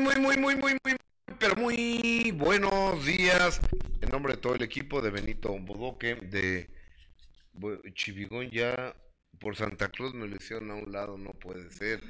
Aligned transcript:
muy, 0.00 0.14
muy, 0.16 0.36
muy, 0.36 0.54
muy, 0.56 0.72
muy, 0.72 0.78
muy, 0.84 0.96
pero 1.38 1.56
muy 1.56 2.32
buenos 2.36 3.04
días. 3.04 3.60
En 4.00 4.10
nombre 4.10 4.34
de 4.34 4.40
todo 4.40 4.54
el 4.54 4.62
equipo 4.62 5.02
de 5.02 5.10
Benito 5.10 5.56
Bodoque, 5.58 6.14
de 6.14 6.68
Chivigón, 7.94 8.50
ya 8.50 8.94
por 9.40 9.56
Santa 9.56 9.88
Cruz 9.88 10.14
me 10.14 10.28
hicieron 10.28 10.70
a 10.70 10.74
un 10.74 10.92
lado, 10.92 11.18
no 11.18 11.32
puede 11.32 11.70
ser. 11.70 12.00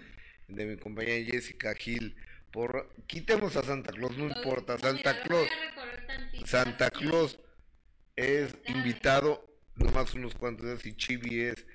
De 0.48 0.66
mi 0.66 0.77
compañera 0.77 1.24
Jessica 1.30 1.74
Gil, 1.74 2.14
por 2.51 2.90
quitemos 3.06 3.56
a 3.56 3.62
Santa 3.62 3.92
Claus, 3.92 4.16
no 4.16 4.26
importa, 4.26 4.78
Santa 4.78 5.22
Claus. 5.22 5.48
Santa 6.44 6.90
Claus 6.90 7.38
es 8.16 8.54
invitado 8.66 9.46
nomás 9.76 10.12
unos 10.14 10.34
cuantos 10.34 10.66
días 10.66 10.84
y 10.84 10.94
Chivi 10.94 11.40
es 11.40 11.66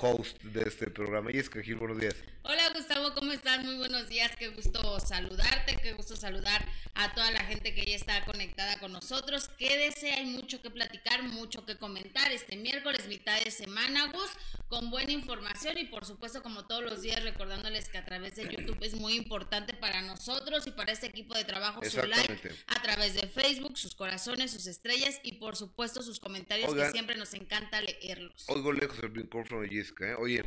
host 0.00 0.42
de 0.42 0.62
este 0.62 0.90
programa. 0.90 1.30
Jessica 1.30 1.62
Gil, 1.62 1.76
buenos 1.76 1.98
días. 1.98 2.14
Hola 2.48 2.70
Gustavo, 2.72 3.12
¿cómo 3.12 3.32
estás? 3.32 3.64
Muy 3.64 3.76
buenos 3.76 4.08
días, 4.08 4.30
qué 4.38 4.48
gusto 4.50 5.00
saludarte, 5.00 5.76
qué 5.82 5.94
gusto 5.94 6.14
saludar 6.14 6.64
a 6.94 7.12
toda 7.12 7.32
la 7.32 7.40
gente 7.40 7.74
que 7.74 7.84
ya 7.84 7.96
está 7.96 8.24
conectada 8.24 8.78
con 8.78 8.92
nosotros. 8.92 9.48
Quédese, 9.58 10.12
hay 10.12 10.26
mucho 10.26 10.62
que 10.62 10.70
platicar, 10.70 11.24
mucho 11.24 11.66
que 11.66 11.76
comentar 11.76 12.30
este 12.30 12.56
miércoles, 12.56 13.08
mitad 13.08 13.36
de 13.42 13.50
semana, 13.50 14.12
Gus, 14.12 14.30
con 14.68 14.90
buena 14.90 15.10
información 15.10 15.76
y 15.78 15.86
por 15.86 16.04
supuesto 16.04 16.40
como 16.42 16.66
todos 16.66 16.84
los 16.84 17.02
días 17.02 17.22
recordándoles 17.24 17.88
que 17.88 17.98
a 17.98 18.04
través 18.04 18.36
de 18.36 18.44
YouTube 18.44 18.78
es 18.80 18.94
muy 18.94 19.14
importante 19.14 19.74
para 19.74 20.02
nosotros 20.02 20.68
y 20.68 20.70
para 20.70 20.92
este 20.92 21.06
equipo 21.06 21.34
de 21.34 21.44
trabajo 21.44 21.82
su 21.84 22.00
like 22.06 22.50
a 22.68 22.82
través 22.82 23.14
de 23.14 23.26
Facebook, 23.26 23.76
sus 23.76 23.96
corazones, 23.96 24.52
sus 24.52 24.68
estrellas 24.68 25.18
y 25.24 25.32
por 25.32 25.56
supuesto 25.56 26.00
sus 26.00 26.20
comentarios 26.20 26.72
que 26.72 26.90
siempre 26.92 27.16
nos 27.16 27.34
encanta 27.34 27.80
leerlos. 27.80 28.44
Oigo 28.48 28.72
lejos 28.72 28.98
el 29.02 29.10
micrófono 29.10 29.65
¿eh? 29.66 30.14
Oye, 30.18 30.44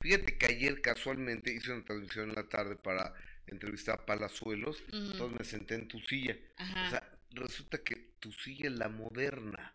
fíjate 0.00 0.36
que 0.38 0.46
ayer 0.46 0.80
casualmente 0.80 1.52
hice 1.52 1.72
una 1.72 1.84
transmisión 1.84 2.30
en 2.30 2.34
la 2.34 2.48
tarde 2.48 2.76
para 2.76 3.14
entrevistar 3.46 4.00
a 4.00 4.06
Palazuelos, 4.06 4.82
entonces 4.92 5.38
me 5.38 5.44
senté 5.44 5.74
en 5.74 5.88
tu 5.88 6.00
silla. 6.00 6.36
O 6.58 6.90
sea, 6.90 7.18
resulta 7.30 7.78
que 7.78 8.14
tu 8.18 8.32
silla 8.32 8.66
es 8.66 8.72
la 8.72 8.88
moderna. 8.88 9.74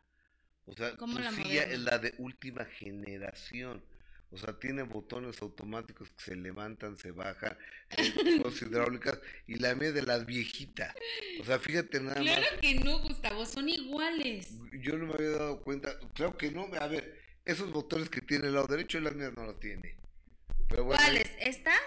O 0.65 0.73
sea, 0.73 0.95
tu 0.95 1.07
silla 1.07 1.63
es 1.63 1.79
la 1.79 1.97
de 1.99 2.13
última 2.17 2.65
generación. 2.65 3.83
O 4.33 4.37
sea, 4.37 4.57
tiene 4.57 4.83
botones 4.83 5.41
automáticos 5.41 6.09
que 6.11 6.23
se 6.23 6.35
levantan, 6.37 6.97
se 6.97 7.11
bajan, 7.11 7.57
eh, 7.89 8.13
cosas 8.41 8.61
hidráulicas, 8.61 9.19
y 9.45 9.55
la 9.55 9.75
mía 9.75 9.91
de 9.91 10.03
las 10.03 10.25
viejitas. 10.25 10.95
O 11.41 11.43
sea, 11.43 11.59
fíjate 11.59 11.99
nada 11.99 12.23
más. 12.23 12.37
Claro 12.37 12.59
que 12.61 12.75
no, 12.75 12.99
Gustavo, 12.99 13.45
son 13.45 13.67
iguales. 13.67 14.53
Yo 14.71 14.97
no 14.97 15.07
me 15.07 15.15
había 15.15 15.31
dado 15.31 15.61
cuenta. 15.61 15.99
Claro 16.13 16.37
que 16.37 16.49
no. 16.49 16.69
A 16.79 16.87
ver, 16.87 17.21
esos 17.51 17.71
botones 17.71 18.09
que 18.09 18.21
tiene 18.21 18.47
el 18.47 18.53
lado 18.53 18.67
derecho, 18.67 18.99
la 18.99 19.11
mía 19.11 19.31
no 19.35 19.45
lo 19.45 19.55
tiene. 19.55 19.95
¿Cuáles? 20.69 21.29
¿Estas? 21.39 21.79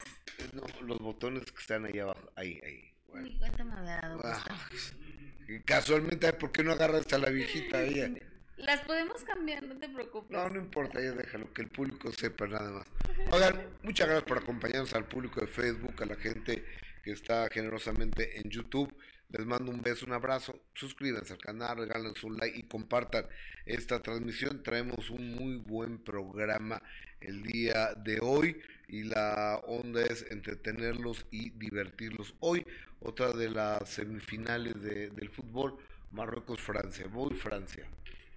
No, 0.53 0.63
los 0.83 0.99
botones 0.99 1.51
que 1.51 1.61
están 1.61 1.87
ahí 1.87 1.99
abajo. 1.99 2.31
Ahí, 2.37 2.61
ahí. 2.65 2.93
Bueno. 3.09 3.29
Ni 3.29 3.39
cuenta 3.39 3.65
me 3.65 3.75
había 3.75 3.97
dado. 4.01 4.21
Ah, 4.25 4.45
casualmente, 5.65 6.33
¿por 6.35 6.53
qué 6.53 6.63
no 6.63 6.73
agarras 6.73 7.11
a 7.13 7.19
la 7.19 7.31
viejita 7.31 7.79
ahí? 7.79 8.17
Las 8.57 8.83
podemos 8.83 9.25
cambiar, 9.25 9.65
no 9.65 9.77
te 9.77 9.89
preocupes. 9.89 10.31
No, 10.31 10.49
no 10.49 10.61
importa, 10.61 11.01
ya 11.01 11.13
déjalo, 11.13 11.53
que 11.53 11.63
el 11.63 11.69
público 11.69 12.13
sepa 12.13 12.47
nada 12.47 12.71
más. 12.71 12.87
Oigan, 13.33 13.69
muchas 13.83 14.07
gracias 14.07 14.29
por 14.29 14.39
acompañarnos 14.39 14.95
al 14.95 15.07
público 15.07 15.41
de 15.41 15.49
Facebook, 15.49 16.01
a 16.01 16.07
la 16.07 16.15
gente 16.15 16.65
que 17.03 17.13
está 17.13 17.49
generosamente 17.51 18.39
en 18.39 18.49
YouTube. 18.51 18.95
Les 19.31 19.45
mando 19.47 19.71
un 19.71 19.83
beso, 19.83 20.07
un 20.07 20.13
abrazo. 20.13 20.55
Suscríbanse 20.75 21.33
al 21.33 21.39
canal, 21.39 21.79
regalen 21.79 22.15
un 22.23 22.37
like 22.37 22.59
y 22.59 22.63
compartan 22.65 23.27
esta 23.67 24.01
transmisión. 24.01 24.63
Traemos 24.63 25.11
un 25.11 25.35
muy 25.35 25.57
buen 25.57 25.99
programa 25.99 26.83
el 27.21 27.43
día 27.43 27.95
de 27.95 28.21
hoy 28.21 28.61
y 28.89 29.05
la 29.05 29.61
onda 29.67 30.03
es 30.05 30.27
entretenerlos 30.31 31.27
y 31.31 31.51
divertirlos. 31.51 32.35
Hoy, 32.41 32.67
otra 33.01 33.33
de 33.33 33.51
las 33.51 33.89
semifinales 33.89 34.81
del 34.83 35.31
fútbol, 35.31 35.79
Marruecos-Francia. 36.13 37.07
Voy 37.09 37.35
Francia. 37.35 37.87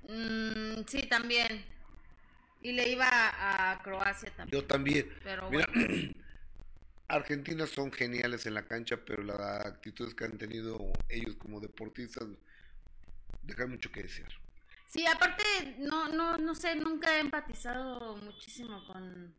Mm, 0.08 0.84
sí, 0.88 1.04
también. 1.08 1.64
Y 2.62 2.72
le 2.72 2.90
iba 2.90 3.08
a, 3.10 3.82
Croacia 3.84 4.32
también. 4.36 4.62
Yo 4.62 4.68
también. 4.68 5.10
Pero 5.24 5.50
Argentina 7.08 7.66
son 7.66 7.92
geniales 7.92 8.46
en 8.46 8.54
la 8.54 8.64
cancha, 8.64 8.98
pero 8.98 9.24
las 9.24 9.66
actitudes 9.66 10.14
que 10.14 10.26
han 10.26 10.38
tenido 10.38 10.92
ellos 11.10 11.36
como 11.38 11.60
deportistas 11.60 12.28
dejan 13.44 13.72
mucho 13.72 13.92
que 13.92 14.04
desear. 14.04 14.32
Sí, 14.86 15.06
aparte, 15.06 15.44
no, 15.80 16.10
no, 16.10 16.38
no 16.38 16.56
sé, 16.56 16.76
nunca 16.76 17.16
he 17.16 17.20
empatizado 17.20 18.16
muchísimo 18.18 18.86
con, 18.88 19.34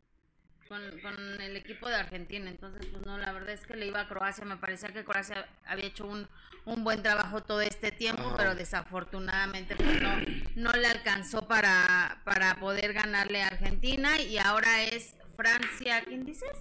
con, 0.68 1.40
el 1.40 1.56
equipo 1.56 1.88
de 1.88 1.96
Argentina. 1.96 2.50
Entonces, 2.50 2.86
pues 2.86 3.04
no, 3.04 3.18
la 3.18 3.32
verdad 3.32 3.50
es 3.50 3.66
que 3.66 3.74
le 3.74 3.86
iba 3.86 4.00
a 4.00 4.08
Croacia. 4.08 4.44
Me 4.44 4.56
parecía 4.56 4.92
que 4.92 5.04
Croacia 5.04 5.48
había 5.66 5.86
hecho 5.86 6.06
un, 6.06 6.28
un 6.66 6.84
buen 6.84 7.02
trabajo 7.02 7.42
todo 7.42 7.62
este 7.62 7.90
tiempo, 7.92 8.34
pero 8.36 8.54
desafortunadamente 8.54 9.74
pues, 9.76 10.02
no, 10.02 10.16
no 10.56 10.72
le 10.72 10.86
alcanzó 10.86 11.48
para, 11.48 12.20
para 12.24 12.60
poder 12.60 12.92
ganarle 12.92 13.42
a 13.42 13.48
Argentina. 13.48 14.20
Y 14.20 14.36
ahora 14.38 14.82
es 14.84 15.16
Francia, 15.34 16.02
¿quién 16.04 16.26
dices? 16.26 16.56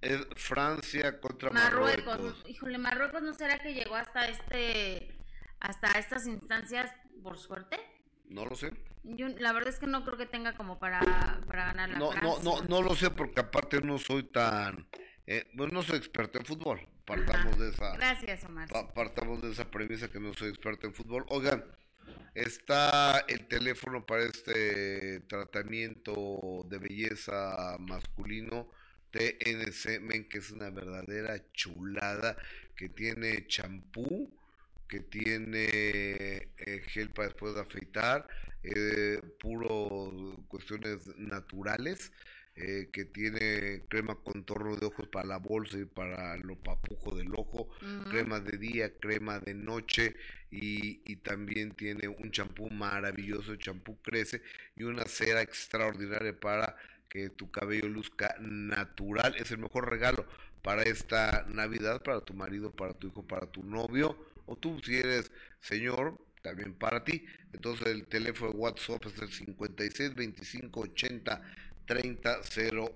Es 0.00 0.26
Francia 0.36 1.20
contra 1.20 1.50
Marruecos. 1.50 2.44
Híjole, 2.46 2.78
Marruecos 2.78 3.22
no 3.22 3.32
será 3.32 3.58
que 3.58 3.74
llegó 3.74 3.96
hasta 3.96 4.26
este 4.28 5.12
hasta 5.58 5.98
estas 5.98 6.26
instancias 6.26 6.92
por 7.22 7.38
suerte. 7.38 7.78
No 8.28 8.44
lo 8.44 8.56
sé. 8.56 8.72
Yo 9.04 9.28
la 9.28 9.52
verdad 9.52 9.72
es 9.72 9.78
que 9.78 9.86
no 9.86 10.04
creo 10.04 10.18
que 10.18 10.26
tenga 10.26 10.56
como 10.56 10.78
para, 10.78 11.00
para 11.46 11.66
ganar 11.66 11.90
la 11.90 11.98
no, 11.98 12.12
no, 12.14 12.42
no, 12.42 12.62
no 12.62 12.82
lo 12.82 12.94
sé 12.94 13.10
porque 13.10 13.40
aparte 13.40 13.80
no 13.80 13.98
soy 13.98 14.24
tan 14.24 14.88
eh, 15.26 15.48
bueno, 15.54 15.74
no 15.74 15.82
soy 15.82 15.98
experto 15.98 16.38
en 16.38 16.44
fútbol. 16.44 16.86
Partamos 17.04 17.58
de 17.58 17.70
esa 17.70 17.96
Gracias, 17.96 18.44
Omar. 18.44 18.68
Partamos 18.94 19.42
de 19.42 19.52
esa 19.52 19.70
premisa 19.70 20.08
que 20.08 20.20
no 20.20 20.32
soy 20.34 20.48
experto 20.48 20.86
en 20.86 20.94
fútbol. 20.94 21.24
Oigan, 21.28 21.64
está 22.34 23.20
el 23.28 23.46
teléfono 23.46 24.04
para 24.04 24.24
este 24.24 25.20
tratamiento 25.20 26.64
de 26.68 26.78
belleza 26.78 27.76
masculino 27.78 28.68
TNC 29.16 30.00
Men, 30.00 30.28
que 30.28 30.38
es 30.38 30.50
una 30.50 30.68
verdadera 30.68 31.42
chulada, 31.52 32.36
que 32.76 32.90
tiene 32.90 33.46
champú, 33.46 34.30
que 34.88 35.00
tiene 35.00 35.66
eh, 36.58 36.82
gel 36.88 37.08
para 37.10 37.28
después 37.28 37.54
de 37.54 37.62
afeitar, 37.62 38.28
eh, 38.62 39.20
puro 39.40 40.36
cuestiones 40.48 41.06
naturales, 41.16 42.12
eh, 42.56 42.88
que 42.92 43.04
tiene 43.04 43.84
crema 43.88 44.14
contorno 44.16 44.76
de 44.76 44.86
ojos 44.86 45.08
para 45.08 45.26
la 45.26 45.38
bolsa 45.38 45.78
y 45.78 45.84
para 45.84 46.36
lo 46.38 46.56
papujo 46.56 47.14
del 47.14 47.34
ojo, 47.34 47.68
crema 48.10 48.40
de 48.40 48.56
día, 48.56 48.98
crema 48.98 49.38
de 49.40 49.54
noche 49.54 50.16
y, 50.50 51.02
y 51.04 51.16
también 51.16 51.72
tiene 51.72 52.08
un 52.08 52.30
champú 52.30 52.70
maravilloso, 52.70 53.56
champú 53.56 54.00
crece 54.00 54.40
y 54.74 54.84
una 54.84 55.04
cera 55.04 55.42
extraordinaria 55.42 56.38
para 56.38 56.76
que 57.08 57.30
tu 57.30 57.50
cabello 57.50 57.88
luzca 57.88 58.36
natural. 58.40 59.34
Es 59.36 59.50
el 59.50 59.58
mejor 59.58 59.90
regalo 59.90 60.26
para 60.62 60.82
esta 60.82 61.46
Navidad, 61.48 62.02
para 62.02 62.20
tu 62.20 62.34
marido, 62.34 62.70
para 62.72 62.92
tu 62.94 63.08
hijo, 63.08 63.26
para 63.26 63.46
tu 63.46 63.62
novio, 63.62 64.16
o 64.46 64.56
tú 64.56 64.80
si 64.84 64.96
eres 64.96 65.30
señor, 65.60 66.18
también 66.42 66.74
para 66.74 67.04
ti. 67.04 67.24
Entonces 67.52 67.88
el 67.88 68.06
teléfono 68.06 68.52
de 68.52 68.58
WhatsApp 68.58 69.06
es 69.06 69.22
el 69.22 69.32
56 69.32 70.14
25 70.14 70.80
80 70.80 71.42
30 71.86 72.40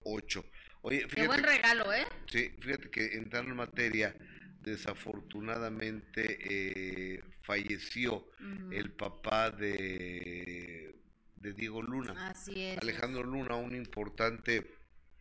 08. 0.04 0.44
Oye, 0.82 1.00
fíjate, 1.00 1.14
Qué 1.16 1.26
buen 1.26 1.42
regalo, 1.42 1.92
¿eh? 1.92 2.06
Sí, 2.30 2.50
fíjate 2.60 2.90
que 2.90 3.14
entrando 3.16 3.50
en 3.50 3.56
materia, 3.56 4.14
desafortunadamente 4.62 6.38
eh, 6.42 7.24
falleció 7.42 8.26
el 8.70 8.90
papá 8.92 9.50
de 9.50 10.94
de 11.40 11.54
Diego 11.54 11.82
Luna. 11.82 12.28
Así 12.28 12.62
es. 12.62 12.78
Alejandro 12.78 13.24
Luna, 13.24 13.56
un 13.56 13.74
importante 13.74 14.70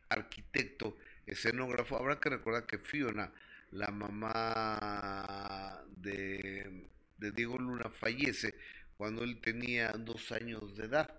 arquitecto, 0.09 0.97
escenógrafo. 1.25 1.97
Habrá 1.97 2.19
que 2.19 2.29
recordar 2.29 2.65
que 2.65 2.77
Fiona, 2.77 3.31
la 3.71 3.89
mamá 3.89 5.81
de, 5.97 6.87
Diego 7.17 7.57
Luna, 7.57 7.89
fallece 7.89 8.53
cuando 8.97 9.23
él 9.23 9.39
tenía 9.39 9.91
dos 9.93 10.31
años 10.31 10.75
de 10.75 10.85
edad. 10.85 11.09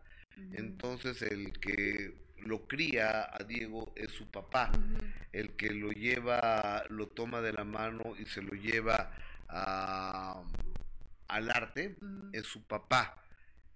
Entonces 0.52 1.20
el 1.22 1.52
que 1.58 2.14
lo 2.38 2.66
cría 2.66 3.28
a 3.34 3.42
Diego 3.44 3.92
es 3.96 4.10
su 4.12 4.30
papá, 4.30 4.70
el 5.32 5.50
que 5.56 5.70
lo 5.70 5.90
lleva, 5.90 6.84
lo 6.88 7.08
toma 7.08 7.40
de 7.40 7.52
la 7.52 7.64
mano 7.64 8.14
y 8.18 8.24
se 8.26 8.40
lo 8.40 8.52
lleva 8.52 9.12
a, 9.48 10.42
al 11.28 11.50
arte 11.50 11.96
es 12.32 12.46
su 12.46 12.62
papá 12.62 13.20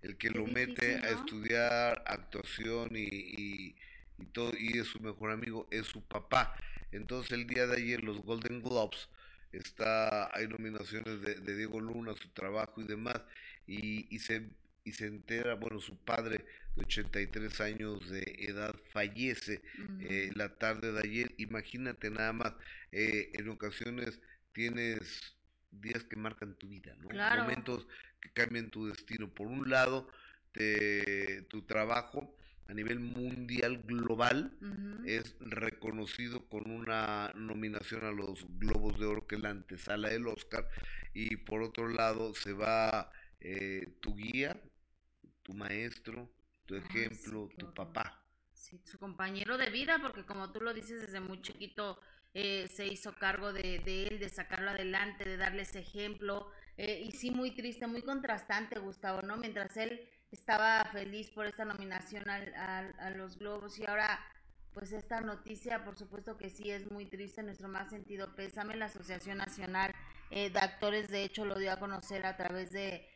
el 0.04 0.18
que 0.18 0.28
lo 0.28 0.46
mete 0.46 0.96
a 0.96 1.10
estudiar 1.10 2.04
actuación 2.06 2.90
y, 2.94 3.74
todo, 4.32 4.52
y 4.58 4.78
es 4.78 4.88
su 4.88 5.00
mejor 5.00 5.30
amigo, 5.30 5.66
es 5.70 5.86
su 5.86 6.02
papá. 6.02 6.54
Entonces 6.92 7.32
el 7.32 7.46
día 7.46 7.66
de 7.66 7.78
ayer 7.78 8.04
los 8.04 8.22
Golden 8.22 8.62
Globes, 8.62 9.08
está, 9.50 10.30
hay 10.36 10.46
nominaciones 10.46 11.22
de, 11.22 11.56
Diego 11.56 11.80
Luna, 11.80 12.12
su 12.20 12.28
trabajo 12.28 12.82
y 12.82 12.84
demás, 12.84 13.20
y, 13.66 14.14
y, 14.14 14.18
se, 14.18 14.50
y 14.84 14.92
se 14.92 15.06
entera, 15.06 15.54
bueno, 15.54 15.80
su 15.80 15.96
padre 15.96 16.44
de 16.76 16.84
83 16.84 17.60
años 17.62 18.10
de 18.10 18.36
edad 18.40 18.74
fallece 18.92 19.62
eh, 20.00 20.30
la 20.34 20.54
tarde 20.58 20.92
de 20.92 21.00
ayer, 21.00 21.34
imagínate 21.38 22.10
nada 22.10 22.34
más, 22.34 22.52
eh, 22.92 23.30
en 23.32 23.48
ocasiones 23.48 24.20
tienes 24.52 25.33
días 25.80 26.04
que 26.04 26.16
marcan 26.16 26.54
tu 26.56 26.68
vida, 26.68 26.94
¿no? 27.00 27.08
Claro. 27.08 27.42
Momentos 27.42 27.86
que 28.20 28.30
cambian 28.30 28.70
tu 28.70 28.86
destino. 28.86 29.28
Por 29.28 29.46
un 29.46 29.68
lado, 29.70 30.08
te, 30.52 31.42
tu 31.42 31.62
trabajo 31.62 32.36
a 32.68 32.72
nivel 32.72 32.98
mundial 32.98 33.82
global 33.82 34.56
es 35.04 35.36
reconocido 35.40 36.48
con 36.48 36.70
una 36.70 37.30
nominación 37.34 38.04
a 38.04 38.10
los 38.10 38.46
Globos 38.58 38.98
de 38.98 39.06
Oro, 39.06 39.26
que 39.26 39.34
es 39.34 39.42
la 39.42 39.50
antesala 39.50 40.08
del 40.08 40.26
Oscar, 40.26 40.66
y 41.12 41.36
por 41.36 41.62
otro 41.62 41.88
lado 41.88 42.34
se 42.34 42.52
va 42.52 43.10
eh, 43.40 43.98
tu 44.00 44.14
guía, 44.14 44.58
tu 45.42 45.52
maestro, 45.52 46.32
tu 46.64 46.74
Ay, 46.74 46.80
sí, 46.80 46.98
ejemplo, 46.98 47.50
tu 47.58 47.74
papá. 47.74 48.22
Sí, 48.54 48.80
su 48.84 48.98
compañero 48.98 49.58
de 49.58 49.68
vida, 49.68 49.98
porque 50.00 50.24
como 50.24 50.50
tú 50.50 50.60
lo 50.62 50.72
dices, 50.72 51.02
desde 51.02 51.20
muy 51.20 51.42
chiquito 51.42 52.00
eh, 52.34 52.68
se 52.68 52.86
hizo 52.86 53.14
cargo 53.14 53.52
de, 53.52 53.78
de 53.78 54.08
él, 54.08 54.18
de 54.18 54.28
sacarlo 54.28 54.70
adelante, 54.70 55.24
de 55.24 55.36
darle 55.36 55.62
ese 55.62 55.80
ejemplo. 55.80 56.50
eh, 56.76 57.02
y 57.06 57.12
sí, 57.12 57.30
muy 57.30 57.52
triste, 57.52 57.86
muy 57.86 58.02
contrastante, 58.02 58.78
Gustavo, 58.80 59.22
¿no? 59.22 59.36
Mientras 59.36 59.76
él 59.76 60.08
estaba 60.32 60.84
feliz 60.92 61.30
por 61.30 61.46
esta 61.46 61.64
nominación 61.64 62.28
al, 62.28 62.52
a 62.98 63.10
los 63.10 63.38
Globos 63.38 63.78
y 63.78 63.86
ahora, 63.86 64.18
pues 64.72 64.90
esta 64.92 65.20
noticia, 65.20 65.84
por 65.84 65.96
supuesto 65.96 66.36
que 66.36 66.50
sí 66.50 66.70
es 66.70 66.90
muy 66.90 67.06
triste, 67.06 67.42
nuestro 67.44 67.68
más 67.68 67.90
sentido 67.90 68.34
pésame. 68.34 68.76
La 68.76 68.86
Asociación 68.86 69.38
Nacional 69.38 69.94
eh, 70.30 70.50
de 70.50 70.58
Actores, 70.58 71.08
de 71.08 71.22
hecho, 71.22 71.44
lo 71.44 71.56
dio 71.56 71.70
a 71.72 71.78
conocer 71.78 72.26
a 72.26 72.36
través 72.36 72.72
de 72.72 73.06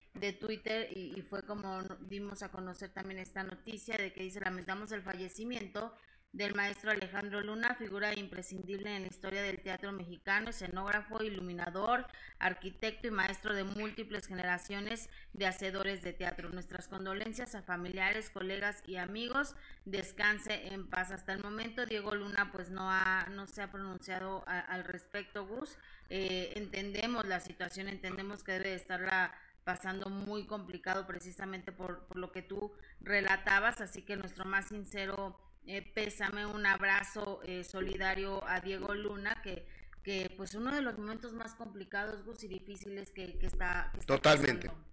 Twitter 0.40 0.88
y, 0.96 1.18
y 1.18 1.22
fue 1.22 1.42
como 1.44 1.82
dimos 2.00 2.42
a 2.42 2.50
conocer 2.50 2.90
también 2.90 3.18
esta 3.18 3.42
noticia 3.42 3.96
de 3.96 4.12
que 4.12 4.22
dice 4.22 4.40
lamentamos 4.40 4.90
el 4.92 5.02
fallecimiento 5.02 5.94
del 6.32 6.54
maestro 6.54 6.90
Alejandro 6.90 7.40
Luna, 7.40 7.74
figura 7.74 8.12
imprescindible 8.18 8.94
en 8.94 9.02
la 9.02 9.08
historia 9.08 9.42
del 9.42 9.60
teatro 9.62 9.92
mexicano, 9.92 10.50
escenógrafo, 10.50 11.22
iluminador, 11.22 12.06
arquitecto 12.38 13.06
y 13.08 13.10
maestro 13.10 13.54
de 13.54 13.64
múltiples 13.64 14.26
generaciones 14.26 15.08
de 15.32 15.46
hacedores 15.46 16.02
de 16.02 16.12
teatro. 16.12 16.50
Nuestras 16.50 16.86
condolencias 16.86 17.54
a 17.54 17.62
familiares, 17.62 18.30
colegas 18.30 18.82
y 18.86 18.96
amigos. 18.96 19.56
Descanse 19.86 20.68
en 20.74 20.88
paz. 20.88 21.10
Hasta 21.12 21.32
el 21.32 21.42
momento 21.42 21.86
Diego 21.86 22.14
Luna 22.14 22.50
pues 22.52 22.70
no 22.70 22.90
ha 22.90 23.26
no 23.30 23.46
se 23.46 23.62
ha 23.62 23.70
pronunciado 23.72 24.44
a- 24.46 24.60
al 24.60 24.84
respecto, 24.84 25.46
Gus. 25.46 25.78
Eh, 26.10 26.52
entendemos 26.56 27.26
la 27.26 27.40
situación, 27.40 27.88
entendemos 27.88 28.44
que 28.44 28.52
debe 28.52 28.70
de 28.70 28.74
estarla 28.76 29.34
pasando 29.64 30.08
muy 30.08 30.46
complicado 30.46 31.06
precisamente 31.06 31.72
por, 31.72 32.06
por 32.06 32.16
lo 32.18 32.32
que 32.32 32.40
tú 32.42 32.72
relatabas, 33.00 33.80
así 33.82 34.00
que 34.02 34.16
nuestro 34.16 34.46
más 34.46 34.68
sincero 34.68 35.38
eh, 35.68 35.82
pésame, 35.94 36.46
un 36.46 36.66
abrazo 36.66 37.40
eh, 37.44 37.62
solidario 37.64 38.42
a 38.48 38.60
Diego 38.60 38.94
Luna, 38.94 39.40
que, 39.42 39.64
que 40.02 40.32
pues 40.36 40.54
uno 40.54 40.74
de 40.74 40.82
los 40.82 40.98
momentos 40.98 41.32
más 41.34 41.54
complicados, 41.54 42.24
Gus, 42.24 42.42
y 42.44 42.48
difíciles 42.48 43.10
que, 43.12 43.38
que 43.38 43.46
está, 43.46 43.90
que 43.92 44.00
está 44.00 44.14
Totalmente. 44.16 44.68
pasando. 44.68 44.88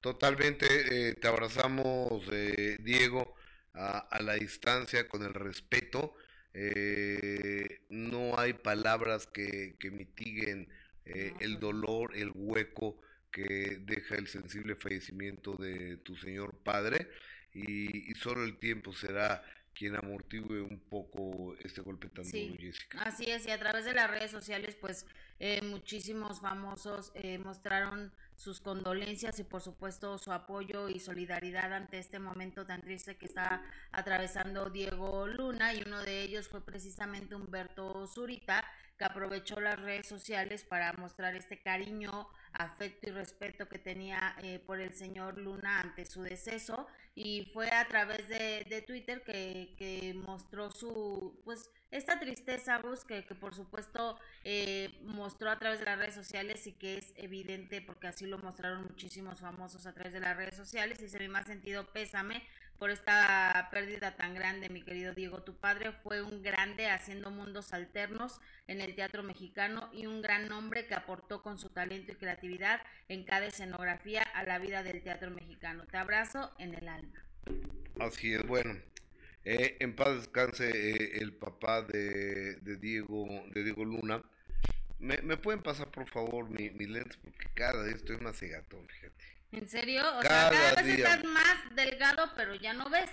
Totalmente, 0.00 0.66
eh, 1.10 1.14
te 1.14 1.26
abrazamos, 1.26 2.22
eh, 2.30 2.76
Diego, 2.80 3.34
a, 3.74 3.98
a 3.98 4.22
la 4.22 4.34
distancia, 4.34 5.08
con 5.08 5.22
el 5.24 5.34
respeto. 5.34 6.14
Eh, 6.54 7.82
no 7.88 8.38
hay 8.38 8.52
palabras 8.52 9.26
que, 9.26 9.76
que 9.78 9.90
mitiguen 9.90 10.68
No, 11.04 11.14
el 11.40 11.58
pues. 11.58 11.60
dolor, 11.60 12.16
el 12.16 12.30
hueco 12.34 13.00
que 13.30 13.78
deja 13.80 14.16
el 14.16 14.26
sensible 14.28 14.76
fallecimiento 14.76 15.54
de 15.56 15.96
tu 15.98 16.16
señor 16.16 16.56
padre 16.62 17.10
y, 17.52 18.10
y 18.10 18.14
solo 18.14 18.44
el 18.44 18.58
tiempo 18.58 18.92
será 18.92 19.42
quien 19.78 19.94
amortigue 19.94 20.60
un 20.60 20.80
poco 20.80 21.54
este 21.60 21.80
golpe 21.82 22.08
tan 22.08 22.24
Sí. 22.24 22.48
duro, 22.48 22.60
Jessica. 22.60 23.00
Así 23.02 23.30
es, 23.30 23.46
y 23.46 23.52
a 23.52 23.58
través 23.58 23.84
de 23.84 23.94
las 23.94 24.10
redes 24.10 24.32
sociales, 24.32 24.74
pues 24.74 25.06
eh, 25.38 25.62
muchísimos 25.62 26.40
famosos 26.40 27.12
eh, 27.14 27.38
mostraron 27.38 28.12
sus 28.34 28.60
condolencias 28.60 29.38
y 29.38 29.44
por 29.44 29.62
supuesto 29.62 30.18
su 30.18 30.32
apoyo 30.32 30.88
y 30.88 30.98
solidaridad 30.98 31.72
ante 31.72 31.98
este 31.98 32.18
momento 32.18 32.66
tan 32.66 32.80
triste 32.82 33.16
que 33.16 33.26
está 33.26 33.62
atravesando 33.92 34.68
Diego 34.70 35.28
Luna 35.28 35.72
y 35.74 35.82
uno 35.86 36.02
de 36.02 36.22
ellos 36.22 36.48
fue 36.48 36.64
precisamente 36.64 37.36
Humberto 37.36 38.04
Zurita 38.08 38.64
que 38.98 39.04
aprovechó 39.04 39.60
las 39.60 39.78
redes 39.80 40.08
sociales 40.08 40.64
para 40.64 40.92
mostrar 40.94 41.36
este 41.36 41.60
cariño, 41.62 42.28
afecto 42.58 43.08
y 43.08 43.12
respeto 43.12 43.68
que 43.68 43.78
tenía 43.78 44.36
eh, 44.42 44.58
por 44.58 44.80
el 44.80 44.92
señor 44.92 45.38
Luna 45.38 45.80
ante 45.80 46.04
su 46.04 46.22
deceso 46.22 46.86
y 47.14 47.50
fue 47.52 47.70
a 47.70 47.86
través 47.88 48.28
de, 48.28 48.66
de 48.68 48.82
Twitter 48.82 49.22
que, 49.22 49.74
que 49.78 50.14
mostró 50.14 50.70
su 50.70 51.40
pues 51.44 51.70
esta 51.90 52.20
tristeza 52.20 52.82
que, 53.06 53.24
que 53.24 53.34
por 53.34 53.54
supuesto 53.54 54.18
eh, 54.44 55.00
mostró 55.04 55.50
a 55.50 55.58
través 55.58 55.78
de 55.78 55.86
las 55.86 55.98
redes 55.98 56.14
sociales 56.14 56.66
y 56.66 56.72
que 56.72 56.98
es 56.98 57.14
evidente 57.16 57.80
porque 57.80 58.08
así 58.08 58.26
lo 58.26 58.38
mostraron 58.38 58.82
muchísimos 58.82 59.40
famosos 59.40 59.86
a 59.86 59.94
través 59.94 60.12
de 60.12 60.20
las 60.20 60.36
redes 60.36 60.56
sociales 60.56 61.00
y 61.00 61.08
se 61.08 61.26
me 61.28 61.38
ha 61.38 61.44
sentido 61.44 61.90
pésame 61.92 62.46
por 62.78 62.90
esta 62.90 63.68
pérdida 63.72 64.16
tan 64.16 64.34
grande, 64.34 64.68
mi 64.68 64.82
querido 64.82 65.14
Diego. 65.14 65.42
Tu 65.42 65.56
padre 65.56 65.92
fue 66.02 66.22
un 66.22 66.42
grande 66.42 66.86
haciendo 66.88 67.30
mundos 67.30 67.72
alternos 67.72 68.40
en 68.66 68.80
el 68.80 68.94
teatro 68.94 69.22
mexicano 69.22 69.90
y 69.92 70.06
un 70.06 70.22
gran 70.22 70.50
hombre 70.52 70.86
que 70.86 70.94
aportó 70.94 71.42
con 71.42 71.58
su 71.58 71.70
talento 71.70 72.12
y 72.12 72.16
creatividad 72.16 72.80
en 73.08 73.24
cada 73.24 73.46
escenografía 73.46 74.22
a 74.22 74.44
la 74.44 74.58
vida 74.58 74.82
del 74.82 75.02
teatro 75.02 75.30
mexicano. 75.30 75.86
Te 75.86 75.96
abrazo 75.96 76.52
en 76.58 76.74
el 76.74 76.88
alma. 76.88 77.24
Así 78.00 78.34
es, 78.34 78.46
bueno. 78.46 78.74
eh, 79.44 79.76
en 79.80 79.94
paz 79.96 80.16
descanse 80.16 80.70
eh, 80.70 81.18
el 81.20 81.34
papá 81.34 81.82
de, 81.82 82.56
de 82.56 82.76
Diego, 82.76 83.26
de 83.52 83.64
Diego 83.64 83.84
Luna. 83.84 84.22
¿Me, 84.98 85.36
pueden 85.36 85.62
pasar 85.62 85.90
por 85.90 86.08
favor 86.08 86.50
mi, 86.50 86.70
mis 86.70 86.88
lentes? 86.88 87.16
Porque 87.18 87.46
cada 87.54 87.84
día 87.84 87.94
estoy 87.94 88.18
más 88.18 88.36
cegatón, 88.38 88.86
fíjate. 88.88 89.37
¿En 89.52 89.68
serio? 89.68 90.02
O 90.18 90.20
Cada 90.20 90.50
sea, 90.50 90.60
cada 90.74 90.82
vez 90.82 90.96
día. 90.96 91.04
estás 91.08 91.24
más 91.24 91.74
delgado, 91.74 92.32
pero 92.36 92.54
ya 92.54 92.72
no 92.74 92.88
ves. 92.90 93.10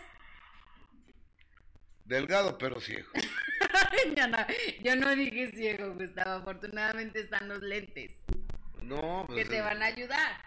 Delgado 2.04 2.58
pero 2.58 2.80
ciego. 2.80 3.08
yo, 4.16 4.28
no, 4.28 4.38
yo 4.84 4.96
no 4.96 5.16
dije 5.16 5.52
ciego, 5.52 5.94
Gustavo. 5.96 6.32
Afortunadamente 6.42 7.22
están 7.22 7.48
los 7.48 7.62
lentes 7.62 8.12
No, 8.82 9.26
que 9.28 9.34
pues, 9.34 9.50
te 9.50 9.58
eh, 9.58 9.62
van 9.62 9.82
a 9.82 9.86
ayudar. 9.88 10.38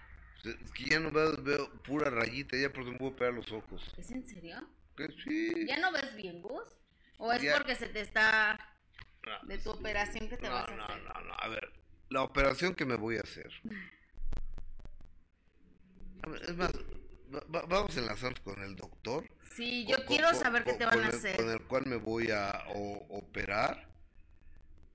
pues, 0.43 0.56
es 0.62 0.70
que 0.73 0.85
ya 0.85 1.00
no 1.00 1.11
veo, 1.11 1.43
veo 1.43 1.73
pura 1.82 2.11
rayita, 2.11 2.56
ya 2.56 2.73
por 2.73 2.82
eso 2.82 2.93
me 2.93 2.99
voy 2.99 3.12
a 3.12 3.17
pegar 3.17 3.35
los 3.35 3.50
ojos. 3.50 3.82
¿Es 3.96 4.11
en 4.11 4.25
serio? 4.25 4.69
Que 4.96 5.08
sí. 5.25 5.67
¿Ya 5.67 5.79
no 5.79 5.90
ves 5.90 6.14
bien, 6.14 6.43
Gus? 6.43 6.62
¿O 7.17 7.32
es 7.32 7.43
Ya. 7.43 7.56
porque 7.56 7.75
se 7.75 7.88
te 7.88 8.00
está 8.02 8.58
No, 9.25 9.49
de 9.49 9.58
tu 9.58 9.70
operación 9.70 10.29
que 10.29 10.37
te 10.37 10.49
no, 10.49 10.55
vas 10.55 10.69
a 10.69 10.76
no, 10.76 10.85
hacer? 10.85 11.02
no, 11.02 11.20
no, 11.23 11.35
a 11.38 11.49
ver, 11.49 11.73
la 12.11 12.23
operación 12.23 12.75
que 12.76 12.85
me 12.85 12.95
voy 12.97 13.16
a 13.16 13.23
hacer. 13.23 13.50
Es 16.46 16.56
más, 16.56 16.72
va- 17.34 17.44
va- 17.54 17.66
vamos 17.66 17.96
a 17.96 18.00
enlazarnos 18.00 18.40
con 18.40 18.62
el 18.62 18.76
doctor. 18.76 19.25
Sí, 19.54 19.87
yo 19.87 19.96
con- 19.98 20.06
quiero 20.06 20.30
con- 20.30 20.38
saber 20.40 20.64
qué 20.64 20.70
con- 20.70 20.78
te 20.78 20.87
van 20.87 21.00
a 21.00 21.08
el- 21.08 21.14
hacer. 21.14 21.37
Con 21.37 21.50
el 21.50 21.60
cual 21.62 21.87
me 21.87 21.96
voy 21.96 22.30
a 22.30 22.64
o- 22.75 23.06
operar. 23.18 23.88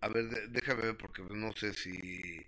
A 0.01 0.08
ver, 0.10 0.30
de- 0.30 0.48
déjame 0.50 0.82
ver 0.84 0.98
porque 0.98 1.22
no 1.30 1.53
sé 1.53 1.74
si, 1.74 2.46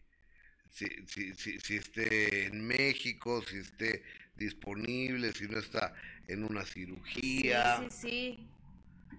si, 0.71 0.87
si, 1.07 1.33
si, 1.35 1.59
si 1.59 1.77
esté 1.77 2.47
en 2.47 2.65
México, 2.67 3.41
si 3.47 3.57
esté 3.57 4.03
disponible, 4.35 5.31
si 5.31 5.47
no 5.47 5.59
está 5.59 5.93
en 6.27 6.43
una 6.43 6.65
cirugía. 6.65 7.77
Sí, 7.77 7.87
sí, 7.89 7.97
sí. 8.01 8.49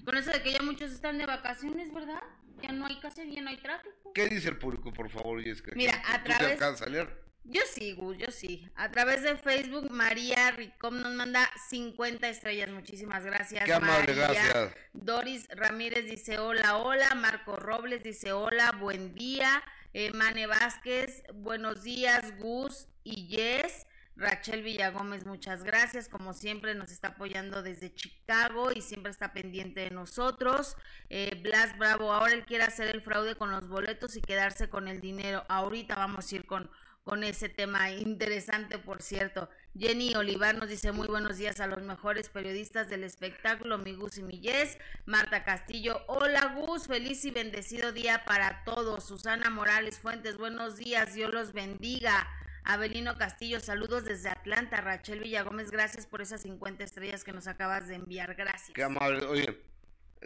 Con 0.05 0.17
eso 0.17 0.31
de 0.31 0.43
que 0.43 0.53
ya 0.53 0.61
muchos 0.63 0.93
están 0.93 1.17
de 1.19 1.27
vacaciones, 1.27 1.93
¿verdad? 1.93 2.23
Ya 2.63 2.73
no 2.73 2.87
hay 2.87 3.01
casi, 3.01 3.31
ya 3.35 3.41
no 3.43 3.49
hay 3.51 3.57
tráfico. 3.59 4.13
¿Qué 4.15 4.29
dice 4.29 4.49
el 4.51 4.59
público, 4.59 4.93
por 4.93 5.09
favor, 5.11 5.43
Jessica? 5.43 5.73
Mira, 5.75 5.93
¿Tú- 6.03 6.09
a 6.09 6.19
tú 6.19 6.25
te 6.25 6.29
través- 6.37 6.53
alcanzas 6.53 6.87
a 6.87 6.91
leer? 6.91 7.26
Yo 7.49 7.61
sí, 7.73 7.93
Gus, 7.93 8.19
yo 8.19 8.31
sí. 8.31 8.69
A 8.75 8.91
través 8.91 9.23
de 9.23 9.37
Facebook, 9.37 9.91
María 9.91 10.51
Ricom 10.51 11.01
nos 11.01 11.15
manda 11.15 11.49
50 11.69 12.29
estrellas. 12.29 12.71
Muchísimas 12.71 13.25
gracias. 13.25 13.65
Qué 13.65 13.73
amable, 13.73 14.15
María. 14.15 14.43
gracias. 14.43 14.75
Doris 14.93 15.49
Ramírez 15.51 16.07
dice 16.07 16.39
hola, 16.39 16.77
hola. 16.79 17.15
Marco 17.15 17.57
Robles 17.57 18.03
dice 18.03 18.33
hola, 18.33 18.73
buen 18.73 19.15
día. 19.15 19.63
Eh, 19.93 20.13
Mane 20.13 20.47
Vázquez, 20.47 21.23
buenos 21.33 21.83
días, 21.83 22.37
Gus 22.39 22.89
y 23.05 23.29
Yes. 23.29 23.87
Rachel 24.17 24.63
Villagómez, 24.63 25.27
muchas 25.27 25.63
gracias. 25.63 26.09
Como 26.09 26.33
siempre, 26.33 26.75
nos 26.75 26.91
está 26.91 27.09
apoyando 27.09 27.63
desde 27.63 27.95
Chicago 27.95 28.73
y 28.75 28.81
siempre 28.81 29.13
está 29.13 29.33
pendiente 29.33 29.81
de 29.81 29.91
nosotros. 29.91 30.77
Eh, 31.11 31.39
Blas 31.43 31.77
Bravo, 31.79 32.13
ahora 32.13 32.33
él 32.33 32.47
quiere 32.47 32.65
hacer 32.65 32.89
el 32.95 33.03
fraude 33.03 33.37
con 33.37 33.51
los 33.51 33.69
boletos 33.69 34.17
y 34.17 34.23
quedarse 34.23 34.71
con 34.71 34.89
el 34.89 35.01
dinero. 35.03 35.45
Ahorita 35.49 35.97
vamos 35.97 36.33
a 36.33 36.35
ir 36.35 36.47
con, 36.47 36.71
con 37.07 37.23
ese 37.23 37.49
tema 37.49 37.93
interesante, 37.93 38.79
por 38.79 39.01
cierto. 39.01 39.49
Jenny 39.79 40.17
Olivar 40.17 40.57
nos 40.57 40.69
dice 40.69 40.91
muy 40.91 41.07
buenos 41.07 41.39
días 41.39 41.61
a 41.61 41.69
los 41.69 41.81
mejores 41.81 42.29
periodistas 42.29 42.91
del 42.91 43.05
espectáculo, 43.05 43.79
mi 43.79 43.93
Gus 43.93 44.19
y 44.19 44.25
mi 44.25 44.41
Yes. 44.41 44.77
Marta 45.05 45.45
Castillo, 45.45 46.03
hola 46.09 46.57
Gus, 46.57 46.89
feliz 46.89 47.25
y 47.25 47.31
bendecido 47.31 47.93
día 47.93 48.25
para 48.25 48.65
todos. 48.65 49.07
Susana 49.07 49.51
Morales 49.51 50.01
Fuentes, 50.01 50.37
buenos 50.37 50.79
días, 50.79 51.15
Dios 51.15 51.33
los 51.33 51.53
bendiga. 51.53 52.27
Abelino 52.65 53.17
Castillo, 53.17 53.61
saludos 53.61 54.05
desde 54.05 54.31
Atlanta. 54.31 54.81
Rachel 54.81 55.21
Villagómez, 55.21 55.71
gracias 55.71 56.09
por 56.09 56.23
esas 56.23 56.43
50 56.43 56.83
estrellas 56.83 57.23
que 57.23 57.33
nos 57.33 57.47
acabas 57.47 57.87
de 57.87 57.95
enviar. 57.95 58.35
Gracias. 58.35 58.73
Qué 58.75 58.83
amable. 58.83 59.25
Oye, 59.27 59.63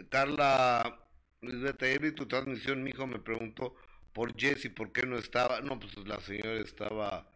Carla, 0.09 0.99
Lisbeth, 1.41 2.15
tu 2.15 2.27
transmisión, 2.27 2.81
mi 2.81 2.89
hijo 2.89 3.05
me 3.05 3.19
preguntó 3.19 3.75
por 4.13 4.35
Jesse, 4.37 4.69
¿por 4.69 4.91
qué 4.91 5.05
no 5.05 5.17
estaba? 5.17 5.61
No, 5.61 5.79
pues 5.79 5.95
la 6.05 6.19
señora 6.19 6.59
estaba 6.59 7.27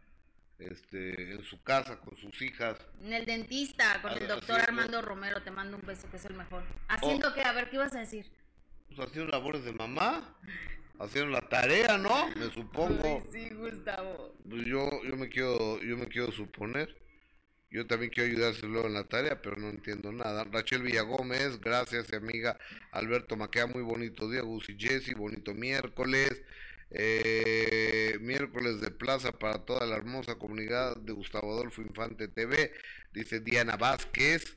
este, 0.58 1.32
en 1.32 1.42
su 1.44 1.62
casa 1.62 1.98
con 2.00 2.16
sus 2.16 2.40
hijas. 2.42 2.78
En 3.02 3.12
el 3.12 3.26
dentista, 3.26 4.00
con 4.02 4.12
el 4.12 4.26
doctor 4.26 4.60
Armando 4.60 5.02
Romero, 5.02 5.42
te 5.42 5.50
mando 5.50 5.76
un 5.76 5.86
beso, 5.86 6.08
que 6.10 6.16
es 6.16 6.24
el 6.24 6.34
mejor. 6.34 6.64
¿Haciendo 6.88 7.28
oh. 7.28 7.34
qué? 7.34 7.42
A 7.42 7.52
ver, 7.52 7.70
¿qué 7.70 7.76
ibas 7.76 7.94
a 7.94 8.00
decir? 8.00 8.30
Pues 8.88 9.08
haciendo 9.08 9.30
labores 9.30 9.64
de 9.64 9.72
mamá, 9.72 10.36
haciendo 10.98 11.30
la 11.30 11.42
tarea, 11.42 11.98
¿no? 11.98 12.28
Me 12.36 12.50
supongo. 12.52 13.26
sí, 13.32 13.50
Gustavo. 13.50 14.34
Pues 14.48 14.64
yo, 14.66 15.02
yo 15.04 15.16
me 15.16 15.28
quiero, 15.28 15.80
yo 15.82 15.96
me 15.96 16.06
quiero 16.06 16.32
suponer. 16.32 16.96
Yo 17.68 17.86
también 17.86 18.12
quiero 18.12 18.30
ayudárselo 18.30 18.86
en 18.86 18.94
la 18.94 19.04
tarea, 19.04 19.42
pero 19.42 19.56
no 19.56 19.68
entiendo 19.68 20.12
nada. 20.12 20.44
Rachel 20.44 20.82
Villagómez, 20.82 21.60
gracias, 21.60 22.12
amiga. 22.12 22.56
Alberto 22.92 23.36
Maquea, 23.36 23.66
muy 23.66 23.82
bonito 23.82 24.30
día. 24.30 24.42
Gusi 24.42 24.76
Jesse, 24.78 25.14
bonito 25.14 25.52
miércoles. 25.52 26.42
Eh, 26.98 28.16
miércoles 28.22 28.80
de 28.80 28.90
plaza 28.90 29.32
para 29.32 29.66
toda 29.66 29.84
la 29.84 29.96
hermosa 29.96 30.36
comunidad 30.36 30.96
de 30.96 31.12
Gustavo 31.12 31.52
Adolfo 31.52 31.82
Infante 31.82 32.26
TV, 32.26 32.72
dice 33.12 33.40
Diana 33.40 33.76
Vázquez. 33.76 34.56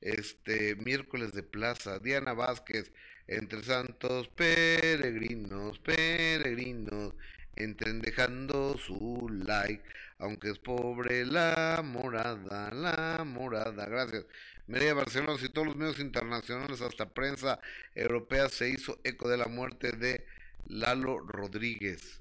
Este 0.00 0.76
miércoles 0.76 1.32
de 1.32 1.42
plaza, 1.42 1.98
Diana 1.98 2.32
Vázquez, 2.32 2.92
entre 3.26 3.64
santos 3.64 4.28
peregrinos, 4.28 5.80
peregrinos, 5.80 7.14
entren 7.56 8.00
dejando 8.02 8.78
su 8.78 9.28
like, 9.44 9.82
aunque 10.18 10.50
es 10.50 10.58
pobre 10.60 11.26
la 11.26 11.82
morada, 11.84 12.70
la 12.70 13.24
morada. 13.24 13.86
Gracias. 13.86 14.26
María 14.68 14.94
Barcelona, 14.94 15.40
y 15.42 15.48
todos 15.48 15.66
los 15.66 15.76
medios 15.76 15.98
internacionales, 15.98 16.80
hasta 16.82 17.12
prensa 17.12 17.58
europea, 17.96 18.48
se 18.48 18.70
hizo 18.70 19.00
eco 19.02 19.28
de 19.28 19.38
la 19.38 19.46
muerte 19.46 19.90
de 19.90 20.24
Lalo 20.66 21.18
Rodríguez. 21.20 22.20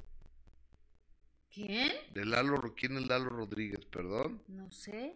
¿Quién? 1.53 1.91
De 2.13 2.25
Lalo, 2.25 2.73
¿quién 2.75 2.97
es 2.97 3.07
Lalo 3.07 3.29
Rodríguez, 3.29 3.85
perdón? 3.85 4.41
No 4.47 4.71
sé. 4.71 5.15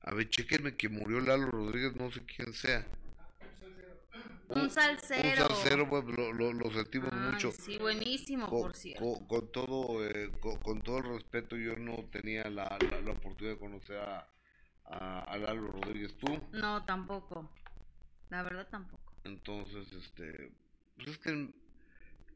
A 0.00 0.12
ver, 0.14 0.28
chequenme 0.28 0.76
que 0.76 0.88
murió 0.88 1.20
Lalo 1.20 1.46
Rodríguez, 1.46 1.94
no 1.96 2.10
sé 2.10 2.24
quién 2.24 2.52
sea. 2.52 2.86
Un, 4.48 4.70
salsero. 4.70 5.42
Un 5.42 5.48
salsero, 5.48 5.88
pues 5.88 6.04
lo, 6.04 6.32
lo, 6.32 6.70
sentimos 6.70 7.12
mucho. 7.12 7.52
Sí, 7.52 7.76
buenísimo, 7.78 8.48
por 8.48 8.74
cierto. 8.74 9.26
Con, 9.28 9.52
todo, 9.52 10.04
eh, 10.06 10.32
con, 10.40 10.80
todo 10.80 10.98
el 10.98 11.04
respeto, 11.04 11.56
yo 11.56 11.76
no 11.76 12.08
tenía 12.10 12.48
la, 12.48 12.78
la, 13.04 13.12
oportunidad 13.12 13.54
de 13.54 13.58
conocer 13.58 13.98
a, 13.98 14.26
a, 14.84 15.36
Lalo 15.36 15.68
Rodríguez. 15.72 16.16
¿Tú? 16.16 16.40
No, 16.52 16.84
tampoco. 16.86 17.52
La 18.30 18.42
verdad, 18.42 18.66
tampoco. 18.70 19.12
Entonces, 19.24 19.92
este. 19.92 20.50
Pues 20.96 21.08
es 21.08 21.18
que 21.18 21.52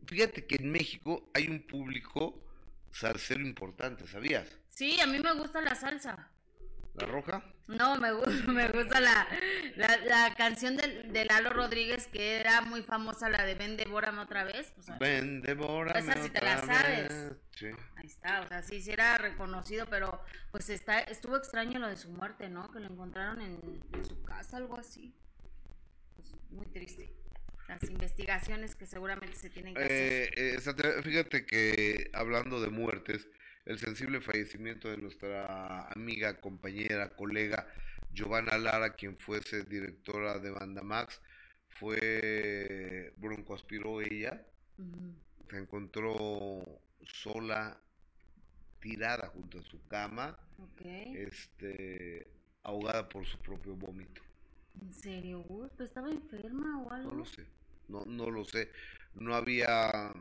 Fíjate 0.07 0.47
que 0.47 0.57
en 0.57 0.71
México 0.71 1.31
hay 1.35 1.49
un 1.49 1.61
público 1.67 2.43
salsero 2.91 3.41
importante, 3.41 4.07
¿sabías? 4.07 4.49
Sí, 4.69 5.01
a 5.01 5.07
mí 5.07 5.19
me 5.19 5.33
gusta 5.35 5.61
la 5.61 5.75
salsa. 5.75 6.31
¿La 6.95 7.07
roja? 7.07 7.43
No, 7.69 7.97
me, 7.97 8.13
gusta, 8.13 8.31
me 8.53 8.69
gusta 8.69 9.01
la, 9.01 9.27
la, 9.77 10.35
canción 10.35 10.77
de, 10.77 11.05
de, 11.05 11.25
Lalo 11.25 11.51
Rodríguez 11.51 12.07
que 12.09 12.37
era 12.37 12.61
muy 12.61 12.83
famosa, 12.83 13.31
la 13.31 13.45
de 13.45 13.55
Ven, 13.55 13.77
devórame 13.77 14.21
otra 14.21 14.45
vez. 14.45 14.75
O 14.77 14.99
Ven, 14.99 15.41
devórame 15.41 16.01
Esa 16.01 16.23
sí 16.23 16.29
te 16.29 16.43
la 16.43 16.59
sabes. 16.59 17.33
Sí. 17.57 17.69
Ahí 17.97 18.07
está, 18.07 18.43
o 18.43 18.49
sea, 18.49 18.63
sí, 18.63 18.83
sí 18.83 18.91
era 18.91 19.17
reconocido, 19.17 19.87
pero 19.87 20.23
pues 20.51 20.69
está, 20.69 20.99
estuvo 21.01 21.37
extraño 21.37 21.79
lo 21.79 21.89
de 21.89 21.97
su 21.97 22.11
muerte, 22.11 22.51
¿no? 22.51 22.71
Que 22.71 22.81
lo 22.81 22.89
encontraron 22.89 23.41
en, 23.41 23.59
en 23.93 24.05
su 24.05 24.23
casa, 24.23 24.59
algo 24.59 24.79
así. 24.79 25.15
Pues, 26.17 26.35
muy 26.51 26.67
triste 26.67 27.22
las 27.73 27.91
investigaciones 27.91 28.75
que 28.77 28.87
seguramente 28.87 29.37
se 29.37 29.51
tienen 29.51 29.75
que 29.75 29.83
hacer. 29.83 30.35
Eh, 30.37 31.03
fíjate 31.03 31.47
que 31.47 32.11
hablando 32.13 32.61
de 32.61 32.71
muertes, 32.71 33.29
el 33.65 33.79
sensible 33.79 34.21
fallecimiento 34.21 34.91
de 34.91 34.99
nuestra 34.99 35.89
amiga, 35.89 36.41
compañera, 36.41 37.11
colega 37.11 37.67
Giovanna 38.13 38.59
Lara, 38.59 38.95
quien 38.95 39.17
fuese 39.17 39.65
directora 39.65 40.39
de 40.39 40.51
Banda 40.51 40.83
Max, 40.83 41.21
fue 41.69 43.13
broncoaspiró 43.17 44.03
ella, 44.03 44.45
se 45.49 45.59
encontró 45.59 46.83
sola, 47.05 47.81
tirada 48.81 49.29
junto 49.29 49.61
a 49.61 49.63
su 49.63 49.87
cama, 49.87 50.39
este, 51.15 52.27
ahogada 52.63 53.09
por 53.09 53.25
su 53.25 53.39
propio 53.39 53.75
vómito. 53.77 54.23
¿En 54.81 54.93
serio? 54.93 55.45
¿Pues 55.77 55.89
estaba 55.89 56.11
enferma 56.11 56.83
o 56.83 56.91
algo? 56.91 57.11
No 57.11 57.17
lo 57.19 57.25
sé, 57.25 57.47
no, 57.93 58.05
no 58.07 58.31
lo 58.31 58.45
sé. 58.45 58.71
No 59.15 59.35
había... 59.35 60.13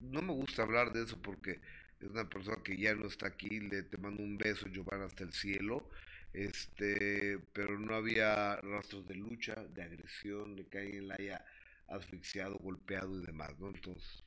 No 0.00 0.20
me 0.20 0.32
gusta 0.32 0.62
hablar 0.62 0.92
de 0.92 1.04
eso 1.04 1.20
porque 1.22 1.60
es 2.00 2.08
una 2.10 2.28
persona 2.28 2.60
que 2.64 2.76
ya 2.76 2.94
no 2.94 3.06
está 3.06 3.28
aquí, 3.28 3.60
le 3.60 3.84
te 3.84 3.96
mando 3.98 4.22
un 4.22 4.36
beso, 4.36 4.66
Giovanna, 4.68 5.04
hasta 5.04 5.22
el 5.22 5.32
cielo. 5.32 5.88
Este, 6.32 7.38
pero 7.52 7.78
no 7.78 7.94
había 7.94 8.56
rastros 8.56 9.06
de 9.06 9.14
lucha, 9.14 9.54
de 9.54 9.82
agresión, 9.82 10.56
de 10.56 10.66
que 10.66 10.78
alguien 10.78 11.08
la 11.08 11.16
haya 11.18 11.44
asfixiado, 11.86 12.56
golpeado 12.56 13.20
y 13.20 13.26
demás, 13.26 13.56
¿no? 13.60 13.68
Entonces. 13.68 14.24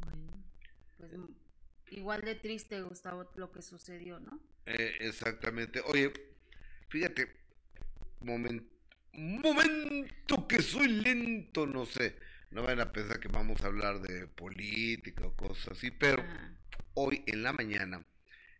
Bueno, 0.00 0.42
pues 0.98 1.12
igual 1.92 2.20
de 2.22 2.34
triste, 2.34 2.82
Gustavo, 2.82 3.30
lo 3.36 3.50
que 3.52 3.62
sucedió, 3.62 4.20
¿no? 4.20 4.38
Eh, 4.66 4.96
exactamente. 5.00 5.80
Oye, 5.86 6.12
Fíjate, 6.90 7.28
momento, 8.20 8.64
momento 9.12 10.46
que 10.48 10.62
soy 10.62 10.88
lento, 10.88 11.66
no 11.66 11.86
sé. 11.86 12.16
No 12.50 12.62
van 12.62 12.80
a 12.80 12.92
pensar 12.92 13.20
que 13.20 13.28
vamos 13.28 13.60
a 13.62 13.66
hablar 13.66 14.00
de 14.00 14.26
política 14.26 15.26
o 15.26 15.36
cosas 15.36 15.68
así, 15.68 15.90
pero 15.90 16.24
hoy 16.94 17.22
en 17.26 17.42
la 17.42 17.52
mañana 17.52 18.04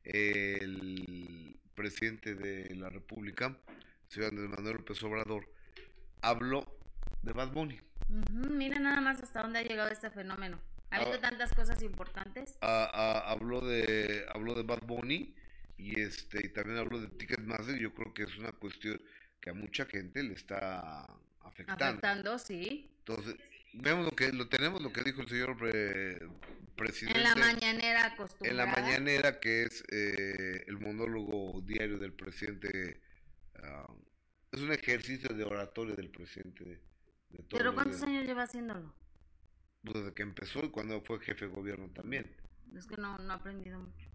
el 0.04 1.58
presidente 1.74 2.34
de 2.34 2.74
la 2.76 2.88
República, 2.88 3.56
señor 4.08 4.30
Andrés 4.30 4.48
Manuel 4.48 4.76
López 4.76 5.02
Obrador, 5.02 5.48
habló 6.22 6.78
de 7.22 7.32
Bad 7.32 7.52
Bunny. 7.52 7.80
Mira 8.30 8.78
nada 8.78 9.00
más 9.00 9.22
hasta 9.22 9.42
dónde 9.42 9.60
ha 9.60 9.62
llegado 9.62 9.90
este 9.90 10.10
fenómeno. 10.10 10.60
Ha 10.90 10.96
habido 10.96 11.18
ah. 11.18 11.20
tantas 11.20 11.52
cosas 11.54 11.82
importantes. 11.82 12.56
Ah, 12.60 12.90
ah, 12.92 13.30
habló 13.30 13.60
de 13.60 14.24
habló 14.34 14.54
de 14.54 14.62
Bad 14.62 14.82
Bunny 14.86 15.34
y 15.78 16.00
este 16.00 16.46
y 16.46 16.48
también 16.48 16.78
hablo 16.78 17.00
de 17.00 17.08
Ticketmaster, 17.08 17.78
yo 17.78 17.94
creo 17.94 18.12
que 18.12 18.24
es 18.24 18.36
una 18.38 18.52
cuestión 18.52 19.00
que 19.40 19.50
a 19.50 19.54
mucha 19.54 19.86
gente 19.86 20.22
le 20.22 20.34
está 20.34 21.06
afectando. 21.40 21.84
Afectando, 21.84 22.38
sí. 22.38 22.90
Entonces, 22.98 23.36
vemos 23.72 24.04
lo 24.04 24.12
que 24.12 24.32
lo 24.32 24.48
tenemos 24.48 24.82
lo 24.82 24.92
que 24.92 25.02
dijo 25.02 25.22
el 25.22 25.28
señor 25.28 25.56
presidente 26.76 27.18
en 27.18 27.24
la 27.24 27.36
mañanera 27.36 28.06
acostumbrada. 28.06 28.50
En 28.50 28.56
la 28.56 28.66
mañanera 28.66 29.40
que 29.40 29.64
es 29.64 29.84
eh, 29.90 30.64
el 30.66 30.78
monólogo 30.78 31.60
diario 31.62 31.98
del 31.98 32.12
presidente 32.12 33.00
ah, 33.62 33.86
es 34.52 34.60
un 34.60 34.72
ejercicio 34.72 35.34
de 35.34 35.44
oratoria 35.44 35.94
del 35.94 36.10
presidente 36.10 36.64
de, 36.64 36.80
¿Pero 37.48 37.74
cuántos 37.74 38.02
años 38.02 38.24
lleva 38.24 38.42
haciéndolo? 38.42 38.92
Pues 39.84 39.98
desde 39.98 40.14
que 40.14 40.22
empezó 40.22 40.64
y 40.64 40.70
cuando 40.70 41.00
fue 41.02 41.20
jefe 41.20 41.46
de 41.46 41.52
gobierno 41.52 41.88
también. 41.90 42.36
Es 42.76 42.86
que 42.86 42.96
no, 42.96 43.16
no 43.18 43.32
ha 43.32 43.36
aprendido 43.36 43.78
mucho. 43.78 44.08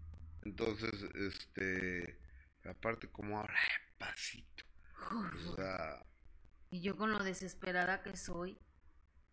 Entonces, 0.44 0.92
este, 1.14 2.18
aparte 2.64 3.08
como 3.08 3.38
ahora, 3.38 3.58
pasito. 3.98 4.64
O 5.48 5.56
sea, 5.56 6.02
y 6.70 6.80
yo 6.80 6.96
con 6.96 7.12
lo 7.12 7.22
desesperada 7.22 8.02
que 8.02 8.16
soy. 8.16 8.58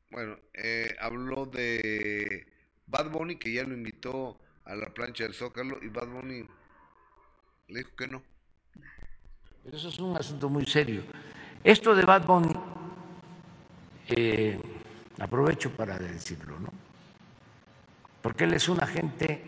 Bueno, 0.10 0.38
eh, 0.54 0.96
habló 1.00 1.46
de 1.46 2.46
Bad 2.88 3.10
Bunny, 3.10 3.38
que 3.38 3.52
ya 3.52 3.64
lo 3.64 3.74
invitó 3.74 4.40
a 4.66 4.76
la 4.76 4.94
plancha 4.94 5.24
del 5.24 5.34
Zócalo, 5.34 5.80
y 5.82 5.88
Bad 5.88 6.08
Bunny 6.08 6.46
le 7.68 7.80
dijo 7.80 7.96
que 7.96 8.08
no. 8.08 8.24
Eso 9.72 9.90
es 9.90 10.00
un 10.00 10.16
asunto 10.16 10.50
muy 10.50 10.66
serio. 10.66 11.04
Esto 11.64 11.96
de 11.96 12.04
Bad 12.04 12.26
Bunny, 12.26 12.54
eh, 14.10 14.60
aprovecho 15.20 15.72
para 15.76 15.98
decirlo, 15.98 16.60
¿no? 16.60 16.70
Porque 18.22 18.44
él 18.44 18.54
es 18.54 18.70
un 18.70 18.82
agente 18.82 19.44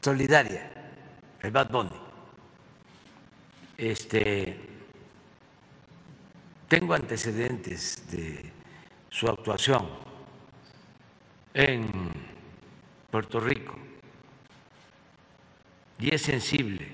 solidaria, 0.00 0.72
el 1.42 1.50
Bad 1.50 1.70
Bunny. 1.70 1.90
Este, 3.76 4.58
tengo 6.68 6.94
antecedentes 6.94 8.10
de 8.10 8.52
su 9.08 9.28
actuación 9.28 9.88
en 11.54 11.88
Puerto 13.10 13.40
Rico 13.40 13.76
y 15.98 16.14
es 16.14 16.22
sensible. 16.22 16.88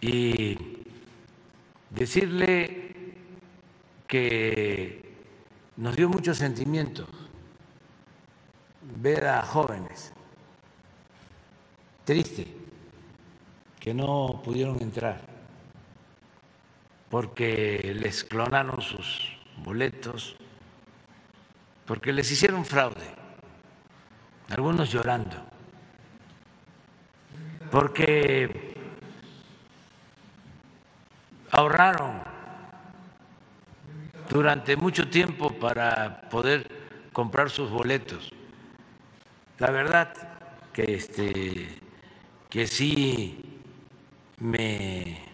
Y 0.00 0.56
decirle 1.90 2.94
que 4.06 5.14
nos 5.76 5.96
dio 5.96 6.08
mucho 6.08 6.34
sentimiento 6.34 7.06
ver 9.00 9.26
a 9.26 9.42
jóvenes 9.42 10.12
triste 12.04 12.46
que 13.78 13.94
no 13.94 14.40
pudieron 14.44 14.80
entrar 14.80 15.32
porque 17.12 17.94
les 17.94 18.24
clonaron 18.24 18.80
sus 18.80 19.36
boletos, 19.58 20.34
porque 21.84 22.10
les 22.10 22.30
hicieron 22.30 22.64
fraude, 22.64 23.04
algunos 24.48 24.90
llorando, 24.90 25.36
porque 27.70 28.74
ahorraron 31.50 32.22
durante 34.30 34.74
mucho 34.76 35.10
tiempo 35.10 35.52
para 35.52 36.22
poder 36.30 36.66
comprar 37.12 37.50
sus 37.50 37.70
boletos. 37.70 38.30
La 39.58 39.70
verdad 39.70 40.14
que 40.72 40.94
este 40.94 41.81
que 42.52 42.66
sí 42.66 43.40
me 44.38 45.32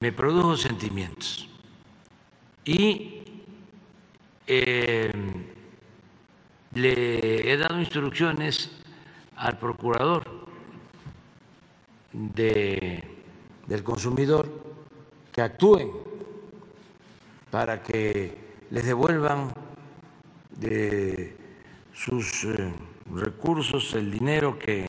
me 0.00 0.12
produjo 0.12 0.56
sentimientos. 0.56 1.48
Y 2.64 3.22
eh, 4.46 5.12
le 6.74 7.52
he 7.52 7.56
dado 7.56 7.78
instrucciones 7.78 8.70
al 9.36 9.58
procurador 9.58 10.24
de, 12.12 13.02
del 13.66 13.82
consumidor 13.82 14.48
que 15.32 15.42
actúen 15.42 15.90
para 17.50 17.82
que 17.82 18.36
les 18.70 18.84
devuelvan 18.84 19.52
de 20.56 21.36
sus 21.92 22.44
eh, 22.44 22.72
recursos 23.12 23.94
el 23.94 24.10
dinero 24.10 24.58
que 24.58 24.88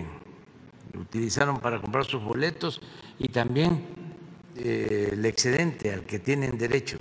utilizaron 0.97 1.59
para 1.59 1.79
comprar 1.79 2.05
sus 2.05 2.21
boletos 2.23 2.81
y 3.19 3.27
también 3.27 3.85
eh, 4.55 5.09
el 5.13 5.25
excedente 5.25 5.93
al 5.93 6.03
que 6.03 6.19
tienen 6.19 6.57
derecho, 6.57 6.97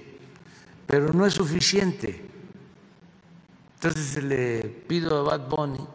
pero 0.87 1.13
no 1.13 1.27
es 1.27 1.35
suficiente. 1.35 2.25
Entonces 3.75 4.23
le 4.23 4.63
pido 4.63 5.19
a 5.19 5.23
Bad 5.37 5.49
Bunny, 5.49 5.87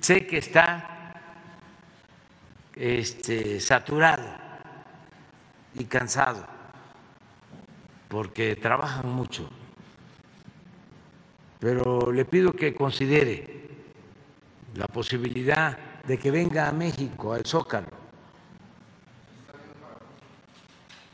sé 0.00 0.26
que 0.26 0.38
está 0.38 1.12
este, 2.74 3.60
saturado 3.60 4.24
y 5.74 5.84
cansado, 5.84 6.46
porque 8.08 8.56
trabajan 8.56 9.10
mucho, 9.10 9.48
pero 11.60 12.10
le 12.10 12.24
pido 12.24 12.52
que 12.52 12.74
considere 12.74 13.68
la 14.74 14.86
posibilidad 14.86 15.87
de 16.08 16.18
que 16.18 16.30
venga 16.30 16.66
a 16.66 16.72
México, 16.72 17.34
al 17.34 17.44
Zócalo, 17.44 17.86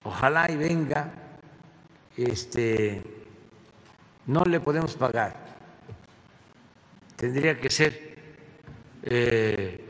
ojalá 0.04 0.48
y 0.48 0.56
venga, 0.56 1.12
este, 2.16 3.02
no 4.26 4.44
le 4.44 4.60
podemos 4.60 4.94
pagar. 4.94 5.34
Tendría 7.16 7.60
que 7.60 7.70
ser 7.70 8.18
eh, 9.02 9.84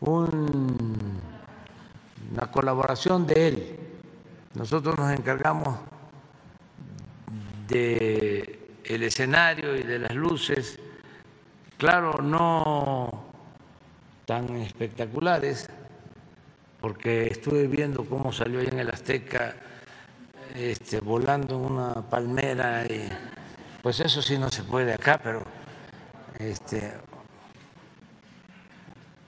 una 0.00 0.80
colaboración 2.50 3.26
de 3.26 3.48
él. 3.48 3.78
Nosotros 4.54 4.96
nos 4.96 5.12
encargamos 5.12 5.78
de 7.68 8.80
el 8.84 9.02
escenario 9.02 9.76
y 9.76 9.82
de 9.82 9.98
las 9.98 10.14
luces, 10.14 10.78
claro, 11.76 12.22
no 12.22 13.29
tan 14.30 14.58
espectaculares, 14.58 15.68
porque 16.80 17.26
estuve 17.26 17.66
viendo 17.66 18.04
cómo 18.04 18.30
salió 18.30 18.60
en 18.60 18.78
el 18.78 18.88
Azteca 18.88 19.56
este, 20.54 21.00
volando 21.00 21.58
una 21.58 22.08
palmera 22.08 22.86
y 22.86 23.08
pues 23.82 23.98
eso 23.98 24.22
sí 24.22 24.38
no 24.38 24.48
se 24.48 24.62
puede 24.62 24.94
acá, 24.94 25.18
pero 25.20 25.42
este 26.38 26.92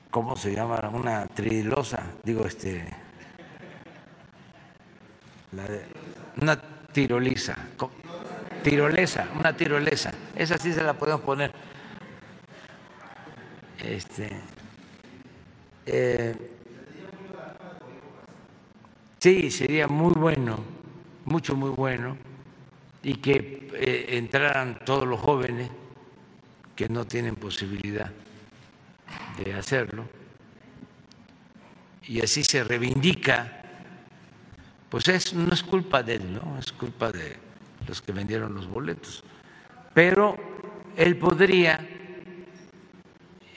¿cómo 0.08 0.36
se 0.36 0.54
llama? 0.54 0.88
Una 0.92 1.26
trilosa, 1.26 2.04
digo 2.22 2.46
este 2.46 2.86
una 6.40 6.56
tiroliza, 6.92 7.56
tirolesa, 8.62 9.26
una 9.36 9.52
tirolesa, 9.52 10.12
esa 10.36 10.56
sí 10.58 10.72
se 10.72 10.84
la 10.84 10.92
podemos 10.92 11.22
poner. 11.22 11.52
Este 13.80 14.30
eh, 15.86 16.34
Sí, 19.22 19.52
sería 19.52 19.86
muy 19.86 20.14
bueno, 20.14 20.58
mucho, 21.26 21.54
muy 21.54 21.70
bueno, 21.70 22.16
y 23.04 23.14
que 23.14 23.70
eh, 23.72 24.16
entraran 24.18 24.80
todos 24.84 25.06
los 25.06 25.20
jóvenes 25.20 25.70
que 26.74 26.88
no 26.88 27.04
tienen 27.04 27.36
posibilidad 27.36 28.10
de 29.38 29.54
hacerlo, 29.54 30.08
y 32.08 32.20
así 32.20 32.42
se 32.42 32.64
reivindica, 32.64 33.62
pues 34.90 35.06
es, 35.06 35.32
no 35.34 35.54
es 35.54 35.62
culpa 35.62 36.02
de 36.02 36.16
él, 36.16 36.34
¿no? 36.34 36.58
es 36.58 36.72
culpa 36.72 37.12
de 37.12 37.36
los 37.86 38.02
que 38.02 38.10
vendieron 38.10 38.52
los 38.56 38.66
boletos, 38.66 39.22
pero 39.94 40.34
él 40.96 41.16
podría 41.16 41.78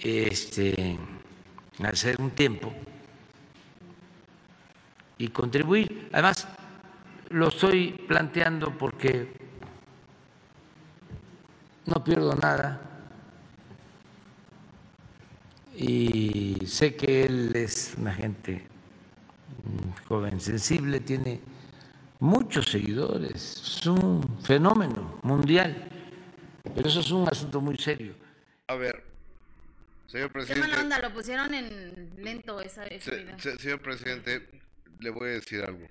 este, 0.03 0.99
hacer 1.83 2.19
un 2.21 2.31
tiempo 2.31 2.73
y 5.17 5.27
contribuir. 5.29 6.09
Además, 6.13 6.47
lo 7.29 7.47
estoy 7.47 7.91
planteando 8.07 8.77
porque 8.77 9.33
no 11.85 12.03
pierdo 12.03 12.35
nada 12.35 12.81
y 15.75 16.57
sé 16.65 16.95
que 16.95 17.25
él 17.25 17.51
es 17.55 17.95
una 17.97 18.13
gente 18.13 18.65
joven, 20.07 20.39
sensible, 20.39 20.99
tiene 20.99 21.41
muchos 22.19 22.67
seguidores, 22.67 23.79
es 23.79 23.85
un 23.85 24.23
fenómeno 24.41 25.19
mundial, 25.23 25.89
pero 26.73 26.88
eso 26.88 26.99
es 26.99 27.11
un 27.11 27.27
asunto 27.27 27.59
muy 27.59 27.77
serio. 27.77 28.13
A 28.67 28.75
ver, 28.75 29.03
señor 30.08 30.32
presidente. 30.32 30.62
¿Qué 30.62 30.68
mala 30.68 30.84
onda? 30.84 31.00
Lo 31.00 31.13
pusieron 31.13 31.54
en 31.54 32.24
lento 32.24 32.62
esa, 32.62 32.86
Señor 33.00 33.82
presidente, 33.82 34.48
le 35.00 35.10
voy 35.10 35.30
a 35.30 35.34
decir 35.34 35.63
algo. 35.63 35.88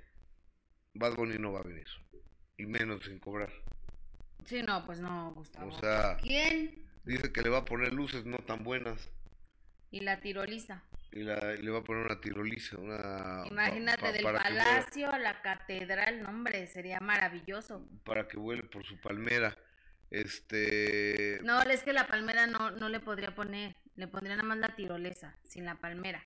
Bad 0.95 1.15
Bunny 1.15 1.39
no 1.39 1.53
va 1.53 1.61
a 1.61 1.65
venir. 1.65 1.87
Y 2.57 2.67
menos 2.67 3.05
sin 3.05 3.19
cobrar. 3.19 3.53
Sí, 4.45 4.63
no, 4.63 4.85
pues 4.87 5.01
no, 5.01 5.33
Gustavo. 5.35 5.69
O 5.69 5.81
sea, 5.81 6.17
¿quién? 6.23 6.85
Dice 7.05 7.33
que 7.33 7.43
le 7.43 7.49
va 7.49 7.59
a 7.59 7.65
poner 7.65 7.93
luces 7.93 8.25
no 8.25 8.39
tan 8.39 8.63
buenas. 8.63 9.11
Y 9.91 10.01
la 10.01 10.21
tiroliza. 10.21 10.83
Y, 11.13 11.23
la, 11.23 11.55
le 11.55 11.71
va 11.71 11.79
a 11.79 11.85
poner 11.85 12.07
una 12.07 12.21
tiroliza, 12.21 12.77
una... 12.79 13.45
Imagínate, 13.47 14.13
del 14.13 14.25
palacio 14.25 15.13
a 15.13 15.19
la 15.19 15.41
catedral, 15.43 16.23
no, 16.23 16.29
hombre, 16.29 16.67
sería 16.67 17.01
maravilloso. 17.01 17.87
Para 18.05 18.27
que 18.27 18.37
vuele 18.37 18.65
por 18.65 18.85
su 18.85 19.01
palmera. 19.01 19.57
Este... 20.15 21.41
No, 21.43 21.61
es 21.63 21.83
que 21.83 21.93
la 21.93 22.07
palmera 22.07 22.47
no, 22.47 22.71
no 22.71 22.89
le 22.89 23.01
podría 23.01 23.35
poner, 23.35 23.75
le 23.97 24.07
pondría 24.07 24.37
nada 24.37 24.49
más 24.49 24.59
la 24.59 24.77
tirolesa, 24.77 25.37
sin 25.43 25.65
la 25.65 25.75
palmera. 25.75 26.25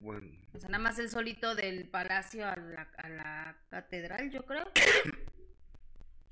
Bueno. 0.00 0.28
O 0.52 0.58
sea, 0.58 0.68
nada 0.70 0.82
más 0.82 0.98
el 0.98 1.08
solito 1.08 1.54
del 1.54 1.88
palacio 1.88 2.48
a 2.48 2.56
la, 2.56 3.56
catedral, 3.70 4.30
yo 4.30 4.44
creo. 4.44 4.70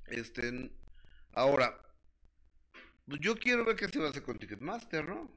Este, 0.06 0.72
ahora, 1.34 1.78
yo 3.04 3.36
quiero 3.36 3.66
ver 3.66 3.76
qué 3.76 3.88
se 3.88 3.98
va 3.98 4.06
a 4.06 4.08
hacer 4.10 4.22
con 4.22 4.38
Ticketmaster, 4.38 5.06
¿no? 5.06 5.30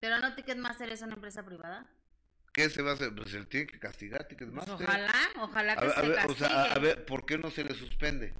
Pero 0.00 0.18
no 0.18 0.34
Ticketmaster 0.34 0.90
es 0.90 1.00
una 1.00 1.14
empresa 1.14 1.44
privada. 1.44 1.88
¿Qué 2.52 2.68
se 2.68 2.82
va 2.82 2.90
a 2.90 2.94
hacer? 2.94 3.14
Pues 3.14 3.32
él 3.34 3.46
tiene 3.46 3.68
que 3.68 3.78
castigar 3.78 4.26
Ticketmaster. 4.26 4.74
Pues 4.74 4.88
ojalá, 4.88 5.14
ojalá 5.36 5.76
que 5.76 5.88
se 5.88 5.94
castigue. 5.94 6.32
O 6.32 6.34
sea, 6.34 6.64
a 6.64 6.78
ver, 6.80 7.06
¿por 7.06 7.24
qué 7.24 7.38
no 7.38 7.52
se 7.52 7.62
le 7.62 7.74
suspende? 7.74 8.34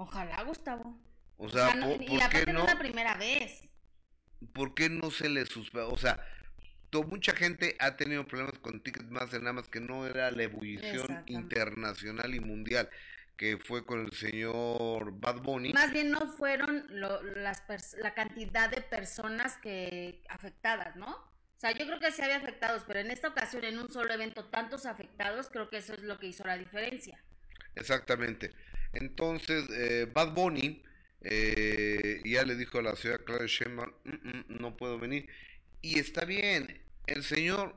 Ojalá, 0.00 0.42
Gustavo. 0.44 0.98
O 1.36 1.48
sea, 1.50 1.74
no, 1.74 1.90
¿por, 1.90 2.02
y 2.02 2.18
qué 2.30 2.52
no? 2.52 2.60
es 2.60 2.72
la 2.72 2.78
primera 2.78 3.14
vez. 3.16 3.74
¿Por 4.54 4.74
qué 4.74 4.88
no 4.88 5.10
se 5.10 5.28
le 5.28 5.44
suspende? 5.44 5.88
O 5.92 5.98
sea, 5.98 6.24
mucha 7.06 7.34
gente 7.34 7.76
ha 7.78 7.96
tenido 7.96 8.26
problemas 8.26 8.58
con 8.60 8.82
Ticketmaster, 8.82 9.40
nada 9.40 9.52
más 9.52 9.68
que 9.68 9.80
no 9.80 10.06
era 10.06 10.30
la 10.30 10.42
ebullición 10.42 11.22
internacional 11.26 12.34
y 12.34 12.40
mundial 12.40 12.88
que 13.36 13.58
fue 13.58 13.84
con 13.84 14.00
el 14.00 14.12
señor 14.12 15.18
Bad 15.18 15.42
Bunny. 15.42 15.72
Más 15.72 15.92
bien 15.92 16.10
no 16.10 16.28
fueron 16.32 16.86
las 16.90 17.62
la 17.98 18.14
cantidad 18.14 18.70
de 18.70 18.80
personas 18.82 19.56
que 19.58 20.22
afectadas, 20.28 20.96
¿no? 20.96 21.08
O 21.10 21.60
sea, 21.60 21.72
yo 21.72 21.86
creo 21.86 22.00
que 22.00 22.10
sí 22.10 22.22
había 22.22 22.36
afectados, 22.36 22.84
pero 22.86 23.00
en 23.00 23.10
esta 23.10 23.28
ocasión, 23.28 23.64
en 23.64 23.78
un 23.78 23.90
solo 23.90 24.12
evento, 24.14 24.46
tantos 24.46 24.86
afectados, 24.86 25.50
creo 25.50 25.68
que 25.68 25.76
eso 25.76 25.92
es 25.92 26.02
lo 26.02 26.18
que 26.18 26.26
hizo 26.26 26.44
la 26.44 26.56
diferencia. 26.56 27.22
Exactamente. 27.74 28.52
Entonces, 28.92 29.68
eh, 29.70 30.08
Bad 30.12 30.32
Bunny 30.32 30.82
eh, 31.22 32.20
ya 32.24 32.44
le 32.44 32.56
dijo 32.56 32.78
a 32.78 32.82
la 32.82 32.96
ciudad 32.96 33.20
Claudia 33.24 33.46
Sheinbaum, 33.46 33.92
mm, 34.04 34.10
mm, 34.10 34.44
no 34.60 34.76
puedo 34.76 34.98
venir. 34.98 35.28
Y 35.82 35.98
está 35.98 36.24
bien, 36.24 36.80
el 37.06 37.22
señor 37.24 37.74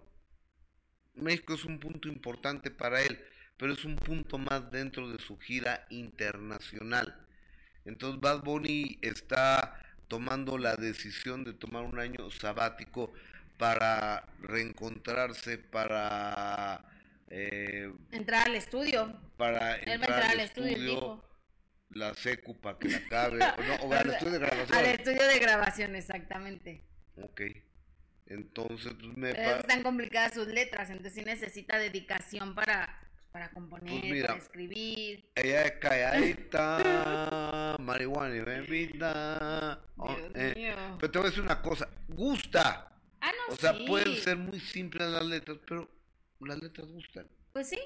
México 1.16 1.54
es 1.54 1.66
un 1.66 1.80
punto 1.80 2.08
importante 2.08 2.72
para 2.72 3.02
él, 3.02 3.20
pero 3.58 3.74
es 3.74 3.86
un 3.86 3.96
punto 3.96 4.38
más 4.38 4.72
dentro 4.72 5.10
de 5.10 5.20
su 5.20 5.38
gira 5.40 5.86
internacional. 5.90 7.16
Entonces 7.86 8.20
Bad 8.22 8.44
Bunny 8.44 8.98
está 9.02 9.80
tomando 10.08 10.58
la 10.58 10.76
decisión 10.76 11.44
de 11.44 11.54
tomar 11.54 11.84
un 11.84 12.00
año 12.00 12.30
sabático 12.32 13.14
para 13.58 14.26
reencontrarse, 14.42 15.58
para 15.58 16.84
eh, 17.36 17.92
entrar 18.12 18.48
al 18.48 18.56
estudio. 18.56 19.20
Para 19.38 19.78
entrar, 19.78 20.22
al 20.22 20.40
estudio, 20.40 21.28
la 21.90 22.14
secu 22.14 22.62
para 22.62 22.78
que 22.78 22.90
la 22.90 22.98
acabe, 22.98 23.40
o, 23.82 23.92
al 23.94 24.12
estudio 24.12 24.34
de 24.34 24.40
grabación. 24.40 24.78
Al 24.78 24.86
estudio 24.86 25.28
de 25.28 25.40
grabación, 25.40 25.96
exactamente. 25.96 26.84
Ok. 27.16 27.42
Entonces, 28.28 28.94
pues, 28.94 29.18
me 29.18 29.32
Están 29.32 29.82
complicadas 29.82 30.36
sus 30.36 30.46
letras, 30.48 30.92
entonces 30.92 31.16
sí 31.16 31.26
necesita 31.26 31.80
dedicación 31.80 32.54
para, 32.54 33.00
pues, 33.12 33.26
para 33.32 33.50
componer, 33.50 34.02
pues 34.02 34.26
para 34.26 34.38
escribir. 34.38 35.32
Ella 35.34 35.64
es 35.64 35.72
calladita, 35.74 37.78
marihuana 37.80 38.36
y 38.36 38.42
bebida. 38.42 39.84
Oh, 39.98 40.16
eh, 40.36 40.76
pero 41.00 41.12
te 41.12 41.18
voy 41.18 41.26
a 41.26 41.30
decir 41.32 41.44
una 41.44 41.64
cosa, 41.64 41.90
gusta. 42.10 42.92
Ah, 43.20 43.32
no, 43.32 43.56
o 43.56 43.58
sea, 43.58 43.74
pueden 43.88 44.18
ser 44.18 44.38
muy 44.38 44.60
simples 44.60 45.08
las 45.08 45.26
letras, 45.26 45.58
pero 45.68 45.90
las 46.46 46.62
letras 46.62 46.88
gustan. 46.88 47.28
Pues 47.52 47.70
sí. 47.70 47.80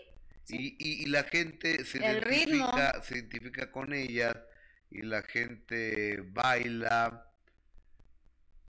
Y, 0.49 1.03
y, 1.03 1.05
la 1.07 1.23
gente 1.23 1.83
se 1.83 1.97
identifica, 1.97 3.01
se 3.03 3.17
identifica 3.17 3.71
con 3.71 3.93
ellas 3.93 4.35
y 4.89 5.01
la 5.01 5.21
gente 5.23 6.21
baila. 6.31 7.29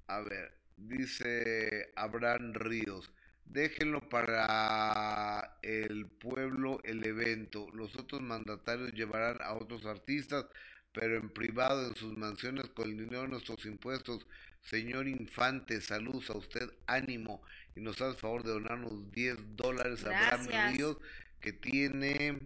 A 0.09 0.20
ver, 0.20 0.59
dice 0.77 1.92
Abraham 1.94 2.55
Ríos, 2.55 3.12
déjenlo 3.44 4.09
para 4.09 5.59
el 5.62 6.07
pueblo 6.07 6.81
el 6.85 7.05
evento. 7.05 7.68
Los 7.72 7.94
otros 7.96 8.22
mandatarios 8.22 8.92
llevarán 8.92 9.38
a 9.42 9.55
otros 9.55 9.85
artistas, 9.87 10.46
pero 10.92 11.16
en 11.16 11.31
privado 11.31 11.87
en 11.88 11.94
sus 11.96 12.16
mansiones 12.16 12.68
con 12.70 12.90
el 12.90 12.98
dinero 12.98 13.22
de 13.22 13.29
nuestros 13.29 13.64
impuestos. 13.66 14.27
Señor 14.62 15.07
Infante, 15.07 15.81
saludos 15.81 16.31
a 16.31 16.38
usted, 16.38 16.70
ánimo 16.87 17.42
y 17.78 17.80
nos 17.80 18.00
hace 18.02 18.18
favor 18.18 18.42
de 18.42 18.50
donarnos 18.50 19.10
10 19.12 19.56
dólares 19.56 20.04
a 20.04 20.08
Abraham 20.08 20.72
Ríos, 20.72 20.96
que 21.40 21.52
tiene 21.52 22.38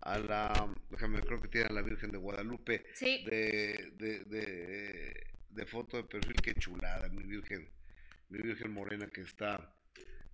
a 0.00 0.18
la, 0.18 0.74
déjame, 0.90 1.20
creo 1.20 1.40
que 1.40 1.48
tiene 1.48 1.66
a 1.68 1.72
la 1.72 1.82
Virgen 1.82 2.10
de 2.10 2.18
Guadalupe 2.18 2.84
de, 3.00 3.92
de, 3.96 5.26
de, 5.50 5.66
foto 5.66 5.98
de 5.98 6.04
perfil, 6.04 6.36
qué 6.42 6.54
chulada, 6.54 7.08
mi 7.08 7.22
Virgen, 7.22 7.68
mi 8.30 8.38
Virgen 8.38 8.72
Morena 8.72 9.06
que 9.08 9.20
está, 9.20 9.74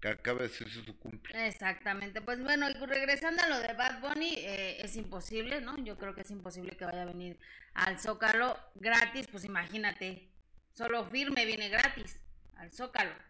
que 0.01 0.09
acaba 0.09 0.41
de 0.41 0.47
hacerse 0.47 0.85
su 0.85 0.97
cumple. 0.99 1.47
Exactamente, 1.47 2.21
pues 2.23 2.41
bueno, 2.41 2.71
y 2.71 2.75
regresando 2.87 3.43
a 3.43 3.49
lo 3.49 3.59
de 3.59 3.75
Bad 3.75 4.01
Bunny, 4.01 4.35
eh, 4.39 4.79
es 4.81 4.97
imposible, 4.97 5.61
¿no? 5.61 5.77
Yo 5.85 5.99
creo 5.99 6.15
que 6.15 6.21
es 6.23 6.31
imposible 6.31 6.77
que 6.77 6.85
vaya 6.85 7.03
a 7.03 7.07
venir 7.07 7.39
al 7.75 7.99
Zócalo 7.99 8.57
gratis, 8.77 9.27
pues 9.27 9.45
imagínate, 9.45 10.31
solo 10.73 11.05
firme 11.07 11.45
viene 11.45 11.69
gratis 11.69 12.21
al 12.57 12.73
Zócalo. 12.73 13.29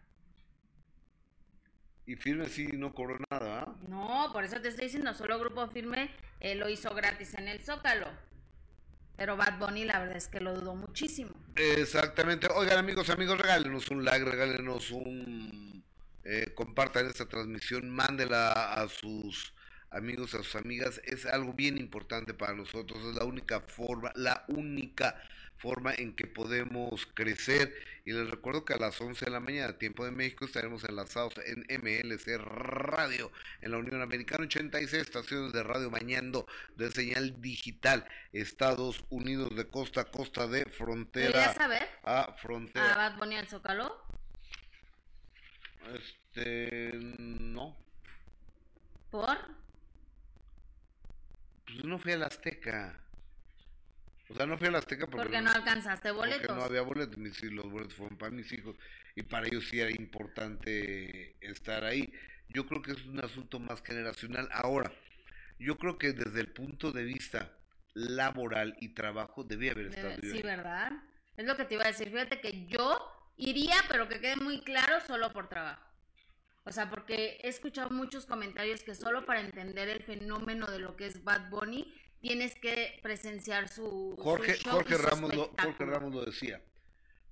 Y 2.09 2.15
Firme 2.15 2.49
sí 2.49 2.65
no 2.73 2.91
cobró 2.91 3.19
nada. 3.29 3.65
¿ah? 3.67 3.75
No, 3.87 4.31
por 4.33 4.43
eso 4.43 4.59
te 4.59 4.69
estoy 4.69 4.85
diciendo, 4.85 5.13
solo 5.13 5.37
Grupo 5.37 5.67
Firme 5.67 6.09
eh, 6.39 6.55
lo 6.55 6.67
hizo 6.67 6.91
gratis 6.95 7.35
en 7.35 7.47
el 7.47 7.61
Zócalo. 7.61 8.07
Pero 9.15 9.37
Bad 9.37 9.59
Bunny 9.59 9.85
la 9.85 9.99
verdad 9.99 10.17
es 10.17 10.27
que 10.27 10.39
lo 10.39 10.55
dudó 10.55 10.73
muchísimo. 10.73 11.29
Exactamente. 11.55 12.47
Oigan 12.47 12.79
amigos, 12.79 13.11
amigos, 13.11 13.37
regálenos 13.37 13.91
un 13.91 14.03
like, 14.03 14.25
regálenos 14.25 14.89
un... 14.89 15.83
Eh, 16.23 16.51
compartan 16.55 17.05
esta 17.05 17.27
transmisión, 17.27 17.91
mándela 17.91 18.73
a 18.73 18.87
sus 18.87 19.53
amigos, 19.91 20.33
a 20.33 20.39
sus 20.39 20.55
amigas. 20.55 20.99
Es 21.03 21.27
algo 21.27 21.53
bien 21.53 21.77
importante 21.77 22.33
para 22.33 22.53
nosotros. 22.53 23.05
Es 23.05 23.17
la 23.17 23.25
única 23.25 23.61
forma, 23.61 24.11
la 24.15 24.45
única 24.47 25.21
forma 25.59 25.93
en 25.93 26.15
que 26.15 26.25
podemos 26.25 27.05
crecer. 27.13 27.73
Y 28.05 28.13
les 28.13 28.29
recuerdo 28.29 28.65
que 28.65 28.73
a 28.73 28.77
las 28.77 28.99
11 28.99 29.25
de 29.25 29.31
la 29.31 29.39
mañana, 29.39 29.77
tiempo 29.77 30.03
de 30.05 30.11
México, 30.11 30.45
estaremos 30.45 30.83
enlazados 30.83 31.35
en 31.45 31.65
MLC 31.81 32.37
Radio, 32.37 33.31
en 33.61 33.71
la 33.71 33.77
Unión 33.77 34.01
Americana, 34.01 34.45
86 34.45 34.93
estaciones 34.93 35.53
de 35.53 35.61
radio 35.63 35.89
bañando 35.89 36.47
de 36.75 36.91
señal 36.91 37.41
digital, 37.41 38.07
Estados 38.33 39.03
Unidos 39.09 39.55
de 39.55 39.67
costa 39.67 40.01
a 40.01 40.05
costa, 40.05 40.47
de 40.47 40.65
frontera 40.65 41.53
saber? 41.53 41.87
a 42.03 42.33
frontera. 42.33 42.93
¿A 42.93 43.09
Bad 43.09 43.19
Bunny 43.19 43.35
al 43.35 43.47
Zócalo? 43.47 44.01
Este, 45.93 46.91
no. 46.93 47.77
¿Por? 49.11 49.37
Pues 51.65 51.83
no 51.83 51.99
fui 51.99 52.13
a 52.13 52.17
la 52.17 52.27
Azteca. 52.27 53.08
O 54.29 54.35
sea, 54.35 54.45
no 54.45 54.57
fui 54.57 54.67
a 54.67 54.71
la 54.71 54.77
Azteca 54.77 55.07
porque, 55.07 55.41
no, 55.41 55.51
alcanzaste 55.51 56.11
boletos. 56.11 56.41
Porque 56.45 56.59
no 56.59 56.63
había 56.63 56.81
boletos, 56.81 57.17
mis, 57.17 57.41
los 57.43 57.69
boletos 57.69 57.95
fueron 57.95 58.17
para 58.17 58.31
mis 58.31 58.51
hijos 58.51 58.75
y 59.15 59.23
para 59.23 59.47
ellos 59.47 59.67
sí 59.67 59.79
era 59.79 59.89
importante 59.89 61.35
estar 61.41 61.83
ahí. 61.83 62.13
Yo 62.49 62.67
creo 62.67 62.81
que 62.81 62.91
es 62.91 63.05
un 63.05 63.23
asunto 63.23 63.59
más 63.59 63.81
generacional. 63.81 64.47
Ahora, 64.51 64.91
yo 65.57 65.77
creo 65.77 65.97
que 65.97 66.13
desde 66.13 66.41
el 66.41 66.51
punto 66.51 66.91
de 66.91 67.03
vista 67.03 67.51
laboral 67.95 68.75
y 68.79 68.89
trabajo 68.89 69.43
debía 69.43 69.71
haber 69.71 69.87
estado 69.87 70.15
yo 70.21 70.31
Sí, 70.31 70.41
¿verdad? 70.43 70.91
Es 71.35 71.45
lo 71.45 71.57
que 71.57 71.65
te 71.65 71.73
iba 71.73 71.85
a 71.85 71.87
decir. 71.87 72.09
Fíjate 72.09 72.39
que 72.39 72.67
yo 72.67 72.99
iría, 73.35 73.75
pero 73.89 74.07
que 74.07 74.19
quede 74.19 74.35
muy 74.35 74.61
claro, 74.61 74.99
solo 75.07 75.33
por 75.33 75.49
trabajo. 75.49 75.83
O 76.65 76.71
sea, 76.71 76.89
porque 76.89 77.39
he 77.41 77.47
escuchado 77.47 77.89
muchos 77.89 78.27
comentarios 78.27 78.83
que 78.83 78.93
solo 78.93 79.25
para 79.25 79.39
entender 79.39 79.89
el 79.89 80.03
fenómeno 80.03 80.67
de 80.67 80.77
lo 80.77 80.95
que 80.95 81.07
es 81.07 81.23
Bad 81.23 81.49
Bunny 81.49 81.91
tienes 82.21 82.55
que 82.55 82.99
presenciar 83.01 83.69
su, 83.69 84.15
Jorge, 84.17 84.57
Jorge, 84.69 84.97
Ramos 84.97 85.33
lo, 85.33 85.53
Jorge 85.61 85.85
Ramos 85.85 86.13
lo 86.13 86.25
decía. 86.25 86.61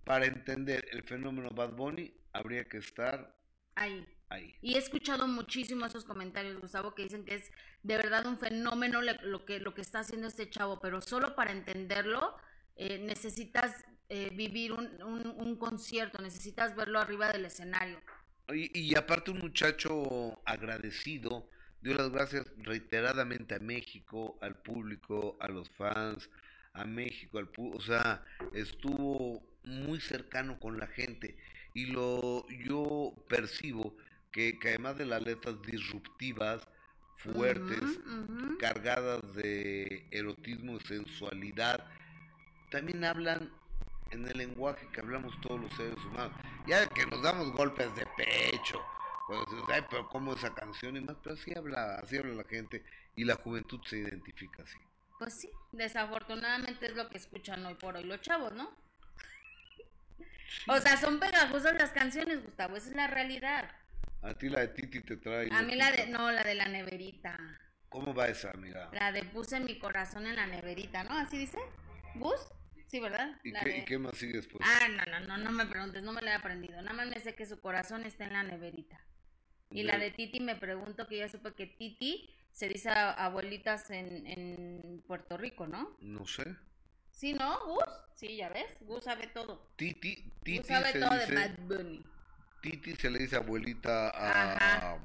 Para 0.04 0.26
entender 0.26 0.88
el 0.92 1.04
fenómeno 1.04 1.50
Bad 1.50 1.74
Bunny 1.74 2.14
habría 2.32 2.64
que 2.66 2.78
estar 2.78 3.36
ahí. 3.76 4.08
ahí. 4.30 4.56
Y 4.62 4.76
he 4.76 4.78
escuchado 4.78 5.28
muchísimo 5.28 5.86
esos 5.86 6.06
comentarios, 6.06 6.60
Gustavo, 6.60 6.96
que 6.96 7.04
dicen 7.04 7.26
que 7.26 7.36
es 7.36 7.52
de 7.84 7.98
verdad 7.98 8.26
un 8.26 8.38
fenómeno 8.38 9.02
lo 9.02 9.46
que, 9.46 9.60
lo 9.60 9.74
que 9.74 9.82
está 9.82 10.00
haciendo 10.00 10.28
este 10.28 10.50
chavo, 10.50 10.80
pero 10.80 11.02
solo 11.02 11.36
para 11.36 11.52
entenderlo 11.52 12.36
eh, 12.76 13.00
necesitas 13.00 13.84
eh, 14.10 14.30
vivir 14.34 14.72
un, 14.72 15.02
un, 15.02 15.58
concierto, 15.58 16.22
necesitas 16.22 16.76
verlo 16.76 17.00
arriba 17.00 17.32
del 17.32 17.46
escenario. 17.46 18.00
Y, 18.50 18.80
y 18.80 18.96
aparte 18.96 19.32
un 19.32 19.40
muchacho 19.40 20.42
agradecido, 20.46 21.50
dio 21.82 21.94
las 21.94 22.10
gracias 22.12 22.46
reiteradamente 22.58 23.56
a 23.56 23.60
México, 23.60 24.38
al 24.42 24.56
público, 24.56 25.38
a 25.40 25.48
los 25.48 25.70
fans, 25.72 26.30
a 26.74 26.86
México, 26.86 27.40
al 27.40 27.50
o 27.58 27.82
sea, 27.82 28.24
estuvo 28.54 29.44
muy 29.64 30.00
cercano 30.00 30.60
con 30.60 30.78
la 30.78 30.88
gente 30.88 31.38
y 31.74 31.88
lo 31.88 32.48
yo 32.50 33.14
percibo 33.28 33.96
que, 34.32 34.58
además 34.64 34.98
de 34.98 35.06
las 35.06 35.24
letras 35.24 35.62
disruptivas, 35.64 36.68
fuertes, 37.18 38.00
cargadas 38.60 39.34
de 39.34 40.06
erotismo 40.12 40.78
y 40.78 40.80
sensualidad, 40.82 41.86
también 42.70 43.04
hablan 43.04 43.52
en 44.12 44.28
el 44.28 44.38
lenguaje 44.38 44.88
que 44.94 45.02
hablamos 45.02 45.40
todos 45.42 45.62
los 45.62 45.74
seres 45.74 45.98
humanos. 46.06 46.34
Ya 46.68 46.88
que 46.88 47.06
nos 47.08 47.22
damos 47.24 47.52
golpes 47.54 47.94
de 47.96 48.06
pecho, 48.16 48.80
pues, 49.28 49.40
ay, 49.68 49.82
pero 49.90 50.08
¿cómo 50.08 50.34
esa 50.34 50.54
canción 50.56 50.96
y 50.96 51.02
más? 51.02 51.18
Pero 51.22 51.36
así 51.36 51.54
habla, 51.56 51.96
así 51.96 52.18
habla 52.18 52.34
la 52.34 52.44
gente 52.46 52.84
y 53.16 53.26
la 53.26 53.36
juventud 53.36 53.80
se 53.86 53.98
identifica 53.98 54.64
así. 54.64 54.78
Pues 55.20 55.34
sí, 55.34 55.50
desafortunadamente 55.72 56.86
es 56.86 56.96
lo 56.96 57.10
que 57.10 57.18
escuchan 57.18 57.66
hoy 57.66 57.76
por 57.76 57.98
hoy 57.98 58.04
los 58.04 58.22
chavos, 58.22 58.54
¿no? 58.54 58.72
O 60.68 60.78
sea, 60.80 60.98
son 60.98 61.20
pegajosas 61.20 61.76
las 61.76 61.92
canciones, 61.92 62.44
Gustavo, 62.44 62.78
esa 62.78 62.90
es 62.90 62.96
la 62.96 63.08
realidad. 63.08 63.70
A 64.22 64.34
ti 64.34 64.50
la 64.50 64.62
de 64.62 64.70
Titi 64.70 65.02
te 65.02 65.18
trae. 65.18 65.50
A 65.52 65.62
mí 65.62 65.76
la 65.76 65.92
de, 65.92 66.08
no, 66.08 66.32
la 66.32 66.44
de 66.44 66.56
la 66.56 66.68
neverita. 66.68 67.38
¿Cómo 67.90 68.14
va 68.14 68.28
esa, 68.28 68.52
amiga? 68.52 68.90
La 68.94 69.12
de 69.12 69.24
puse 69.24 69.60
mi 69.60 69.78
corazón 69.78 70.26
en 70.28 70.36
la 70.36 70.48
neverita, 70.48 71.04
¿no? 71.04 71.18
¿Así 71.18 71.38
dice? 71.38 71.60
¿Bus? 72.16 72.40
Sí, 72.88 73.00
¿verdad? 73.00 73.38
¿Y, 73.44 73.52
qué, 73.52 73.78
¿Y, 73.78 73.86
qué, 73.86 73.98
más 73.98 74.18
sigue 74.18 74.34
después? 74.34 74.66
Ah, 74.66 74.88
no, 74.88 75.04
no, 75.06 75.28
no, 75.28 75.38
no 75.38 75.52
me 75.52 75.66
preguntes, 75.66 76.04
no 76.04 76.14
me 76.14 76.22
la 76.22 76.32
he 76.32 76.36
aprendido. 76.36 76.82
Nada 76.82 76.94
más 76.94 77.08
me 77.08 77.20
sé 77.20 77.36
que 77.36 77.46
su 77.46 77.60
corazón 77.60 78.06
está 78.06 78.26
en 78.26 78.34
la 78.34 78.44
neverita. 78.44 79.00
Y 79.70 79.84
la 79.84 79.98
de 79.98 80.12
Titi 80.12 80.40
me 80.40 80.56
pregunto 80.56 81.08
que 81.08 81.18
ya 81.18 81.30
supe 81.30 81.54
que 81.54 81.68
Titi 81.68 82.34
se 82.52 82.68
dice 82.68 82.90
abuelitas 82.90 83.90
en, 83.92 84.26
en 84.26 85.04
Puerto 85.06 85.38
Rico, 85.38 85.68
¿no? 85.68 85.96
No 86.00 86.26
sé. 86.26 86.56
Sí, 87.12 87.34
¿no? 87.34 87.60
Gus, 87.66 87.84
sí, 88.16 88.38
ya 88.38 88.50
ves, 88.50 88.78
Gus 88.82 89.04
sabe 89.04 89.28
todo. 89.28 89.72
Titi, 89.76 90.16
Titi 90.44 90.58
Gus 90.60 90.68
sabe 90.68 90.94
todo 90.94 91.16
de 91.16 91.36
Bad 91.36 91.58
Bunny. 91.60 92.06
Titi 92.62 92.96
se 92.96 93.10
le 93.10 93.20
dice 93.20 93.36
abuelita 93.36 94.10
a, 94.10 95.00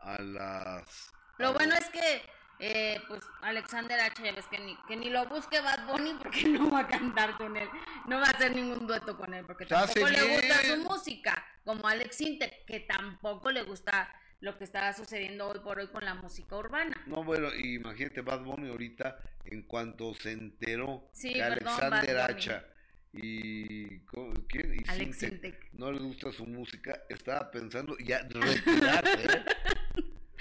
a 0.00 0.22
las... 0.22 1.12
Lo 1.38 1.52
bueno 1.52 1.74
es 1.74 1.88
que 1.90 2.22
Eh, 2.58 3.00
pues 3.06 3.22
Alexander 3.42 4.00
H, 4.00 4.22
ya 4.22 4.32
ves 4.32 4.46
que 4.46 4.58
ni, 4.58 4.76
que 4.88 4.96
ni 4.96 5.10
lo 5.10 5.26
busque 5.26 5.60
Bad 5.60 5.86
Bunny 5.86 6.14
porque 6.14 6.44
no 6.48 6.70
va 6.70 6.80
a 6.80 6.86
cantar 6.86 7.36
con 7.36 7.56
él, 7.56 7.68
no 8.06 8.18
va 8.18 8.26
a 8.26 8.30
hacer 8.30 8.54
ningún 8.54 8.86
dueto 8.86 9.16
con 9.16 9.34
él 9.34 9.44
porque 9.44 9.66
tampoco 9.66 10.08
le 10.08 10.36
gusta 10.36 10.62
su 10.62 10.76
música, 10.78 11.44
como 11.64 11.86
Alex 11.86 12.20
Inte, 12.22 12.64
que 12.66 12.80
tampoco 12.80 13.50
le 13.50 13.62
gusta 13.62 14.10
lo 14.40 14.56
que 14.56 14.64
está 14.64 14.92
sucediendo 14.92 15.48
hoy 15.48 15.60
por 15.60 15.78
hoy 15.78 15.88
con 15.88 16.04
la 16.04 16.14
música 16.14 16.56
urbana. 16.56 17.02
No, 17.06 17.24
bueno, 17.24 17.54
imagínate 17.54 18.20
Bad 18.22 18.40
Bunny 18.40 18.70
ahorita 18.70 19.18
en 19.44 19.62
cuanto 19.62 20.14
se 20.14 20.32
enteró 20.32 21.10
que 21.20 21.42
Alexander 21.42 22.18
Hacha 22.18 22.64
y 23.12 24.00
¿quién? 24.48 24.74
Y 24.74 24.90
Alex 24.90 25.26
no 25.72 25.92
le 25.92 26.00
gusta 26.00 26.32
su 26.32 26.46
música, 26.46 27.02
estaba 27.08 27.50
pensando 27.50 27.96
ya 27.98 28.20
retirarse. 28.28 29.24
¿eh? 29.24 29.44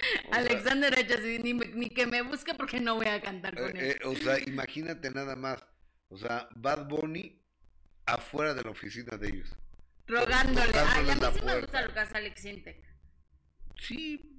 Alexander 0.32 0.94
Hacha, 0.98 1.20
ni, 1.20 1.54
ni, 1.54 1.89
que 1.89 2.06
me 2.06 2.22
busque 2.22 2.54
porque 2.54 2.80
no 2.80 2.96
voy 2.96 3.08
a 3.08 3.22
cantar 3.22 3.56
con 3.56 3.76
eh, 3.78 3.80
él. 3.80 3.86
Eh, 3.91 4.00
o 4.06 4.15
sea, 4.15 4.39
imagínate 4.39 5.10
nada 5.12 5.36
más, 5.36 5.63
o 6.10 6.18
sea, 6.18 6.48
Bad 6.56 6.88
Bunny 6.88 7.41
afuera 8.06 8.54
de 8.54 8.63
la 8.63 8.72
oficina 8.72 9.18
de 9.18 9.28
ellos. 9.30 9.56
Rogándole. 10.08 10.72
Ay, 10.76 11.10
a 11.10 11.15
mí 11.15 11.22
sí 11.34 11.46
me 11.46 11.60
gusta 11.60 11.82
lo 11.82 11.94
que 11.94 12.00
hace 12.00 12.18
Alex 12.18 12.41
Sí. 13.78 14.32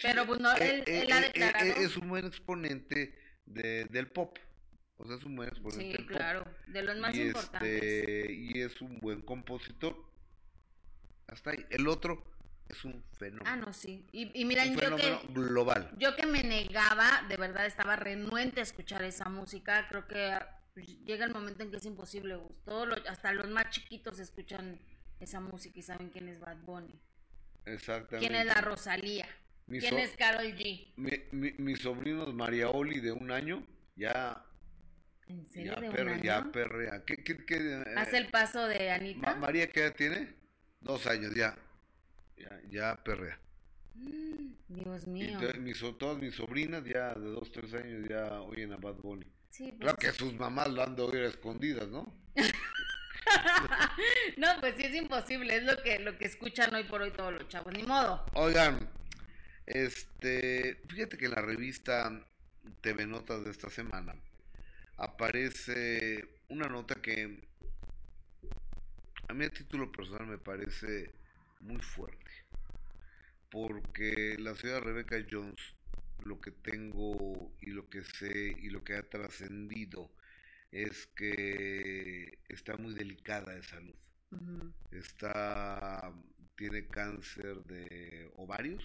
Pero 0.00 0.26
pues 0.26 0.40
no, 0.40 0.52
él, 0.56 0.82
eh, 0.86 1.02
él 1.02 1.12
ha 1.12 1.20
declarado. 1.20 1.64
Es 1.64 1.96
un 1.96 2.08
buen 2.08 2.26
exponente 2.26 3.14
de, 3.46 3.84
del 3.86 4.08
pop. 4.10 4.38
O 4.96 5.06
sea, 5.06 5.16
es 5.16 5.24
un 5.24 5.36
buen 5.36 5.48
exponente. 5.48 5.96
Sí, 5.96 6.06
claro, 6.06 6.44
de 6.66 6.82
los 6.82 6.96
más 6.98 7.14
importantes. 7.16 7.82
Este, 7.82 8.32
y 8.32 8.60
es 8.60 8.80
un 8.80 8.98
buen 9.00 9.22
compositor. 9.22 9.96
Hasta 11.26 11.50
ahí. 11.50 11.66
El 11.70 11.88
otro 11.88 12.31
es 12.68 12.84
un 12.84 13.02
fenómeno. 13.18 13.44
Ah, 13.46 13.56
no, 13.56 13.72
sí. 13.72 14.06
Y, 14.12 14.40
y 14.40 14.44
miren, 14.44 14.76
yo 14.76 14.96
que. 14.96 15.18
global. 15.28 15.90
Yo 15.98 16.16
que 16.16 16.26
me 16.26 16.42
negaba, 16.42 17.24
de 17.28 17.36
verdad 17.36 17.66
estaba 17.66 17.96
renuente 17.96 18.60
a 18.60 18.62
escuchar 18.62 19.02
esa 19.02 19.28
música. 19.28 19.86
Creo 19.88 20.06
que 20.06 20.38
pues, 20.74 20.86
llega 21.04 21.24
el 21.24 21.32
momento 21.32 21.62
en 21.62 21.70
que 21.70 21.76
es 21.76 21.86
imposible. 21.86 22.38
Todo 22.64 22.94
hasta 23.08 23.32
los 23.32 23.48
más 23.48 23.70
chiquitos 23.70 24.18
escuchan 24.18 24.78
esa 25.20 25.40
música 25.40 25.78
y 25.78 25.82
saben 25.82 26.08
quién 26.08 26.28
es 26.28 26.40
Bad 26.40 26.58
Bunny. 26.64 26.98
Exactamente. 27.64 28.18
¿Quién 28.18 28.34
es 28.34 28.46
la 28.46 28.60
Rosalía? 28.60 29.28
¿Quién 29.66 29.98
es 29.98 30.16
Carol 30.16 30.46
G? 30.54 30.92
Mi, 30.96 31.52
mis 31.58 31.80
sobrinos 31.80 32.34
María 32.34 32.68
Oli 32.68 33.00
de 33.00 33.12
un 33.12 33.30
año 33.30 33.64
ya 33.94 34.44
¿En 35.28 35.46
serio? 35.46 35.74
Ya, 35.74 35.80
de 35.80 35.90
perre, 35.90 36.02
un 36.02 36.08
año? 36.08 36.22
ya 36.22 36.52
perrea. 36.52 37.04
¿Qué, 37.06 37.16
qué, 37.22 37.44
qué, 37.44 37.84
¿Hace 37.96 38.18
el 38.18 38.28
paso 38.28 38.66
de 38.66 38.90
Anita? 38.90 39.34
María, 39.36 39.70
¿qué 39.70 39.80
edad 39.80 39.94
tiene? 39.94 40.34
Dos 40.80 41.06
años, 41.06 41.34
ya. 41.34 41.56
Ya, 42.42 42.60
ya 42.70 42.96
perrea. 43.02 43.38
Dios 44.68 45.06
mío. 45.06 45.38
Y 45.54 45.58
mis, 45.58 45.80
todas 45.98 46.18
mis 46.18 46.34
sobrinas 46.34 46.84
ya 46.84 47.14
de 47.14 47.26
dos, 47.26 47.50
tres 47.52 47.72
años 47.74 48.08
ya 48.08 48.40
oyen 48.42 48.72
a 48.72 48.76
Bad 48.76 48.96
Bunny. 48.96 49.26
Sí, 49.50 49.64
pues, 49.64 49.80
claro 49.80 49.98
que 49.98 50.12
sus 50.12 50.34
mamás 50.34 50.68
lo 50.68 50.82
han 50.82 50.96
de 50.96 51.02
oír 51.02 51.24
a 51.24 51.28
escondidas, 51.28 51.88
¿no? 51.88 52.14
no, 54.38 54.46
pues 54.60 54.76
sí 54.76 54.84
es 54.84 54.94
imposible, 54.94 55.56
es 55.56 55.64
lo 55.64 55.82
que, 55.82 55.98
lo 55.98 56.16
que 56.16 56.24
escuchan 56.24 56.74
hoy 56.74 56.84
por 56.84 57.02
hoy 57.02 57.10
todos 57.10 57.34
los 57.34 57.46
chavos, 57.48 57.72
ni 57.74 57.82
modo. 57.82 58.24
Oigan, 58.32 58.88
este, 59.66 60.80
fíjate 60.88 61.18
que 61.18 61.26
en 61.26 61.32
la 61.32 61.42
revista 61.42 62.26
TV 62.80 63.06
Notas 63.06 63.44
de 63.44 63.50
esta 63.50 63.68
semana 63.68 64.14
aparece 64.96 66.40
una 66.48 66.68
nota 66.68 66.94
que 66.96 67.42
a 69.28 69.34
mí 69.34 69.44
a 69.44 69.50
título 69.50 69.90
personal 69.90 70.26
me 70.26 70.38
parece 70.38 71.12
muy 71.60 71.80
fuerte, 71.80 72.31
porque 73.52 74.36
la 74.38 74.56
señora 74.56 74.80
Rebecca 74.80 75.16
Jones, 75.30 75.60
lo 76.24 76.40
que 76.40 76.50
tengo 76.50 77.54
y 77.60 77.70
lo 77.70 77.88
que 77.90 78.02
sé 78.02 78.56
y 78.58 78.70
lo 78.70 78.82
que 78.82 78.96
ha 78.96 79.08
trascendido 79.08 80.10
es 80.70 81.06
que 81.14 82.38
está 82.48 82.76
muy 82.78 82.94
delicada 82.94 83.54
de 83.54 83.62
salud. 83.62 83.94
Está 84.90 86.12
tiene 86.56 86.86
cáncer 86.86 87.62
de 87.64 88.30
ovarios 88.36 88.82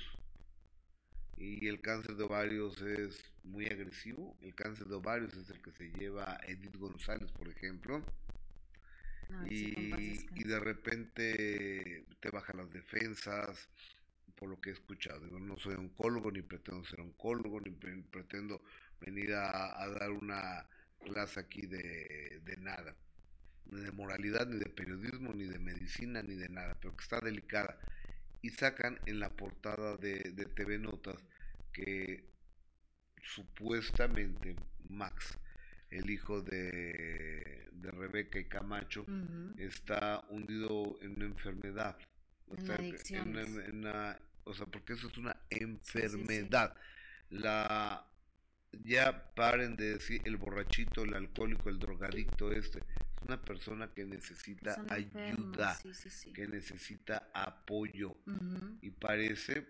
y 1.37 1.67
el 1.67 1.79
cáncer 1.79 2.15
de 2.15 2.23
ovarios 2.23 2.81
es 2.81 3.31
muy 3.43 3.67
agresivo. 3.67 4.37
El 4.41 4.53
cáncer 4.53 4.87
de 4.87 4.95
ovarios 4.95 5.33
es 5.35 5.49
el 5.49 5.61
que 5.61 5.71
se 5.71 5.89
lleva 5.91 6.39
Edith 6.45 6.75
González, 6.75 7.31
por 7.31 7.47
ejemplo. 7.47 8.03
y, 9.49 10.25
y, 10.39 10.43
de 10.43 10.59
repente 10.59 12.05
te 12.19 12.29
bajan 12.31 12.57
las 12.57 12.71
defensas, 12.71 13.69
por 14.37 14.49
lo 14.49 14.61
que 14.61 14.69
he 14.69 14.73
escuchado. 14.73 15.25
no 15.39 15.57
soy 15.57 15.75
oncólogo, 15.75 16.31
ni 16.31 16.41
pretendo 16.41 16.85
ser 16.85 17.01
oncólogo, 17.01 17.59
ni 17.61 17.71
pretendo 17.71 18.61
venir 19.01 19.33
a 19.33 19.87
dar 19.99 20.11
una 20.11 20.65
clase 20.97 21.39
aquí 21.39 21.65
de, 21.65 22.41
de 22.43 22.57
nada, 22.57 22.95
ni 23.65 23.81
de 23.81 23.91
moralidad, 23.91 24.47
ni 24.47 24.57
de 24.57 24.69
periodismo, 24.69 25.33
ni 25.33 25.45
de 25.45 25.59
medicina, 25.59 26.21
ni 26.21 26.35
de 26.35 26.49
nada, 26.49 26.77
pero 26.79 26.95
que 26.95 27.03
está 27.03 27.19
delicada. 27.19 27.77
Y 28.41 28.49
sacan 28.49 28.99
en 29.05 29.19
la 29.19 29.29
portada 29.29 29.97
de, 29.97 30.19
de 30.19 30.45
TV 30.45 30.77
Notas 30.77 31.17
que 31.73 32.23
supuestamente 33.23 34.55
Max, 34.89 35.37
el 35.89 36.09
hijo 36.09 36.41
de, 36.41 37.69
de 37.71 37.91
Rebeca 37.91 38.39
y 38.39 38.45
Camacho, 38.45 39.05
está 39.57 40.25
hundido 40.29 40.97
en 41.01 41.15
una 41.15 41.25
enfermedad. 41.25 41.97
En, 42.49 43.75
una, 43.75 44.17
o 44.47 44.53
sea, 44.53 44.65
porque 44.65 44.93
eso 44.93 45.07
es 45.07 45.17
una 45.17 45.35
enfermedad. 45.49 46.75
La 47.29 48.05
ya 48.83 49.33
paren 49.33 49.75
de 49.75 49.93
decir 49.93 50.21
el 50.25 50.37
borrachito, 50.37 51.03
el 51.03 51.13
alcohólico, 51.13 51.69
el 51.69 51.79
drogadicto 51.79 52.51
este. 52.51 52.79
Es 52.79 53.23
una 53.23 53.41
persona 53.41 53.91
que 53.93 54.05
necesita 54.05 54.83
ayuda, 54.89 55.77
que 56.33 56.47
necesita 56.47 57.29
apoyo. 57.33 58.15
Y 58.81 58.91
parece 58.91 59.67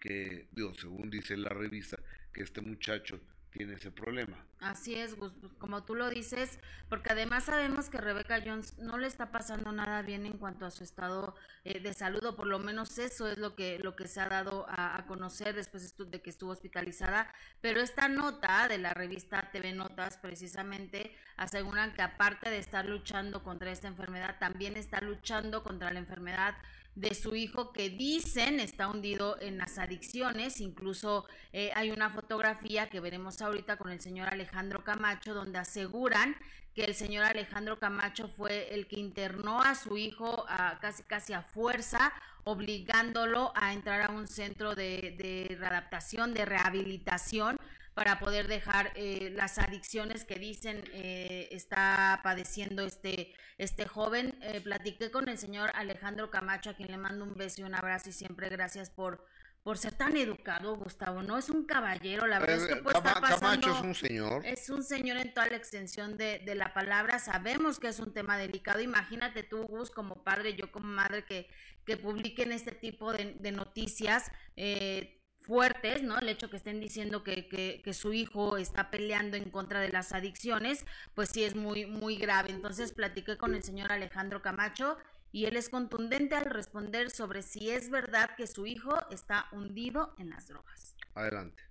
que, 0.00 0.48
digo, 0.50 0.74
según 0.74 1.10
dice 1.10 1.36
la 1.36 1.50
revista, 1.50 1.98
que 2.32 2.42
este 2.42 2.60
muchacho 2.60 3.20
tiene 3.52 3.74
ese 3.74 3.90
problema. 3.90 4.36
Así 4.60 4.94
es, 4.94 5.14
pues, 5.14 5.32
como 5.58 5.84
tú 5.84 5.94
lo 5.94 6.08
dices, 6.08 6.58
porque 6.88 7.12
además 7.12 7.44
sabemos 7.44 7.90
que 7.90 7.98
Rebecca 7.98 8.40
Jones 8.44 8.78
no 8.78 8.96
le 8.96 9.06
está 9.06 9.30
pasando 9.30 9.72
nada 9.72 10.02
bien 10.02 10.24
en 10.24 10.38
cuanto 10.38 10.66
a 10.66 10.70
su 10.70 10.84
estado 10.84 11.34
eh, 11.64 11.80
de 11.80 11.92
salud, 11.92 12.24
o 12.24 12.36
por 12.36 12.46
lo 12.46 12.58
menos 12.58 12.98
eso 12.98 13.28
es 13.28 13.38
lo 13.38 13.54
que, 13.54 13.78
lo 13.78 13.94
que 13.96 14.08
se 14.08 14.20
ha 14.20 14.28
dado 14.28 14.66
a, 14.68 15.04
conocer 15.06 15.54
después 15.54 15.94
de 15.98 16.22
que 16.22 16.30
estuvo 16.30 16.52
hospitalizada. 16.52 17.32
Pero 17.60 17.80
esta 17.80 18.08
nota 18.08 18.68
de 18.68 18.78
la 18.78 18.94
revista 18.94 19.50
TV 19.52 19.72
Notas 19.72 20.16
precisamente 20.16 21.14
aseguran 21.36 21.92
que 21.92 22.02
aparte 22.02 22.50
de 22.50 22.58
estar 22.58 22.86
luchando 22.86 23.42
contra 23.42 23.70
esta 23.70 23.88
enfermedad, 23.88 24.38
también 24.38 24.76
está 24.76 25.00
luchando 25.00 25.62
contra 25.62 25.92
la 25.92 25.98
enfermedad 25.98 26.54
de 26.94 27.14
su 27.14 27.34
hijo 27.34 27.72
que 27.72 27.90
dicen 27.90 28.60
está 28.60 28.88
hundido 28.88 29.40
en 29.40 29.58
las 29.58 29.78
adicciones. 29.78 30.60
Incluso 30.60 31.26
eh, 31.52 31.70
hay 31.74 31.90
una 31.90 32.10
fotografía 32.10 32.88
que 32.88 33.00
veremos 33.00 33.40
ahorita 33.40 33.76
con 33.76 33.90
el 33.90 34.00
señor 34.00 34.28
Alejandro 34.28 34.84
Camacho 34.84 35.34
donde 35.34 35.58
aseguran 35.58 36.36
que 36.74 36.84
el 36.84 36.94
señor 36.94 37.24
Alejandro 37.24 37.78
Camacho 37.78 38.28
fue 38.28 38.74
el 38.74 38.86
que 38.86 38.98
internó 38.98 39.60
a 39.60 39.74
su 39.74 39.96
hijo 39.96 40.46
a, 40.48 40.78
casi 40.80 41.02
casi 41.02 41.34
a 41.34 41.42
fuerza, 41.42 42.12
obligándolo 42.44 43.52
a 43.54 43.74
entrar 43.74 44.02
a 44.02 44.10
un 44.10 44.26
centro 44.26 44.74
de, 44.74 45.14
de 45.18 45.56
readaptación, 45.58 46.32
de 46.32 46.46
rehabilitación, 46.46 47.58
para 47.94 48.18
poder 48.18 48.48
dejar 48.48 48.92
eh, 48.94 49.30
las 49.34 49.58
adicciones 49.58 50.24
que 50.24 50.36
dicen 50.36 50.82
eh, 50.92 51.48
está 51.50 52.20
padeciendo 52.22 52.84
este, 52.84 53.34
este 53.58 53.86
joven. 53.86 54.38
Eh, 54.40 54.60
platiqué 54.60 55.10
con 55.10 55.28
el 55.28 55.38
señor 55.38 55.70
Alejandro 55.74 56.30
Camacho, 56.30 56.70
a 56.70 56.74
quien 56.74 56.90
le 56.90 56.96
mando 56.96 57.24
un 57.24 57.34
beso 57.34 57.60
y 57.60 57.64
un 57.64 57.74
abrazo 57.74 58.08
y 58.08 58.12
siempre 58.12 58.48
gracias 58.48 58.88
por, 58.88 59.24
por 59.62 59.76
ser 59.76 59.92
tan 59.92 60.16
educado, 60.16 60.74
Gustavo. 60.76 61.22
No 61.22 61.36
es 61.36 61.50
un 61.50 61.66
caballero, 61.66 62.26
la 62.26 62.38
verdad 62.38 62.56
es 62.56 62.66
que 62.66 62.76
pues, 62.76 62.96
está 62.96 63.20
pasando. 63.20 63.68
Camacho 63.68 63.76
es 63.76 63.82
un 63.82 63.94
señor. 63.94 64.46
Es 64.46 64.70
un 64.70 64.82
señor 64.82 65.18
en 65.18 65.34
toda 65.34 65.48
la 65.48 65.56
extensión 65.56 66.16
de, 66.16 66.38
de, 66.38 66.54
la 66.54 66.72
palabra. 66.72 67.18
Sabemos 67.18 67.78
que 67.78 67.88
es 67.88 68.00
un 68.00 68.14
tema 68.14 68.38
delicado. 68.38 68.80
Imagínate 68.80 69.42
tú, 69.42 69.64
Gus, 69.64 69.90
como 69.90 70.24
padre, 70.24 70.54
yo 70.54 70.72
como 70.72 70.86
madre, 70.86 71.26
que, 71.26 71.46
que 71.84 71.98
publiquen 71.98 72.52
este 72.52 72.72
tipo 72.72 73.12
de, 73.12 73.36
de 73.38 73.52
noticias. 73.52 74.30
Eh, 74.56 75.21
fuertes, 75.42 76.02
¿no? 76.02 76.18
El 76.18 76.28
hecho 76.28 76.48
que 76.48 76.56
estén 76.56 76.80
diciendo 76.80 77.22
que, 77.22 77.46
que, 77.46 77.94
su 77.94 78.12
hijo 78.12 78.56
está 78.56 78.90
peleando 78.90 79.36
en 79.36 79.50
contra 79.50 79.80
de 79.80 79.90
las 79.90 80.12
adicciones, 80.12 80.84
pues 81.14 81.30
sí 81.30 81.44
es 81.44 81.54
muy, 81.54 81.86
muy 81.86 82.16
grave. 82.16 82.50
Entonces 82.50 82.92
platiqué 82.92 83.36
con 83.36 83.54
el 83.54 83.62
señor 83.62 83.92
Alejandro 83.92 84.40
Camacho 84.40 84.96
y 85.32 85.46
él 85.46 85.56
es 85.56 85.68
contundente 85.68 86.36
al 86.36 86.44
responder 86.44 87.10
sobre 87.10 87.42
si 87.42 87.70
es 87.70 87.90
verdad 87.90 88.30
que 88.36 88.46
su 88.46 88.66
hijo 88.66 88.94
está 89.10 89.46
hundido 89.52 90.14
en 90.18 90.30
las 90.30 90.48
drogas. 90.48 90.94
Adelante. 91.14 91.62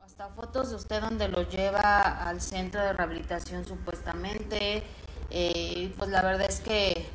Hasta 0.00 0.28
fotos 0.30 0.70
de 0.70 0.76
usted 0.76 1.00
donde 1.00 1.28
lo 1.28 1.48
lleva 1.48 2.26
al 2.26 2.40
centro 2.40 2.80
de 2.80 2.92
rehabilitación 2.92 3.64
supuestamente. 3.64 4.82
Eh, 5.30 5.92
pues 5.96 6.10
la 6.10 6.22
verdad 6.22 6.46
es 6.48 6.60
que, 6.60 7.06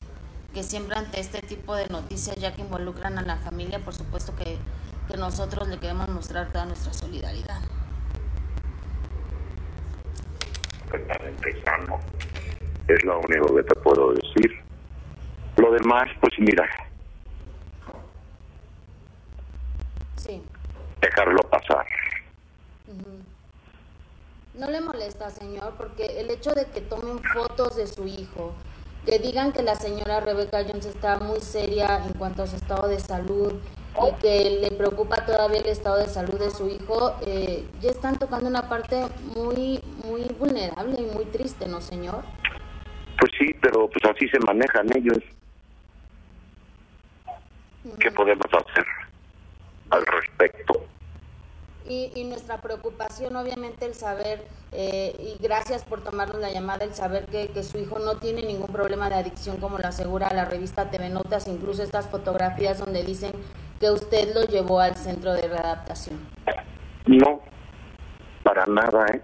que 0.54 0.64
siempre 0.64 0.98
ante 0.98 1.20
este 1.20 1.42
tipo 1.42 1.76
de 1.76 1.88
noticias, 1.88 2.36
ya 2.38 2.54
que 2.56 2.62
involucran 2.62 3.18
a 3.18 3.24
la 3.24 3.38
familia, 3.38 3.80
por 3.80 3.94
supuesto 3.94 4.36
que 4.36 4.58
que 5.08 5.18
nosotros 5.18 5.68
le 5.68 5.78
queremos 5.80 6.08
mostrar 6.10 6.48
toda 6.52 6.66
nuestra 6.66 6.94
solidaridad. 6.94 7.62
Pues 10.90 11.02
para 11.04 11.28
empezar, 11.30 11.88
no. 11.88 12.00
Es 12.88 13.04
lo 13.04 13.20
único 13.20 13.56
que 13.56 13.64
te 13.64 13.76
puedo 13.76 14.14
decir. 14.14 14.64
Lo 15.58 15.72
demás, 15.72 16.08
pues 16.22 16.34
mira, 16.40 16.68
Sí. 20.18 20.42
dejarlo 21.02 21.40
pasar. 21.50 21.86
No 24.54 24.68
le 24.72 24.82
molesta, 24.82 25.30
señor, 25.30 25.76
porque 25.78 26.20
el 26.20 26.32
hecho 26.32 26.52
de 26.52 26.66
que 26.66 26.82
tomen 26.82 27.20
fotos 27.24 27.76
de 27.76 27.86
su 27.88 28.08
hijo, 28.08 28.54
que 29.06 29.20
digan 29.20 29.54
que 29.54 29.62
la 29.62 29.76
señora 29.76 30.20
Rebeca 30.20 30.64
Jones 30.68 30.86
está 30.86 31.20
muy 31.20 31.40
seria 31.42 32.04
en 32.06 32.14
cuanto 32.14 32.44
a 32.44 32.48
su 32.48 32.56
estado 32.56 32.88
de 32.88 33.00
salud 33.00 33.54
y 34.06 34.22
que 34.22 34.60
le 34.62 34.72
preocupa 34.72 35.26
todavía 35.26 35.60
el 35.60 35.68
estado 35.68 35.98
de 35.98 36.08
salud 36.08 36.40
de 36.40 36.52
su 36.52 36.68
hijo, 36.68 37.16
eh, 37.26 37.66
ya 37.82 37.90
están 37.90 38.18
tocando 38.18 38.48
una 38.48 38.70
parte 38.70 39.06
muy, 39.36 39.82
muy 40.06 40.24
vulnerable 40.38 41.02
y 41.02 41.16
muy 41.16 41.26
triste, 41.26 41.68
¿no, 41.68 41.82
señor? 41.82 42.24
Pues 43.20 43.32
sí, 43.40 43.54
pero 43.62 43.90
pues 43.90 44.04
así 44.14 44.28
se 44.30 44.40
manejan 44.40 44.88
ellos. 44.96 45.20
¿Qué 48.00 48.12
podemos 48.12 48.46
hacer 48.46 48.86
al 49.90 50.06
respecto? 50.06 50.84
Y, 51.90 52.12
y 52.16 52.26
nuestra 52.26 52.62
preocupación, 52.62 53.36
obviamente, 53.38 53.86
el 53.86 53.96
saber, 53.96 54.46
eh, 54.74 55.16
y 55.20 55.42
gracias 55.42 55.86
por 55.86 56.04
tomarnos 56.04 56.40
la 56.42 56.52
llamada, 56.52 56.84
el 56.84 56.94
saber 56.94 57.28
que, 57.28 57.48
que 57.48 57.64
su 57.64 57.78
hijo 57.78 57.98
no 58.00 58.18
tiene 58.18 58.44
ningún 58.44 58.68
problema 58.68 59.10
de 59.10 59.16
adicción, 59.16 59.58
como 59.58 59.78
lo 59.78 59.88
asegura 59.88 60.30
la 60.34 60.44
revista 60.44 60.92
TV 60.92 61.10
Notas, 61.10 61.48
incluso 61.48 61.82
estas 61.82 62.08
fotografías 62.08 62.78
donde 62.80 63.04
dicen 63.04 63.32
que 63.80 63.92
usted 63.92 64.34
lo 64.34 64.44
llevó 64.46 64.80
al 64.80 64.96
centro 64.96 65.34
de 65.34 65.48
readaptación. 65.48 66.20
No, 67.06 67.42
para 68.44 68.66
nada, 68.66 69.06
¿eh? 69.14 69.22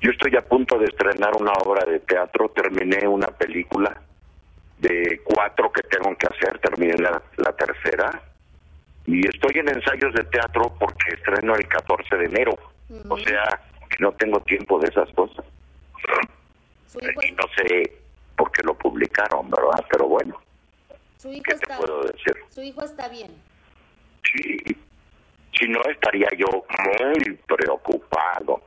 Yo 0.00 0.10
estoy 0.10 0.36
a 0.36 0.42
punto 0.42 0.78
de 0.78 0.86
estrenar 0.86 1.32
una 1.40 1.52
obra 1.64 1.90
de 1.90 2.00
teatro, 2.00 2.50
terminé 2.50 3.08
una 3.08 3.28
película 3.28 4.02
de 4.78 5.20
cuatro 5.24 5.72
que 5.72 5.82
tengo 5.82 6.14
que 6.16 6.26
hacer, 6.26 6.58
terminé 6.58 6.98
la, 6.98 7.22
la 7.38 7.52
tercera 7.52 8.22
y 9.06 9.26
estoy 9.26 9.60
en 9.60 9.68
ensayos 9.68 10.12
de 10.14 10.24
teatro 10.24 10.74
porque 10.78 11.14
estreno 11.14 11.54
el 11.54 11.66
14 11.68 12.16
de 12.16 12.24
enero, 12.26 12.52
o 13.08 13.18
sea, 13.18 13.60
que 13.88 13.96
no 14.00 14.12
tengo 14.12 14.40
tiempo 14.40 14.78
de 14.78 14.88
esas 14.88 15.08
cosas. 15.14 15.44
Y 17.00 17.32
no 17.32 17.44
sé 17.56 17.92
por 18.36 18.50
qué 18.52 18.62
lo 18.62 18.74
publicaron, 18.74 19.50
¿verdad? 19.50 19.84
Pero 19.90 20.08
bueno, 20.08 20.40
¿qué 21.22 21.40
te 21.42 21.54
está, 21.54 21.78
puedo 21.78 22.04
decir? 22.04 22.34
su 22.50 22.62
hijo 22.62 22.82
está 22.82 23.08
bien. 23.08 23.30
Sí, 24.32 24.56
si 25.58 25.68
no 25.68 25.80
estaría 25.88 26.28
yo 26.36 26.46
muy 26.46 27.34
preocupado. 27.46 28.62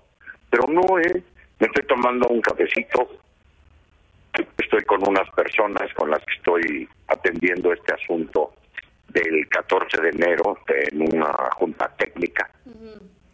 Pero 0.50 0.64
no, 0.68 1.00
¿eh? 1.00 1.24
Me 1.60 1.68
estoy 1.68 1.86
tomando 1.88 2.28
un 2.30 2.42
cafecito. 2.42 3.10
Estoy 4.58 4.84
con 4.84 5.08
unas 5.08 5.30
personas 5.32 5.92
con 5.96 6.12
las 6.12 6.20
que 6.20 6.34
estoy 6.36 6.90
atendiendo 7.08 7.74
este 7.74 7.94
asunto 7.94 8.54
del 9.10 9.48
14 9.50 10.02
de 10.02 10.10
enero 10.10 10.60
en 10.68 11.16
una 11.16 11.34
junta 11.56 11.90
técnica. 11.98 12.50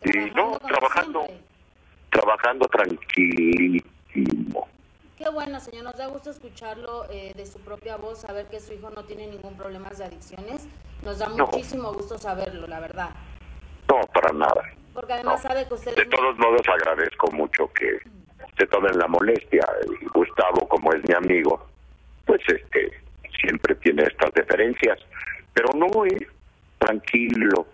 Y 0.03 0.31
no, 0.31 0.57
trabajando. 0.59 1.25
siempre. 1.25 1.47
Trabajando 2.09 2.67
tranquilísimo. 2.67 4.67
Qué 5.17 5.29
bueno, 5.29 5.59
señor. 5.59 5.85
Nos 5.85 5.97
da 5.97 6.07
gusto 6.07 6.29
escucharlo 6.29 7.09
eh, 7.09 7.33
de 7.35 7.45
su 7.45 7.59
propia 7.59 7.97
voz, 7.97 8.21
saber 8.21 8.47
que 8.47 8.59
su 8.59 8.73
hijo 8.73 8.89
no 8.91 9.03
tiene 9.05 9.27
ningún 9.27 9.57
problema 9.57 9.89
de 9.89 10.05
adicciones. 10.05 10.67
Nos 11.03 11.19
da 11.19 11.27
No. 11.29 11.47
muchísimo 11.47 11.93
gusto 11.93 12.17
saberlo, 12.17 12.67
la 12.67 12.79
verdad. 12.79 13.09
No, 13.89 14.01
para 14.13 14.31
nada. 14.33 14.63
Porque 14.93 15.13
además 15.13 15.43
No. 15.43 15.49
sabe 15.49 15.67
que 15.67 15.73
usted 15.73 15.95
De 15.95 16.03
es 16.03 16.09
todos 16.09 16.37
modos 16.37 16.61
agradezco 16.67 17.31
mucho 17.31 17.71
que 17.73 17.99
se 18.57 18.65
tomen 18.67 18.97
la 18.97 19.07
molestia. 19.07 19.65
Gustavo, 20.13 20.67
como 20.69 20.93
es 20.93 21.01
mi 21.07 21.13
amigo, 21.15 21.67
pues 22.25 22.41
este 22.47 23.01
siempre 23.41 23.75
tiene 23.75 24.03
estas 24.03 24.31
deferencias. 24.33 24.99
Pero 25.53 25.69
no, 25.75 25.87
eh, 26.05 26.27
tranquilo, 26.79 27.67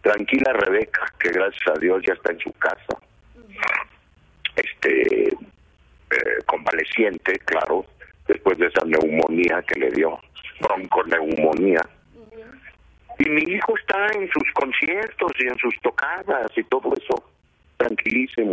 tranquila 0.00 0.52
Rebeca, 0.54 1.04
que 1.18 1.30
gracias 1.30 1.76
a 1.76 1.78
Dios 1.78 2.02
ya 2.06 2.14
está 2.14 2.32
en 2.32 2.38
su 2.38 2.52
casa. 2.52 2.98
Este, 4.56 5.28
eh, 5.28 6.38
convaleciente, 6.46 7.38
claro, 7.40 7.84
después 8.28 8.58
de 8.58 8.66
esa 8.66 8.84
neumonía 8.84 9.62
que 9.62 9.78
le 9.80 9.90
dio, 9.90 10.18
bronconeumonía. 10.60 11.80
Y 13.24 13.30
mi 13.30 13.42
hijo 13.42 13.78
está 13.78 14.08
en 14.18 14.28
sus 14.32 14.42
conciertos 14.52 15.30
y 15.38 15.46
en 15.46 15.56
sus 15.56 15.78
tocadas 15.80 16.50
y 16.56 16.64
todo 16.64 16.92
eso, 16.92 17.22
tranquilísimo. 17.76 18.52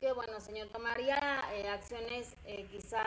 Qué 0.00 0.12
bueno, 0.12 0.38
señor. 0.38 0.68
¿Tomaría 0.68 1.18
eh, 1.54 1.68
acciones 1.68 2.36
eh, 2.46 2.64
quizá 2.70 3.02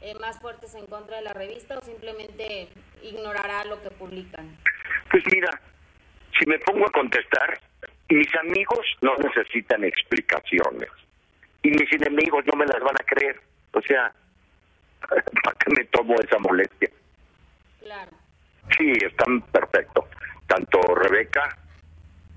eh, 0.00 0.14
más 0.14 0.40
fuertes 0.40 0.74
en 0.76 0.86
contra 0.86 1.18
de 1.18 1.24
la 1.24 1.34
revista 1.34 1.76
o 1.76 1.82
simplemente 1.82 2.68
ignorará 3.02 3.66
lo 3.66 3.82
que 3.82 3.90
publican? 3.90 4.56
Pues 5.10 5.24
mira, 5.30 5.60
si 6.38 6.48
me 6.48 6.58
pongo 6.60 6.86
a 6.86 6.92
contestar, 6.92 7.60
mis 8.08 8.34
amigos 8.36 8.86
no 9.02 9.14
necesitan 9.18 9.84
explicaciones 9.84 10.88
y 11.62 11.68
mis 11.68 11.92
enemigos 11.92 12.46
no 12.46 12.58
me 12.58 12.64
las 12.64 12.80
van 12.80 12.96
a 12.98 13.04
creer. 13.04 13.38
O 13.74 13.82
sea, 13.82 14.10
¿para 15.44 15.58
qué 15.58 15.70
me 15.76 15.84
tomo 15.84 16.14
esa 16.14 16.38
molestia? 16.38 16.88
Claro. 17.80 18.21
Sí, 18.76 18.92
están 19.04 19.42
perfectos. 19.42 20.04
Tanto 20.46 20.80
Rebeca 20.94 21.56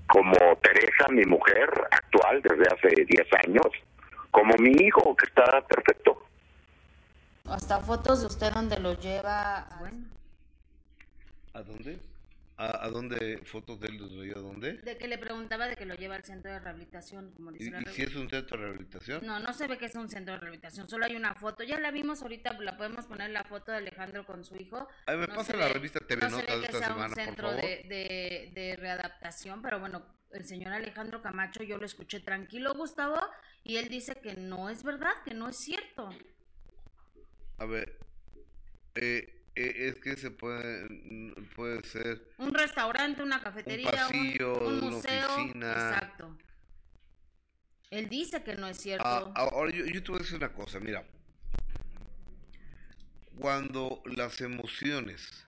como 0.08 0.32
Teresa, 0.62 1.08
mi 1.10 1.24
mujer 1.24 1.68
actual 1.90 2.42
desde 2.42 2.64
hace 2.68 3.04
10 3.04 3.26
años, 3.46 3.66
como 4.30 4.54
mi 4.58 4.70
hijo 4.70 5.16
que 5.16 5.26
está 5.26 5.60
perfecto. 5.66 6.22
Hasta 7.48 7.80
fotos 7.80 8.20
de 8.20 8.26
usted 8.26 8.52
donde 8.52 8.78
lo 8.78 8.94
lleva. 8.94 9.66
Bueno. 9.78 9.98
¿A 11.54 11.62
dónde? 11.62 11.98
¿A, 12.58 12.86
a 12.86 12.88
dónde? 12.88 13.38
¿Fotos 13.44 13.78
de 13.80 13.88
él 13.88 13.96
los 13.98 14.16
veía 14.16 14.32
dónde? 14.34 14.74
De 14.78 14.96
que 14.96 15.08
le 15.08 15.18
preguntaba 15.18 15.68
de 15.68 15.76
que 15.76 15.84
lo 15.84 15.94
lleva 15.94 16.14
al 16.14 16.24
centro 16.24 16.50
de 16.50 16.58
rehabilitación, 16.58 17.30
como 17.32 17.50
¿Y, 17.50 17.58
dice 17.58 17.70
la 17.70 17.82
y 17.82 17.84
si 17.94 18.02
es 18.02 18.14
un 18.16 18.30
centro 18.30 18.56
de 18.56 18.62
rehabilitación? 18.64 19.26
No, 19.26 19.38
no 19.38 19.52
se 19.52 19.66
ve 19.66 19.76
que 19.76 19.84
es 19.84 19.94
un 19.94 20.08
centro 20.08 20.32
de 20.34 20.40
rehabilitación, 20.40 20.88
solo 20.88 21.04
hay 21.04 21.16
una 21.16 21.34
foto. 21.34 21.62
Ya 21.64 21.78
la 21.78 21.90
vimos 21.90 22.22
ahorita, 22.22 22.54
la 22.60 22.78
podemos 22.78 23.04
poner 23.04 23.28
la 23.30 23.44
foto 23.44 23.72
de 23.72 23.78
Alejandro 23.78 24.24
con 24.24 24.42
su 24.42 24.56
hijo. 24.56 24.88
Ay, 25.04 25.18
me 25.18 25.26
No 25.26 25.34
pasa 25.34 25.52
se 25.52 25.58
la 25.58 25.66
ve- 25.66 25.72
revista 25.74 26.00
TV 26.00 26.22
no 26.22 26.30
se 26.30 26.36
Notas 26.36 26.48
ve 26.48 26.54
de 26.54 26.60
que 26.60 26.66
esta 26.72 26.78
sea 26.78 26.88
semana, 26.88 27.08
un 27.08 27.14
por 27.14 27.24
centro 27.24 27.48
favor. 27.50 27.62
de, 27.62 27.82
de, 27.88 28.52
de 28.54 28.76
readaptación, 28.76 29.60
pero 29.60 29.78
bueno, 29.78 30.06
el 30.32 30.44
señor 30.46 30.72
Alejandro 30.72 31.20
Camacho 31.20 31.62
yo 31.62 31.76
lo 31.76 31.84
escuché 31.84 32.20
tranquilo, 32.20 32.72
Gustavo, 32.74 33.20
y 33.64 33.76
él 33.76 33.88
dice 33.90 34.14
que 34.22 34.34
no 34.34 34.70
es 34.70 34.82
verdad, 34.82 35.12
que 35.26 35.34
no 35.34 35.50
es 35.50 35.58
cierto. 35.58 36.08
A 37.58 37.66
ver, 37.66 37.98
eh, 38.94 39.35
es 39.56 39.94
que 39.96 40.16
se 40.16 40.30
puede, 40.30 40.86
puede 41.54 41.82
ser 41.84 42.30
Un 42.38 42.52
restaurante, 42.52 43.22
una 43.22 43.42
cafetería, 43.42 43.88
un, 43.88 43.96
pasillo, 43.96 44.58
un 44.66 44.74
una 44.74 44.90
museo. 44.90 45.34
oficina. 45.34 45.72
Exacto. 45.72 46.38
Él 47.90 48.08
dice 48.08 48.42
que 48.42 48.54
no 48.56 48.66
es 48.66 48.76
cierto. 48.76 49.04
Ah, 49.06 49.32
ahora 49.34 49.70
yo, 49.72 49.86
yo 49.86 50.02
te 50.02 50.10
voy 50.10 50.20
a 50.20 50.22
decir 50.22 50.36
una 50.36 50.52
cosa, 50.52 50.78
mira. 50.78 51.04
Cuando 53.38 54.02
las 54.04 54.40
emociones 54.40 55.46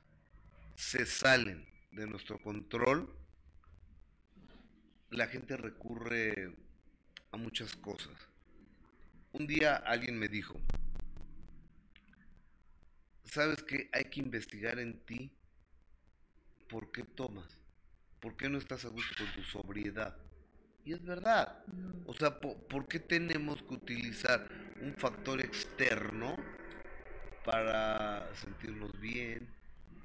se 0.75 1.05
salen 1.05 1.67
de 1.91 2.07
nuestro 2.07 2.39
control, 2.39 3.15
la 5.11 5.27
gente 5.27 5.57
recurre 5.57 6.55
a 7.33 7.37
muchas 7.37 7.75
cosas. 7.77 8.15
Un 9.33 9.47
día 9.47 9.77
alguien 9.77 10.19
me 10.19 10.29
dijo, 10.29 10.59
¿sabes 13.31 13.63
qué? 13.63 13.89
Hay 13.93 14.05
que 14.05 14.21
investigar 14.21 14.79
en 14.79 14.99
ti 15.05 15.31
por 16.69 16.91
qué 16.93 17.03
tomas, 17.05 17.59
por 18.21 18.37
qué 18.37 18.49
no 18.49 18.59
estás 18.59 18.85
a 18.85 18.89
gusto 18.89 19.15
con 19.17 19.33
tu 19.33 19.43
sobriedad. 19.43 20.17
Y 20.85 20.93
es 20.93 21.05
verdad. 21.05 21.65
O 22.07 22.15
sea, 22.15 22.39
po- 22.41 22.57
¿por, 22.69 22.87
qué 22.87 22.99
tenemos 23.01 23.63
que 23.63 23.75
utilizar 23.75 24.49
un 24.81 24.95
factor 24.95 25.41
externo 25.41 26.37
para 27.45 28.35
sentirnos 28.35 28.99
bien, 29.01 29.49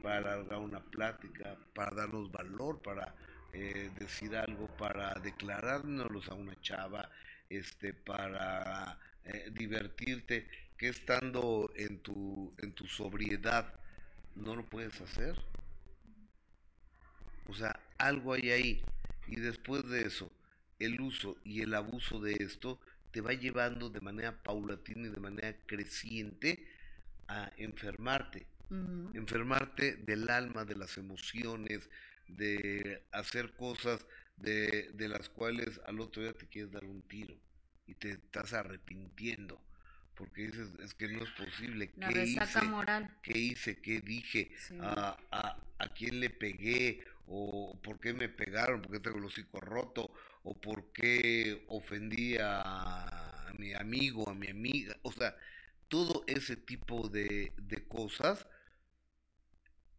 para 0.01 0.33
alargar 0.33 0.59
una 0.59 0.79
plática, 0.81 1.57
para 1.73 1.95
darnos 1.95 2.31
valor, 2.31 2.81
para 2.81 3.15
eh, 3.53 3.91
decir 3.99 4.35
algo, 4.35 4.67
para 4.77 5.13
declarárnoslos 5.15 6.29
a 6.29 6.33
una 6.33 6.59
chava, 6.61 7.09
este, 7.49 7.93
para 7.93 8.99
eh, 9.25 9.49
divertirte, 9.53 10.49
que 10.83 10.89
estando 10.89 11.71
en 11.77 11.99
tu, 11.99 12.53
en 12.57 12.73
tu 12.73 12.85
sobriedad 12.87 13.73
no 14.35 14.53
lo 14.53 14.65
puedes 14.65 14.99
hacer? 14.99 15.41
O 17.47 17.53
sea, 17.53 17.79
algo 17.97 18.33
hay 18.33 18.51
ahí. 18.51 18.83
Y 19.27 19.39
después 19.39 19.87
de 19.87 20.01
eso, 20.01 20.29
el 20.79 20.99
uso 20.99 21.37
y 21.45 21.61
el 21.61 21.73
abuso 21.73 22.19
de 22.19 22.33
esto 22.33 22.81
te 23.11 23.21
va 23.21 23.31
llevando 23.31 23.89
de 23.89 24.01
manera 24.01 24.43
paulatina 24.43 25.07
y 25.07 25.11
de 25.11 25.21
manera 25.21 25.55
creciente 25.65 26.67
a 27.29 27.49
enfermarte. 27.55 28.45
Enfermarte 29.13 29.95
del 29.95 30.29
alma, 30.29 30.65
de 30.65 30.75
las 30.75 30.97
emociones, 30.97 31.89
de 32.27 33.05
hacer 33.13 33.53
cosas 33.53 34.05
de, 34.35 34.91
de 34.95 35.07
las 35.07 35.29
cuales 35.29 35.79
al 35.85 36.01
otro 36.01 36.23
día 36.23 36.33
te 36.33 36.47
quieres 36.47 36.73
dar 36.73 36.83
un 36.83 37.03
tiro 37.03 37.37
y 37.87 37.93
te 37.93 38.11
estás 38.11 38.51
arrepintiendo 38.51 39.61
porque 40.15 40.43
dices, 40.43 40.69
es 40.79 40.93
que 40.93 41.07
no 41.07 41.23
es 41.23 41.29
posible. 41.31 41.91
La 41.97 42.09
¿Qué 42.09 42.23
hice? 42.23 42.61
moral. 42.63 43.09
¿Qué 43.21 43.37
hice? 43.37 43.81
¿Qué 43.81 44.01
dije? 44.01 44.51
¿A, 44.81 45.17
a, 45.31 45.57
a 45.79 45.87
quién 45.89 46.19
le 46.19 46.29
pegué? 46.29 47.03
¿O 47.27 47.79
por 47.81 47.99
qué 47.99 48.13
me 48.13 48.29
pegaron? 48.29 48.81
¿Por 48.81 48.91
qué 48.91 48.99
tengo 48.99 49.17
el 49.17 49.25
hocico 49.25 49.59
roto? 49.59 50.13
¿O 50.43 50.59
por 50.59 50.91
qué 50.91 51.63
ofendí 51.67 52.37
a, 52.39 53.51
mi 53.57 53.73
amigo, 53.73 54.29
a 54.29 54.35
mi 54.35 54.49
amiga? 54.49 54.97
O 55.03 55.11
sea, 55.11 55.35
todo 55.87 56.23
ese 56.27 56.57
tipo 56.57 57.07
de, 57.09 57.53
de 57.57 57.87
cosas, 57.87 58.47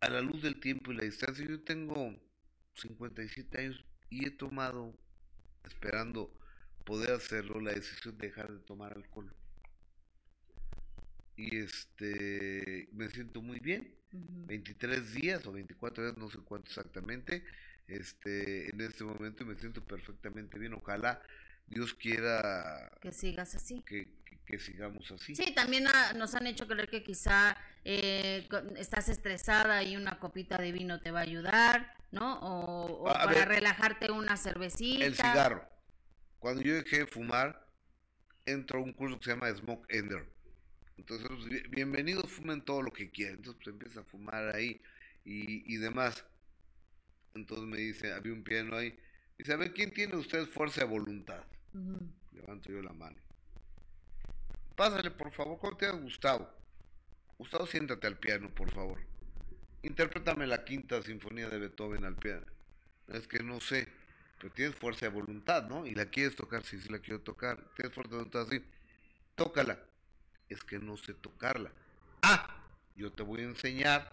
a 0.01 0.09
la 0.11 0.21
luz 0.21 0.43
del 0.43 0.61
tiempo 0.61 0.93
y 0.93 0.97
la 0.97 1.05
distancia, 1.05 1.47
yo 1.47 1.63
tengo 1.63 2.15
57 2.75 3.59
años 3.59 3.85
y 4.11 4.27
he 4.27 4.31
tomado, 4.31 4.97
esperando 5.65 6.39
poder 6.85 7.13
hacerlo, 7.13 7.61
la 7.61 7.73
decisión 7.73 8.19
de 8.19 8.29
dejar 8.29 8.53
de 8.53 8.61
tomar 8.61 8.93
alcohol 8.93 9.35
y 11.37 11.59
este 11.59 12.89
me 12.93 13.09
siento 13.11 13.43
muy 13.43 13.61
bien. 13.61 13.95
23 14.13 15.13
días 15.15 15.45
o 15.47 15.53
24 15.53 16.05
días, 16.05 16.17
no 16.17 16.31
sé 16.31 16.39
cuánto 16.39 16.69
exactamente, 16.69 17.45
este 17.89 18.71
en 18.71 18.81
este 18.81 19.03
momento 19.03 19.45
me 19.45 19.57
siento 19.57 19.85
perfectamente 19.85 20.59
bien. 20.59 20.75
Ojalá 20.75 21.21
Dios 21.67 21.95
quiera 21.95 22.93
que 23.01 23.13
sigas 23.13 23.57
así. 23.57 23.83
Que, 23.83 24.09
que, 24.47 24.59
sigamos 24.59 25.11
así. 25.11 25.35
Sí, 25.35 25.53
también 25.55 25.85
nos 26.17 26.35
han 26.35 26.47
hecho 26.47 26.69
creer 26.69 26.89
que 26.89 27.03
quizá 27.03 27.57
eh, 27.85 28.47
estás 28.77 29.09
estresada 29.09 29.83
y 29.83 29.97
una 29.97 30.21
copita 30.21 30.59
de 30.59 30.71
vino 30.71 31.01
te 31.01 31.11
va 31.11 31.21
a 31.21 31.23
ayudar, 31.23 31.97
¿no? 32.13 32.39
O, 32.41 33.05
para 33.05 33.47
relajarte 33.47 34.13
una 34.13 34.37
cervecita. 34.37 35.07
El 35.07 35.17
cigarro. 35.17 35.69
Cuando 36.39 36.63
yo 36.63 36.75
dejé 36.75 36.99
de 36.99 37.07
fumar, 37.07 37.67
entro 38.45 38.79
a 38.79 38.83
un 38.83 38.93
curso 38.93 39.19
que 39.19 39.25
se 39.25 39.31
llama 39.31 39.51
Smoke 39.51 39.87
Ender 39.89 40.34
entonces, 40.97 41.27
pues, 41.29 41.71
bienvenidos, 41.71 42.31
fumen 42.31 42.63
todo 42.63 42.83
lo 42.83 42.93
que 42.93 43.11
quieran. 43.11 43.37
Entonces, 43.37 43.63
pues 43.63 43.75
empieza 43.75 44.01
a 44.01 44.05
fumar 44.05 44.55
ahí 44.55 44.81
y, 45.25 45.75
y 45.75 45.77
demás. 45.79 46.25
Entonces 47.35 47.67
me 47.67 47.79
dice, 47.79 48.13
había 48.13 48.33
un 48.33 48.45
piano 48.45 48.77
ahí. 48.77 48.97
Dice, 49.37 49.53
a 49.53 49.57
ver, 49.57 49.73
¿quién 49.73 49.93
tiene 49.93 50.17
usted 50.17 50.47
fuerza 50.47 50.83
de 50.83 50.87
voluntad? 50.87 51.43
Levanto 52.33 52.71
yo 52.71 52.81
la 52.81 52.93
mano. 52.93 53.17
Pásale, 54.77 55.11
por 55.11 55.33
favor, 55.33 55.59
¿cómo 55.59 55.77
te 55.77 55.91
Gustavo? 55.91 56.49
Gustavo, 57.39 57.67
siéntate 57.67 58.07
al 58.07 58.19
piano, 58.19 58.49
por 58.55 58.73
favor. 58.73 59.01
Interprétame 59.83 60.47
la 60.47 60.65
quinta 60.65 61.03
sinfonía 61.03 61.49
de 61.49 61.59
Beethoven 61.59 62.05
al 62.05 62.17
piano. 62.17 62.47
Es 63.09 63.27
que 63.27 63.43
no 63.43 63.61
sé, 63.61 63.89
pero 64.39 64.53
tienes 64.53 64.77
fuerza 64.77 65.07
de 65.07 65.13
voluntad, 65.13 65.69
¿no? 65.69 65.87
Y 65.87 65.95
la 65.95 66.07
quieres 66.07 66.37
tocar, 66.37 66.65
sí, 66.65 66.81
sí 66.81 66.89
la 66.89 67.01
quiero 67.01 67.21
tocar. 67.21 67.59
Tienes 67.75 67.93
fuerza 67.93 68.13
de 68.13 68.17
voluntad, 68.17 68.47
sí. 68.49 68.63
Tócala 69.35 69.79
es 70.49 70.63
que 70.63 70.79
no 70.79 70.97
sé 70.97 71.15
tocarla. 71.15 71.71
Ah, 72.23 72.65
yo 72.97 73.13
te 73.13 73.23
voy 73.23 73.41
a 73.41 73.45
enseñar 73.45 74.13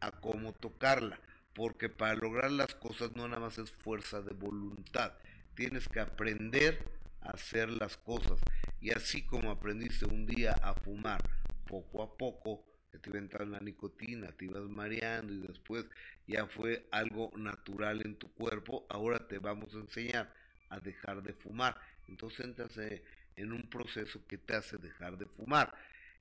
a 0.00 0.10
cómo 0.10 0.52
tocarla, 0.52 1.20
porque 1.54 1.88
para 1.88 2.14
lograr 2.14 2.50
las 2.50 2.74
cosas 2.74 3.14
no 3.14 3.28
nada 3.28 3.40
más 3.40 3.58
es 3.58 3.70
fuerza 3.70 4.20
de 4.20 4.34
voluntad, 4.34 5.12
tienes 5.54 5.88
que 5.88 6.00
aprender 6.00 6.82
a 7.20 7.30
hacer 7.30 7.70
las 7.70 7.96
cosas. 7.96 8.38
Y 8.80 8.90
así 8.90 9.22
como 9.22 9.50
aprendiste 9.50 10.06
un 10.06 10.26
día 10.26 10.52
a 10.62 10.74
fumar, 10.74 11.22
poco 11.66 12.02
a 12.02 12.16
poco, 12.16 12.64
te 12.90 13.10
iba 13.10 13.18
a 13.18 13.22
entrar 13.22 13.46
la 13.46 13.60
nicotina, 13.60 14.32
te 14.32 14.46
ibas 14.46 14.64
mareando 14.64 15.32
y 15.32 15.38
después 15.38 15.86
ya 16.26 16.46
fue 16.46 16.86
algo 16.90 17.30
natural 17.36 18.02
en 18.04 18.16
tu 18.16 18.32
cuerpo, 18.32 18.86
ahora 18.88 19.26
te 19.28 19.38
vamos 19.38 19.74
a 19.74 19.78
enseñar 19.78 20.32
a 20.68 20.80
dejar 20.80 21.22
de 21.22 21.32
fumar. 21.32 21.80
Entonces 22.08 22.44
entras 22.44 22.76
en 23.36 23.52
un 23.52 23.62
proceso 23.62 24.24
que 24.26 24.38
te 24.38 24.54
hace 24.54 24.76
dejar 24.78 25.16
de 25.18 25.26
fumar. 25.26 25.74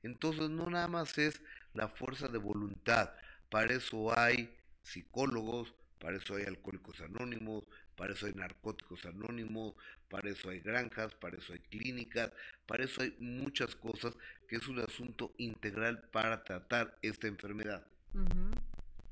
Entonces 0.03 0.49
no 0.49 0.70
nada 0.70 0.88
más 0.88 1.18
es 1.18 1.41
la 1.74 1.88
fuerza 1.88 2.28
de 2.28 2.38
voluntad, 2.38 3.12
para 3.49 3.74
eso 3.74 4.18
hay 4.18 4.55
psicólogos, 4.82 5.74
para 5.99 6.18
eso 6.18 6.36
hay 6.36 6.45
alcohólicos 6.45 6.99
anónimos, 7.01 7.66
para 7.95 8.14
eso 8.14 8.26
hay 8.26 8.34
narcóticos 8.34 9.05
anónimos, 9.05 9.76
para 10.09 10.32
eso 10.32 10.49
hay 10.49 10.59
granjas, 10.59 11.14
para 11.14 11.38
eso 11.38 11.53
hay 11.53 11.59
clínicas, 11.59 12.32
para 12.66 12.84
eso 12.84 13.01
hay 13.01 13.16
muchas 13.20 13.76
cosas 13.76 14.16
que 14.47 14.55
es 14.55 14.68
un 14.68 14.80
asunto 14.80 15.34
integral 15.38 16.01
para 16.12 16.43
tratar 16.43 16.97
esta 17.01 17.28
enfermedad. 17.28 17.86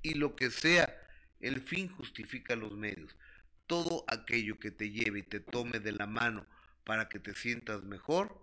Y 0.02 0.16
lo 0.16 0.36
que 0.36 0.50
sea, 0.50 1.00
el 1.40 1.62
fin 1.62 1.90
justifica 1.90 2.56
los 2.56 2.72
medios. 2.72 3.16
Todo 3.68 4.04
aquello 4.08 4.58
que 4.58 4.72
te 4.72 4.90
lleve 4.90 5.20
y 5.20 5.24
te 5.24 5.40
tome 5.40 5.80
de 5.80 5.92
la 5.92 6.08
mano 6.08 6.46
para 6.90 7.08
que 7.08 7.20
te 7.20 7.36
sientas 7.36 7.84
mejor, 7.84 8.36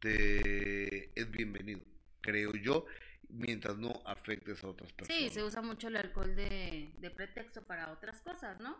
te 0.00 1.18
es 1.18 1.30
bienvenido, 1.30 1.80
creo 2.20 2.52
yo, 2.52 2.84
mientras 3.30 3.78
no 3.78 4.02
afectes 4.04 4.62
a 4.62 4.68
otras 4.68 4.92
personas. 4.92 5.22
Sí, 5.22 5.30
se 5.30 5.42
usa 5.42 5.62
mucho 5.62 5.88
el 5.88 5.96
alcohol 5.96 6.36
de, 6.36 6.92
pretexto 7.16 7.64
para 7.64 7.90
otras 7.90 8.20
cosas, 8.20 8.60
¿no? 8.60 8.78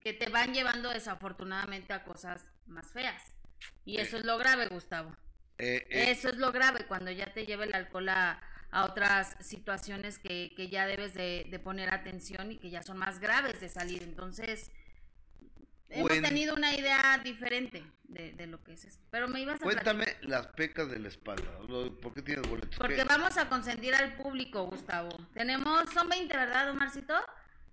Que 0.00 0.14
te 0.14 0.30
van 0.30 0.54
llevando 0.54 0.88
desafortunadamente 0.88 1.92
a 1.92 2.04
cosas 2.04 2.46
más 2.64 2.90
feas. 2.90 3.34
Y 3.84 3.98
eso 3.98 4.16
es 4.16 4.24
lo 4.24 4.38
grave, 4.38 4.68
Gustavo. 4.68 5.14
Eh, 5.58 5.86
eh, 5.90 6.10
eso 6.10 6.30
es 6.30 6.38
lo 6.38 6.52
grave, 6.52 6.86
cuando 6.86 7.10
ya 7.10 7.34
te 7.34 7.44
lleva 7.44 7.64
el 7.64 7.74
alcohol 7.74 8.08
a, 8.08 8.40
otras 8.72 9.36
situaciones 9.40 10.18
que, 10.18 10.54
que 10.56 10.70
ya 10.70 10.86
debes 10.86 11.12
de, 11.12 11.46
de, 11.50 11.58
poner 11.58 11.92
atención 11.92 12.50
y 12.50 12.56
que 12.56 12.70
ya 12.70 12.82
son 12.82 12.96
más 12.96 13.18
graves 13.18 13.60
de 13.60 13.68
salir. 13.68 14.02
Entonces, 14.02 14.70
Hemos 15.90 16.10
tenido 16.20 16.54
una 16.54 16.74
idea 16.74 17.18
diferente 17.24 17.82
de, 18.04 18.46
lo 18.46 18.62
que 18.62 18.72
es 18.72 18.84
esto. 18.84 19.02
Pero 19.10 19.28
me 19.28 19.40
ibas 19.40 19.60
a 19.60 19.64
Cuéntame 19.64 20.06
las 20.22 20.46
pecas 20.48 20.90
de 20.90 20.98
la 20.98 21.08
espalda. 21.08 21.50
¿Por 22.00 22.14
qué 22.14 22.22
tienes 22.22 22.48
boletos? 22.48 22.76
Porque 22.76 23.04
vamos 23.04 23.36
a 23.38 23.48
consentir 23.48 23.94
al 23.94 24.16
público, 24.16 24.64
Gustavo. 24.64 25.10
Tenemos, 25.34 25.88
son 25.90 26.08
20, 26.08 26.36
¿verdad, 26.36 26.70
Omarcito? 26.70 27.14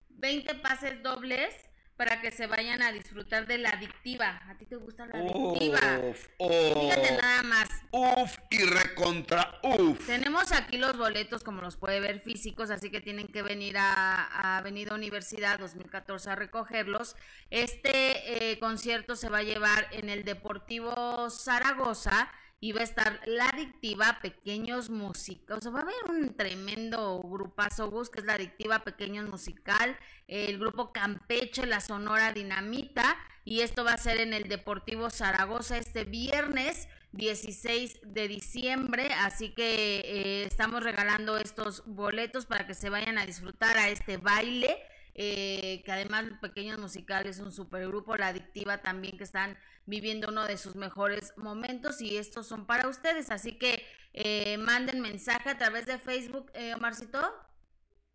20 0.09 0.55
pases 0.55 1.01
dobles 1.03 1.53
para 1.95 2.19
que 2.21 2.31
se 2.31 2.47
vayan 2.47 2.81
a 2.81 2.91
disfrutar 2.91 3.47
de 3.47 3.57
la 3.57 3.69
adictiva. 3.69 4.41
¿A 4.47 4.55
ti 4.57 4.65
te 4.65 4.75
gusta 4.75 5.05
la 5.05 5.19
adictiva? 5.19 5.79
Uf, 6.03 6.27
Fíjate 6.37 7.17
nada 7.21 7.43
más. 7.43 7.69
Uf 7.91 8.37
y 8.49 8.63
recontra 8.63 9.59
uf. 9.63 10.05
Tenemos 10.05 10.51
aquí 10.51 10.77
los 10.77 10.97
boletos, 10.97 11.43
como 11.43 11.61
los 11.61 11.77
puede 11.77 11.99
ver, 11.99 12.19
físicos, 12.19 12.69
así 12.69 12.89
que 12.91 13.01
tienen 13.01 13.27
que 13.27 13.41
venir 13.41 13.77
a, 13.77 14.57
Avenida 14.57 14.93
Universidad 14.93 15.59
2014 15.59 16.29
a 16.29 16.35
recogerlos. 16.35 17.15
Este 17.49 18.51
eh, 18.51 18.59
concierto 18.59 19.15
se 19.15 19.29
va 19.29 19.39
a 19.39 19.43
llevar 19.43 19.87
en 19.91 20.09
el 20.09 20.23
Deportivo 20.23 21.29
Zaragoza 21.29 22.29
y 22.59 22.71
va 22.71 22.81
a 22.81 22.85
estar 22.85 23.21
La 23.25 23.49
Adictiva 23.49 24.19
Pequeños 24.21 24.89
Músicos. 24.89 25.67
Va 25.67 25.79
a 25.79 25.83
haber 25.83 25.95
un 26.09 26.35
tremendo 26.35 27.21
grupazo, 27.21 27.89
Gus, 27.91 28.09
que 28.09 28.21
es 28.21 28.25
La 28.25 28.33
Adictiva 28.33 28.79
Pequeños 28.79 29.29
Musical, 29.29 29.97
el 30.27 30.57
grupo 30.57 30.91
Campeche, 30.91 31.65
la 31.65 31.81
Sonora 31.81 32.33
Dinamita, 32.33 33.17
y 33.43 33.61
esto 33.61 33.83
va 33.83 33.93
a 33.93 33.97
ser 33.97 34.19
en 34.19 34.33
el 34.33 34.47
Deportivo 34.47 35.09
Zaragoza 35.09 35.77
este 35.77 36.03
viernes 36.03 36.87
16 37.11 37.99
de 38.03 38.27
diciembre, 38.27 39.13
así 39.13 39.51
que 39.51 39.99
eh, 39.99 40.43
estamos 40.45 40.83
regalando 40.83 41.37
estos 41.37 41.83
boletos 41.85 42.45
para 42.45 42.67
que 42.67 42.73
se 42.73 42.89
vayan 42.89 43.17
a 43.17 43.25
disfrutar 43.25 43.77
a 43.77 43.89
este 43.89 44.17
baile. 44.17 44.77
Eh, 45.17 45.81
que 45.85 45.93
además 45.93 46.25
Pequeños 46.41 46.77
Musicales 46.77 47.37
es 47.37 47.41
un 47.41 47.53
supergrupo, 47.53 48.17
La 48.17 48.27
Adictiva 48.27 48.81
también 48.81 49.17
que 49.17 49.23
están 49.23 49.57
viviendo 49.85 50.27
uno 50.27 50.45
de 50.45 50.57
sus 50.57 50.75
mejores 50.75 51.31
momentos 51.37 52.01
y 52.01 52.17
estos 52.17 52.47
son 52.47 52.65
para 52.65 52.89
ustedes, 52.89 53.31
así 53.31 53.57
que 53.57 53.81
eh, 54.11 54.57
manden 54.57 54.99
mensaje 54.99 55.49
a 55.49 55.57
través 55.57 55.85
de 55.85 55.99
Facebook, 55.99 56.51
eh, 56.53 56.73
Omarcito. 56.73 57.33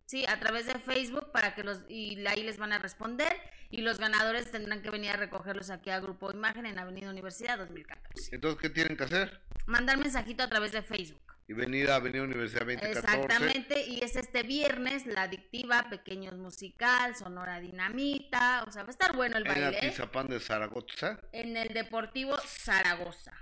Sí, 0.05 0.27
a 0.27 0.41
través 0.41 0.67
de 0.67 0.75
Facebook 0.75 1.31
para 1.33 1.55
que 1.55 1.63
los 1.63 1.85
y 1.89 2.27
ahí 2.27 2.43
les 2.43 2.59
van 2.59 2.73
a 2.73 2.79
responder 2.79 3.33
y 3.71 3.81
los 3.81 3.99
ganadores 3.99 4.51
tendrán 4.51 4.83
que 4.83 4.91
venir 4.91 5.13
a 5.13 5.17
recogerlos 5.17 5.71
aquí 5.71 5.89
a 5.91 6.01
Grupo 6.01 6.33
Imagen 6.33 6.67
en 6.67 6.79
Avenida 6.81 7.09
Universidad 7.09 7.57
2014. 7.59 8.35
Entonces, 8.35 8.61
¿qué 8.61 8.71
tienen 8.71 8.97
que 8.97 9.05
hacer? 9.05 9.41
Mandar 9.67 9.97
mensajito 9.99 10.43
a 10.43 10.49
través 10.49 10.73
de 10.73 10.83
Facebook 10.83 11.30
y 11.51 11.53
venir 11.53 11.91
a 11.91 11.97
Avenida 11.97 12.23
Universidad 12.23 12.61
2014. 12.61 12.99
Exactamente, 13.01 13.85
y 13.85 14.05
es 14.05 14.15
este 14.15 14.45
viernes, 14.45 15.05
La 15.05 15.23
Adictiva, 15.23 15.89
Pequeños 15.91 16.35
Musical, 16.37 17.17
Sonora 17.17 17.59
Dinamita, 17.59 18.63
o 18.69 18.71
sea, 18.71 18.85
va 18.85 18.91
a 18.91 18.93
estar 18.93 19.17
bueno 19.17 19.37
el 19.37 19.43
baile. 19.43 19.67
En 19.67 19.89
Atizapán 19.89 20.29
de 20.29 20.39
Zaragoza. 20.39 21.19
En 21.33 21.57
el 21.57 21.75
Deportivo 21.75 22.39
Zaragoza. 22.47 23.33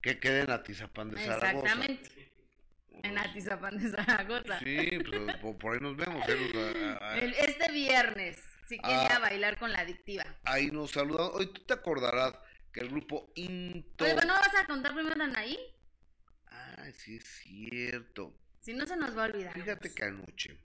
Que 0.00 0.18
quede 0.18 0.44
en 0.44 0.50
Atizapán 0.50 1.10
de 1.10 1.18
Zaragoza. 1.18 1.50
Exactamente. 1.50 2.32
En 3.02 3.18
Atizapán 3.18 3.76
de 3.76 3.90
Zaragoza. 3.90 4.58
Sí, 4.60 4.98
pues, 5.06 5.36
por 5.60 5.74
ahí 5.74 5.80
nos 5.80 5.98
vemos. 5.98 6.26
¿eh? 6.26 7.34
este 7.36 7.70
viernes, 7.70 8.42
si 8.66 8.78
quiere 8.78 9.12
ah. 9.12 9.18
bailar 9.18 9.58
con 9.58 9.70
la 9.70 9.80
adictiva. 9.80 10.24
Ahí 10.44 10.70
nos 10.70 10.92
saludan. 10.92 11.28
Hoy 11.34 11.52
tú 11.52 11.60
te 11.66 11.74
acordarás 11.74 12.32
que 12.72 12.80
el 12.80 12.88
grupo 12.88 13.30
Into. 13.34 14.06
Oye, 14.06 14.14
¿no 14.26 14.32
vas 14.32 14.54
a 14.58 14.64
contar 14.64 14.94
primero 14.94 15.22
ahí? 15.36 15.58
Ah, 16.84 16.92
sí 16.92 17.16
es 17.16 17.24
cierto. 17.24 18.34
Si 18.60 18.74
no 18.74 18.86
se 18.86 18.96
nos 18.96 19.16
va 19.16 19.24
a 19.24 19.26
olvidar. 19.28 19.54
Fíjate 19.54 19.94
que 19.94 20.04
anoche 20.04 20.58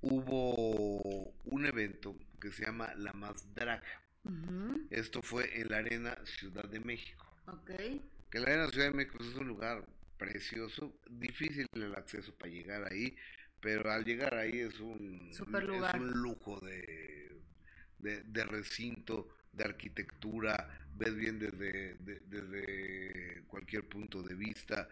hubo 0.00 1.34
un 1.44 1.66
evento 1.66 2.16
que 2.40 2.50
se 2.50 2.64
llama 2.64 2.94
La 2.96 3.12
Más 3.12 3.54
Draga. 3.54 3.82
Esto 4.90 5.20
fue 5.20 5.60
en 5.60 5.68
la 5.68 5.78
Arena 5.78 6.16
Ciudad 6.24 6.64
de 6.64 6.80
México. 6.80 7.26
Que 8.30 8.40
la 8.40 8.46
Arena 8.46 8.68
Ciudad 8.68 8.86
de 8.86 8.96
México 8.96 9.18
es 9.20 9.34
un 9.34 9.48
lugar 9.48 9.84
precioso, 10.16 10.98
difícil 11.10 11.66
el 11.74 11.94
acceso 11.96 12.32
para 12.34 12.52
llegar 12.52 12.90
ahí, 12.90 13.16
pero 13.60 13.90
al 13.90 14.04
llegar 14.04 14.34
ahí 14.34 14.60
es 14.60 14.78
un, 14.80 15.28
es 15.30 15.40
un 15.40 16.12
lujo 16.12 16.60
de, 16.60 17.42
de, 17.98 18.44
recinto, 18.44 19.28
de 19.52 19.64
arquitectura, 19.64 20.86
ves 20.94 21.14
bien 21.14 21.38
desde, 21.38 21.96
desde 21.98 23.42
cualquier 23.48 23.86
punto 23.88 24.22
de 24.22 24.34
vista, 24.34 24.88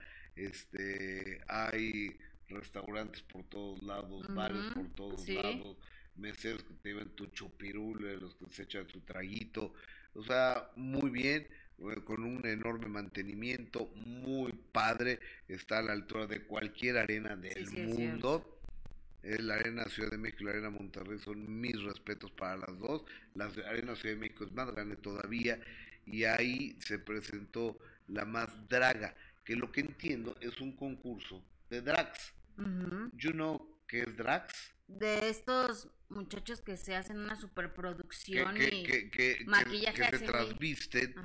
este 0.46 1.40
hay 1.48 2.16
restaurantes 2.48 3.22
por 3.22 3.44
todos 3.44 3.82
lados, 3.82 4.26
bares 4.34 4.72
por 4.74 4.88
todos 4.94 5.28
lados, 5.28 5.76
meseros 6.16 6.64
que 6.64 6.74
te 6.74 6.88
llevan 6.90 7.10
tu 7.10 7.26
chupirule, 7.26 8.16
los 8.16 8.34
que 8.34 8.46
se 8.50 8.62
echan 8.64 8.88
su 8.88 9.00
traguito, 9.00 9.72
o 10.14 10.24
sea, 10.24 10.70
muy 10.76 11.10
bien, 11.10 11.46
eh, 11.78 12.00
con 12.04 12.24
un 12.24 12.44
enorme 12.46 12.88
mantenimiento, 12.88 13.86
muy 13.94 14.52
padre, 14.72 15.20
está 15.48 15.78
a 15.78 15.82
la 15.82 15.92
altura 15.92 16.26
de 16.26 16.42
cualquier 16.42 16.98
arena 16.98 17.36
del 17.36 17.70
mundo. 17.70 18.56
la 19.22 19.56
Arena 19.56 19.84
Ciudad 19.84 20.10
de 20.10 20.16
México 20.16 20.42
y 20.42 20.44
la 20.46 20.52
Arena 20.52 20.70
Monterrey 20.70 21.18
son 21.18 21.60
mis 21.60 21.80
respetos 21.82 22.30
para 22.32 22.56
las 22.56 22.78
dos. 22.78 23.04
La 23.34 23.46
Arena 23.66 23.94
Ciudad 23.94 24.14
de 24.14 24.20
México 24.20 24.44
es 24.44 24.52
más 24.52 24.72
grande 24.72 24.96
todavía 24.96 25.60
y 26.06 26.24
ahí 26.24 26.76
se 26.80 26.98
presentó 26.98 27.78
la 28.08 28.24
más 28.24 28.48
draga, 28.68 29.14
que 29.50 29.56
lo 29.56 29.72
que 29.72 29.80
entiendo 29.80 30.36
es 30.40 30.60
un 30.60 30.70
concurso 30.76 31.42
de 31.68 31.80
drags. 31.80 32.32
You 33.14 33.32
know 33.32 33.80
qué 33.88 34.02
es 34.02 34.16
drags? 34.16 34.54
De 34.86 35.28
estos 35.28 35.88
muchachos 36.08 36.60
que 36.60 36.76
se 36.76 36.94
hacen 36.94 37.18
una 37.18 37.34
superproducción 37.34 38.56
y 38.56 38.86
maquillaje 39.46 40.08
que, 40.08 40.18
se 40.18 40.24
transvisten 40.24 41.16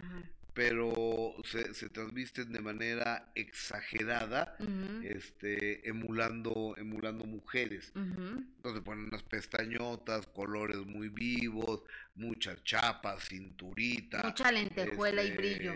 pero 0.55 1.35
se, 1.43 1.73
se 1.73 1.89
transmiten 1.89 2.53
de 2.53 2.61
manera 2.61 3.29
exagerada, 3.35 4.55
este, 5.03 5.87
emulando, 5.87 6.73
emulando 6.77 7.25
mujeres. 7.25 7.91
Entonces 7.93 8.81
ponen 8.81 9.09
unas 9.09 9.23
pestañotas, 9.23 10.25
colores 10.27 10.77
muy 10.77 11.09
vivos, 11.09 11.81
mucha 12.15 12.55
chapa, 12.63 13.19
cinturita. 13.19 14.23
Mucha 14.23 14.49
lentejuela 14.49 15.23
y 15.23 15.31
brillo. 15.31 15.73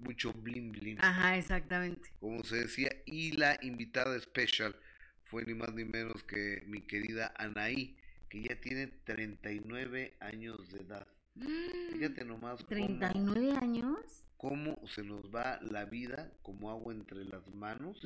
Mucho 0.00 0.32
bling 0.32 0.72
bling. 0.72 0.98
Ajá, 1.00 1.36
exactamente. 1.36 2.10
Como 2.20 2.42
se 2.44 2.56
decía, 2.56 2.90
y 3.06 3.32
la 3.32 3.58
invitada 3.62 4.16
especial 4.16 4.74
fue 5.24 5.44
ni 5.44 5.54
más 5.54 5.72
ni 5.74 5.84
menos 5.84 6.22
que 6.24 6.62
mi 6.66 6.80
querida 6.80 7.32
Anaí, 7.36 7.96
que 8.28 8.42
ya 8.42 8.60
tiene 8.60 8.86
39 8.86 10.16
años 10.20 10.70
de 10.72 10.80
edad. 10.80 11.06
Fíjate 11.92 12.24
nomás. 12.24 12.66
¿39 12.66 13.62
años? 13.62 14.24
Cómo 14.40 14.80
se 14.94 15.02
nos 15.02 15.26
va 15.26 15.60
la 15.60 15.84
vida 15.84 16.32
como 16.40 16.70
agua 16.70 16.94
entre 16.94 17.26
las 17.26 17.46
manos. 17.48 18.00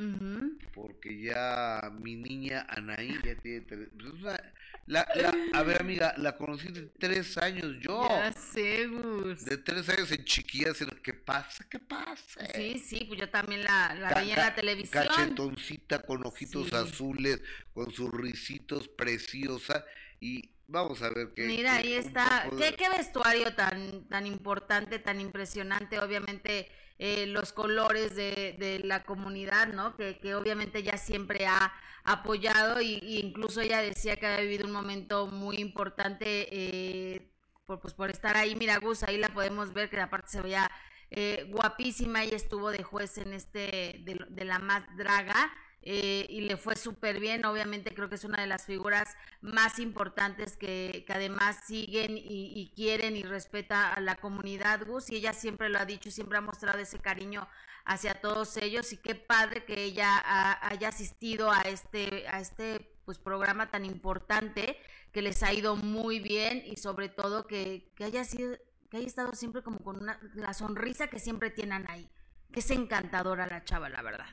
Porque 0.75 1.23
ya 1.23 1.93
mi 2.01 2.17
niña 2.17 2.67
Anaí 2.69 3.17
ya 3.25 3.37
tiene. 3.37 3.61
Tres, 3.61 3.89
pues, 3.97 4.41
la, 4.87 5.07
la, 5.15 5.33
a 5.53 5.63
ver, 5.63 5.81
amiga, 5.81 6.13
la 6.19 6.37
conocí 6.37 6.73
de 6.73 6.83
tres 6.99 7.39
años 7.39 7.77
yo. 7.81 8.09
Ya 8.09 8.33
sé, 8.33 8.89
Gus. 8.89 9.45
De 9.45 9.59
tres 9.59 9.89
años 9.89 10.11
en 10.11 10.25
chiquillas, 10.25 10.77
¿qué 11.05 11.15
pasa? 11.15 11.65
¿Qué 11.71 11.79
pasa? 11.79 12.45
Sí, 12.53 12.81
sí, 12.81 13.05
pues 13.07 13.21
yo 13.21 13.31
también 13.31 13.63
la, 13.63 13.95
la 13.95 14.13
veía 14.15 14.35
en 14.35 14.41
la 14.41 14.55
televisión. 14.57 15.07
Cachetoncita 15.07 16.03
con 16.03 16.27
ojitos 16.27 16.73
azules, 16.73 17.41
con 17.73 17.93
sus 17.93 18.11
risitos 18.11 18.89
preciosa. 18.89 19.85
Y 20.21 20.51
Vamos 20.67 21.03
a 21.03 21.11
ver 21.11 21.33
qué. 21.35 21.47
Mira, 21.47 21.77
ahí 21.77 21.95
está. 21.95 22.49
¿Qué, 22.59 22.75
¿Qué, 22.75 22.89
vestuario 22.89 23.55
tan, 23.55 24.09
tan 24.09 24.27
importante, 24.27 24.99
tan 24.99 25.21
impresionante. 25.21 26.01
Obviamente, 26.01 26.69
eh, 26.99 27.27
los 27.27 27.53
colores 27.53 28.17
de, 28.17 28.57
de, 28.59 28.81
la 28.85 29.05
comunidad, 29.05 29.69
¿no? 29.69 29.97
Que, 29.97 30.19
que 30.19 30.35
obviamente 30.35 30.83
ya 30.83 30.97
siempre 30.97 31.47
ha 31.47 31.73
apoyado 32.05 32.81
y, 32.81 32.99
incluso 33.23 33.61
ella 33.61 33.81
decía 33.81 34.17
que 34.17 34.27
había 34.27 34.43
vivido 34.43 34.67
un 34.67 34.73
momento 34.73 35.27
muy 35.27 35.57
importante 35.57 36.49
eh, 36.51 37.31
por, 37.67 37.81
pues, 37.81 37.95
por 37.95 38.11
estar 38.11 38.37
ahí. 38.37 38.55
Mira, 38.57 38.79
Gus, 38.79 39.03
ahí 39.03 39.19
la 39.19 39.29
podemos 39.29 39.73
ver 39.73 39.91
que 39.91 40.01
aparte 40.01 40.29
se 40.29 40.41
veía 40.41 40.71
eh, 41.11 41.47
guapísima 41.51 42.25
y 42.25 42.31
estuvo 42.31 42.71
de 42.71 42.83
juez 42.83 43.19
en 43.19 43.33
este 43.33 44.01
de, 44.05 44.25
de 44.29 44.45
la 44.45 44.59
más 44.59 44.85
draga. 44.97 45.53
Eh, 45.87 46.27
y 46.31 46.41
le 46.41 46.57
fue 46.57 46.77
súper 46.77 47.21
bien. 47.21 47.45
Obviamente 47.45 47.95
creo 47.95 48.09
que 48.09 48.15
es 48.15 48.25
una 48.25 48.41
de 48.41 48.47
las 48.47 48.65
figuras 48.65 49.17
más 49.43 49.79
importantes 49.79 50.57
que, 50.57 51.05
que 51.07 51.13
además 51.13 51.59
siguen 51.67 52.17
y, 52.17 52.73
quieren 52.75 53.17
y 53.17 53.23
respeta 53.23 53.93
a 53.93 54.01
la 54.01 54.17
comunidad 54.17 54.87
Gus 54.87 55.11
y 55.11 55.17
ella 55.17 55.35
siempre 55.35 55.69
lo 55.69 55.79
ha 55.79 55.85
dicho, 55.85 56.11
siempre 56.11 56.39
ha 56.39 56.41
mostrado 56.41 56.79
ese 56.79 56.99
cariño 56.99 57.47
hacia 57.85 58.15
todos 58.15 58.57
ellos 58.57 58.93
y 58.95 58.97
qué 58.97 59.15
padre 59.15 59.67
que 59.67 59.85
ella 59.85 60.23
haya 60.63 60.89
asistido 60.89 61.53
a 61.53 61.61
este, 61.63 62.27
a 62.29 62.41
este 62.41 62.91
pues 63.05 63.19
programa 63.19 63.71
tan 63.71 63.85
importante 63.85 64.79
que 65.13 65.21
les 65.21 65.43
ha 65.43 65.53
ido 65.53 65.77
muy 65.77 66.19
bien 66.19 66.63
y 66.65 66.77
sobre 66.77 67.11
todo 67.11 67.47
que, 67.47 67.93
que 67.95 68.05
haya 68.05 68.25
sido 68.25 68.57
que 68.91 68.99
haya 68.99 69.07
estado 69.07 69.35
siempre 69.35 69.63
como 69.63 69.81
con 69.81 70.01
una, 70.01 70.19
la 70.35 70.55
sonrisa 70.55 71.09
que 71.09 71.19
siempre 71.19 71.51
tienen 71.51 71.85
ahí, 71.91 72.09
que 72.53 72.61
es 72.61 72.71
encantadora 72.71 73.47
la 73.47 73.65
chava, 73.65 73.89
la 73.89 74.03
verdad. 74.03 74.27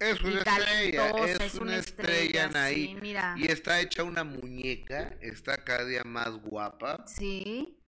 Es 0.00 0.18
una 0.22 0.38
estrella, 0.38 1.10
es, 1.26 1.54
una, 1.56 1.76
estrella, 1.76 2.50
ahí. 2.54 2.98
Y 3.36 3.46
está 3.52 3.82
hecha 3.82 4.02
una 4.02 4.24
muñeca, 4.24 5.14
está 5.20 5.62
cada 5.62 5.84
día 5.84 6.04
más 6.04 6.30
guapa. 6.40 7.06
Sí. 7.06 7.78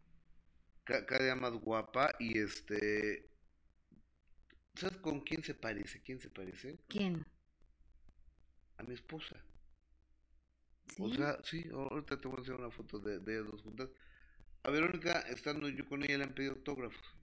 cada 0.84 1.24
día 1.24 1.34
más 1.34 1.52
guapa 1.54 2.14
y 2.18 2.38
este... 2.38 3.30
¿Sabes 4.74 4.98
con 4.98 5.20
quién 5.20 5.42
se 5.42 5.54
parece? 5.54 6.02
¿Quién 6.02 6.20
se 6.20 6.28
parece? 6.28 6.78
¿Quién? 6.86 7.26
A 8.76 8.82
mi 8.82 8.92
esposa. 8.92 9.42
¿Sí? 10.94 11.02
O 11.02 11.14
sea, 11.14 11.38
sí, 11.44 11.66
ahorita 11.72 12.20
te 12.20 12.28
voy 12.28 12.36
a 12.36 12.40
enseñar 12.40 12.60
una 12.60 12.70
foto 12.70 12.98
de, 12.98 13.20
de 13.20 13.38
dos 13.38 13.62
juntas. 13.62 13.88
A 14.64 14.70
Verónica, 14.70 15.20
estando 15.30 15.66
yo 15.70 15.86
con 15.88 16.02
ella, 16.04 16.18
le 16.18 16.24
han 16.24 16.34
pedido 16.34 16.52
autógrafos. 16.52 17.21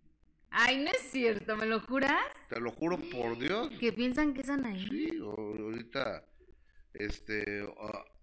Ay, 0.51 0.79
no 0.79 0.91
es 0.91 1.11
cierto, 1.11 1.57
¿me 1.57 1.67
lo 1.67 1.81
juras? 1.81 2.33
Te 2.49 2.61
lo 2.61 2.71
juro 2.71 2.99
por 3.11 3.39
Dios. 3.39 3.71
¿Que 3.79 3.93
piensan 3.93 4.35
que 4.35 4.41
están 4.41 4.65
ahí? 4.65 4.87
Sí, 4.89 5.19
ahorita, 5.21 6.25
este, 6.95 7.67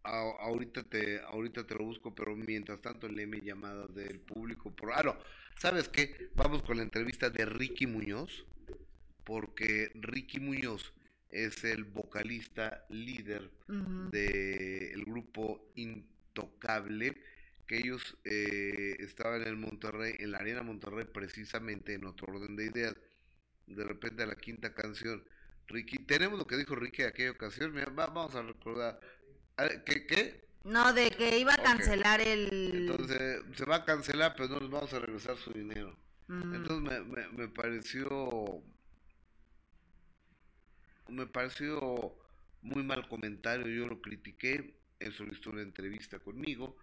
ahorita 0.04 0.84
te, 0.84 1.20
ahorita 1.22 1.68
te 1.68 1.76
lo 1.76 1.86
busco, 1.86 2.14
pero 2.16 2.36
mientras 2.36 2.82
tanto 2.82 3.08
léeme 3.08 3.42
llamadas 3.42 3.94
del 3.94 4.20
público. 4.20 4.76
Por, 4.76 4.92
ah, 4.94 5.04
no, 5.04 5.18
¿sabes 5.60 5.88
qué? 5.90 6.30
Vamos 6.36 6.64
con 6.64 6.78
la 6.78 6.84
entrevista 6.84 7.30
de 7.30 7.46
Ricky 7.46 7.86
Muñoz, 7.86 8.46
porque 9.24 9.92
Ricky 9.96 10.40
Muñoz 10.40 10.94
es 11.30 11.64
el 11.64 11.84
vocalista 11.84 12.86
líder 12.90 13.52
del 14.12 15.04
grupo 15.06 15.72
Intocable 15.76 17.16
que 17.68 17.78
ellos 17.78 18.18
eh, 18.24 18.98
estaban 19.00 19.42
en 19.42 19.48
el 19.48 19.58
Monterrey, 19.58 20.16
en 20.20 20.32
la 20.32 20.38
Arena 20.38 20.64
Monterrey, 20.64 21.06
precisamente 21.06 21.94
en 21.94 22.06
otro 22.06 22.34
orden 22.34 22.56
de 22.56 22.66
ideas. 22.66 22.96
De 23.66 23.84
repente 23.84 24.24
a 24.24 24.28
la 24.28 24.36
quinta 24.36 24.74
canción, 24.74 25.24
Ricky, 25.68 25.98
tenemos 26.00 26.38
lo 26.38 26.46
que 26.46 26.58
dijo 26.58 26.76
Ricky 26.76 27.02
en 27.02 27.08
aquella 27.10 27.32
ocasión, 27.32 27.74
vamos 27.96 28.36
a 28.36 28.44
recordar. 28.44 29.00
¿Qué? 29.86 30.06
¿Qué? 30.06 30.46
No, 30.64 30.94
de 30.94 31.12
que 31.12 31.40
iba 31.40 31.54
a 31.54 31.58
cancelar 31.58 32.22
el... 32.22 32.72
Entonces, 32.74 33.42
se 33.56 33.66
va 33.66 33.78
a 33.78 33.86
cancelar, 33.86 34.36
pero 34.36 34.50
no 34.50 34.60
les 34.60 34.70
vamos 34.70 34.94
a 34.94 35.00
regresar 35.00 35.38
su 35.38 35.52
dinero. 35.52 35.98
Mm. 36.28 36.56
Entonces 36.56 37.06
me, 37.06 37.28
me, 37.30 37.48
pareció... 37.48 38.64
Me 41.08 41.28
pareció 41.28 42.16
muy 42.62 42.84
mal 42.84 43.08
comentario, 43.08 43.68
yo 43.68 43.88
lo 43.88 44.02
critiqué, 44.02 44.76
eso 45.00 45.24
lo 45.24 45.34
hizo 45.34 45.52
una 45.52 45.62
entrevista 45.62 46.18
conmigo 46.18 46.76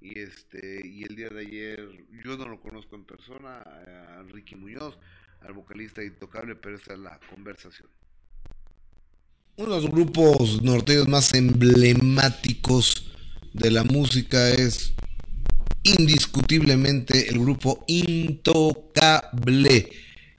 y 0.00 0.18
este 0.18 0.86
y 0.86 1.04
el 1.04 1.14
día 1.14 1.28
de 1.28 1.40
ayer 1.40 2.06
yo 2.24 2.36
no 2.36 2.48
lo 2.48 2.60
conozco 2.60 2.96
en 2.96 3.04
persona 3.04 3.58
a 3.58 4.22
Ricky 4.32 4.56
Muñoz 4.56 4.98
al 5.40 5.52
vocalista 5.52 6.02
intocable 6.02 6.56
pero 6.56 6.76
esa 6.76 6.94
es 6.94 7.00
la 7.00 7.18
conversación. 7.28 7.88
Uno 9.56 9.74
de 9.74 9.82
los 9.82 9.90
grupos 9.90 10.62
norteños 10.62 11.08
más 11.08 11.34
emblemáticos 11.34 13.12
de 13.52 13.70
la 13.70 13.84
música 13.84 14.50
es 14.50 14.94
indiscutiblemente 15.82 17.28
el 17.28 17.40
grupo 17.40 17.84
Intocable. 17.86 19.90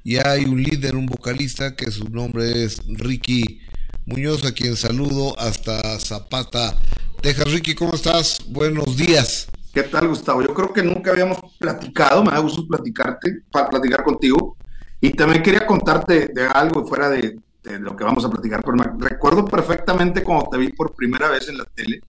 Y 0.04 0.18
hay 0.18 0.46
un 0.46 0.64
líder, 0.64 0.96
un 0.96 1.06
vocalista 1.06 1.76
que 1.76 1.92
su 1.92 2.10
nombre 2.10 2.64
es 2.64 2.82
Ricky 2.88 3.62
Muñoz 4.06 4.44
a 4.46 4.54
quien 4.54 4.76
saludo 4.76 5.40
hasta 5.40 6.00
Zapata 6.00 6.80
Texas. 7.22 7.52
Ricky, 7.52 7.76
¿cómo 7.76 7.94
estás? 7.94 8.40
Buenos 8.48 8.98
días. 8.98 9.48
¿Qué 9.74 9.84
tal, 9.84 10.08
Gustavo? 10.08 10.42
Yo 10.42 10.54
creo 10.56 10.74
que 10.74 10.82
nunca 10.82 11.12
habíamos 11.12 11.38
platicado, 11.60 12.24
me 12.24 12.32
da 12.32 12.40
gusto 12.40 12.68
platicarte, 12.68 13.44
para 13.52 13.70
platicar 13.70 14.04
contigo. 14.04 14.58
Y 15.00 15.12
también 15.12 15.44
quería 15.44 15.68
contarte 15.68 16.32
de 16.34 16.46
algo 16.48 16.86
fuera 16.86 17.10
de, 17.10 17.40
lo 17.64 17.96
que 17.96 18.04
vamos 18.04 18.26
a 18.26 18.30
platicar, 18.30 18.64
recuerdo 18.98 19.46
perfectamente 19.46 20.24
cuando 20.24 20.50
te 20.50 20.58
vi 20.58 20.70
por 20.70 20.96
primera 20.96 21.30
vez 21.30 21.48
en 21.48 21.60
la 21.60 21.66
tele. 21.66 22.02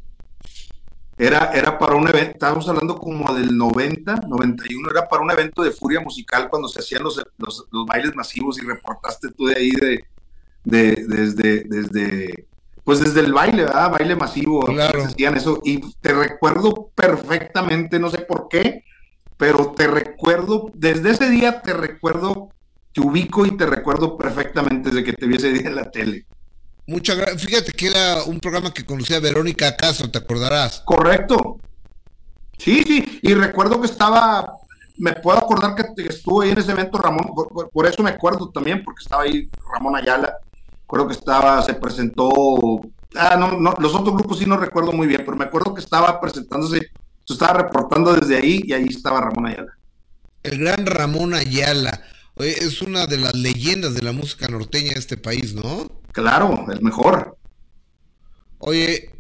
Era, 1.19 1.79
para 1.79 1.95
un 1.95 2.09
evento, 2.09 2.33
estábamos 2.33 2.67
hablando 2.69 2.97
como 2.97 3.35
del 3.35 3.57
90, 3.57 4.23
91, 4.27 4.91
era 4.91 5.09
para 5.09 5.23
un 5.23 5.31
evento 5.31 5.63
de 5.63 5.73
furia 5.73 6.01
musical 6.01 6.49
cuando 6.49 6.69
se 6.69 6.81
hacían 6.81 7.03
los, 7.03 7.23
los, 7.37 7.67
bailes 7.87 8.15
masivos 8.15 8.59
y 8.59 8.63
reportaste 8.63 9.29
tú 9.31 9.47
de 9.47 9.57
ahí 9.57 9.71
de, 9.73 10.05
de, 10.65 11.05
desde, 11.07 11.65
desde, 11.65 12.49
pues 12.85 13.01
desde 13.01 13.21
el 13.21 13.33
baile, 13.33 13.65
¿verdad? 13.65 13.91
Baile 13.91 14.17
masivo, 14.17 14.63
claro. 14.63 15.05
hacían 15.05 15.37
eso. 15.37 15.61
Y 15.65 15.81
te 16.01 16.13
recuerdo 16.13 16.91
perfectamente, 16.95 17.99
no 17.99 18.11
sé 18.11 18.19
por 18.19 18.49
qué, 18.49 18.85
pero 19.37 19.73
te 19.73 19.87
recuerdo, 19.87 20.71
desde 20.75 21.11
ese 21.11 21.31
día 21.31 21.63
te 21.63 21.73
recuerdo, 21.73 22.51
te 22.93 23.01
ubico 23.01 23.47
y 23.47 23.57
te 23.57 23.67
recuerdo 23.67 24.17
perfectamente 24.17 24.91
desde 24.91 25.05
que 25.05 25.13
te 25.13 25.27
vi 25.27 25.37
ese 25.37 25.53
día 25.53 25.69
en 25.69 25.77
la 25.77 25.91
tele. 25.91 26.27
Muchas 26.87 27.17
gracias. 27.17 27.43
Fíjate 27.43 27.73
que 27.73 27.87
era 27.87 28.25
un 28.25 28.41
programa 28.41 28.75
que 28.75 28.85
conocía 28.85 29.21
Verónica 29.21 29.69
Acaso, 29.69 30.11
¿te 30.11 30.19
acordarás? 30.19 30.81
Correcto. 30.85 31.59
Sí, 32.59 32.85
sí, 32.87 33.19
y 33.23 33.35
recuerdo 33.35 33.81
que 33.81 33.87
estaba, 33.87 34.53
me 34.99 35.15
puedo 35.15 35.39
acordar 35.39 35.75
que 35.75 36.07
estuvo 36.07 36.43
ahí 36.43 36.51
en 36.51 36.59
ese 36.59 36.71
evento 36.71 36.99
Ramón, 36.99 37.33
por, 37.73 37.87
eso 37.87 38.03
me 38.05 38.11
acuerdo 38.11 38.51
también, 38.51 38.85
porque 38.85 39.03
estaba 39.03 39.25
ahí 39.25 39.51
Ramón 39.73 39.97
Ayala, 39.97 40.37
creo 40.93 41.09
que 41.09 41.15
estaba, 41.15 41.63
se 41.63 41.75
presentó, 41.75 42.83
ah, 43.15 43.37
no, 43.39 43.59
no, 43.59 43.75
los 43.79 43.95
otros 43.95 44.15
grupos 44.15 44.39
sí 44.39 44.45
no 44.47 44.59
recuerdo 44.59 44.93
muy 44.93 45.07
bien, 45.07 45.23
pero 45.25 45.37
me 45.37 45.47
acuerdo 45.47 45.73
que 45.73 45.81
estaba 45.81 46.21
presentándose, 46.21 46.91
estaba 47.27 47.63
reportando 47.63 48.13
desde 48.13 48.37
ahí 48.37 48.61
y 48.63 48.75
ahí 48.75 48.87
estaba 48.91 49.23
Ramón 49.23 49.47
Ayala. 49.47 49.73
El 50.43 50.59
gran 50.59 50.85
Ramón 50.85 51.33
Ayala, 51.33 52.03
es 52.37 52.83
una 52.83 53.07
de 53.07 53.17
las 53.17 53.35
leyendas 53.35 53.95
de 53.95 54.03
la 54.03 54.13
música 54.13 54.49
norteña 54.49 54.93
de 54.93 54.99
este 54.99 55.17
país, 55.17 55.55
¿no? 55.55 55.91
Claro, 56.13 56.67
el 56.71 56.83
mejor. 56.83 57.39
Oye, 58.59 59.11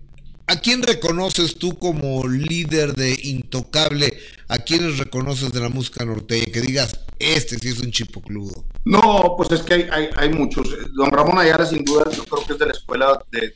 ¿a 0.49 0.57
quién 0.57 0.83
reconoces 0.83 1.57
tú 1.57 1.79
como 1.79 2.29
líder 2.29 2.95
de 2.95 3.19
Intocable? 3.23 4.19
¿A 4.49 4.59
quiénes 4.59 4.99
reconoces 4.99 5.53
de 5.53 5.61
la 5.61 5.71
música 5.71 6.05
norteña? 6.05 6.53
Que 6.53 6.61
digas, 6.61 7.01
este 7.23 7.59
sí 7.59 7.69
es 7.69 7.81
un 7.81 7.91
chipocludo. 7.91 8.65
No, 8.85 9.35
pues 9.37 9.51
es 9.53 9.63
que 9.63 9.75
hay, 9.75 10.09
hay, 10.17 10.33
muchos. 10.33 10.69
Don 10.95 11.11
Ramón 11.11 11.39
Ayala, 11.39 11.65
sin 11.67 11.85
duda, 11.85 12.05
yo 12.11 12.25
creo 12.25 12.45
que 12.47 12.53
es 12.55 12.59
de 12.59 12.67
la 12.67 12.73
escuela 12.73 13.25
de, 13.31 13.53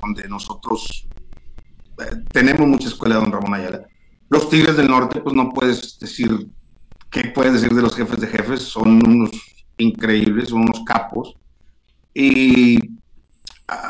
donde 0.00 0.28
nosotros 0.28 1.06
eh, 1.98 2.16
tenemos 2.32 2.66
mucha 2.66 2.88
escuela 2.88 3.16
de 3.16 3.20
Don 3.22 3.32
Ramón 3.32 3.54
Ayala. 3.54 3.86
Los 4.28 4.48
Tigres 4.48 4.76
del 4.76 4.88
Norte, 4.88 5.20
pues 5.20 5.34
no 5.34 5.50
puedes 5.50 5.98
decir, 5.98 6.48
¿qué 7.10 7.32
puedes 7.34 7.54
decir 7.54 7.74
de 7.74 7.82
los 7.82 7.96
jefes 7.96 8.20
de 8.20 8.28
jefes? 8.28 8.62
Son 8.62 9.04
unos 9.06 9.30
increíbles, 9.76 10.50
son 10.50 10.62
unos 10.62 10.82
capos. 10.84 11.36
Y 12.14 12.78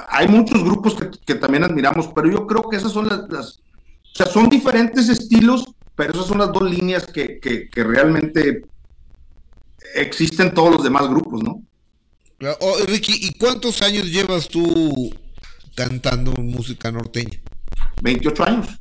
hay 0.09 0.29
muchos 0.29 0.63
grupos 0.63 0.97
que, 1.25 1.35
también 1.35 1.65
admiramos, 1.65 2.09
pero 2.15 2.31
yo 2.31 2.47
creo 2.47 2.69
que 2.69 2.77
esas 2.77 2.93
son 2.93 3.09
las, 3.09 3.21
o 3.21 4.15
sea, 4.15 4.27
son 4.27 4.49
diferentes 4.49 5.09
estilos, 5.09 5.65
pero 5.95 6.13
esas 6.13 6.27
son 6.27 6.39
las 6.39 6.53
dos 6.53 6.71
líneas 6.71 7.07
que, 7.07 7.39
que, 7.41 7.85
realmente 7.85 8.63
existen 9.95 10.55
todos 10.55 10.73
los 10.73 10.85
demás 10.85 11.09
grupos, 11.09 11.43
¿no? 11.43 11.63
Oh, 12.61 12.77
Ricky, 12.87 13.13
¿y 13.27 13.35
cuántos 13.39 13.83
años 13.83 14.07
llevas 14.07 14.49
tú 14.49 15.15
cantando 15.75 16.33
música 16.33 16.91
norteña? 16.91 17.39
28 18.03 18.45
años. 18.45 18.81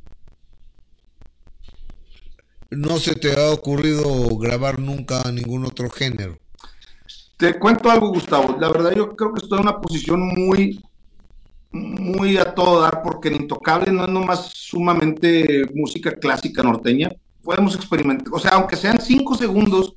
¿No 2.72 3.00
se 3.00 3.16
te 3.16 3.34
ha 3.34 3.52
ocurrido 3.52 4.38
grabar 4.38 4.80
nunca 4.80 5.30
ningún 5.32 5.66
otro 5.66 5.90
género? 5.90 6.38
Te 7.36 7.58
cuento 7.58 7.90
algo, 7.90 8.10
Gustavo. 8.10 8.58
La 8.60 8.70
verdad, 8.70 8.94
yo 8.96 9.16
creo 9.16 9.34
que 9.34 9.42
estoy 9.42 9.60
en 9.60 9.64
una 9.68 9.82
posición 9.82 10.22
muy, 10.22 10.82
muy 11.72 12.38
a 12.38 12.54
todo 12.54 12.82
dar, 12.82 13.02
porque 13.02 13.30
en 13.30 13.42
Intocable 13.42 13.92
no 13.92 14.06
es 14.06 14.12
nomás 14.12 14.52
sumamente 14.54 15.70
música 15.74 16.12
clásica 16.12 16.62
norteña. 16.62 17.10
Podemos 17.42 17.76
experimentar, 17.76 18.28
o 18.32 18.40
sea, 18.40 18.52
aunque 18.52 18.76
sean 18.76 19.02
cinco 19.02 19.36
segundos, 19.36 19.96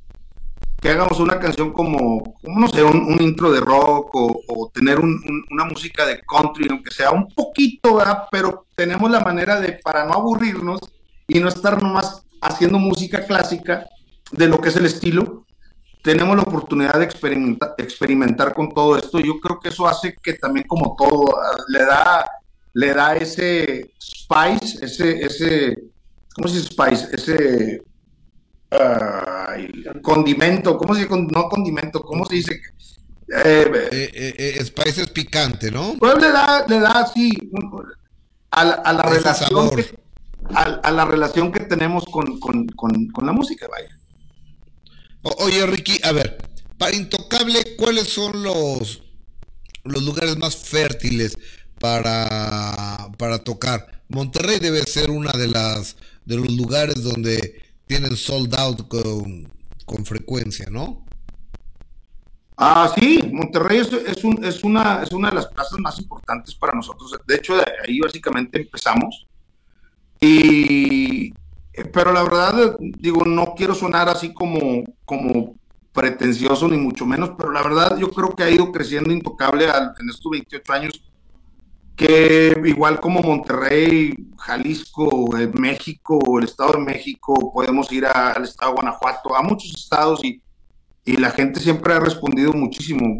que 0.82 0.90
hagamos 0.90 1.20
una 1.20 1.38
canción 1.38 1.72
como, 1.72 2.34
como 2.42 2.60
no 2.60 2.66
sé, 2.66 2.82
un, 2.82 3.22
intro 3.22 3.52
de 3.52 3.60
rock 3.60 4.10
o, 4.14 4.70
tener 4.74 4.98
una 4.98 5.64
música 5.64 6.04
de 6.04 6.20
country, 6.22 6.66
aunque 6.68 6.90
sea 6.90 7.12
un 7.12 7.28
poquito, 7.28 7.96
¿verdad? 7.96 8.24
Pero 8.32 8.66
tenemos 8.74 9.08
la 9.08 9.20
manera 9.20 9.60
de, 9.60 9.74
para 9.74 10.04
no 10.04 10.14
aburrirnos 10.14 10.80
y 11.28 11.38
no 11.38 11.48
estar 11.48 11.80
nomás 11.80 12.26
haciendo 12.40 12.80
música 12.80 13.24
clásica 13.24 13.86
de 14.32 14.48
lo 14.48 14.60
que 14.60 14.70
es 14.70 14.76
el 14.76 14.86
estilo, 14.86 15.44
tenemos 16.02 16.34
la 16.34 16.42
oportunidad 16.42 16.98
de 16.98 17.04
experimentar, 17.04 17.76
experimentar 17.78 18.52
con 18.52 18.74
todo 18.74 18.98
esto. 18.98 19.20
Yo 19.20 19.38
creo 19.38 19.60
que 19.60 19.68
eso 19.68 19.86
hace 19.86 20.16
que 20.20 20.32
también 20.32 20.66
como 20.66 20.96
todo 20.98 21.32
le 21.68 21.84
da, 21.84 22.26
le 22.72 22.92
da 22.92 23.14
ese 23.14 23.92
spice, 24.00 24.84
ese, 24.84 25.24
ese, 25.24 25.78
¿cómo 26.34 26.48
se 26.48 26.56
dice 26.56 26.72
spice? 26.72 27.08
Ese 27.12 27.82
condimento, 30.02 30.76
¿cómo 30.76 30.94
se 30.94 31.02
dice? 31.02 31.14
No 31.30 31.48
condimento, 31.48 32.02
¿cómo 32.02 32.24
se 32.26 32.36
dice? 32.36 32.60
Eh, 33.44 33.88
eh, 33.92 34.34
eh, 34.38 34.54
es 34.58 35.10
picante, 35.10 35.70
¿no? 35.70 35.94
Pues 35.98 36.14
le 36.16 36.30
da, 36.30 36.66
le 36.66 36.80
da 36.80 37.00
así 37.00 37.30
a 38.50 38.64
la, 38.64 38.74
a 38.74 38.92
la 38.92 39.02
relación 39.02 39.70
que, 39.70 39.86
a, 40.54 40.90
la 40.90 41.04
relación 41.04 41.52
que 41.52 41.60
tenemos 41.60 42.04
con, 42.04 42.38
con, 42.38 42.66
con, 42.66 43.08
con 43.08 43.26
la 43.26 43.32
música, 43.32 43.66
vaya 43.68 43.88
oye, 45.22 45.66
Ricky, 45.66 46.00
a 46.02 46.12
ver, 46.12 46.38
para 46.78 46.96
Intocable, 46.96 47.76
¿cuáles 47.76 48.08
son 48.08 48.42
los, 48.42 49.02
los 49.84 50.02
lugares 50.02 50.36
más 50.36 50.56
fértiles 50.56 51.36
para, 51.78 53.08
para 53.18 53.38
tocar? 53.38 54.02
Monterrey 54.08 54.58
debe 54.58 54.82
ser 54.82 55.10
una 55.10 55.32
de 55.32 55.48
las 55.48 55.96
de 56.24 56.36
los 56.36 56.50
lugares 56.52 57.02
donde 57.02 57.62
tienen 57.92 58.16
sold 58.16 58.54
out 58.54 58.88
con, 58.88 59.52
con 59.84 60.06
frecuencia, 60.06 60.66
¿no? 60.70 61.04
Ah, 62.56 62.90
sí, 62.96 63.20
Monterrey 63.30 63.80
es, 63.80 63.92
es, 63.92 64.24
un, 64.24 64.42
es, 64.42 64.64
una, 64.64 65.02
es 65.02 65.12
una 65.12 65.28
de 65.28 65.34
las 65.34 65.48
plazas 65.48 65.78
más 65.78 65.98
importantes 65.98 66.54
para 66.54 66.72
nosotros. 66.72 67.14
De 67.26 67.34
hecho, 67.34 67.54
de 67.54 67.64
ahí 67.86 68.00
básicamente 68.00 68.62
empezamos. 68.62 69.26
Y, 70.18 71.34
pero 71.92 72.14
la 72.14 72.22
verdad, 72.22 72.76
digo, 72.80 73.26
no 73.26 73.52
quiero 73.54 73.74
sonar 73.74 74.08
así 74.08 74.32
como, 74.32 74.84
como 75.04 75.56
pretencioso, 75.92 76.68
ni 76.68 76.78
mucho 76.78 77.04
menos, 77.04 77.32
pero 77.36 77.52
la 77.52 77.62
verdad 77.62 77.98
yo 77.98 78.10
creo 78.10 78.34
que 78.34 78.44
ha 78.44 78.50
ido 78.50 78.72
creciendo 78.72 79.12
intocable 79.12 79.66
en 79.66 80.08
estos 80.08 80.32
28 80.32 80.72
años, 80.72 81.11
que 81.96 82.54
igual 82.64 83.00
como 83.00 83.20
Monterrey, 83.20 84.14
Jalisco, 84.38 85.36
eh, 85.38 85.50
México, 85.52 86.20
el 86.38 86.44
Estado 86.44 86.72
de 86.72 86.78
México, 86.78 87.52
podemos 87.52 87.90
ir 87.92 88.06
al 88.06 88.44
Estado 88.44 88.72
de 88.72 88.74
Guanajuato, 88.76 89.36
a 89.36 89.42
muchos 89.42 89.74
estados 89.74 90.24
y, 90.24 90.42
y 91.04 91.16
la 91.16 91.30
gente 91.30 91.60
siempre 91.60 91.92
ha 91.94 92.00
respondido 92.00 92.52
muchísimo, 92.52 93.18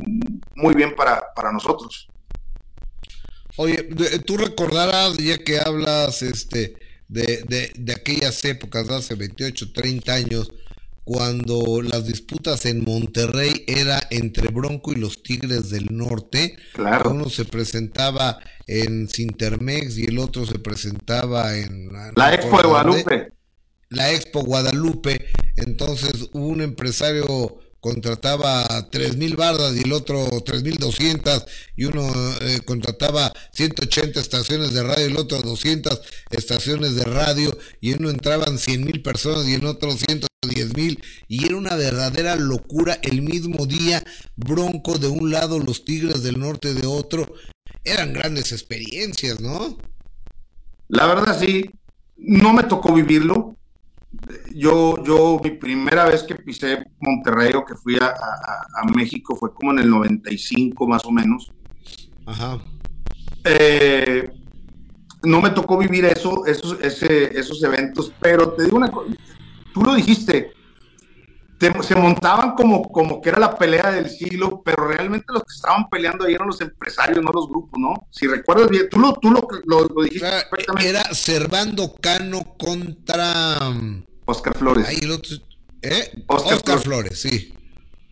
muy 0.55 0.75
bien 0.75 0.95
para, 0.95 1.23
para 1.35 1.53
nosotros. 1.53 2.09
Oye, 3.57 3.83
tú 4.25 4.39
recordarás, 4.39 5.19
ya 5.19 5.37
que 5.37 5.61
hablas, 5.61 6.23
este, 6.23 6.75
de, 7.09 7.45
de, 7.47 7.71
de 7.77 7.93
aquellas 7.93 8.43
épocas, 8.45 8.89
hace 8.89 9.15
28, 9.15 9.73
30 9.73 10.13
años, 10.13 10.51
cuando 11.05 11.83
las 11.83 12.07
disputas 12.07 12.65
en 12.67 12.85
Monterrey 12.85 13.65
era 13.67 14.01
entre 14.11 14.49
Bronco 14.49 14.93
y 14.93 14.97
los 14.97 15.23
Tigres 15.23 15.71
del 15.71 15.89
Norte. 15.91 16.57
Claro. 16.75 17.11
Uno 17.11 17.29
se 17.29 17.45
presentaba 17.45 18.39
en 18.67 19.09
Sintermex 19.09 19.99
y 19.99 20.05
el 20.05 20.19
otro 20.19 20.47
se 20.47 20.59
presentaba 20.59 21.57
en 21.57 21.89
la 22.17 22.35
Expo 22.35 22.59
de 22.59 22.69
Guadalupe. 22.69 23.33
La 23.89 24.13
Expo 24.13 24.43
Guadalupe. 24.43 25.27
Entonces 25.57 26.31
un 26.33 26.61
empresario 26.61 27.62
contrataba 27.83 28.65
3.000 28.93 29.37
bardas 29.37 29.77
y 29.77 29.81
el 29.81 29.93
otro 29.93 30.25
3.200 30.29 31.45
y 31.75 31.87
uno 31.87 32.13
eh, 32.41 32.61
contrataba 32.65 33.33
180 33.53 34.21
estaciones 34.21 34.73
de 34.73 34.85
radio 34.85 35.09
y 35.09 35.11
el 35.11 35.17
otro 35.17 35.43
200 35.43 36.01
estaciones 36.31 36.95
de 36.95 37.05
radio 37.05 37.59
y 37.81 37.95
uno 37.95 38.09
entraban 38.09 38.59
100.000 38.59 39.03
personas 39.03 39.49
y 39.49 39.55
en 39.55 39.67
otro 39.67 39.91
110.000 39.91 41.03
y 41.27 41.45
era 41.45 41.57
una 41.57 41.75
verdadera 41.75 42.37
locura 42.37 43.01
el 43.03 43.21
mismo 43.21 43.67
día 43.67 44.05
Bronco 44.37 44.99
de 44.99 45.09
un 45.09 45.33
lado, 45.33 45.59
los 45.59 45.85
Tigres 45.85 46.23
del 46.23 46.39
Norte 46.39 46.75
de 46.75 46.87
otro. 46.87 47.35
Eran 47.83 48.13
grandes 48.13 48.53
experiencias, 48.53 49.41
¿no? 49.41 49.77
La 50.87 51.07
verdad 51.07 51.37
sí, 51.41 51.69
no 52.17 52.53
me 52.53 52.63
tocó 52.63 52.95
vivirlo, 52.95 53.57
yo, 54.55 55.03
yo, 55.05 55.41
mi 55.43 55.51
primera 55.51 56.05
vez 56.07 56.23
que 56.23 56.35
pisé 56.35 56.85
Monterrey 57.01 57.53
o 57.55 57.65
que 57.65 57.75
fui 57.75 57.97
a, 57.97 58.15
México 58.95 59.37
fue 59.37 59.53
como 59.55 59.73
en 59.73 59.81
el 59.81 59.91
95 59.91 60.87
más 60.87 61.05
o 61.05 61.11
menos. 61.11 61.53
Ajá. 62.27 62.59
Eh, 63.45 64.31
no 65.23 65.41
me 65.41 65.51
tocó 65.51 65.79
vivir 65.79 66.05
eso, 66.05 66.47
esos, 66.47 66.79
ese, 66.81 67.39
esos 67.39 67.63
eventos, 67.63 68.13
pero 68.21 68.53
te 68.53 68.65
digo 68.65 68.77
una 68.77 68.91
cosa, 68.91 69.15
tú 69.73 69.83
lo 69.83 69.95
dijiste, 69.95 70.53
se 71.83 71.95
montaban 71.95 72.55
como, 72.55 72.83
como 72.91 73.21
que 73.21 73.29
era 73.29 73.39
la 73.39 73.57
pelea 73.57 73.93
del 73.93 74.11
siglo, 74.11 74.63
pero 74.65 74.89
realmente 74.89 75.27
los 75.29 75.45
que 75.45 75.55
estaban 75.55 75.89
peleando 75.89 76.25
ahí 76.25 76.35
eran 76.35 76.49
los 76.49 76.61
empresarios, 76.61 77.23
no 77.23 77.31
los 77.33 77.49
grupos, 77.49 77.79
¿no? 77.79 77.95
Si 78.11 78.27
recuerdas 78.27 78.69
bien, 78.69 78.89
tú 78.91 78.99
lo, 78.99 79.13
tú 79.15 79.31
lo, 79.31 79.49
lo, 79.65 80.03
dijiste 80.03 80.27
perfectamente. 80.51 80.91
Era 80.91 81.03
Servando 81.15 81.95
Cano 82.01 82.57
contra 82.59 83.59
Oscar 84.33 84.57
Flores. 84.57 84.87
Ahí 84.87 84.99
el 85.03 85.13
otro, 85.13 85.37
¿eh? 85.83 86.25
Oscar, 86.27 86.79
Flores. 86.81 87.21
sí. 87.21 87.55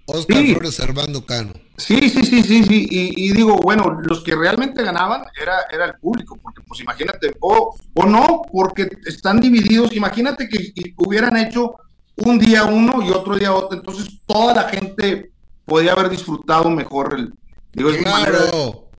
Oscar 0.07 0.45
Flores 0.45 0.75
Servando 0.75 1.25
Cano. 1.25 1.53
Sí, 1.77 2.11
sí, 2.11 2.25
sí, 2.25 2.43
sí, 2.43 2.65
sí. 2.65 2.87
Y, 2.91 3.33
digo, 3.33 3.57
bueno, 3.57 4.01
los 4.03 4.23
que 4.23 4.35
realmente 4.35 4.83
ganaban 4.83 5.23
era, 5.41 5.63
era 5.73 5.87
el 5.87 5.95
público, 5.95 6.39
porque 6.43 6.63
pues 6.63 6.81
imagínate, 6.81 7.37
o, 7.41 7.77
o 7.95 8.07
no, 8.07 8.43
porque 8.53 8.89
están 9.07 9.41
divididos. 9.41 9.95
Imagínate 9.95 10.49
que 10.49 10.73
hubieran 10.99 11.37
hecho 11.37 11.77
un 12.17 12.39
día 12.39 12.65
uno 12.65 13.03
y 13.03 13.11
otro 13.11 13.37
día 13.37 13.53
otro, 13.55 13.79
entonces 13.79 14.21
toda 14.27 14.55
la 14.55 14.69
gente 14.69 15.31
podía 15.65 15.93
haber 15.93 16.11
disfrutado 16.11 16.69
mejor 16.71 17.15
el... 17.15 17.33
Digo, 17.73 17.91
es 17.91 17.99
claro. 17.99 18.91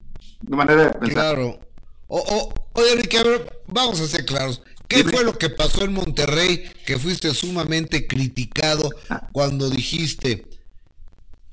mi 0.42 0.56
manera 0.56 0.86
de, 0.86 0.90
pensar. 0.92 1.36
Claro. 1.36 1.60
O, 2.08 2.54
oye, 2.74 2.96
Ricky, 2.96 3.18
a 3.18 3.24
ver, 3.24 3.62
vamos 3.68 4.00
a 4.00 4.08
ser 4.08 4.26
claros. 4.26 4.62
¿Qué 4.92 5.04
fue 5.06 5.24
lo 5.24 5.38
que 5.38 5.50
pasó 5.50 5.84
en 5.84 5.94
Monterrey 5.94 6.64
que 6.86 7.00
fuiste 7.00 7.34
sumamente 7.34 8.08
criticado 8.08 8.90
cuando 9.32 9.70
dijiste 9.70 10.46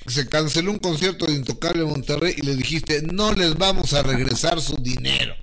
se 0.06 0.28
canceló 0.28 0.72
un 0.72 0.78
concierto 0.78 1.26
de 1.26 1.34
Intocable 1.34 1.82
en 1.82 1.88
Monterrey 1.90 2.34
y 2.36 2.42
le 2.42 2.56
dijiste 2.56 3.02
no 3.02 3.32
les 3.32 3.56
vamos 3.56 3.94
a 3.94 4.02
regresar 4.02 4.60
su 4.60 4.76
dinero? 4.76 5.34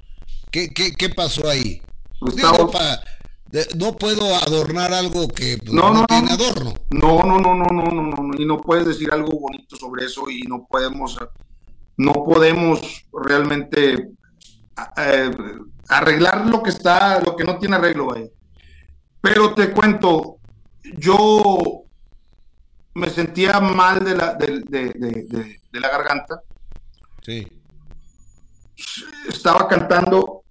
¿Qué, 0.51 0.69
qué, 0.69 0.93
qué 0.93 1.09
pasó 1.09 1.49
ahí? 1.49 1.81
Gustavo, 2.19 2.71
no 3.75 3.95
puedo 3.95 4.35
adornar 4.35 4.93
algo 4.93 5.27
que 5.27 5.57
pues, 5.57 5.71
no, 5.71 6.05
tiene 6.07 6.31
adorno. 6.31 6.73
No, 6.89 7.23
no, 7.23 7.39
no, 7.39 7.55
no, 7.55 7.65
no, 7.65 7.83
no, 7.91 8.23
no, 8.23 8.41
y 8.41 8.45
no 8.45 8.59
puedes 8.59 8.85
decir 8.85 9.11
algo 9.11 9.39
bonito 9.39 9.75
sobre 9.75 10.05
eso 10.05 10.29
y 10.29 10.41
no 10.41 10.65
podemos, 10.69 11.17
no 11.97 12.13
podemos 12.13 13.05
realmente 13.13 14.09
eh, 14.97 15.31
arreglar 15.89 16.45
lo 16.47 16.61
que 16.63 16.69
está, 16.69 17.19
lo 17.21 17.35
que 17.35 17.43
no 17.43 17.57
tiene 17.57 17.75
arreglo 17.75 18.13
ahí. 18.13 18.29
Pero 19.21 19.53
te 19.53 19.71
cuento, 19.71 20.37
yo 20.97 21.83
me 22.93 23.09
sentía 23.09 23.59
mal 23.59 24.03
de 24.03 24.15
la, 24.15 24.33
de, 24.33 24.61
de 24.61 25.79
la 25.79 25.89
garganta. 25.89 26.41
Sí. 27.21 27.47
Estaba 29.27 29.67
cantando 29.67 30.45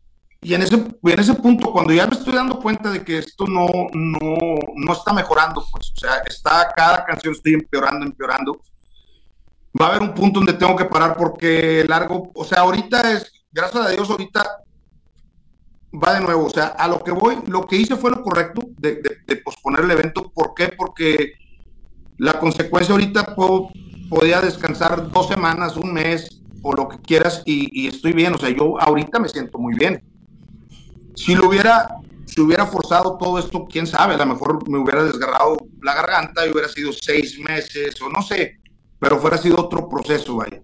y 0.44 0.52
en 0.52 0.60
ese, 0.60 0.74
en 0.74 1.18
ese 1.18 1.32
punto, 1.32 1.72
cuando 1.72 1.94
ya 1.94 2.06
me 2.06 2.12
estoy 2.12 2.34
dando 2.34 2.60
cuenta 2.60 2.90
de 2.90 3.02
que 3.02 3.16
esto 3.16 3.46
no, 3.46 3.66
no, 3.94 4.36
no 4.76 4.92
está 4.92 5.14
mejorando, 5.14 5.64
pues, 5.72 5.90
o 5.90 5.98
sea, 5.98 6.18
está 6.26 6.70
cada 6.76 7.02
canción 7.06 7.32
estoy 7.32 7.54
empeorando, 7.54 8.04
empeorando, 8.04 8.60
va 9.80 9.86
a 9.86 9.88
haber 9.88 10.02
un 10.02 10.14
punto 10.14 10.40
donde 10.40 10.52
tengo 10.52 10.76
que 10.76 10.84
parar 10.84 11.16
porque 11.16 11.82
largo, 11.88 12.30
o 12.34 12.44
sea, 12.44 12.60
ahorita 12.60 13.12
es, 13.12 13.43
gracias 13.54 13.86
a 13.86 13.90
Dios, 13.90 14.10
ahorita 14.10 14.44
va 15.92 16.14
de 16.14 16.20
nuevo, 16.20 16.46
o 16.46 16.50
sea, 16.50 16.66
a 16.66 16.88
lo 16.88 17.02
que 17.02 17.12
voy, 17.12 17.38
lo 17.46 17.66
que 17.66 17.76
hice 17.76 17.96
fue 17.96 18.10
lo 18.10 18.22
correcto 18.22 18.62
de, 18.78 19.00
posponer 19.44 19.84
el 19.84 19.90
evento, 19.92 20.30
¿por 20.34 20.54
qué? 20.54 20.74
Porque 20.76 21.34
la 22.18 22.38
consecuencia 22.40 22.92
ahorita 22.92 23.34
puedo, 23.34 23.68
podía 24.10 24.40
descansar 24.40 25.10
dos 25.10 25.28
semanas, 25.28 25.76
un 25.76 25.92
mes, 25.92 26.42
o 26.62 26.72
lo 26.72 26.88
que 26.88 26.98
quieras, 26.98 27.42
y, 27.44 27.84
y 27.84 27.88
estoy 27.88 28.12
bien, 28.12 28.34
o 28.34 28.38
sea, 28.38 28.50
yo 28.50 28.80
ahorita 28.80 29.18
me 29.18 29.28
siento 29.28 29.58
muy 29.58 29.74
bien 29.74 30.02
si 31.14 31.34
lo 31.34 31.48
hubiera, 31.48 31.96
si 32.26 32.40
hubiera 32.40 32.66
forzado 32.66 33.16
todo 33.18 33.38
esto, 33.38 33.66
quién 33.70 33.86
sabe, 33.86 34.14
a 34.14 34.18
lo 34.18 34.26
mejor 34.26 34.68
me 34.68 34.78
hubiera 34.78 35.04
desgarrado 35.04 35.56
la 35.82 35.94
garganta 35.94 36.46
y 36.46 36.50
hubiera 36.50 36.68
sido 36.68 36.92
seis 36.92 37.38
meses 37.38 38.00
o 38.02 38.08
no 38.08 38.22
sé, 38.22 38.60
pero 38.98 39.18
fuera 39.18 39.38
sido 39.38 39.60
otro 39.60 39.88
proceso, 39.88 40.36
vaya. 40.36 40.60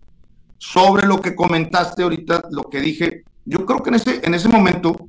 Sobre 0.62 1.06
lo 1.06 1.20
que 1.20 1.34
comentaste 1.34 2.02
ahorita, 2.02 2.44
lo 2.50 2.64
que 2.64 2.80
dije, 2.80 3.24
yo 3.46 3.64
creo 3.64 3.82
que 3.82 3.88
en 3.88 3.94
ese, 3.94 4.20
en 4.22 4.34
ese 4.34 4.46
momento, 4.48 5.08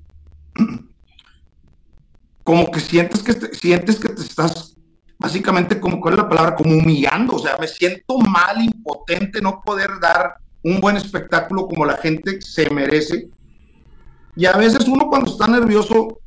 como 2.43 2.72
que 2.72 2.80
sientes 2.80 3.22
que 3.22 3.34
te, 3.34 3.54
sientes 3.54 3.99
que 3.99 4.10
te 4.10 4.22
estás 4.22 4.76
básicamente 5.20 5.80
como 5.80 6.02
cuál 6.02 6.16
es 6.16 6.20
la 6.22 6.30
palabra 6.30 6.56
como 6.56 6.74
humillando 6.74 7.36
o 7.36 7.39
sea 7.39 7.56
me 7.60 7.68
siento 7.68 8.18
mal 8.18 8.60
impotente 8.60 9.39
no 9.39 9.62
poder 9.62 9.91
dar 10.02 10.38
un 10.64 10.82
buen 10.82 10.97
espectáculo 10.97 11.68
como 11.68 11.86
la 11.86 11.97
gente 11.97 12.41
se 12.41 12.72
merece 12.72 13.30
y 14.36 14.47
a 14.47 14.54
veces 14.54 14.88
uno 14.88 15.08
cuando 15.10 15.30
está 15.30 15.45
nervioso 15.45 16.22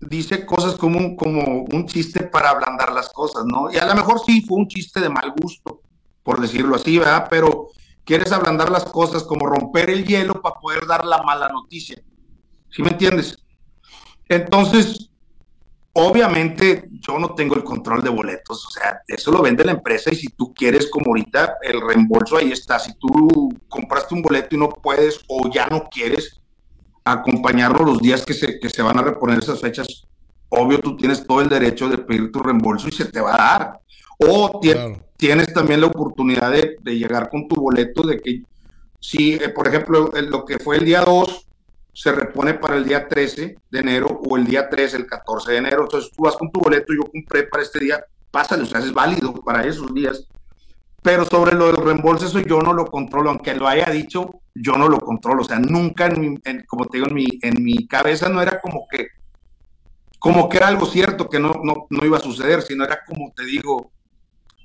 dice 0.00 0.44
cosas 0.44 0.74
como 0.74 1.16
como 1.16 1.64
un 1.72 1.86
chiste 1.86 2.24
para 2.24 2.50
ablandar 2.50 2.92
las 2.92 3.08
cosas, 3.10 3.44
¿no? 3.44 3.70
Y 3.72 3.76
a 3.76 3.86
lo 3.86 3.94
mejor 3.94 4.20
sí 4.24 4.42
fue 4.46 4.58
un 4.58 4.68
chiste 4.68 5.00
de 5.00 5.08
mal 5.08 5.32
gusto, 5.40 5.80
por 6.22 6.40
decirlo 6.40 6.76
así, 6.76 6.98
¿verdad? 6.98 7.26
Pero 7.30 7.68
quieres 8.06 8.32
ablandar 8.32 8.70
las 8.70 8.84
cosas 8.84 9.24
como 9.24 9.46
romper 9.46 9.90
el 9.90 10.06
hielo 10.06 10.40
para 10.40 10.54
poder 10.54 10.86
dar 10.86 11.04
la 11.04 11.22
mala 11.22 11.48
noticia. 11.48 12.00
¿Sí 12.70 12.80
me 12.82 12.90
entiendes? 12.90 13.36
Entonces, 14.28 15.10
obviamente 15.92 16.88
yo 17.00 17.18
no 17.18 17.34
tengo 17.34 17.56
el 17.56 17.64
control 17.64 18.02
de 18.02 18.10
boletos, 18.10 18.64
o 18.66 18.70
sea, 18.70 19.00
eso 19.08 19.32
lo 19.32 19.42
vende 19.42 19.64
la 19.64 19.72
empresa 19.72 20.10
y 20.12 20.16
si 20.16 20.28
tú 20.28 20.54
quieres, 20.54 20.88
como 20.88 21.06
ahorita, 21.08 21.56
el 21.62 21.80
reembolso 21.80 22.36
ahí 22.36 22.52
está. 22.52 22.78
Si 22.78 22.94
tú 22.94 23.50
compraste 23.68 24.14
un 24.14 24.22
boleto 24.22 24.54
y 24.54 24.58
no 24.58 24.68
puedes 24.68 25.20
o 25.28 25.50
ya 25.52 25.66
no 25.66 25.84
quieres, 25.90 26.40
acompañarlo 27.04 27.84
los 27.84 27.98
días 28.00 28.24
que 28.24 28.34
se, 28.34 28.58
que 28.60 28.70
se 28.70 28.82
van 28.82 28.98
a 28.98 29.02
reponer 29.02 29.40
esas 29.40 29.60
fechas, 29.60 30.06
obvio 30.48 30.80
tú 30.80 30.96
tienes 30.96 31.26
todo 31.26 31.40
el 31.40 31.48
derecho 31.48 31.88
de 31.88 31.98
pedir 31.98 32.30
tu 32.30 32.40
reembolso 32.40 32.88
y 32.88 32.92
se 32.92 33.06
te 33.06 33.20
va 33.20 33.34
a 33.34 33.58
dar. 33.58 33.80
O 34.18 34.60
tienes 34.60 35.05
también 35.54 35.80
la 35.80 35.86
oportunidad 35.86 36.52
de, 36.52 36.76
llegar 36.84 37.30
con 37.30 37.48
tu 37.48 37.56
boleto 37.56 38.02
de 38.02 38.20
que 38.20 38.42
si, 39.00 39.34
eh, 39.34 39.48
por 39.48 39.68
ejemplo, 39.68 40.10
lo 40.12 40.44
que 40.44 40.58
fue 40.58 40.76
el 40.76 40.84
día 40.84 41.02
2 41.02 41.46
se 41.92 42.12
repone 42.12 42.54
para 42.54 42.76
el 42.76 42.84
día 42.84 43.08
13 43.08 43.56
de 43.70 43.78
enero 43.78 44.20
o 44.28 44.36
el 44.36 44.44
día 44.44 44.68
3, 44.68 44.94
el 44.94 45.06
14 45.06 45.52
de 45.52 45.58
enero. 45.58 45.82
Entonces 45.82 46.10
tú 46.14 46.24
vas 46.24 46.36
con 46.36 46.50
tu 46.50 46.60
boleto, 46.60 46.92
yo 46.92 47.10
compré 47.10 47.44
para 47.44 47.62
este 47.62 47.80
día, 47.80 48.04
pásale, 48.30 48.64
o 48.64 48.66
sea, 48.66 48.80
es 48.80 48.92
válido 48.92 49.32
para 49.32 49.64
esos 49.66 49.94
días. 49.94 50.26
Pero 51.02 51.24
sobre 51.24 51.54
lo 51.54 51.66
del 51.66 51.76
reembolso, 51.76 52.26
eso 52.26 52.40
yo 52.40 52.60
no 52.60 52.74
lo 52.74 52.86
controlo, 52.86 53.30
aunque 53.30 53.54
lo 53.54 53.66
haya 53.66 53.88
dicho, 53.90 54.40
yo 54.54 54.76
no 54.76 54.88
lo 54.88 54.98
controlo. 54.98 55.42
O 55.42 55.44
sea, 55.44 55.58
nunca, 55.58 56.06
en 56.06 56.64
como 56.66 56.86
te 56.86 56.98
digo, 56.98 57.08
en 57.08 57.14
mi, 57.14 57.26
en 57.42 57.64
mi 57.64 57.86
cabeza 57.86 58.28
no 58.28 58.42
era 58.42 58.60
como 58.60 58.86
que, 58.90 59.08
como 60.18 60.48
que 60.48 60.58
era 60.58 60.68
algo 60.68 60.84
cierto 60.84 61.30
que 61.30 61.38
no, 61.38 61.60
no, 61.62 61.86
no 61.88 62.04
iba 62.04 62.18
a 62.18 62.20
suceder, 62.20 62.60
sino 62.60 62.84
era 62.84 63.04
como 63.06 63.32
te 63.34 63.44
digo, 63.44 63.92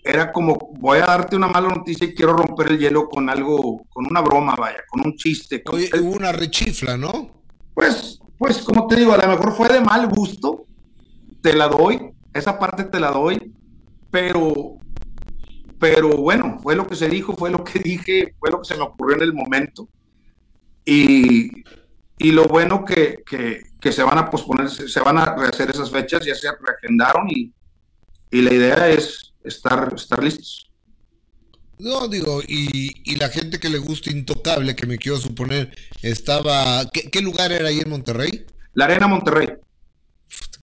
era 0.04 0.32
como 0.32 0.58
voy 0.80 1.00
a 1.00 1.06
darte 1.06 1.36
una 1.36 1.48
mala 1.48 1.70
noticia 1.70 2.08
y 2.08 2.16
quiero 2.16 2.34
romper 2.34 2.72
el 2.72 2.80
hielo 2.80 3.08
con 3.08 3.30
algo, 3.30 3.86
con 3.90 4.06
una 4.10 4.22
broma, 4.22 4.56
vaya, 4.56 4.80
con 4.90 5.06
un 5.06 5.16
chiste. 5.16 5.64
Oye, 5.72 5.90
hubo 6.00 6.16
una 6.16 6.32
rechifla, 6.32 6.98
¿no? 6.98 7.30
Pues, 7.74 8.20
pues, 8.38 8.60
como 8.60 8.88
te 8.88 8.96
digo, 8.96 9.14
a 9.14 9.18
lo 9.18 9.28
mejor 9.28 9.54
fue 9.54 9.70
de 9.70 9.82
mal 9.82 10.08
gusto, 10.08 10.66
te 11.42 11.54
la 11.54 11.68
doy, 11.68 12.12
esa 12.34 12.58
parte 12.58 12.84
te 12.86 13.00
la 13.00 13.12
doy, 13.12 13.54
pero 14.10 14.78
pero 15.82 16.10
bueno, 16.10 16.60
fue 16.62 16.76
lo 16.76 16.86
que 16.86 16.96
se 16.96 17.10
dijo, 17.10 17.36
fue 17.36 17.50
lo 17.50 17.64
que 17.64 17.80
dije, 17.84 18.36
fue 18.40 18.52
lo 18.52 18.60
que 18.62 18.68
se 18.68 18.78
me 18.78 18.84
ocurrió 18.84 19.18
en 19.18 19.24
el 19.24 19.34
momento. 19.34 19.90
Y, 20.86 21.64
y 22.20 22.32
lo 22.32 22.48
bueno 22.48 22.86
que, 22.86 23.24
que, 23.26 23.92
se 23.92 24.04
van 24.04 24.20
a 24.20 24.30
posponer, 24.30 24.70
se 24.70 25.00
van 25.00 25.18
a 25.18 25.36
rehacer 25.36 25.72
esas 25.72 25.90
fechas, 25.90 26.24
ya 26.24 26.36
se 26.36 26.50
reagendaron 26.52 27.28
y, 27.30 27.52
y 28.30 28.42
la 28.42 28.54
idea 28.54 28.90
es 28.90 29.31
estar, 29.44 29.94
estar 29.96 30.24
listos. 30.24 30.72
No, 31.80 32.08
digo, 32.08 32.42
y, 32.48 33.12
y, 33.12 33.16
la 33.16 33.30
gente 33.30 33.60
que 33.60 33.70
le 33.70 33.80
gusta 33.80 34.12
Intocable, 34.12 34.76
que 34.76 34.86
me 34.86 35.00
quiero 35.00 35.18
suponer, 35.18 35.76
estaba... 36.04 36.88
¿Qué, 36.92 37.10
qué 37.10 37.22
lugar 37.22 37.52
era 37.52 37.70
ahí 37.70 37.80
en 37.80 37.90
Monterrey? 37.90 38.46
La 38.74 38.86
Arena 38.86 39.08
Monterrey. 39.08 39.50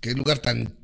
Qué 0.01 0.13
lugar 0.13 0.39
tan 0.39 0.77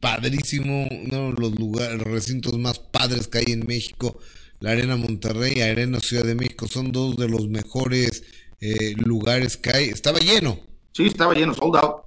padrísimo, 0.00 0.86
uno 0.88 1.32
de 1.32 1.40
los 1.40 1.58
lugares, 1.58 2.00
recintos 2.02 2.56
más 2.58 2.78
padres 2.78 3.26
que 3.26 3.38
hay 3.38 3.46
en 3.48 3.66
México. 3.66 4.18
La 4.60 4.70
Arena 4.70 4.96
Monterrey, 4.96 5.60
Arena 5.60 5.98
Ciudad 5.98 6.24
de 6.24 6.34
México, 6.34 6.68
son 6.68 6.92
dos 6.92 7.16
de 7.16 7.28
los 7.28 7.48
mejores 7.48 8.22
eh, 8.60 8.94
lugares 8.98 9.56
que 9.56 9.70
hay. 9.70 9.84
Estaba 9.88 10.20
lleno. 10.20 10.60
Sí, 10.92 11.06
estaba 11.06 11.34
lleno, 11.34 11.52
sold 11.54 11.76
out. 11.76 12.02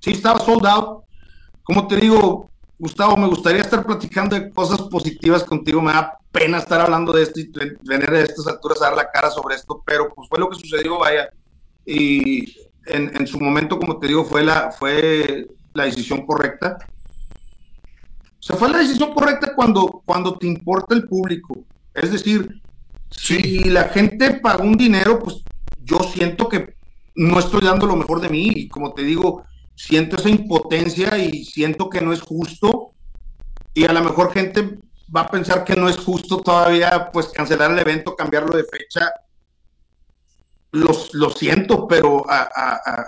Sí, 0.00 0.10
estaba 0.10 0.44
sold 0.44 0.66
out. 0.66 1.04
Como 1.62 1.86
te 1.88 1.96
digo, 1.96 2.50
Gustavo, 2.78 3.16
me 3.16 3.26
gustaría 3.26 3.62
estar 3.62 3.86
platicando 3.86 4.36
de 4.36 4.50
cosas 4.50 4.82
positivas 4.82 5.44
contigo. 5.44 5.80
Me 5.80 5.92
da 5.92 6.18
pena 6.30 6.58
estar 6.58 6.80
hablando 6.80 7.12
de 7.12 7.22
esto 7.22 7.40
y 7.40 7.50
venir 7.82 8.10
a 8.10 8.20
estas 8.20 8.46
alturas 8.46 8.82
a 8.82 8.86
dar 8.86 8.96
la 8.96 9.10
cara 9.10 9.30
sobre 9.30 9.54
esto, 9.54 9.82
pero 9.86 10.12
pues 10.14 10.28
fue 10.28 10.38
lo 10.38 10.50
que 10.50 10.58
sucedió, 10.58 10.98
vaya. 10.98 11.30
Y 11.86 12.54
en, 12.86 13.16
en 13.16 13.26
su 13.26 13.40
momento, 13.40 13.78
como 13.78 13.98
te 13.98 14.08
digo, 14.08 14.24
fue 14.24 14.44
la, 14.44 14.70
fue 14.72 15.46
la 15.72 15.84
decisión 15.84 16.26
correcta. 16.26 16.76
O 18.38 18.42
sea, 18.42 18.56
fue 18.56 18.68
la 18.68 18.78
decisión 18.78 19.14
correcta 19.14 19.54
cuando, 19.54 20.02
cuando 20.04 20.36
te 20.36 20.46
importa 20.46 20.94
el 20.94 21.08
público. 21.08 21.64
Es 21.94 22.12
decir, 22.12 22.60
si 23.10 23.64
la 23.64 23.84
gente 23.84 24.34
paga 24.34 24.62
un 24.62 24.76
dinero, 24.76 25.18
pues 25.18 25.42
yo 25.82 25.98
siento 26.00 26.48
que 26.48 26.74
no 27.14 27.38
estoy 27.38 27.62
dando 27.62 27.86
lo 27.86 27.96
mejor 27.96 28.20
de 28.20 28.28
mí 28.28 28.50
y 28.54 28.68
como 28.68 28.92
te 28.92 29.02
digo, 29.02 29.44
siento 29.76 30.16
esa 30.16 30.30
impotencia 30.30 31.16
y 31.18 31.44
siento 31.44 31.88
que 31.88 32.00
no 32.00 32.12
es 32.12 32.22
justo 32.22 32.92
y 33.74 33.84
a 33.84 33.92
lo 33.92 34.02
mejor 34.02 34.32
gente 34.32 34.78
va 35.14 35.20
a 35.20 35.28
pensar 35.28 35.64
que 35.64 35.76
no 35.76 35.88
es 35.88 35.98
justo 35.98 36.38
todavía 36.38 37.10
pues 37.12 37.28
cancelar 37.28 37.70
el 37.70 37.78
evento, 37.78 38.16
cambiarlo 38.16 38.56
de 38.56 38.64
fecha. 38.64 39.12
Los, 40.72 41.14
lo 41.14 41.30
siento, 41.30 41.86
pero 41.86 42.24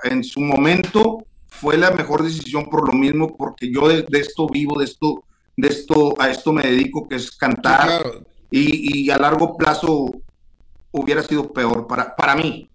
en 0.05 0.23
su 0.23 0.41
momento 0.41 1.25
fue 1.49 1.77
la 1.77 1.91
mejor 1.91 2.23
decisión 2.23 2.67
por 2.67 2.87
lo 2.87 2.93
mismo, 2.93 3.37
porque 3.37 3.71
yo 3.73 3.89
de, 3.89 4.07
esto 4.13 4.47
vivo, 4.47 4.79
de 4.79 4.85
esto, 4.85 5.25
de 5.57 5.69
esto, 5.69 6.15
a 6.21 6.31
esto 6.31 6.53
me 6.53 6.63
dedico, 6.63 7.09
que 7.09 7.17
es 7.17 7.31
cantar, 7.31 8.03
y, 8.51 9.11
a 9.11 9.19
largo 9.19 9.57
plazo 9.57 10.13
hubiera 10.93 11.23
sido 11.23 11.53
peor 11.53 11.87
para, 11.87 12.15
para 12.15 12.37
mí. 12.37 12.71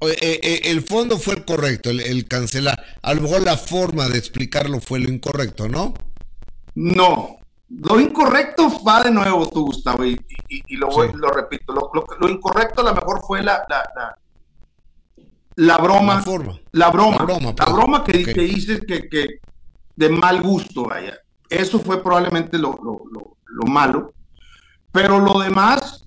Eh, 0.00 0.40
eh, 0.42 0.60
el 0.64 0.82
fondo 0.82 1.18
fue 1.18 1.34
el 1.34 1.44
correcto, 1.44 1.90
el, 1.90 2.28
cancelar. 2.28 2.84
A 3.02 3.14
lo 3.14 3.22
mejor 3.22 3.42
la 3.42 3.56
forma 3.56 4.08
de 4.08 4.18
explicarlo 4.18 4.80
fue 4.80 5.00
lo 5.00 5.08
incorrecto, 5.10 5.68
¿no? 5.68 5.94
No. 6.74 7.38
Lo 7.68 7.98
incorrecto 7.98 8.70
va 8.84 9.02
de 9.02 9.10
nuevo 9.10 9.48
tú, 9.48 9.64
Gustavo, 9.66 10.04
y, 10.04 10.18
lo, 10.76 10.88
lo, 11.14 11.30
repito. 11.30 11.72
Lo, 11.72 12.28
incorrecto 12.28 12.82
a 12.82 12.84
lo 12.84 12.94
mejor 12.94 13.22
fue 13.26 13.42
la, 13.42 13.64
la, 13.68 14.16
la, 15.56 15.78
broma. 15.78 16.16
La, 16.16 16.22
forma. 16.22 16.60
la 16.72 16.90
broma. 16.90 17.16
La 17.16 17.24
broma, 17.24 17.48
la 17.48 17.54
pues. 17.54 17.72
broma 17.72 18.04
que, 18.04 18.18
dices 18.34 18.82
que, 18.86 19.08
que, 19.08 19.40
de 19.96 20.08
mal 20.10 20.42
gusto, 20.42 20.84
vaya. 20.84 21.18
Eso 21.48 21.80
fue 21.80 22.02
probablemente 22.02 22.58
lo, 22.58 22.78
lo 22.82 23.66
malo. 23.66 24.12
Pero 24.92 25.18
lo 25.18 25.40
demás, 25.40 26.06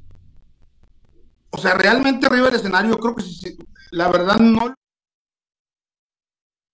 o 1.49 1.57
sea, 1.57 1.73
realmente 1.73 2.25
arriba 2.25 2.45
del 2.47 2.55
escenario, 2.55 2.97
creo 2.99 3.15
que 3.15 3.23
sí, 3.23 3.57
la 3.91 4.09
verdad 4.09 4.39
no. 4.39 4.75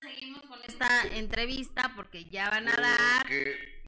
Seguimos 0.02 0.42
con 0.44 0.60
esta 0.68 1.08
entrevista 1.08 1.94
porque 1.96 2.26
ya 2.26 2.50
van 2.50 2.68
a 2.68 2.76
dar. 2.76 3.28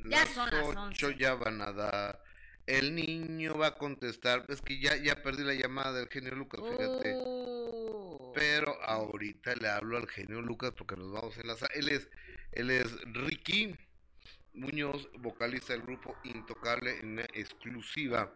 Ya 0.06 0.26
son 0.28 0.50
las 0.50 0.76
8 0.76 1.12
ya 1.12 1.36
van 1.36 1.62
a 1.62 1.72
dar. 1.72 2.24
El 2.66 2.96
niño 2.96 3.58
va 3.58 3.68
a 3.68 3.78
contestar. 3.78 4.46
Es 4.50 4.62
que 4.62 4.80
ya, 4.80 4.96
ya 4.98 5.22
perdí 5.22 5.44
la 5.44 5.54
llamada 5.54 5.94
del 5.94 6.10
genio 6.10 6.36
Lucas, 6.36 6.62
fíjate. 6.62 7.14
Oh. 7.18 8.34
Pero 8.36 8.82
ahorita 8.84 9.56
le 9.56 9.70
hablo 9.70 9.98
al 9.98 10.08
genio 10.08 10.42
Lucas 10.42 10.74
porque 10.78 10.96
nos 10.96 11.12
vamos 11.12 11.38
a 11.38 11.42
enlazar. 11.42 11.70
Él 11.74 11.90
es, 11.90 12.10
él 12.52 12.70
es 12.70 12.92
Ricky 13.14 13.76
Muñoz, 14.54 15.10
vocalista 15.20 15.74
del 15.74 15.84
grupo 15.84 16.18
Intocable 16.24 17.00
en 17.00 17.20
exclusiva 17.20 18.34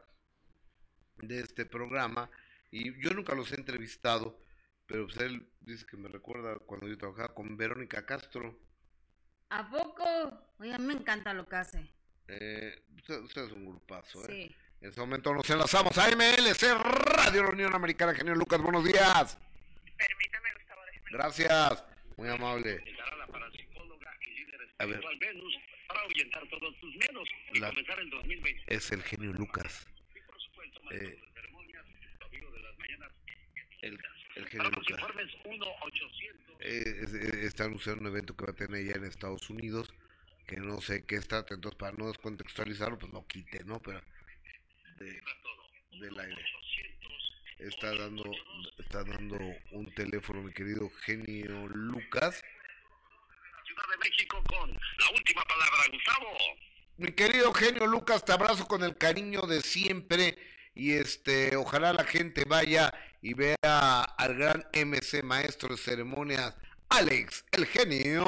de 1.17 1.39
este 1.39 1.65
programa. 1.65 2.29
Y 2.71 2.99
yo 3.01 3.11
nunca 3.11 3.35
los 3.35 3.51
he 3.51 3.55
entrevistado, 3.55 4.39
pero 4.91 5.07
pues 5.07 5.17
él 5.21 5.47
dice 5.61 5.85
que 5.85 5.95
me 5.95 6.09
recuerda 6.09 6.57
cuando 6.65 6.85
yo 6.85 6.97
trabajaba 6.97 7.33
con 7.33 7.55
Verónica 7.55 8.05
Castro. 8.05 8.59
¿A 9.49 9.69
poco? 9.69 10.03
Oye, 10.59 10.73
a 10.73 10.77
mí 10.77 10.85
me 10.85 10.93
encanta 10.93 11.33
lo 11.33 11.47
que 11.47 11.55
hace. 11.55 11.89
Eh, 12.27 12.83
usted, 12.97 13.45
es 13.45 13.51
un 13.53 13.67
grupazo, 13.67 14.21
¿eh? 14.25 14.49
Sí. 14.49 14.55
En 14.81 14.89
este 14.89 14.99
momento 14.99 15.33
nos 15.33 15.49
enlazamos 15.49 15.97
a 15.97 16.09
MLC 16.09 16.73
Radio 16.73 17.49
Unión 17.49 17.73
Americana. 17.73 18.13
Genio 18.13 18.35
Lucas, 18.35 18.59
buenos 18.61 18.83
días. 18.83 19.37
Permítame, 19.97 20.49
Gustavo. 20.55 20.81
Gracias, 21.11 21.85
muy 22.17 22.27
amable. 22.27 22.83
A 24.79 24.85
ver. 24.85 24.99
para 25.87 26.01
ahuyentar 26.01 26.43
todos 26.49 26.75
sus 26.79 26.95
miedos 26.95 27.29
y 27.53 27.59
comenzar 27.61 27.99
el 27.99 28.09
2020. 28.09 28.75
Es 28.75 28.91
el 28.91 29.03
genio 29.03 29.31
Lucas. 29.31 29.87
Eh, 30.91 31.17
el, 33.81 33.97
el 34.41 34.49
genio 34.49 34.69
Lucas. 34.71 34.99
Eh, 36.59 37.41
está 37.43 37.65
anunciando 37.65 38.01
un 38.01 38.07
evento 38.07 38.35
que 38.35 38.45
va 38.45 38.51
a 38.51 38.55
tener 38.55 38.85
ya 38.85 38.93
en 38.93 39.05
Estados 39.05 39.49
Unidos, 39.49 39.93
que 40.47 40.57
no 40.57 40.81
sé 40.81 41.05
qué 41.05 41.15
está, 41.15 41.45
entonces 41.49 41.77
para 41.77 41.97
no 41.97 42.07
descontextualizarlo, 42.07 42.99
pues 42.99 43.11
lo 43.13 43.25
quite, 43.25 43.63
¿no? 43.63 43.79
Pero 43.81 44.01
de, 44.97 45.21
del 45.99 46.19
aire. 46.19 46.45
Está 47.59 47.95
dando, 47.95 48.23
está 48.79 49.03
dando 49.03 49.37
un 49.71 49.93
teléfono, 49.93 50.41
mi 50.41 50.51
querido 50.51 50.89
genio 51.01 51.67
Lucas. 51.67 52.43
Ciudad 53.65 53.83
de 53.91 54.09
México 54.09 54.43
con 54.47 54.71
la 54.71 55.11
última 55.15 55.43
palabra, 55.43 55.83
Gustavo. 55.91 56.37
Mi 56.97 57.11
querido 57.11 57.53
genio 57.53 57.85
Lucas, 57.85 58.25
te 58.25 58.31
abrazo 58.31 58.67
con 58.67 58.83
el 58.83 58.97
cariño 58.97 59.41
de 59.41 59.61
siempre 59.61 60.37
y 60.73 60.93
este 60.93 61.55
ojalá 61.55 61.93
la 61.93 62.03
gente 62.03 62.45
vaya 62.45 62.93
y 63.21 63.33
vea 63.33 63.55
al 63.63 64.35
gran 64.35 64.65
MC 64.73 65.23
maestro 65.23 65.69
de 65.69 65.77
ceremonias 65.77 66.55
Alex, 66.91 67.45
el 67.53 67.65
genio 67.67 68.25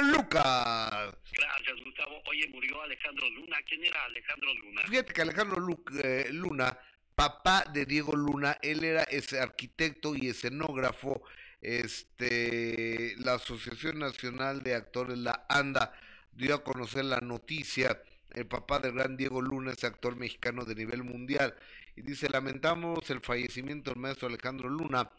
Lucas. 0.00 1.14
Gracias, 1.34 1.84
Gustavo. 1.84 2.22
Oye, 2.24 2.48
murió 2.48 2.80
Alejandro 2.80 3.28
Luna. 3.28 3.58
¿Quién 3.68 3.84
era 3.84 4.02
Alejandro 4.06 4.54
Luna? 4.54 4.82
Fíjate 4.88 5.12
que 5.12 5.20
Alejandro 5.20 5.78
eh, 6.02 6.28
Luna, 6.32 6.78
papá 7.14 7.66
de 7.70 7.84
Diego 7.84 8.16
Luna, 8.16 8.56
él 8.62 8.84
era 8.84 9.02
ese 9.02 9.38
arquitecto 9.38 10.16
y 10.16 10.30
escenógrafo. 10.30 11.24
Este, 11.60 13.16
la 13.18 13.34
Asociación 13.34 13.98
Nacional 13.98 14.62
de 14.62 14.76
Actores, 14.76 15.18
la 15.18 15.44
ANDA, 15.50 15.92
dio 16.32 16.54
a 16.54 16.64
conocer 16.64 17.04
la 17.04 17.20
noticia. 17.20 18.00
El 18.32 18.46
papá 18.46 18.78
del 18.78 18.92
gran 18.92 19.18
Diego 19.18 19.42
Luna 19.42 19.72
es 19.72 19.84
actor 19.84 20.16
mexicano 20.16 20.64
de 20.64 20.74
nivel 20.74 21.04
mundial 21.04 21.54
y 21.96 22.02
dice, 22.02 22.28
lamentamos 22.28 23.08
el 23.10 23.20
fallecimiento 23.20 23.90
del 23.90 24.00
maestro 24.00 24.28
Alejandro 24.28 24.68
Luna, 24.68 25.10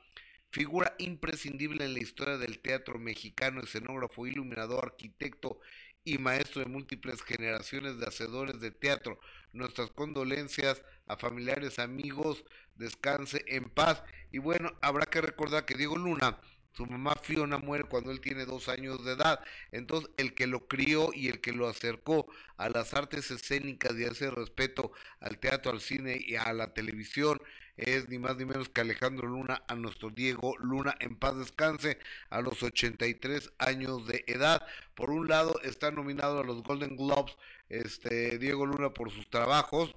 figura 0.52 0.96
imprescindible 1.00 1.84
en 1.84 1.94
la 1.96 2.00
historia 2.00 2.38
del 2.38 2.60
teatro 2.60 3.00
mexicano, 3.00 3.62
escenógrafo, 3.62 4.28
iluminador, 4.28 4.92
arquitecto 4.92 5.60
y 6.04 6.20
maestro 6.20 6.62
de 6.62 6.70
múltiples 6.70 7.24
generaciones 7.24 8.00
de 8.00 8.06
hacedores 8.06 8.62
de 8.62 8.72
teatro. 8.72 9.20
Nuestras 9.52 9.90
condolencias 9.90 10.84
a 11.08 11.18
familiares, 11.18 11.80
amigos, 11.80 12.46
descanse 12.76 13.44
en 13.48 13.70
paz. 13.70 14.04
Y 14.32 14.38
bueno, 14.38 14.72
habrá 14.82 15.08
que 15.08 15.20
recordar 15.20 15.66
que 15.66 15.76
Diego 15.76 15.98
Luna 15.98 16.40
su 16.78 16.86
mamá 16.86 17.16
Fiona 17.24 17.58
muere 17.58 17.86
cuando 17.86 18.12
él 18.12 18.22
tiene 18.22 18.46
dos 18.46 18.70
años 18.70 19.04
de 19.04 19.14
edad. 19.14 19.40
Entonces, 19.72 20.12
el 20.18 20.36
que 20.36 20.46
lo 20.46 20.68
crió 20.68 21.10
y 21.12 21.28
el 21.28 21.42
que 21.42 21.52
lo 21.52 21.68
acercó 21.68 22.28
a 22.56 22.70
las 22.70 22.94
artes 22.94 23.32
escénicas 23.32 23.98
y 23.98 24.04
a 24.04 24.10
ese 24.10 24.30
respeto 24.30 24.92
al 25.20 25.40
teatro, 25.40 25.72
al 25.72 25.82
cine 25.82 26.22
y 26.24 26.36
a 26.36 26.54
la 26.54 26.76
televisión 26.76 27.42
es 27.78 28.10
ni 28.10 28.20
más 28.20 28.38
ni 28.38 28.46
menos 28.46 28.70
que 28.70 28.82
Alejandro 28.82 29.28
Luna, 29.28 29.64
a 29.68 29.74
nuestro 29.74 30.12
Diego 30.12 30.56
Luna, 30.60 30.96
en 31.00 31.16
paz 31.16 31.36
descanse, 31.36 31.98
a 32.30 32.42
los 32.42 32.62
83 32.62 33.54
años 33.58 34.06
de 34.06 34.24
edad. 34.28 34.64
Por 34.94 35.10
un 35.10 35.28
lado, 35.28 35.60
está 35.64 35.90
nominado 35.90 36.40
a 36.40 36.44
los 36.44 36.62
Golden 36.62 36.96
Globes, 36.96 37.36
este 37.70 38.38
Diego 38.38 38.68
Luna 38.68 38.92
por 38.94 39.12
sus 39.12 39.28
trabajos, 39.32 39.96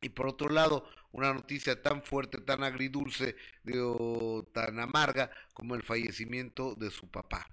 y 0.00 0.08
por 0.08 0.26
otro 0.26 0.48
lado, 0.48 0.88
una 1.12 1.32
noticia 1.32 1.80
tan 1.80 2.02
fuerte, 2.02 2.40
tan 2.40 2.64
agridulce, 2.64 3.36
digo, 3.62 4.48
tan 4.52 4.80
amarga 4.80 5.30
como 5.52 5.74
el 5.74 5.82
fallecimiento 5.82 6.74
de 6.74 6.90
su 6.90 7.10
papá. 7.10 7.48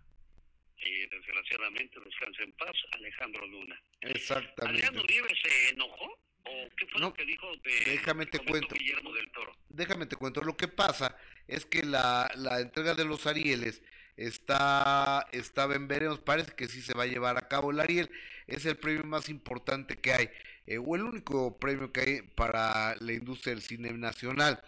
Y 0.78 1.07
desgraciadamente 1.07 1.99
descansa 2.03 2.43
en 2.43 2.51
paz 2.53 2.76
Alejandro 2.93 3.45
Luna. 3.47 3.82
Exactamente. 4.01 4.80
¿Alejandro 4.80 5.03
Uribe 5.03 5.30
se 5.41 5.70
enojó? 5.70 6.20
¿O 6.45 6.70
qué 6.78 6.88
fue 6.88 7.01
lo 7.01 7.14
que 7.14 7.26
dijo 7.26 7.47
de 7.57 7.91
déjame 7.91 8.26
te 8.26 8.39
cuento. 8.39 8.76
Guillermo 8.76 9.14
del 9.14 9.30
Toro? 9.32 9.55
Déjame 9.68 10.05
te 10.05 10.16
cuento. 10.16 10.41
Lo 10.41 10.55
que 10.55 10.68
pasa 10.68 11.18
es 11.47 11.66
que 11.66 11.84
la, 11.84 12.32
la 12.36 12.62
entrega 12.62 12.95
de 12.95 13.05
los 13.05 13.28
Arieles 13.28 13.84
está, 14.16 15.28
estaba 15.32 15.76
en 15.76 15.88
veremos, 15.88 16.20
parece 16.20 16.53
que 16.55 16.68
sí 16.68 16.82
se 16.82 16.93
va 16.93 17.03
a 17.03 17.07
llevar 17.07 17.38
a 17.38 17.47
cabo. 17.47 17.72
El 17.72 17.80
Ariel 17.80 18.10
es 18.47 18.66
el 18.66 18.78
premio 18.78 19.03
más 19.03 19.30
importante 19.30 19.97
que 19.97 20.14
hay. 20.14 20.30
Eh, 20.70 20.78
o 20.78 20.95
el 20.95 21.01
único 21.01 21.57
premio 21.57 21.91
que 21.91 22.01
hay 22.01 22.22
para 22.22 22.95
la 22.99 23.13
industria 23.13 23.55
del 23.55 23.63
cine 23.63 23.91
nacional. 23.93 24.61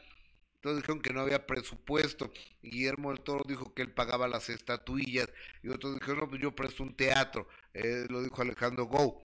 Entonces 0.56 0.82
dijeron 0.82 1.00
que 1.00 1.14
no 1.14 1.22
había 1.22 1.46
presupuesto. 1.46 2.34
Guillermo 2.64 3.12
del 3.12 3.22
Toro 3.22 3.44
dijo 3.48 3.76
que 3.76 3.84
él 3.84 3.92
pagaba 3.92 4.28
las 4.28 4.50
estatuillas. 4.50 5.30
Y 5.62 5.70
otros 5.70 5.94
dijeron, 5.94 6.22
no, 6.22 6.30
pues 6.30 6.42
yo 6.42 6.56
presto 6.56 6.82
un 6.82 6.96
teatro. 6.96 7.48
Eh, 7.76 8.08
lo 8.10 8.24
dijo 8.24 8.42
Alejandro 8.42 8.86
Gou. 8.86 9.22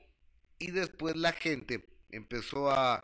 Y 0.58 0.70
después 0.70 1.16
la 1.16 1.32
gente 1.32 1.88
empezó 2.10 2.70
a, 2.70 3.02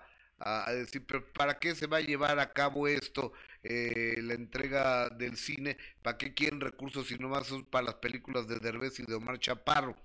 decir, 0.69 1.07
pero 1.07 1.25
¿para 1.33 1.59
qué 1.59 1.75
se 1.75 1.87
va 1.87 1.99
a 1.99 2.01
llevar 2.01 2.39
a 2.41 2.53
cabo 2.53 2.89
esto? 2.89 3.33
Eh, 3.63 4.19
la 4.23 4.35
entrega 4.35 5.09
del 5.09 5.39
cine. 5.39 5.79
¿Para 6.03 6.19
qué 6.19 6.35
quieren 6.35 6.61
recursos 6.61 7.07
si 7.07 7.17
no 7.17 7.31
más 7.31 7.47
son 7.47 7.65
para 7.65 7.87
las 7.87 7.95
películas 7.95 8.47
de 8.49 8.59
Derbez 8.59 9.01
y 9.01 9.05
de 9.05 9.15
Omar 9.15 9.39
Chaparro? 9.39 9.97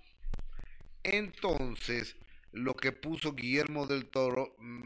Entonces, 1.02 2.16
lo 2.52 2.74
que 2.74 2.92
puso 2.92 3.34
Guillermo 3.34 3.86
del 3.86 4.06
Toro, 4.06 4.54
mm, 4.58 4.82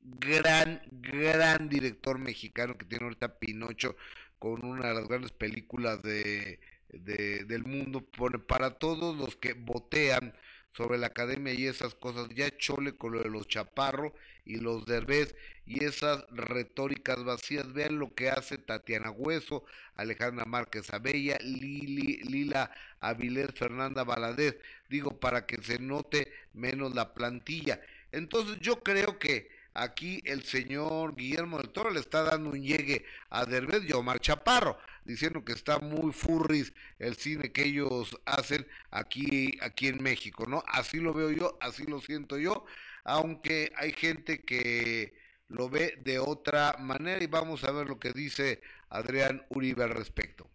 gran, 0.00 0.82
gran 0.90 1.68
director 1.68 2.18
mexicano 2.18 2.76
que 2.76 2.86
tiene 2.86 3.04
ahorita 3.04 3.38
Pinocho 3.38 3.96
con 4.38 4.64
una 4.64 4.88
de 4.88 4.94
las 4.94 5.08
grandes 5.08 5.32
películas 5.32 6.02
de, 6.02 6.60
del 6.88 7.64
mundo, 7.64 8.00
pone 8.00 8.38
para 8.38 8.78
todos 8.78 9.16
los 9.16 9.36
que 9.36 9.52
botean 9.54 10.34
sobre 10.72 10.98
la 10.98 11.08
academia 11.08 11.52
y 11.52 11.66
esas 11.66 11.94
cosas. 11.94 12.28
Ya 12.34 12.56
chole 12.56 12.96
con 12.96 13.12
lo 13.12 13.22
de 13.22 13.30
los 13.30 13.48
chaparro 13.48 14.14
y 14.44 14.56
los 14.56 14.86
derbez 14.86 15.34
y 15.68 15.84
esas 15.84 16.24
retóricas 16.30 17.22
vacías. 17.22 17.72
Vean 17.74 17.98
lo 17.98 18.14
que 18.14 18.30
hace 18.30 18.56
Tatiana 18.56 19.10
Hueso, 19.10 19.64
Alejandra 19.96 20.46
Márquez 20.46 20.92
Abella, 20.92 21.36
Lili, 21.42 22.22
Lila 22.24 22.72
Avilés, 23.00 23.50
Fernanda 23.54 24.02
Valadez. 24.02 24.56
Digo, 24.88 25.20
para 25.20 25.44
que 25.44 25.62
se 25.62 25.78
note 25.78 26.32
menos 26.54 26.94
la 26.94 27.12
plantilla. 27.12 27.80
Entonces 28.12 28.58
yo 28.60 28.82
creo 28.82 29.18
que 29.18 29.50
aquí 29.74 30.22
el 30.24 30.42
señor 30.42 31.14
Guillermo 31.14 31.58
del 31.58 31.68
Toro 31.68 31.90
le 31.90 32.00
está 32.00 32.22
dando 32.22 32.50
un 32.50 32.62
llegue 32.62 33.04
a 33.28 33.44
Derbez 33.44 33.84
y 33.86 33.92
Omar 33.92 34.20
Chaparro, 34.20 34.78
diciendo 35.04 35.44
que 35.44 35.52
está 35.52 35.78
muy 35.78 36.12
furris 36.12 36.72
el 36.98 37.14
cine 37.16 37.52
que 37.52 37.66
ellos 37.66 38.18
hacen 38.24 38.66
aquí, 38.90 39.58
aquí 39.60 39.88
en 39.88 40.02
México, 40.02 40.46
¿no? 40.48 40.64
Así 40.66 40.98
lo 40.98 41.12
veo 41.12 41.30
yo, 41.30 41.58
así 41.60 41.84
lo 41.84 42.00
siento 42.00 42.38
yo, 42.38 42.64
aunque 43.04 43.70
hay 43.76 43.92
gente 43.92 44.40
que 44.40 45.12
lo 45.48 45.68
ve 45.68 45.94
de 45.98 46.18
otra 46.18 46.74
manera 46.78 47.22
y 47.22 47.26
vamos 47.26 47.64
a 47.64 47.72
ver 47.72 47.86
lo 47.86 47.98
que 47.98 48.12
dice 48.12 48.60
Adrián 48.90 49.44
Uribe 49.48 49.84
al 49.84 49.90
respecto. 49.90 50.48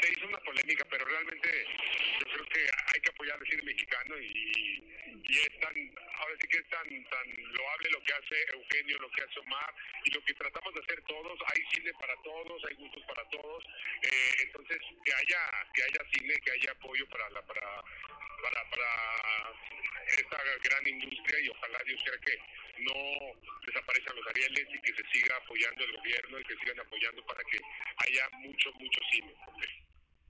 Se 0.00 0.10
hizo 0.12 0.26
una 0.26 0.38
polémica, 0.38 0.86
pero 0.90 1.04
realmente 1.04 1.48
yo 2.20 2.26
creo 2.32 2.46
que 2.46 2.60
hay 2.60 3.00
que 3.02 3.10
apoyar 3.10 3.38
al 3.38 3.46
cine 3.46 3.62
mexicano 3.62 4.18
y, 4.18 4.90
y 5.28 5.38
es 5.38 5.60
tan, 5.60 5.74
ahora 6.16 6.34
sí 6.40 6.48
que 6.48 6.56
es 6.56 6.68
tan, 6.70 6.88
tan 6.88 7.52
loable 7.52 7.90
lo 7.90 8.02
que 8.02 8.12
hace 8.14 8.34
Eugenio, 8.54 8.98
lo 8.98 9.10
que 9.10 9.22
hace 9.22 9.40
Omar 9.40 9.74
y 10.04 10.10
lo 10.10 10.24
que 10.24 10.34
tratamos 10.34 10.72
de 10.74 10.80
hacer 10.80 11.02
todos. 11.02 11.38
Hay 11.52 11.62
cine 11.74 11.92
para 12.00 12.16
todos, 12.22 12.64
hay 12.64 12.74
gustos 12.76 13.04
para 13.06 13.28
todos. 13.28 13.64
Eh, 14.02 14.34
entonces, 14.44 14.78
que 15.04 15.12
haya, 15.12 15.68
que 15.74 15.82
haya 15.82 16.00
cine, 16.14 16.34
que 16.42 16.52
haya 16.52 16.72
apoyo 16.72 17.06
para 17.08 17.28
la, 17.30 17.42
para, 17.42 17.84
para, 18.42 18.70
para 18.70 18.90
esta 20.16 20.38
gran 20.64 20.88
industria 20.88 21.40
y 21.40 21.48
ojalá 21.50 21.78
Dios 21.84 22.00
quiera 22.02 22.18
que 22.20 22.38
no 22.80 22.94
desaparezcan 23.66 24.16
los 24.16 24.26
Arieles 24.28 24.66
y 24.74 24.80
que 24.80 24.94
se 24.94 25.02
siga 25.12 25.36
apoyando 25.36 25.84
el 25.84 25.96
gobierno 25.96 26.40
y 26.40 26.44
que 26.44 26.56
sigan 26.56 26.80
apoyando 26.80 27.24
para 27.26 27.42
que 27.44 27.60
haya 27.96 28.28
mucho, 28.38 28.72
mucho 28.78 29.00
cine. 29.12 29.34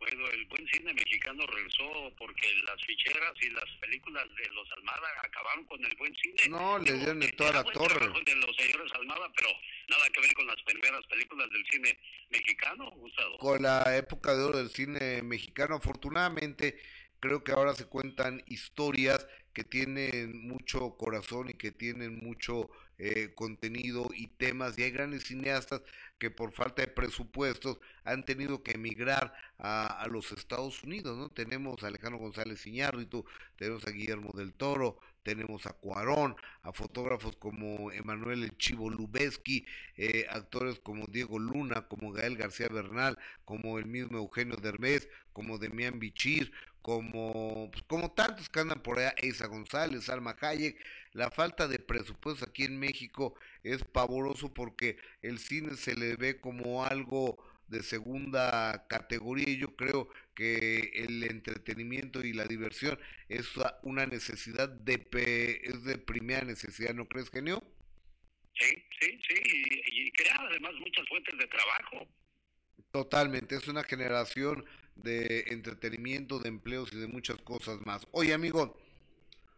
Bueno, 0.00 0.26
el 0.28 0.46
buen 0.46 0.66
cine 0.68 0.94
mexicano 0.94 1.46
regresó 1.46 2.10
porque 2.16 2.54
las 2.66 2.82
ficheras 2.86 3.34
y 3.42 3.50
las 3.50 3.66
películas 3.80 4.24
de 4.34 4.48
los 4.48 4.66
Almada 4.72 5.08
acabaron 5.22 5.66
con 5.66 5.84
el 5.84 5.94
buen 5.96 6.14
cine. 6.16 6.42
No, 6.48 6.78
le 6.78 6.94
dieron 6.94 7.22
en 7.22 7.36
toda 7.36 7.52
la 7.52 7.64
torre. 7.64 8.00
De 8.00 8.34
los 8.36 8.56
señores 8.56 8.92
Almada, 8.94 9.30
pero 9.36 9.50
nada 9.88 10.08
que 10.08 10.20
ver 10.22 10.32
con 10.32 10.46
las 10.46 10.62
primeras 10.62 11.04
películas 11.06 11.50
del 11.50 11.66
cine 11.66 11.98
mexicano, 12.30 12.90
Gustavo. 12.92 13.36
Con 13.38 13.62
la 13.62 13.94
época 13.94 14.34
de 14.34 14.42
oro 14.42 14.58
del 14.58 14.70
cine 14.70 15.22
mexicano, 15.22 15.74
afortunadamente 15.76 16.80
creo 17.20 17.44
que 17.44 17.52
ahora 17.52 17.74
se 17.74 17.86
cuentan 17.86 18.42
historias 18.46 19.28
que 19.52 19.64
tienen 19.64 20.46
mucho 20.46 20.96
corazón 20.96 21.50
y 21.50 21.54
que 21.54 21.72
tienen 21.72 22.18
mucho 22.22 22.70
eh, 22.98 23.32
contenido 23.34 24.08
y 24.14 24.26
temas 24.28 24.78
y 24.78 24.82
hay 24.82 24.90
grandes 24.90 25.24
cineastas 25.24 25.80
que 26.18 26.30
por 26.30 26.52
falta 26.52 26.82
de 26.82 26.88
presupuestos 26.88 27.78
han 28.04 28.24
tenido 28.24 28.62
que 28.62 28.72
emigrar 28.72 29.32
a, 29.58 29.86
a 29.86 30.06
los 30.08 30.32
Estados 30.32 30.82
Unidos, 30.84 31.16
¿no? 31.16 31.30
Tenemos 31.30 31.82
a 31.82 31.86
Alejandro 31.86 32.18
González 32.18 32.66
Iñárritu, 32.66 33.24
tenemos 33.56 33.86
a 33.86 33.90
Guillermo 33.90 34.32
del 34.34 34.52
Toro, 34.52 34.98
tenemos 35.22 35.66
a 35.66 35.72
Cuarón, 35.72 36.36
a 36.62 36.72
fotógrafos 36.72 37.36
como 37.36 37.90
Emanuel 37.92 38.44
El 38.44 38.56
Chivo 38.56 38.90
Lubeski, 38.90 39.66
eh, 39.96 40.26
actores 40.30 40.80
como 40.80 41.06
Diego 41.06 41.38
Luna, 41.38 41.88
como 41.88 42.12
Gael 42.12 42.36
García 42.36 42.68
Bernal, 42.68 43.18
como 43.44 43.78
el 43.78 43.86
mismo 43.86 44.18
Eugenio 44.18 44.56
Derbez, 44.56 45.08
como 45.32 45.58
Demián 45.58 45.98
Bichir, 45.98 46.52
como, 46.82 47.70
pues, 47.70 47.84
como 47.84 48.10
tantos 48.12 48.48
que 48.48 48.60
andan 48.60 48.82
por 48.82 48.98
allá, 48.98 49.14
Isa 49.22 49.46
González, 49.46 50.08
Alma 50.08 50.36
Hayek, 50.40 50.78
la 51.12 51.30
falta 51.30 51.68
de 51.68 51.78
presupuesto 51.78 52.46
aquí 52.46 52.64
en 52.64 52.78
México 52.78 53.34
es 53.62 53.84
pavoroso 53.84 54.52
porque 54.54 54.96
el 55.22 55.38
cine 55.38 55.76
se 55.76 55.94
le 55.94 56.16
ve 56.16 56.40
como 56.40 56.84
algo 56.84 57.38
de 57.70 57.82
segunda 57.82 58.86
categoría 58.88 59.48
y 59.48 59.58
yo 59.58 59.74
creo 59.76 60.08
que 60.34 60.90
el 60.94 61.22
entretenimiento 61.24 62.24
y 62.24 62.32
la 62.32 62.44
diversión 62.44 62.98
es 63.28 63.48
una 63.82 64.06
necesidad 64.06 64.68
de 64.68 65.60
es 65.62 65.84
de 65.84 65.98
primera 65.98 66.44
necesidad, 66.44 66.94
¿no 66.94 67.06
crees, 67.06 67.30
genio? 67.30 67.62
Sí, 68.54 68.76
sí, 69.00 69.18
sí, 69.26 69.42
y, 69.44 70.08
y 70.08 70.12
crea 70.12 70.36
además 70.38 70.72
muchas 70.80 71.08
fuentes 71.08 71.38
de 71.38 71.46
trabajo. 71.46 72.08
Totalmente, 72.90 73.54
es 73.54 73.68
una 73.68 73.84
generación 73.84 74.64
de 74.96 75.44
entretenimiento, 75.48 76.40
de 76.40 76.48
empleos 76.48 76.92
y 76.92 76.98
de 76.98 77.06
muchas 77.06 77.38
cosas 77.38 77.78
más. 77.86 78.06
Oye, 78.10 78.34
amigo, 78.34 78.76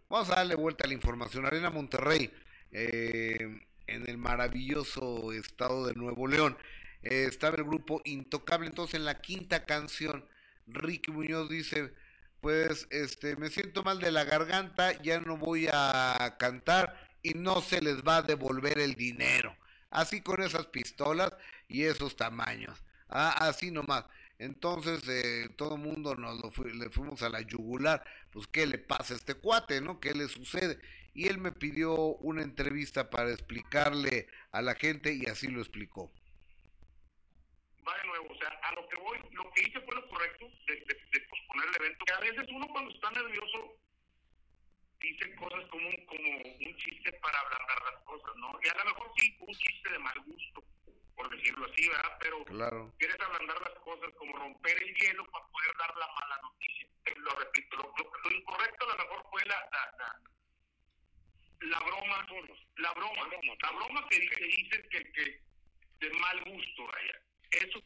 vamos 0.09 0.31
a 0.31 0.37
darle 0.37 0.55
vuelta 0.55 0.85
a 0.85 0.89
la 0.89 0.95
información. 0.95 1.47
Arena 1.47 1.71
Monterrey, 1.71 2.31
eh, 2.71 3.61
en 3.87 4.09
el 4.09 4.19
maravilloso 4.19 5.33
estado 5.33 5.87
de 5.87 5.95
Nuevo 5.95 6.29
León, 6.29 6.57
eh, 7.03 7.27
estaba 7.29 7.57
el 7.57 7.65
grupo 7.65 8.01
Intocable. 8.05 8.67
Entonces, 8.67 8.95
en 8.95 9.05
la 9.05 9.21
quinta 9.21 9.65
canción, 9.65 10.25
Ricky 10.67 11.11
Muñoz 11.11 11.49
dice: 11.49 11.93
Pues 12.41 12.87
este, 12.91 13.37
me 13.37 13.51
siento 13.51 13.83
mal 13.83 13.99
de 14.01 14.13
la 14.13 14.25
garganta, 14.25 15.01
ya 15.03 15.21
no 15.21 15.37
voy 15.37 15.69
a 15.73 16.37
cantar 16.39 17.13
y 17.23 17.35
no 17.35 17.61
se 17.61 17.81
les 17.81 18.03
va 18.03 18.19
a 18.19 18.23
devolver 18.23 18.79
el 18.79 18.95
dinero. 18.95 19.57
Así 19.91 20.23
con 20.23 20.43
esas 20.43 20.67
pistolas 20.67 21.33
y 21.69 21.85
esos 21.85 22.17
tamaños. 22.17 22.83
Ah, 23.09 23.35
así 23.47 23.71
nomás. 23.71 24.05
Entonces, 24.39 25.07
eh, 25.09 25.51
todo 25.57 25.77
el 25.77 25.83
mundo 25.83 26.17
nos 26.17 26.41
lo 26.41 26.65
le 26.65 26.91
fuimos 26.91 27.23
a 27.23 27.29
la 27.29 27.43
yugular. 27.43 28.03
Pues, 28.33 28.47
¿qué 28.47 28.67
le 28.67 28.79
pasa 28.79 29.15
a 29.15 29.17
este 29.17 29.35
cuate, 29.35 29.81
no? 29.81 30.01
¿Qué 30.01 30.15
le 30.15 30.29
sucede? 30.29 30.81
Y 31.15 31.29
él 31.29 31.39
me 31.39 31.53
pidió 31.53 31.95
una 31.95 32.43
entrevista 32.43 33.11
para 33.11 33.31
explicarle 33.31 34.29
a 34.51 34.63
la 34.63 34.75
gente 34.75 35.13
y 35.15 35.27
así 35.27 35.47
lo 35.49 35.61
explicó. 35.61 36.11
Va 37.87 37.97
de 37.99 38.07
nuevo, 38.07 38.27
o 38.31 38.37
sea, 38.39 38.49
a 38.49 38.73
lo 38.75 38.89
que 38.89 38.97
voy, 38.97 39.19
lo 39.33 39.51
que 39.53 39.63
hice 39.63 39.81
fue 39.81 39.95
lo 39.95 40.09
correcto 40.09 40.47
de, 40.67 40.75
de, 40.77 40.95
de 41.13 41.21
posponer 41.29 41.69
el 41.69 41.77
evento. 41.77 42.05
Que 42.05 42.13
a 42.13 42.21
veces 42.21 42.47
uno 42.51 42.69
cuando 42.69 42.91
está 42.91 43.11
nervioso 43.11 43.77
dice 45.01 45.35
cosas 45.35 45.65
como 45.69 45.89
un, 45.89 46.07
como 46.07 46.29
un 46.37 46.77
chiste 46.77 47.13
para 47.15 47.41
ablandar 47.41 47.83
las 47.93 48.03
cosas, 48.05 48.37
¿no? 48.37 48.59
Y 48.63 48.69
a 48.69 48.75
lo 48.75 48.85
mejor 48.85 49.13
sí, 49.17 49.37
un 49.41 49.55
chiste 49.55 49.91
de 49.91 49.99
mal 49.99 50.21
gusto 50.27 50.65
por 51.23 51.31
decirlo 51.37 51.67
así, 51.71 51.89
¿verdad? 51.89 52.17
Pero 52.21 52.45
claro. 52.45 52.95
quieres 52.99 53.21
ablandar 53.21 53.61
las 53.61 53.79
cosas 53.81 54.11
como 54.19 54.37
romper 54.37 54.83
el 54.83 54.95
hielo 54.95 55.25
para 55.31 55.47
poder 55.47 55.77
dar 55.79 55.97
la 55.97 56.07
mala 56.09 56.41
noticia. 56.43 56.89
Lo 57.17 57.31
repito, 57.31 57.77
lo, 57.77 57.95
lo, 57.97 58.13
lo 58.25 58.37
incorrecto 58.37 58.85
a 58.85 58.97
lo 58.97 59.03
mejor 59.03 59.27
fue 59.31 59.45
la, 59.47 59.69
la, 59.73 59.95
la, 59.99 60.21
la 61.69 61.81
broma, 61.81 62.27
la 62.77 62.93
broma, 62.93 63.29
la 63.63 63.71
broma 63.71 64.09
que, 64.09 64.29
que 64.29 64.45
dice 64.45 64.89
que, 64.89 65.13
que 65.13 65.41
de 66.01 66.11
mal 66.15 66.41
gusto, 66.45 66.87
vaya. 66.87 67.21
Eso 67.53 67.83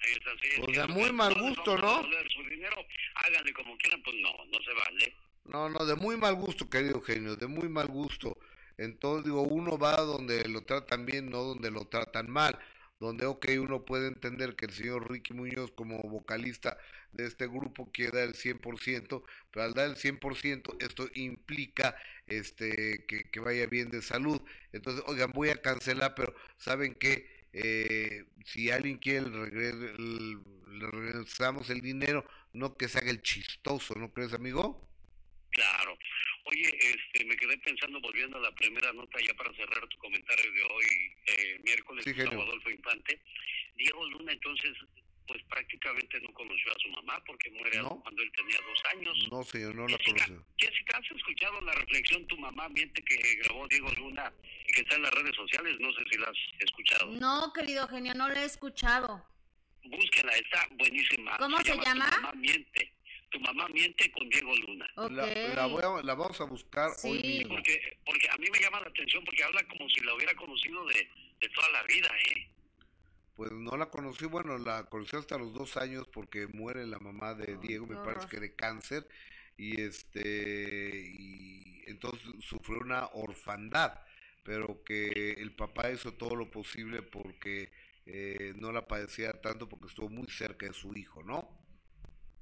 es 0.00 0.20
así. 0.26 0.60
Pues 0.62 0.76
de 0.76 0.86
muy 0.88 1.12
mal 1.12 1.34
gusto, 1.34 1.76
¿no? 1.78 2.02
Su 2.02 2.42
dinero, 2.48 2.76
háganle 3.14 3.52
como 3.52 3.76
quieran, 3.78 4.02
pues 4.02 4.16
no, 4.20 4.30
no 4.52 4.58
se 4.62 4.72
vale. 4.74 5.16
No, 5.44 5.68
no, 5.68 5.84
de 5.84 5.94
muy 5.94 6.16
mal 6.16 6.34
gusto, 6.34 6.68
querido 6.68 7.00
genio, 7.02 7.36
de 7.36 7.46
muy 7.46 7.68
mal 7.68 7.88
gusto. 7.88 8.38
Entonces, 8.78 9.24
digo, 9.26 9.42
uno 9.42 9.78
va 9.78 9.96
donde 9.96 10.48
lo 10.48 10.62
tratan 10.62 11.06
bien, 11.06 11.30
no 11.30 11.42
donde 11.42 11.70
lo 11.70 11.86
tratan 11.86 12.30
mal. 12.30 12.58
Donde, 12.98 13.26
ok, 13.26 13.46
uno 13.58 13.84
puede 13.84 14.08
entender 14.08 14.56
que 14.56 14.66
el 14.66 14.72
señor 14.72 15.10
Ricky 15.10 15.34
Muñoz 15.34 15.70
como 15.72 15.98
vocalista 16.02 16.78
de 17.12 17.26
este 17.26 17.46
grupo 17.46 17.90
quiere 17.92 18.18
dar 18.18 18.28
el 18.28 18.34
100%, 18.34 19.24
pero 19.50 19.64
al 19.64 19.74
dar 19.74 19.88
el 19.88 19.96
100% 19.96 20.76
esto 20.80 21.08
implica 21.14 21.96
este 22.26 23.04
que, 23.06 23.30
que 23.30 23.40
vaya 23.40 23.66
bien 23.66 23.90
de 23.90 24.00
salud. 24.00 24.40
Entonces, 24.72 25.04
oigan, 25.06 25.32
voy 25.32 25.50
a 25.50 25.60
cancelar, 25.60 26.14
pero 26.14 26.34
¿saben 26.56 26.94
qué? 26.94 27.33
Eh, 27.56 28.24
si 28.44 28.70
alguien 28.70 28.98
quiere, 28.98 29.30
le, 29.30 29.46
regre 29.46 29.94
le 29.96 30.90
regresamos 30.90 31.70
el 31.70 31.80
dinero, 31.80 32.26
no 32.52 32.76
que 32.76 32.88
se 32.88 32.98
haga 32.98 33.10
el 33.10 33.22
chistoso, 33.22 33.94
¿no 33.94 34.12
crees, 34.12 34.32
amigo? 34.32 34.88
Claro. 35.50 35.96
Oye, 36.46 36.68
este, 36.80 37.24
me 37.24 37.36
quedé 37.36 37.56
pensando, 37.58 38.00
volviendo 38.00 38.36
a 38.38 38.40
la 38.40 38.54
primera 38.56 38.92
nota, 38.92 39.18
ya 39.24 39.34
para 39.34 39.54
cerrar 39.54 39.86
tu 39.88 39.96
comentario 39.98 40.52
de 40.52 40.62
hoy, 40.62 40.84
eh, 41.26 41.60
miércoles, 41.64 42.04
Sí. 42.04 42.20
Adolfo 42.20 42.70
Infante. 42.70 43.20
Diego 43.76 44.04
Luna, 44.10 44.32
entonces, 44.32 44.72
pues 45.26 45.42
prácticamente 45.44 46.20
no 46.20 46.32
conoció 46.34 46.70
a 46.72 46.78
su 46.80 46.88
mamá 46.90 47.22
porque 47.26 47.50
muere 47.50 47.78
¿No? 47.78 48.00
cuando 48.02 48.22
él 48.22 48.30
tenía 48.36 48.58
dos 48.66 48.78
años. 48.92 49.28
No, 49.30 49.42
señor, 49.44 49.74
no 49.74 49.88
la 49.88 49.98
conoce. 49.98 50.38
Jessica, 50.58 50.98
¿has 50.98 51.10
escuchado 51.16 51.60
la 51.62 51.72
reflexión 51.72 52.26
Tu 52.26 52.36
mamá 52.36 52.68
miente 52.68 53.02
que 53.02 53.16
grabó 53.42 53.66
Diego 53.68 53.90
Luna 53.98 54.32
y 54.66 54.72
que 54.72 54.80
está 54.82 54.96
en 54.96 55.02
las 55.02 55.12
redes 55.14 55.34
sociales? 55.34 55.76
No 55.80 55.92
sé 55.92 56.02
si 56.10 56.18
la 56.18 56.26
has 56.28 56.36
escuchado. 56.60 57.06
No, 57.12 57.52
querido 57.52 57.88
genio, 57.88 58.14
no 58.14 58.28
lo 58.28 58.34
he 58.34 58.44
escuchado. 58.44 59.24
Búsquela, 59.84 60.32
está 60.32 60.66
buenísima. 60.78 61.36
¿Cómo 61.38 61.58
se 61.62 61.76
llama? 61.76 62.10
Tu 62.10 62.16
mamá 62.20 62.32
miente. 62.34 62.92
Tu 63.30 63.40
mamá 63.40 63.68
miente 63.68 64.10
con 64.12 64.28
Diego 64.28 64.54
Luna. 64.56 64.86
Ok. 64.96 65.10
La, 65.10 65.26
la 65.54 65.66
voy 65.66 65.82
a- 65.82 66.02
la 66.02 66.14
vamos 66.14 66.40
a 66.40 66.44
buscar 66.44 66.90
hoy 67.02 67.20
Sí. 67.20 67.28
mismo. 67.28 67.54
Porque, 67.56 67.98
porque 68.06 68.28
a 68.30 68.36
mí 68.36 68.46
me 68.52 68.60
llama 68.60 68.80
la 68.80 68.88
atención 68.88 69.24
porque 69.24 69.42
habla 69.42 69.62
como 69.68 69.88
si 69.88 70.00
la 70.00 70.14
hubiera 70.14 70.34
conocido 70.36 70.86
de, 70.86 71.08
de 71.40 71.48
toda 71.48 71.68
la 71.70 71.82
vida, 71.84 72.08
¿eh? 72.30 72.48
Pues 73.36 73.52
no 73.52 73.76
la 73.76 73.86
conocí, 73.90 74.26
bueno, 74.26 74.58
la 74.58 74.84
conocí 74.84 75.16
hasta 75.16 75.38
los 75.38 75.52
dos 75.52 75.76
años 75.76 76.06
porque 76.12 76.46
muere 76.46 76.86
la 76.86 76.98
mamá 77.00 77.34
de 77.34 77.56
Diego, 77.58 77.86
me 77.86 77.96
parece 77.96 78.28
que 78.28 78.40
de 78.40 78.54
cáncer. 78.54 79.06
y 79.56 79.80
este 79.80 81.12
y 81.16 81.84
entonces 81.86 82.22
sufrió 82.40 82.78
una 82.80 83.06
orfandad 83.14 84.00
pero 84.44 84.82
que 84.84 85.32
el 85.38 85.52
papá 85.54 85.90
hizo 85.90 86.14
todo 86.14 86.36
lo 86.36 86.50
posible 86.50 87.02
porque 87.02 87.72
eh, 88.06 88.52
no 88.56 88.72
la 88.72 88.86
padecía 88.86 89.32
tanto 89.40 89.68
porque 89.68 89.86
estuvo 89.88 90.08
muy 90.10 90.26
cerca 90.28 90.66
de 90.66 90.74
su 90.74 90.94
hijo, 90.96 91.22
¿no? 91.22 91.63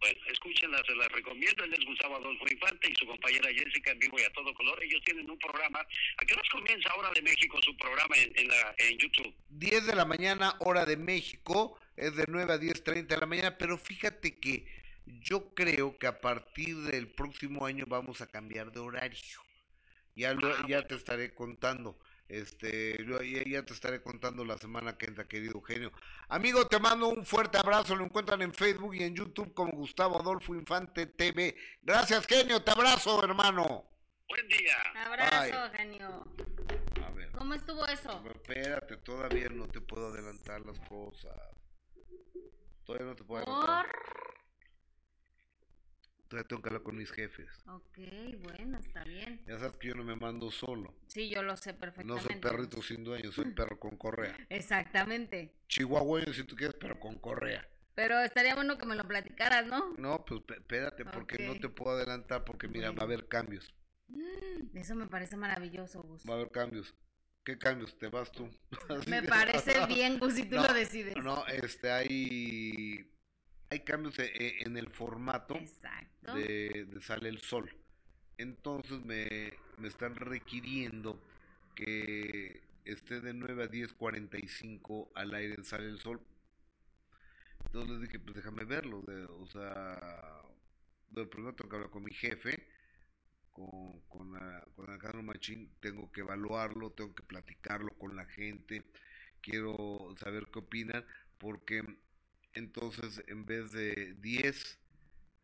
Pues 0.03 0.17
escúchenla, 0.33 0.83
se 0.85 0.97
las 0.97 1.07
recomiendo. 1.13 1.63
Él 1.63 1.75
es 1.75 1.85
Gustavo 1.87 2.17
Adolfo 2.17 2.45
Infante 2.51 2.91
y 2.91 2.95
su 2.97 3.07
compañera 3.07 3.49
Jessica 3.55 3.93
en 3.93 4.01
vivo 4.01 4.19
y 4.19 4.25
a 4.25 4.33
todo 4.33 4.53
color. 4.55 4.83
Ellos 4.83 5.01
tienen 5.05 5.31
un 5.31 5.39
programa. 5.39 5.79
¿A 5.79 6.25
qué 6.27 6.35
hora 6.35 6.43
comienza 6.51 6.93
Hora 6.97 7.11
de 7.15 7.23
México 7.23 7.63
su 7.63 7.77
programa 7.77 8.17
en, 8.17 8.33
en, 8.37 8.49
la, 8.49 8.75
en 8.79 8.99
YouTube? 8.99 9.33
10 9.51 9.87
de 9.87 9.95
la 9.95 10.05
mañana, 10.05 10.57
hora 10.59 10.85
de 10.85 10.97
México. 10.97 11.79
Es 11.95 12.17
de 12.17 12.25
9 12.27 12.53
a 12.53 12.57
10.30 12.59 13.07
de 13.07 13.17
la 13.17 13.27
mañana. 13.27 13.57
Pero 13.59 13.79
fíjate 13.79 14.41
que 14.41 14.67
yo 15.07 15.55
creo 15.55 15.97
que 15.99 16.09
a 16.09 16.21
partir 16.21 16.75
del 16.79 17.07
próximo 17.07 17.65
año 17.65 17.85
vamos 17.87 18.21
a 18.23 18.27
cambiar 18.27 18.73
de 18.73 18.81
horario. 18.81 19.21
Ya, 20.17 20.35
lo, 20.35 20.49
Ah, 20.49 20.57
ya 20.63 20.79
bueno. 20.79 20.87
te 20.89 20.95
estaré 20.97 21.33
contando. 21.33 21.97
Este, 22.29 22.99
lo- 23.05 23.23
ya, 23.23 23.43
ya 23.45 23.63
te 23.65 23.75
estaré 23.75 24.03
contando 24.03 24.45
la 24.45 24.57
semana 24.57 24.97
que 24.97 25.07
entra, 25.07 25.29
querido 25.29 25.53
Eugenio. 25.55 25.93
Amigo, 26.29 26.67
te 26.67 26.79
mando 26.79 27.09
un 27.09 27.27
fuerte 27.27 27.59
abrazo. 27.59 27.95
Lo 27.95 28.05
encuentran 28.05 28.41
en 28.43 28.55
Facebook 28.55 28.95
y 28.95 29.03
en 29.03 29.15
YouTube 29.15 29.53
como 29.53 29.73
Gustavo 29.73 30.19
Adolfo 30.19 30.55
Infante 30.55 31.07
TV. 31.07 31.55
Gracias, 31.83 32.27
genio. 32.27 32.63
Te 32.63 32.71
abrazo, 32.71 33.23
hermano. 33.23 33.85
Buen 34.29 34.49
día. 34.49 34.77
Abrazo, 35.05 35.35
Ay. 35.37 35.53
genio. 35.77 36.25
A 37.05 37.11
ver. 37.11 37.31
¿Cómo 37.33 37.53
estuvo 37.53 37.85
eso? 37.87 38.21
Pero 38.23 38.35
espérate, 38.35 38.97
todavía 38.99 39.49
no 39.51 39.69
te 39.69 39.81
puedo 39.83 40.07
adelantar 40.09 40.63
las 40.65 40.79
cosas. 40.89 41.35
Todavía 42.87 43.09
no 43.09 43.17
te 43.17 43.25
puedo 43.25 43.43
adelantar. 43.43 43.87
Todavía 46.33 46.49
tengo 46.49 46.63
que 46.63 46.69
hablar 46.71 46.83
con 46.83 46.97
mis 46.97 47.11
jefes. 47.13 47.47
Ok, 47.67 47.99
bueno, 48.43 48.79
está 48.79 49.05
bien. 49.05 49.43
Ya 49.47 49.59
sabes 49.59 49.77
que 49.77 49.89
yo 49.89 49.95
no 49.95 50.03
me 50.03 50.17
mando 50.17 50.51
solo. 50.51 50.95
Sí, 51.07 51.29
yo 51.29 51.43
lo 51.43 51.59
sé 51.59 51.75
No 51.75 51.79
perfectamente. 51.79 52.23
soy 52.33 52.41
perrito 52.41 52.81
sin 52.81 53.05
dueño, 53.05 53.31
soy 53.33 53.51
perro 53.55 53.79
con 53.79 53.99
correa. 53.99 54.35
Exactamente. 54.49 55.53
Chihuahueño 55.69 56.33
si 56.33 56.45
tú 56.45 56.57
quieres, 56.57 56.75
pero 56.81 56.99
con 56.99 57.17
correa. 57.19 57.69
Pero 57.95 58.19
estaría 58.21 58.55
bueno 58.55 58.79
que 58.79 58.87
me 58.87 58.97
lo 58.97 59.07
platicaras, 59.07 59.67
¿no? 59.67 59.93
No, 59.99 60.25
pues 60.25 60.41
espérate, 60.57 61.05
porque 61.05 61.47
no 61.47 61.61
te 61.61 61.69
puedo 61.69 61.95
adelantar, 61.95 62.47
porque 62.47 62.67
mira, 62.67 62.93
va 62.93 63.03
a 63.03 63.05
haber 63.05 63.29
cambios. 63.29 63.75
Eso 64.73 64.95
me 64.95 65.09
parece 65.09 65.37
maravilloso, 65.37 66.01
Gus. 66.03 66.23
Va 66.27 66.33
a 66.33 66.37
haber 66.37 66.51
cambios. 66.51 66.95
¿Qué 67.45 67.59
cambios? 67.59 67.99
¿Te 67.99 68.09
vas 68.09 68.33
tú? 68.33 68.49
Me 69.07 69.23
parece 69.25 69.85
bien, 69.87 70.19
Gus, 70.19 70.33
si 70.33 70.45
tú 70.45 70.57
No, 70.57 70.63
lo 70.63 70.73
decides. 70.73 71.15
No, 71.17 71.45
este, 71.49 71.91
hay, 71.91 73.13
hay 73.73 73.81
cambios 73.81 74.19
e- 74.19 74.25
e- 74.27 74.63
en 74.67 74.77
el 74.77 74.89
formato. 74.91 75.57
Exacto. 75.57 76.35
de, 76.35 76.85
de 76.89 77.01
Sale 77.01 77.29
el 77.29 77.41
Sol. 77.41 77.75
Entonces 78.39 79.05
me, 79.05 79.53
me 79.79 79.89
están 79.89 80.15
requiriendo 80.15 81.19
que 81.75 82.63
esté 82.85 83.21
de 83.21 83.33
9 83.35 83.65
a 83.65 83.69
10.45 83.69 85.11
al 85.15 85.35
aire 85.35 85.55
en 85.55 85.65
Sale 85.65 85.87
el 85.89 85.99
Sol. 86.01 86.21
Entonces 87.67 87.91
les 87.91 88.01
dije, 88.03 88.19
pues 88.19 88.37
déjame 88.37 88.65
verlo. 88.65 89.03
de- 89.03 89.25
o 89.25 89.47
sea, 89.47 90.43
de 91.11 91.27
primero 91.27 91.55
tengo 91.55 91.71
que 91.71 91.77
hablar 91.77 91.91
con 91.91 92.05
mi 92.05 92.13
jefe, 92.13 92.69
con, 93.53 94.01
con, 94.09 94.37
ah, 94.37 94.65
con 94.75 94.91
Alejandro 94.91 95.23
Machín, 95.23 95.71
tengo 95.81 96.11
que 96.13 96.21
evaluarlo, 96.21 96.91
tengo 96.93 97.15
que 97.15 97.23
platicarlo 97.23 97.91
con 97.99 98.17
la 98.17 98.27
gente, 98.27 98.83
quiero 99.41 100.15
saber 100.19 100.49
qué 100.53 100.59
opinan, 100.59 101.05
porque 101.39 101.83
entonces 102.55 103.23
en 103.27 103.45
vez 103.45 103.73
de 103.73 104.15
10 104.21 104.79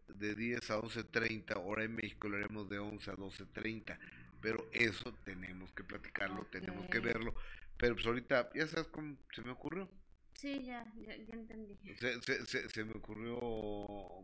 de 0.08 0.34
10 0.34 0.70
a 0.70 0.78
11.30, 0.80 1.62
hora 1.64 1.84
en 1.84 1.94
México 1.94 2.28
lo 2.28 2.36
haremos 2.38 2.68
de 2.68 2.78
11 2.78 3.10
a 3.10 3.14
12.30, 3.16 3.98
pero 4.40 4.66
eso 4.72 5.12
tenemos 5.24 5.70
que 5.72 5.84
platicarlo, 5.84 6.46
tenemos 6.46 6.86
que 6.86 7.00
verlo, 7.00 7.34
pero 7.76 7.94
pues 7.94 8.06
ahorita, 8.06 8.50
ya 8.54 8.66
sabes 8.66 8.88
cómo 8.88 9.16
se 9.34 9.42
me 9.42 9.50
ocurrió, 9.50 9.88
Sí, 10.34 10.62
ya, 10.64 10.86
ya, 10.96 11.16
ya 11.16 11.34
entendí. 11.34 11.76
se, 11.98 12.22
se, 12.22 12.46
se, 12.46 12.68
se 12.68 12.84
me 12.84 12.92
ocurrió 12.92 13.36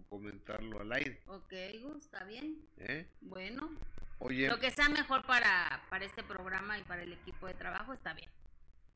comentarlo 0.09 0.81
al 0.81 0.93
aire, 0.93 1.21
Ok, 1.27 1.53
está 1.99 2.23
bien. 2.25 2.57
¿eh? 2.79 3.09
Bueno, 3.21 3.69
Oye, 4.21 4.49
lo 4.49 4.61
que 4.61 4.71
sea 4.71 4.89
mejor 4.89 5.27
para, 5.27 5.83
para 5.91 6.05
este 6.05 6.23
programa 6.23 6.79
y 6.79 6.85
para 6.85 7.03
el 7.03 7.13
equipo 7.13 7.49
de 7.49 7.55
trabajo 7.55 7.93
está 7.93 8.15
bien. 8.15 8.31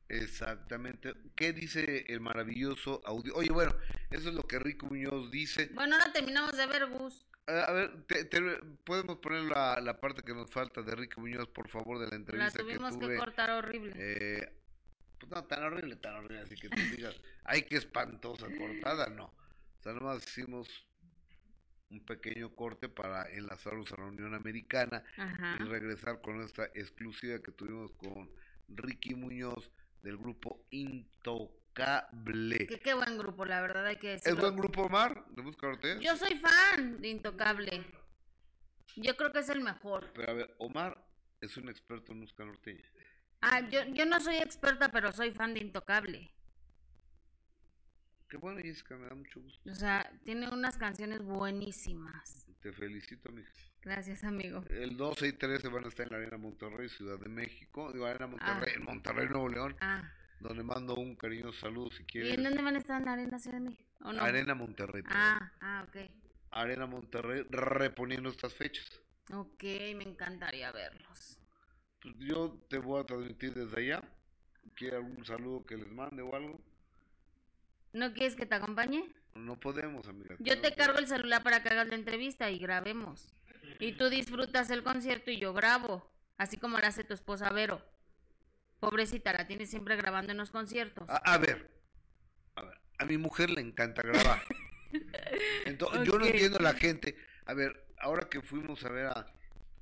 Exactamente, 0.09 1.13
¿qué 1.35 1.53
dice 1.53 2.05
el 2.09 2.19
maravilloso 2.19 3.01
audio? 3.05 3.33
Oye, 3.35 3.51
bueno, 3.51 3.75
eso 4.09 4.29
es 4.29 4.35
lo 4.35 4.43
que 4.43 4.59
Rico 4.59 4.87
Muñoz 4.87 5.31
dice, 5.31 5.69
Bueno, 5.73 5.95
ahora 5.95 6.11
terminamos 6.11 6.55
de 6.57 6.65
ver, 6.67 6.87
Gus. 6.87 7.25
a, 7.47 7.63
a 7.65 7.71
ver, 7.73 8.03
te- 8.07 8.25
te- 8.25 8.41
podemos 8.83 9.17
poner 9.19 9.43
la, 9.43 9.79
la 9.81 9.99
parte 9.99 10.21
que 10.23 10.33
nos 10.33 10.49
falta 10.51 10.81
de 10.81 10.95
Rico 10.95 11.21
Muñoz, 11.21 11.47
por 11.49 11.69
favor, 11.69 11.97
de 11.99 12.05
la 12.05 12.11
La 12.11 12.15
entrevista 12.17 12.57
que 12.59 12.63
tuvimos 12.65 12.93
que 12.97 13.05
tuve. 13.05 13.17
cortar 13.17 13.49
horrible. 13.51 13.93
Eh, 13.95 14.53
pues 15.19 15.31
no, 15.31 15.43
tan 15.45 15.63
horrible, 15.63 15.95
tan 15.97 16.15
horrible, 16.15 16.39
así 16.41 16.55
que 16.55 16.69
tú 16.69 16.77
digas, 16.95 17.15
ay, 17.43 17.63
qué 17.63 17.77
espantosa 17.77 18.47
cortada, 18.57 19.07
no. 19.09 19.25
O 19.25 19.81
sea, 19.83 19.93
nomás 19.93 20.23
hicimos 20.25 20.67
un 21.89 22.05
pequeño 22.05 22.55
corte 22.55 22.87
para 22.87 23.27
enlazarnos 23.31 23.91
a 23.91 23.97
la 23.97 24.05
Unión 24.05 24.35
Americana 24.35 25.03
Ajá. 25.17 25.57
y 25.59 25.63
regresar 25.63 26.21
con 26.21 26.41
esta 26.41 26.65
exclusiva 26.75 27.39
que 27.39 27.51
tuvimos 27.51 27.91
con 27.93 28.29
Ricky 28.67 29.15
Muñoz 29.15 29.71
del 30.01 30.17
grupo 30.17 30.65
Intocable. 30.71 32.67
Que 32.67 32.79
qué 32.79 32.93
buen 32.93 33.17
grupo, 33.17 33.45
la 33.45 33.61
verdad 33.61 33.85
hay 33.85 33.97
que 33.97 34.13
¿Es 34.15 34.23
decirlo. 34.23 34.41
buen 34.43 34.57
grupo, 34.57 34.83
Omar? 34.83 35.25
¿De 35.29 35.41
Busca 35.41 35.67
Ortez? 35.67 35.99
Yo 35.99 36.15
soy 36.17 36.37
fan 36.37 37.01
de 37.01 37.07
Intocable. 37.09 37.85
Yo 38.95 39.15
creo 39.15 39.31
que 39.31 39.39
es 39.39 39.49
el 39.49 39.61
mejor. 39.61 40.11
Pero 40.13 40.31
a 40.31 40.33
ver, 40.33 40.55
Omar 40.59 41.05
es 41.41 41.55
un 41.57 41.69
experto 41.69 42.11
en 42.11 42.19
música 42.19 42.43
norteña. 42.43 42.83
Ah, 43.41 43.61
yo, 43.69 43.85
yo 43.93 44.05
no 44.05 44.19
soy 44.19 44.35
experta, 44.37 44.89
pero 44.89 45.11
soy 45.11 45.31
fan 45.31 45.53
de 45.53 45.61
Intocable. 45.61 46.33
Qué 48.29 48.37
bueno, 48.37 48.59
Jessica, 48.61 48.95
me 48.97 49.07
da 49.07 49.15
mucho 49.15 49.41
gusto. 49.41 49.69
O 49.69 49.73
sea, 49.73 50.11
tiene 50.23 50.49
unas 50.49 50.77
canciones 50.77 51.23
buenísimas. 51.23 52.45
Te 52.61 52.71
felicito, 52.71 53.31
mija. 53.31 53.51
Gracias, 53.81 54.23
amigo. 54.23 54.63
El 54.69 54.97
12 54.97 55.27
y 55.27 55.33
13 55.33 55.69
van 55.69 55.85
a 55.85 55.87
estar 55.87 56.05
en 56.05 56.11
la 56.11 56.17
Arena 56.17 56.37
Monterrey, 56.37 56.89
Ciudad 56.89 57.17
de 57.17 57.29
México. 57.29 57.91
Digo, 57.93 58.05
Arena 58.05 58.27
Monterrey, 58.27 58.73
Ah. 58.73 58.77
en 58.77 58.83
Monterrey, 58.83 59.27
Nuevo 59.29 59.49
León, 59.49 59.75
Ah, 59.79 60.11
donde 60.39 60.63
mando 60.63 60.95
un 60.95 61.15
cariñoso 61.15 61.57
saludo 61.59 61.89
si 61.91 62.03
¿y 62.03 62.05
quieres. 62.05 62.33
en 62.37 62.43
dónde 62.43 62.61
van 62.61 62.75
a 62.75 62.79
estar 62.79 62.99
en 62.99 63.05
la 63.05 63.13
Arena 63.13 63.39
Ciudad 63.39 63.57
de 63.57 63.63
México? 63.69 63.89
¿O 64.03 64.11
no? 64.13 64.21
Arena 64.21 64.53
Monterrey. 64.55 65.01
perdón. 65.01 65.17
Ah, 65.21 65.51
ah, 65.61 65.85
ok. 65.87 66.09
Arena 66.51 66.85
Monterrey, 66.87 67.45
reponiendo 67.49 68.29
estas 68.29 68.53
fechas. 68.53 68.85
Ok, 69.33 69.63
me 69.95 70.03
encantaría 70.03 70.71
verlos. 70.71 71.39
Pues 72.01 72.15
yo 72.19 72.57
te 72.69 72.79
voy 72.79 73.01
a 73.01 73.05
transmitir 73.05 73.53
desde 73.53 73.77
allá. 73.79 74.03
¿Quieres 74.75 74.97
algún 74.99 75.25
saludo 75.25 75.65
que 75.65 75.77
les 75.77 75.91
mande 75.91 76.21
o 76.21 76.35
algo? 76.35 76.59
¿No 77.93 78.13
quieres 78.13 78.35
que 78.35 78.45
te 78.45 78.55
acompañe? 78.55 79.03
No 79.35 79.59
podemos, 79.59 80.07
amiga. 80.07 80.35
Yo 80.39 80.59
te 80.61 80.73
cargo 80.73 80.97
el 80.99 81.07
celular 81.07 81.43
para 81.43 81.61
que 81.61 81.69
hagas 81.69 81.87
la 81.87 81.95
entrevista 81.95 82.49
y 82.49 82.57
grabemos. 82.59 83.35
Y 83.79 83.93
tú 83.93 84.09
disfrutas 84.09 84.69
el 84.69 84.83
concierto 84.83 85.31
y 85.31 85.39
yo 85.39 85.53
grabo. 85.53 86.05
Así 86.37 86.57
como 86.57 86.77
lo 86.77 86.85
hace 86.85 87.03
tu 87.03 87.13
esposa 87.13 87.49
Vero. 87.49 87.81
Pobrecita, 88.79 89.33
la 89.33 89.47
tienes 89.47 89.69
siempre 89.69 89.95
grabando 89.95 90.31
en 90.31 90.37
los 90.37 90.51
conciertos. 90.51 91.09
A, 91.09 91.17
a 91.17 91.37
ver, 91.37 91.69
a 92.55 92.61
ver, 92.63 92.79
a 92.97 93.05
mi 93.05 93.17
mujer 93.17 93.49
le 93.49 93.61
encanta 93.61 94.01
grabar. 94.01 94.41
Entonces, 95.65 96.01
yo 96.07 96.17
no 96.17 96.25
entiendo 96.25 96.59
la 96.59 96.73
gente. 96.73 97.17
A 97.45 97.53
ver, 97.53 97.87
ahora 97.99 98.29
que 98.29 98.41
fuimos 98.41 98.83
a 98.85 98.89
ver 98.89 99.07
a 99.07 99.25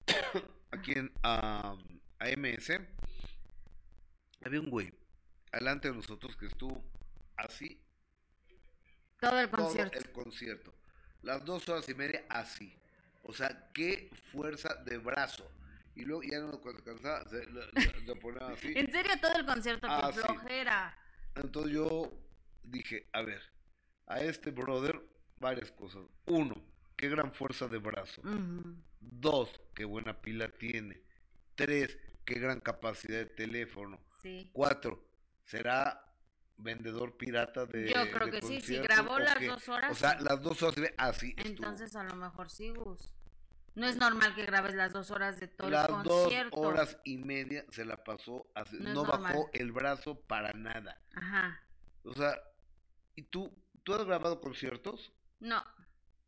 aquí 0.72 0.94
en 0.94 1.12
a, 1.24 1.76
a 2.20 2.26
MS, 2.38 2.80
había 4.44 4.60
un 4.60 4.70
güey 4.70 4.92
delante 5.52 5.90
de 5.90 5.96
nosotros 5.96 6.36
que 6.38 6.48
estuvo 6.48 6.84
así 7.36 7.80
Todo 9.20 9.40
el 9.40 9.50
todo 9.50 9.64
concierto. 9.66 9.98
el 10.00 10.12
concierto. 10.12 10.74
Las 11.22 11.44
dos 11.46 11.68
horas 11.70 11.88
y 11.90 11.94
media 11.94 12.26
así. 12.30 12.76
O 13.30 13.34
sea, 13.34 13.70
qué 13.74 14.10
fuerza 14.32 14.74
de 14.86 14.98
brazo. 14.98 15.52
Y 15.96 16.06
luego 16.06 16.24
ya 16.24 16.40
no 16.40 16.62
cuando 16.62 16.80
se 16.80 16.86
cansaba, 16.86 17.28
se 17.30 17.46
lo, 17.48 17.60
lo- 17.62 18.02
lo 18.06 18.16
ponía 18.20 18.48
así. 18.48 18.72
En 18.76 18.90
serio, 18.92 19.12
todo 19.22 19.34
el 19.36 19.46
concierto, 19.46 19.88
Ah, 19.90 20.12
sí. 20.14 20.20
flojera. 20.22 20.98
Entonces 21.36 21.74
yo 21.74 22.12
dije, 22.64 23.10
a 23.14 23.22
ver, 23.24 23.42
a 24.06 24.22
este 24.22 24.52
brother 24.52 25.02
varias 25.40 25.72
cosas. 25.72 26.04
Uno, 26.26 26.56
qué 26.96 27.10
gran 27.10 27.34
fuerza 27.34 27.68
de 27.68 27.80
brazo. 27.80 28.22
Dos, 29.00 29.50
qué 29.76 29.84
buena 29.86 30.22
pila 30.22 30.48
tiene. 30.50 31.02
Tres, 31.56 31.98
qué 32.26 32.36
gran 32.36 32.60
capacidad 32.62 33.18
de 33.20 33.26
teléfono. 33.26 34.00
Sí. 34.22 34.50
Cuatro, 34.54 35.04
será 35.44 36.04
vendedor 36.58 37.18
pirata 37.18 37.66
de 37.66 37.88
Yo 37.94 38.12
creo 38.12 38.28
de 38.28 38.40
que 38.40 38.42
sí, 38.48 38.62
si 38.62 38.78
grabó 38.78 39.20
las 39.20 39.40
dos 39.46 39.68
horas, 39.70 39.92
O 39.92 39.96
sea, 39.96 40.20
las 40.22 40.42
dos 40.42 40.62
horas 40.64 40.76
se 40.76 40.82
ve 40.82 40.96
así. 40.98 41.30
estuvo. 41.38 41.50
Entonces 41.50 41.96
a 41.96 42.04
lo 42.04 42.16
mejor 42.16 42.50
sí, 42.50 42.70
Gus. 42.70 43.14
No 43.78 43.86
es 43.88 43.96
normal 43.98 44.34
que 44.34 44.44
grabes 44.46 44.74
las 44.74 44.92
dos 44.92 45.12
horas 45.12 45.40
de 45.40 45.48
todo 45.48 45.70
las 45.70 45.88
el 45.88 45.96
dos 46.04 46.24
concierto. 46.24 46.60
horas 46.60 46.98
y 47.04 47.18
media 47.18 47.64
se 47.70 47.86
la 47.86 48.04
pasó 48.04 48.50
así. 48.56 48.76
No 48.80 48.94
No, 48.94 49.06
bajó 49.06 49.50
el 49.54 49.72
brazo 49.72 50.20
para 50.22 50.52
nada. 50.54 51.00
Ajá. 51.14 51.62
O 52.04 52.14
sea, 52.14 52.42
¿y 53.16 53.22
tú, 53.22 53.56
tú 53.84 53.94
has 53.94 54.04
grabado 54.06 54.42
conciertos? 54.42 55.14
No. 55.40 55.64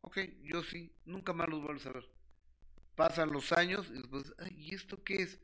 Ok, 0.02 0.18
yo 0.42 0.62
sí, 0.62 0.94
nunca 1.04 1.32
más 1.32 1.48
los 1.48 1.60
vuelves 1.60 1.84
a 1.86 1.92
ver. 1.92 2.08
pasan 2.94 3.32
los 3.32 3.50
años 3.52 3.88
y 3.90 3.94
después, 3.94 4.32
ay, 4.38 4.54
¿y 4.56 4.74
esto 4.76 5.02
qué 5.02 5.22
es? 5.22 5.40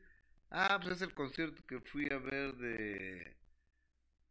Ah, 0.49 0.79
pues 0.81 0.95
es 0.95 1.01
el 1.01 1.13
concierto 1.13 1.61
que 1.67 1.81
fui 1.81 2.07
a 2.11 2.17
ver 2.19 2.55
de 2.55 3.37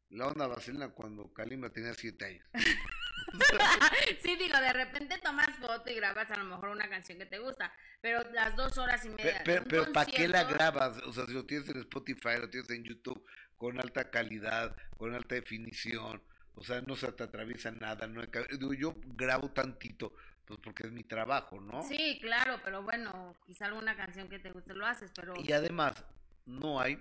la 0.09 0.29
onda 0.29 0.47
vaselina 0.47 0.89
cuando 0.89 1.31
Kalima 1.35 1.69
tenía 1.69 1.93
siete 1.93 2.25
años. 2.25 2.47
sí, 4.23 4.37
digo, 4.37 4.59
de 4.59 4.73
repente 4.73 5.19
tomas 5.19 5.51
foto 5.57 5.91
y 5.91 5.95
grabas 5.95 6.31
a 6.31 6.37
lo 6.37 6.45
mejor 6.45 6.71
una 6.71 6.89
canción 6.89 7.19
que 7.19 7.27
te 7.27 7.39
gusta, 7.39 7.73
pero 8.01 8.23
las 8.33 8.57
dos 8.57 8.77
horas 8.79 9.05
y 9.05 9.11
media. 9.11 9.43
Pero, 9.45 9.65
pero, 9.69 9.93
¿para 9.93 10.11
qué 10.11 10.29
la 10.29 10.45
grabas? 10.45 10.99
O 11.05 11.13
sea, 11.13 11.27
si 11.27 11.33
lo 11.33 11.45
tienes 11.45 11.69
en 11.69 11.79
Spotify, 11.79 12.39
lo 12.41 12.49
tienes 12.49 12.71
en 12.71 12.85
YouTube, 12.85 13.25
con 13.57 13.79
alta 13.79 14.11
calidad, 14.11 14.77
con 14.97 15.15
alta 15.15 15.35
definición, 15.35 16.23
o 16.55 16.65
sea, 16.65 16.81
no 16.81 16.97
se 16.97 17.11
te 17.13 17.25
atraviesa 17.25 17.71
nada. 17.71 18.07
No 18.07 18.23
digo, 18.59 18.75
yo 18.75 18.95
grabo 19.05 19.51
tantito, 19.51 20.15
pues 20.45 20.59
porque 20.61 20.87
es 20.87 20.93
mi 20.93 21.05
trabajo, 21.05 21.61
¿no? 21.61 21.83
Sí, 21.83 22.19
claro, 22.21 22.61
pero 22.65 22.83
bueno, 22.83 23.37
quizá 23.47 23.67
alguna 23.67 23.97
canción 23.97 24.29
que 24.29 24.39
te 24.39 24.51
guste 24.51 24.75
lo 24.75 24.87
haces, 24.87 25.13
pero... 25.15 25.35
Y 25.37 25.53
además, 25.53 26.05
no 26.47 26.81
hay 26.81 26.99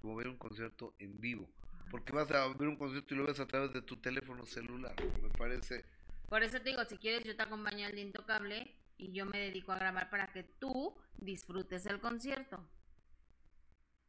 como 0.00 0.16
ver 0.16 0.28
un 0.28 0.36
concierto 0.36 0.94
en 0.98 1.20
vivo 1.20 1.48
porque 1.92 2.12
vas 2.14 2.30
a 2.30 2.48
ver 2.48 2.68
un 2.68 2.76
concierto 2.76 3.14
y 3.14 3.18
lo 3.18 3.26
ves 3.26 3.38
a 3.38 3.46
través 3.46 3.70
de 3.74 3.82
tu 3.82 3.98
teléfono 3.98 4.46
celular. 4.46 4.94
Me 5.22 5.28
parece. 5.28 5.84
Por 6.26 6.42
eso 6.42 6.58
te 6.58 6.70
digo, 6.70 6.82
si 6.86 6.96
quieres, 6.96 7.22
yo 7.22 7.36
te 7.36 7.42
acompaño 7.42 7.86
al 7.86 7.98
Intocable 7.98 8.74
y 8.96 9.12
yo 9.12 9.26
me 9.26 9.38
dedico 9.38 9.72
a 9.72 9.78
grabar 9.78 10.08
para 10.08 10.32
que 10.32 10.42
tú 10.42 10.98
disfrutes 11.18 11.84
el 11.84 12.00
concierto. 12.00 12.66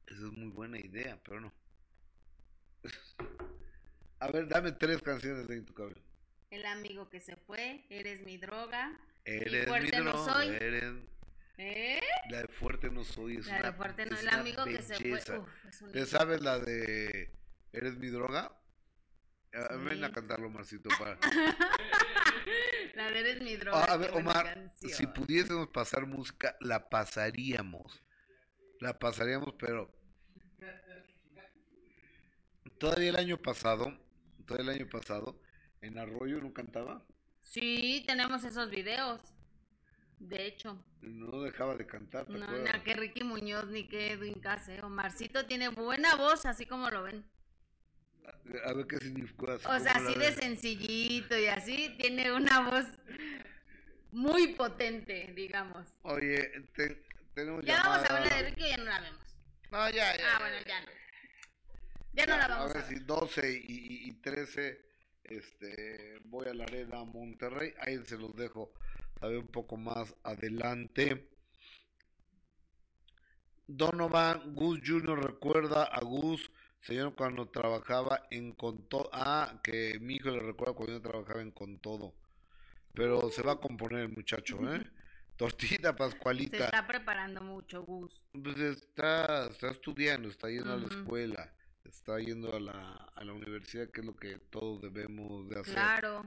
Esa 0.07 0.25
es 0.27 0.31
muy 0.31 0.49
buena 0.49 0.79
idea, 0.79 1.19
pero 1.25 1.41
no. 1.41 1.53
a 4.19 4.31
ver, 4.31 4.47
dame 4.47 4.71
tres 4.71 5.01
canciones 5.01 5.45
de 5.49 5.57
Intocable. 5.57 6.01
El 6.51 6.65
amigo 6.65 7.09
que 7.09 7.19
se 7.19 7.35
fue, 7.35 7.85
Eres 7.89 8.25
mi 8.25 8.37
droga. 8.37 8.97
Eres 9.25 9.67
mi 9.67 9.91
droga. 9.91 10.13
No 10.13 10.25
soy. 10.25 10.47
Eres... 10.47 10.93
¿Eh? 11.57 11.99
La 12.29 12.43
de 12.43 12.47
Fuerte 12.47 12.89
no 12.89 13.03
soy. 13.03 13.37
Es 13.37 13.47
la 13.47 13.61
de 13.61 13.73
Fuerte 13.73 14.05
no, 14.05 14.17
el 14.17 14.29
amigo 14.29 14.63
que 14.63 14.81
se 14.81 14.95
fue. 14.95 15.37
Uf, 15.37 15.91
¿Te 15.91 16.05
sabes 16.05 16.41
la 16.41 16.59
de 16.59 17.42
¿Eres 17.73 17.97
mi 17.97 18.07
droga? 18.07 18.55
Ven 19.83 20.03
a 20.03 20.11
cantarlo, 20.11 20.49
Marcito. 20.49 20.89
Para... 20.97 21.17
la 22.95 23.09
de 23.11 23.19
Eres 23.19 23.41
mi 23.41 23.55
droga. 23.55 23.83
a 23.83 23.97
ver, 23.97 24.11
Omar, 24.11 24.71
si 24.75 25.07
pudiésemos 25.07 25.67
pasar 25.69 26.05
música, 26.05 26.55
la 26.61 26.87
pasaríamos. 26.89 28.03
La 28.79 28.97
pasaríamos, 28.97 29.55
pero. 29.59 29.91
Todavía 32.77 33.09
el 33.09 33.15
año 33.15 33.37
pasado, 33.37 33.97
todavía 34.45 34.73
el 34.73 34.81
año 34.81 34.89
pasado, 34.89 35.39
en 35.81 35.97
Arroyo 35.97 36.41
no 36.41 36.53
cantaba. 36.53 37.03
Sí, 37.41 38.03
tenemos 38.05 38.43
esos 38.43 38.69
videos. 38.69 39.21
De 40.19 40.45
hecho. 40.45 40.83
No 41.01 41.41
dejaba 41.41 41.75
de 41.75 41.85
cantar. 41.85 42.29
no, 42.29 42.37
no, 42.37 42.83
que 42.83 42.93
Ricky 42.93 43.23
Muñoz 43.23 43.67
ni 43.67 43.87
que 43.87 44.13
Edwin 44.13 44.39
Case. 44.39 44.81
Omarcito 44.81 45.45
tiene 45.45 45.69
buena 45.69 46.15
voz, 46.15 46.45
así 46.45 46.65
como 46.65 46.89
lo 46.89 47.03
ven. 47.03 47.32
A 48.65 48.73
ver 48.73 48.87
qué 48.87 48.97
significa. 48.97 49.55
O 49.55 49.79
sea, 49.79 49.93
así 49.93 50.15
de 50.17 50.31
sencillito 50.33 51.37
y 51.37 51.47
así, 51.47 51.95
tiene 51.97 52.31
una 52.31 52.69
voz 52.69 52.85
muy 54.11 54.53
potente, 54.53 55.33
digamos. 55.35 55.87
Oye, 56.03 56.51
tenemos 57.33 57.65
Ya 57.65 57.81
vamos 57.83 58.09
a 58.09 58.17
hablar 58.17 58.29
de 58.29 58.49
Ricky 58.49 58.63
o 58.63 58.67
ya 58.67 58.77
no 58.77 58.83
la 58.85 59.01
vemos. 59.01 59.41
No, 59.71 59.89
ya, 59.89 60.17
ya. 60.17 60.35
Ah, 60.35 60.39
bueno, 60.39 60.55
ya 60.65 60.81
no. 60.81 60.87
Ya, 62.13 62.25
no 62.27 62.37
la 62.37 62.47
vamos 62.47 62.71
a 62.71 62.73
ver. 62.73 62.83
A 62.83 62.87
ver 62.87 62.97
si 62.97 63.03
12 63.03 63.63
y, 63.67 64.09
y, 64.09 64.13
13 64.21 64.85
este, 65.23 66.19
voy 66.25 66.47
a 66.47 66.53
la 66.53 66.65
arena 66.65 67.03
Monterrey. 67.03 67.73
Ahí 67.79 67.99
se 68.05 68.17
los 68.17 68.35
dejo 68.35 68.71
saber 69.19 69.39
un 69.39 69.47
poco 69.47 69.77
más 69.77 70.13
adelante. 70.23 71.29
Donovan 73.65 74.53
Gus 74.53 74.79
Jr. 74.85 75.23
recuerda 75.23 75.85
a 75.85 76.01
Gus 76.01 76.51
Señor, 76.83 77.15
cuando 77.15 77.47
trabajaba 77.47 78.23
en 78.29 78.51
Con 78.51 78.87
Todo. 78.89 79.09
Ah, 79.13 79.59
que 79.63 79.97
mi 80.01 80.15
hijo 80.15 80.29
le 80.29 80.41
recuerda 80.41 80.73
cuando 80.73 80.93
yo 80.93 81.01
trabajaba 81.01 81.41
en 81.41 81.51
Con 81.51 81.79
Todo. 81.79 82.13
Pero 82.93 83.29
se 83.29 83.41
va 83.41 83.53
a 83.53 83.59
componer 83.59 84.01
el 84.01 84.09
muchacho, 84.09 84.59
¿eh? 84.73 84.85
Tortita 85.37 85.95
Pascualita. 85.95 86.57
Se 86.57 86.63
está 86.65 86.85
preparando 86.85 87.41
mucho, 87.41 87.83
Gus. 87.83 88.23
Pues 88.33 88.57
está, 88.59 89.47
está 89.47 89.71
estudiando, 89.71 90.29
está 90.29 90.49
yendo 90.49 90.73
a 90.73 90.77
la 90.77 90.87
escuela, 90.87 91.53
está 91.85 92.19
yendo 92.19 92.55
a 92.55 92.59
la, 92.59 92.91
a 93.15 93.23
la 93.23 93.33
universidad, 93.33 93.89
que 93.89 94.01
es 94.01 94.05
lo 94.05 94.15
que 94.15 94.37
todos 94.49 94.81
debemos 94.81 95.49
de 95.49 95.59
hacer. 95.61 95.73
Claro. 95.73 96.25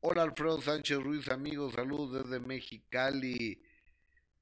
Hola 0.00 0.22
Alfredo 0.22 0.60
Sánchez 0.60 0.98
Ruiz, 0.98 1.28
amigos, 1.28 1.74
saludos 1.74 2.24
desde 2.24 2.44
Mexicali. 2.44 3.62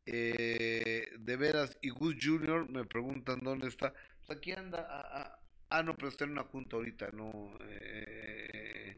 Eh, 0.06 1.06
de 1.18 1.36
veras, 1.36 1.76
y 1.82 1.90
Gus 1.90 2.16
Junior 2.20 2.68
me 2.68 2.84
preguntan 2.84 3.40
dónde 3.42 3.68
está. 3.68 3.92
Pues 4.26 4.38
aquí 4.38 4.52
anda, 4.52 4.86
a, 4.90 5.39
Ah, 5.70 5.82
no, 5.84 5.96
pero 5.96 6.08
está 6.08 6.24
en 6.24 6.32
una 6.32 6.42
junta 6.42 6.76
ahorita, 6.76 7.10
no. 7.12 7.56
Eh, 7.60 8.96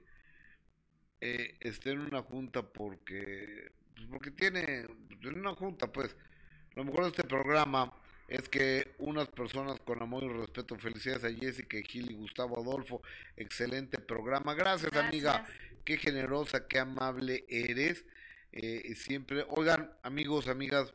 eh, 1.20 1.56
está 1.60 1.90
en 1.90 2.00
una 2.00 2.22
junta 2.22 2.62
porque. 2.62 3.72
Pues 3.94 4.06
porque 4.08 4.30
tiene. 4.30 4.86
En 5.22 5.38
una 5.38 5.54
junta, 5.54 5.92
pues. 5.92 6.16
Lo 6.74 6.84
mejor 6.84 7.02
de 7.02 7.10
este 7.10 7.24
programa 7.24 7.92
es 8.28 8.48
que 8.48 8.94
unas 8.98 9.28
personas 9.28 9.78
con 9.80 10.00
amor 10.02 10.24
y 10.24 10.28
respeto, 10.28 10.78
felicidades 10.78 11.24
a 11.24 11.38
Jessica, 11.38 11.76
Gil 11.82 12.10
y 12.10 12.14
Gustavo 12.14 12.58
Adolfo, 12.58 13.02
excelente 13.36 13.98
programa. 13.98 14.54
Gracias, 14.54 14.94
amiga, 14.96 15.44
qué 15.84 15.98
generosa, 15.98 16.66
qué 16.66 16.78
amable 16.78 17.44
eres. 17.48 18.06
Eh, 18.52 18.94
siempre, 18.94 19.44
oigan, 19.50 19.92
amigos, 20.02 20.48
amigas, 20.48 20.94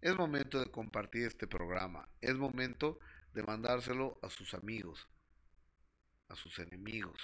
es 0.00 0.16
momento 0.16 0.58
de 0.58 0.70
compartir 0.70 1.26
este 1.26 1.46
programa, 1.46 2.08
es 2.22 2.34
momento 2.34 2.98
de 3.34 3.42
mandárselo 3.42 4.18
a 4.22 4.30
sus 4.30 4.54
amigos, 4.54 5.06
a 6.28 6.36
sus 6.36 6.58
enemigos, 6.58 7.20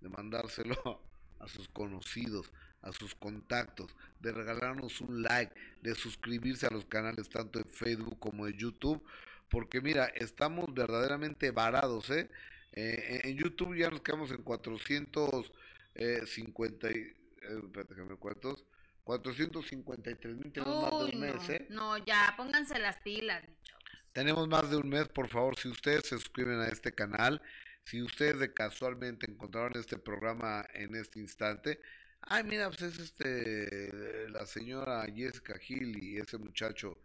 de 0.00 0.08
mandárselo 0.08 1.02
a 1.40 1.48
sus 1.48 1.68
conocidos, 1.68 2.50
a 2.82 2.92
sus 2.92 3.14
contactos, 3.14 3.94
de 4.20 4.32
regalarnos 4.32 5.00
un 5.00 5.22
like, 5.22 5.54
de 5.82 5.94
suscribirse 5.94 6.66
a 6.66 6.70
los 6.70 6.84
canales 6.84 7.28
tanto 7.28 7.58
de 7.58 7.64
Facebook 7.64 8.18
como 8.18 8.46
de 8.46 8.56
YouTube, 8.56 9.02
porque 9.50 9.80
mira, 9.80 10.06
estamos 10.06 10.72
verdaderamente 10.72 11.50
varados, 11.50 12.10
¿eh? 12.10 12.30
eh 12.72 13.22
en 13.24 13.36
YouTube 13.36 13.76
ya 13.76 13.90
nos 13.90 14.02
quedamos 14.02 14.30
en 14.30 14.42
450 14.42 16.88
eh, 16.88 17.14
espérate 17.64 17.94
que 17.94 18.02
me 18.02 18.16
cuentos, 18.16 18.64
453 19.04 20.36
mil 20.36 20.52
tenemos 20.52 20.82
más 20.82 20.98
de 20.98 21.16
un 21.16 21.20
mes, 21.20 21.48
¿eh? 21.48 21.66
No, 21.70 21.96
ya, 21.96 22.34
pónganse 22.36 22.78
las 22.78 22.98
pilas, 22.98 23.42
tenemos 24.18 24.48
más 24.48 24.68
de 24.68 24.76
un 24.76 24.88
mes, 24.88 25.06
por 25.06 25.28
favor, 25.28 25.56
si 25.56 25.68
ustedes 25.68 26.08
se 26.08 26.18
suscriben 26.18 26.58
a 26.58 26.66
este 26.66 26.92
canal, 26.92 27.40
si 27.84 28.02
ustedes 28.02 28.40
de 28.40 28.52
casualmente 28.52 29.30
encontraron 29.30 29.78
este 29.78 29.96
programa 29.96 30.66
en 30.74 30.96
este 30.96 31.20
instante, 31.20 31.78
ay, 32.22 32.42
mira, 32.42 32.68
pues 32.68 32.82
es 32.82 32.98
este, 32.98 34.28
la 34.30 34.44
señora 34.44 35.06
Jessica 35.14 35.56
Gil 35.58 36.02
y 36.02 36.16
ese 36.16 36.36
muchacho, 36.36 36.98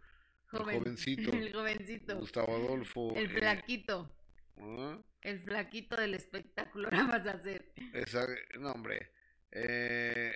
el 0.54 0.58
jovencito, 0.58 1.30
el 1.32 1.52
jovencito, 1.52 2.18
Gustavo 2.18 2.56
Adolfo, 2.56 3.14
el 3.14 3.26
eh, 3.26 3.38
flaquito, 3.38 4.10
¿ah? 4.58 4.98
el 5.22 5.38
flaquito 5.38 5.94
del 5.94 6.14
espectáculo, 6.14 6.90
nada 6.90 7.04
más 7.04 7.26
hacer. 7.28 7.72
Esa, 7.92 8.26
no, 8.58 8.72
hombre, 8.72 9.12
eh, 9.52 10.34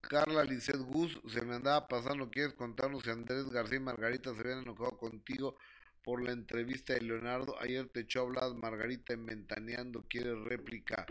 Carla 0.00 0.44
Lizeth 0.44 0.80
Gus, 0.80 1.20
se 1.28 1.42
me 1.42 1.56
andaba 1.56 1.86
pasando, 1.88 2.30
¿quieres 2.30 2.54
contarnos 2.54 3.02
si 3.02 3.10
Andrés 3.10 3.50
García 3.50 3.76
y 3.76 3.82
Margarita 3.82 4.34
se 4.34 4.40
habían 4.40 4.60
enojado 4.60 4.96
contigo 4.96 5.58
por 6.04 6.22
la 6.22 6.32
entrevista 6.32 6.94
de 6.94 7.00
Leonardo? 7.00 7.58
Ayer 7.60 7.88
te 7.88 8.00
echó 8.00 8.20
a 8.20 8.22
hablar 8.24 8.54
Margarita 8.54 9.14
en 9.14 9.26
Ventaneando, 9.26 10.04
¿quieres 10.08 10.38
réplica? 10.40 11.06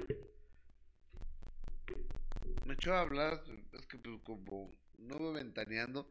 Me 2.65 2.75
echó 2.75 2.93
a 2.93 3.01
hablar, 3.01 3.43
es 3.73 3.85
que 3.87 3.97
pues 3.97 4.21
como 4.23 4.73
no 4.97 5.19
veo 5.19 5.33
Ventaneando 5.33 6.09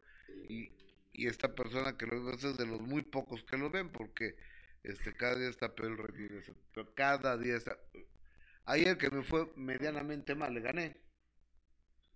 y, 0.49 0.71
y 1.13 1.29
esta 1.29 1.55
persona 1.55 1.97
que 1.97 2.07
lo 2.07 2.25
ve 2.25 2.35
es 2.35 2.57
de 2.57 2.67
los 2.67 2.81
muy 2.81 3.03
pocos 3.03 3.43
que 3.45 3.57
lo 3.57 3.71
ven 3.71 3.91
porque 3.91 4.37
este 4.83 5.15
cada 5.15 5.37
día 5.37 5.49
está 5.49 5.75
peor 5.75 6.13
el 6.15 6.57
pero 6.75 6.95
cada 6.95 7.39
día 7.39 7.57
está... 7.57 7.79
Ayer 8.65 8.99
que 8.99 9.11
me 9.11 9.23
fue 9.23 9.51
medianamente 9.57 10.35
mal, 10.35 10.53
le 10.53 10.61
gané 10.61 11.03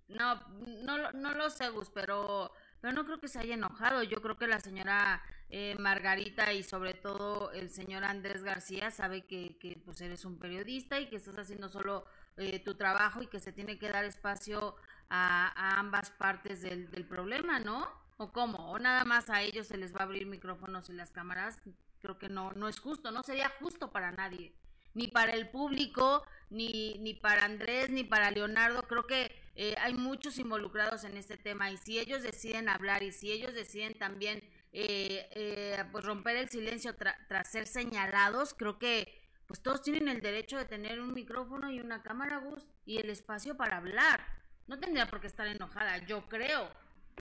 no, 0.09 0.41
no, 0.83 1.13
no 1.13 1.35
lo 1.35 1.51
sé, 1.51 1.69
Gus, 1.71 1.91
pero, 1.91 2.53
pero 2.81 2.93
no 2.93 3.05
creo 3.05 3.21
que 3.21 3.29
se 3.29 3.41
haya 3.41 3.55
enojado. 3.55 4.03
Yo 4.03 4.23
creo 4.23 4.37
que 4.37 4.47
la 4.47 4.61
señora 4.61 5.23
eh, 5.49 5.77
Margarita 5.79 6.53
y 6.53 6.63
sobre 6.63 6.95
todo 6.95 7.53
el 7.53 7.71
señor 7.71 8.05
Andrés 8.05 8.43
García 8.43 8.91
sabe 8.91 9.27
que, 9.27 9.57
que 9.59 9.81
pues 9.85 10.01
eres 10.01 10.25
un 10.25 10.39
periodista 10.39 10.99
y 11.01 11.09
que 11.09 11.17
estás 11.17 11.39
haciendo 11.39 11.69
solo 11.69 12.05
eh, 12.37 12.59
tu 12.59 12.75
trabajo 12.75 13.23
y 13.23 13.29
que 13.29 13.41
se 13.41 13.53
tiene 13.53 13.79
que 13.79 13.89
dar 13.89 14.05
espacio 14.05 14.77
a, 15.09 15.79
ambas 15.79 16.11
partes 16.11 16.63
del, 16.63 16.89
problema, 17.07 17.61
¿no? 17.61 17.89
¿O 18.19 18.33
cómo? 18.33 18.73
¿O 18.73 18.79
nada 18.79 19.05
más 19.05 19.31
a 19.31 19.43
ellos 19.43 19.69
se 19.69 19.77
les 19.77 19.95
va 19.95 20.01
a 20.01 20.03
abrir 20.03 20.27
micrófonos 20.27 20.91
y 20.91 20.93
las 20.93 21.11
cámaras? 21.11 21.63
Creo 22.03 22.19
que 22.19 22.29
no, 22.29 22.53
no 22.53 22.69
es 22.69 22.79
justo, 22.79 23.11
no 23.11 23.23
sería 23.23 23.51
justo 23.61 23.91
para 23.91 24.13
nadie 24.13 24.53
ni 24.97 25.09
para 25.09 25.35
el 25.35 25.51
público, 25.51 26.25
ni, 26.49 26.97
ni 27.01 27.13
para 27.13 27.45
Andrés, 27.45 27.91
ni 27.91 28.03
para 28.03 28.31
Leonardo. 28.31 28.83
Creo 28.89 29.07
que 29.07 29.31
eh, 29.55 29.75
hay 29.79 29.93
muchos 29.93 30.39
involucrados 30.39 31.05
en 31.05 31.19
este 31.19 31.37
tema 31.37 31.71
y 31.71 31.77
si 31.77 31.99
ellos 31.99 32.23
deciden 32.23 32.71
hablar 32.71 33.03
y 33.03 33.13
si 33.13 33.31
ellos 33.31 33.53
deciden 33.53 33.93
también 33.99 34.43
eh, 34.73 35.29
eh, 35.33 35.85
pues 35.93 36.05
romper 36.05 36.37
el 36.37 36.49
silencio 36.49 36.95
tras 36.95 37.51
ser 37.51 37.67
señalados, 37.67 38.55
creo 38.55 38.79
que 38.79 39.27
pues 39.47 39.63
todos 39.63 39.83
tienen 39.83 40.09
el 40.09 40.21
derecho 40.21 40.59
de 40.59 40.65
tener 40.65 41.01
un 41.01 41.15
micrófono 41.15 41.71
y 41.71 41.81
una 41.81 42.03
cámara, 42.03 42.39
Gus, 42.39 42.67
y 42.85 42.99
el 42.99 43.11
espacio 43.11 43.57
para 43.57 43.77
hablar. 43.77 44.27
No 44.67 44.79
tendría 44.81 45.07
por 45.07 45.21
qué 45.21 45.29
estar 45.29 45.47
enojada, 45.47 45.99
yo 46.07 46.27
creo. 46.29 46.69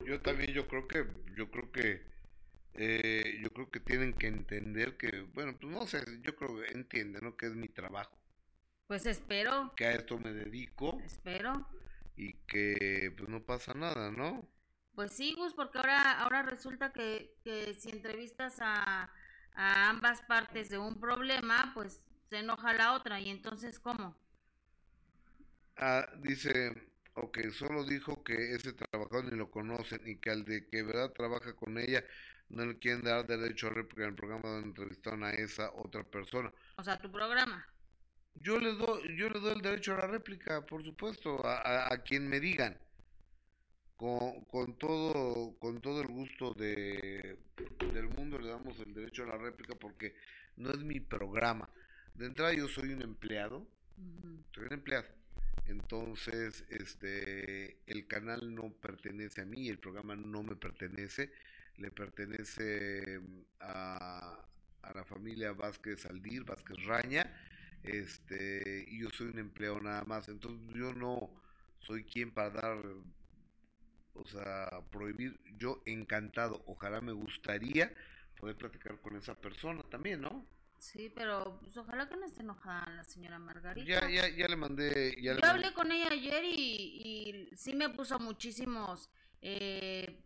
Yo 0.05 0.19
también, 0.21 0.51
yo 0.51 0.67
creo 0.67 0.87
que, 0.87 1.05
yo 1.35 1.51
creo 1.51 1.71
que, 1.71 2.03
eh, 2.73 3.39
yo 3.41 3.51
creo 3.51 3.69
que 3.69 3.79
tienen 3.79 4.13
que 4.13 4.27
entender 4.27 4.97
que, 4.97 5.21
bueno, 5.33 5.55
pues 5.59 5.71
no 5.71 5.85
sé, 5.85 6.03
yo 6.21 6.35
creo 6.35 6.59
que 6.59 6.71
entienden, 6.71 7.23
¿no? 7.23 7.37
Que 7.37 7.45
es 7.45 7.55
mi 7.55 7.69
trabajo. 7.69 8.17
Pues 8.87 9.05
espero. 9.05 9.73
Que 9.75 9.85
a 9.85 9.91
esto 9.93 10.17
me 10.17 10.33
dedico. 10.33 10.99
Espero. 11.05 11.67
Y 12.17 12.33
que, 12.47 13.13
pues 13.15 13.29
no 13.29 13.43
pasa 13.43 13.73
nada, 13.73 14.11
¿no? 14.11 14.47
Pues 14.95 15.11
sí, 15.11 15.33
Gus, 15.33 15.53
porque 15.53 15.77
ahora, 15.77 16.19
ahora 16.21 16.41
resulta 16.43 16.93
que, 16.93 17.35
que 17.43 17.73
si 17.73 17.89
entrevistas 17.89 18.59
a, 18.61 19.09
a 19.53 19.89
ambas 19.89 20.21
partes 20.21 20.69
de 20.69 20.77
un 20.77 20.99
problema, 20.99 21.71
pues 21.73 22.05
se 22.29 22.39
enoja 22.39 22.73
la 22.73 22.93
otra. 22.93 23.19
¿Y 23.19 23.29
entonces 23.29 23.77
cómo? 23.79 24.15
Ah, 25.75 26.07
dice, 26.19 26.89
ok, 27.15 27.39
solo 27.51 27.83
dijo 27.83 28.23
que 28.23 28.53
ese 28.53 28.71
trabajador 28.71 29.25
ni 29.25 29.37
lo 29.37 29.51
conocen 29.51 30.01
y 30.07 30.15
que 30.15 30.29
al 30.29 30.45
de 30.45 30.65
que 30.67 30.83
verdad 30.83 31.11
trabaja 31.11 31.53
con 31.53 31.77
ella 31.77 32.01
no 32.47 32.65
le 32.65 32.79
quieren 32.79 33.03
dar 33.03 33.27
derecho 33.27 33.67
a 33.67 33.71
réplica 33.71 34.03
en 34.03 34.09
el 34.09 34.15
programa 34.15 34.49
donde 34.49 34.69
entrevistaron 34.69 35.25
a 35.25 35.31
esa 35.31 35.71
otra 35.73 36.03
persona. 36.03 36.53
O 36.77 36.83
sea, 36.83 36.97
tu 36.97 37.11
programa. 37.11 37.67
Yo 38.35 38.59
les 38.59 38.77
doy, 38.77 39.17
yo 39.17 39.29
les 39.29 39.41
doy 39.41 39.53
el 39.55 39.61
derecho 39.61 39.93
a 39.93 39.97
la 39.97 40.07
réplica, 40.07 40.65
por 40.65 40.83
supuesto, 40.85 41.45
a, 41.45 41.91
a 41.93 41.97
quien 42.03 42.29
me 42.29 42.39
digan 42.39 42.77
con, 43.95 44.43
con, 44.45 44.77
todo 44.77 45.55
con 45.59 45.81
todo 45.81 46.01
el 46.01 46.07
gusto 46.07 46.53
de, 46.53 47.37
del 47.93 48.09
mundo 48.09 48.37
le 48.39 48.49
damos 48.49 48.79
el 48.79 48.93
derecho 48.93 49.23
a 49.23 49.27
la 49.27 49.37
réplica 49.37 49.75
porque 49.75 50.15
no 50.57 50.71
es 50.71 50.79
mi 50.79 50.99
programa. 50.99 51.69
De 52.13 52.25
entrada 52.25 52.53
yo 52.53 52.67
soy 52.67 52.93
un 52.93 53.01
empleado 53.01 53.67
soy 54.53 54.65
un 54.65 54.73
empleado. 54.73 55.07
Entonces 55.67 56.63
este 56.69 57.77
el 57.87 58.07
canal 58.07 58.53
no 58.53 58.71
pertenece 58.73 59.41
a 59.41 59.45
mí 59.45 59.67
el 59.69 59.79
programa 59.79 60.15
no 60.15 60.43
me 60.43 60.55
pertenece. 60.55 61.31
Le 61.77 61.91
pertenece 61.91 63.19
a, 63.59 64.45
a 64.81 64.93
la 64.93 65.03
familia 65.03 65.51
Vázquez 65.51 66.05
Aldir 66.05 66.43
Vázquez 66.43 66.83
Raña. 66.85 67.33
Este 67.83 68.85
y 68.87 69.01
yo 69.01 69.09
soy 69.09 69.27
un 69.27 69.39
empleado 69.39 69.79
nada 69.81 70.03
más. 70.03 70.29
Entonces 70.29 70.75
yo 70.75 70.93
no 70.93 71.29
soy 71.79 72.03
quien 72.03 72.31
para 72.31 72.49
dar 72.51 72.83
o 74.15 74.25
sea, 74.25 74.81
prohibir, 74.91 75.39
yo 75.57 75.81
encantado, 75.85 76.63
ojalá 76.67 77.01
me 77.01 77.11
gustaría 77.11 77.93
poder 78.39 78.55
platicar 78.57 78.99
con 79.01 79.15
esa 79.15 79.35
persona 79.35 79.83
también, 79.83 80.21
¿no? 80.21 80.45
Sí, 80.79 81.11
pero 81.15 81.57
pues, 81.61 81.75
ojalá 81.77 82.07
que 82.07 82.17
no 82.17 82.25
esté 82.25 82.41
enojada 82.41 82.87
la 82.91 83.03
señora 83.03 83.39
Margarita. 83.39 83.87
Ya, 83.87 84.09
ya, 84.09 84.27
ya 84.29 84.47
le 84.47 84.55
mandé. 84.55 85.15
Ya 85.21 85.35
yo 85.35 85.47
hablé 85.47 85.73
con 85.73 85.91
ella 85.91 86.09
ayer 86.11 86.43
y, 86.43 87.49
y 87.51 87.55
sí 87.55 87.73
me 87.73 87.89
puso 87.89 88.19
muchísimos, 88.19 89.09
eh, 89.41 90.23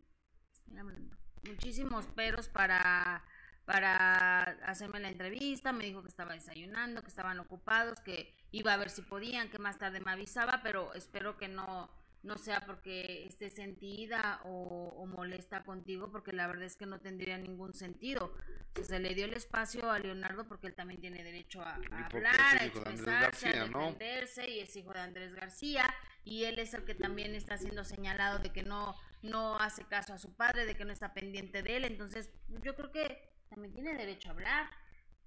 muchísimos 1.43 2.07
peros 2.07 2.49
para, 2.49 3.23
para 3.63 4.41
hacerme 4.65 4.99
la 4.99 5.09
entrevista. 5.09 5.71
Me 5.71 5.85
dijo 5.85 6.01
que 6.01 6.09
estaba 6.09 6.33
desayunando, 6.33 7.03
que 7.03 7.09
estaban 7.09 7.39
ocupados, 7.39 7.99
que 8.01 8.35
iba 8.51 8.73
a 8.73 8.77
ver 8.77 8.89
si 8.89 9.01
podían, 9.03 9.49
que 9.49 9.59
más 9.59 9.77
tarde 9.77 10.01
me 10.01 10.11
avisaba, 10.11 10.61
pero 10.63 10.93
espero 10.93 11.37
que 11.37 11.47
no 11.47 11.89
no 12.23 12.37
sea 12.37 12.61
porque 12.65 13.25
esté 13.25 13.49
sentida 13.49 14.41
o, 14.43 15.05
molesta 15.07 15.63
contigo, 15.63 16.11
porque 16.11 16.33
la 16.33 16.47
verdad 16.47 16.65
es 16.65 16.75
que 16.75 16.85
no 16.85 16.99
tendría 16.99 17.37
ningún 17.37 17.73
sentido. 17.73 18.35
se 18.81 18.99
le 18.99 19.15
dio 19.15 19.25
el 19.25 19.33
espacio 19.33 19.89
a 19.89 19.99
Leonardo 19.99 20.47
porque 20.47 20.67
él 20.67 20.75
también 20.75 20.99
tiene 21.01 21.23
derecho 21.23 21.61
a, 21.61 21.75
hablar, 21.75 22.35
a 22.59 22.65
expresarse, 22.65 23.49
a 23.49 23.65
defenderse, 23.65 24.49
y 24.49 24.59
es 24.59 24.75
hijo 24.75 24.93
de 24.93 24.99
Andrés 24.99 25.33
García, 25.33 25.93
y 26.23 26.43
él 26.43 26.59
es 26.59 26.73
el 26.73 26.83
que 26.83 26.95
también 26.95 27.35
está 27.35 27.57
siendo 27.57 27.83
señalado 27.83 28.39
de 28.39 28.51
que 28.51 28.63
no, 28.63 28.95
no 29.21 29.57
hace 29.57 29.83
caso 29.85 30.13
a 30.13 30.17
su 30.17 30.35
padre, 30.35 30.65
de 30.65 30.75
que 30.75 30.85
no 30.85 30.93
está 30.93 31.13
pendiente 31.13 31.63
de 31.63 31.77
él, 31.77 31.85
entonces 31.85 32.29
yo 32.61 32.75
creo 32.75 32.91
que 32.91 33.29
también 33.49 33.73
tiene 33.73 33.95
derecho 33.95 34.29
a 34.29 34.31
hablar. 34.33 34.69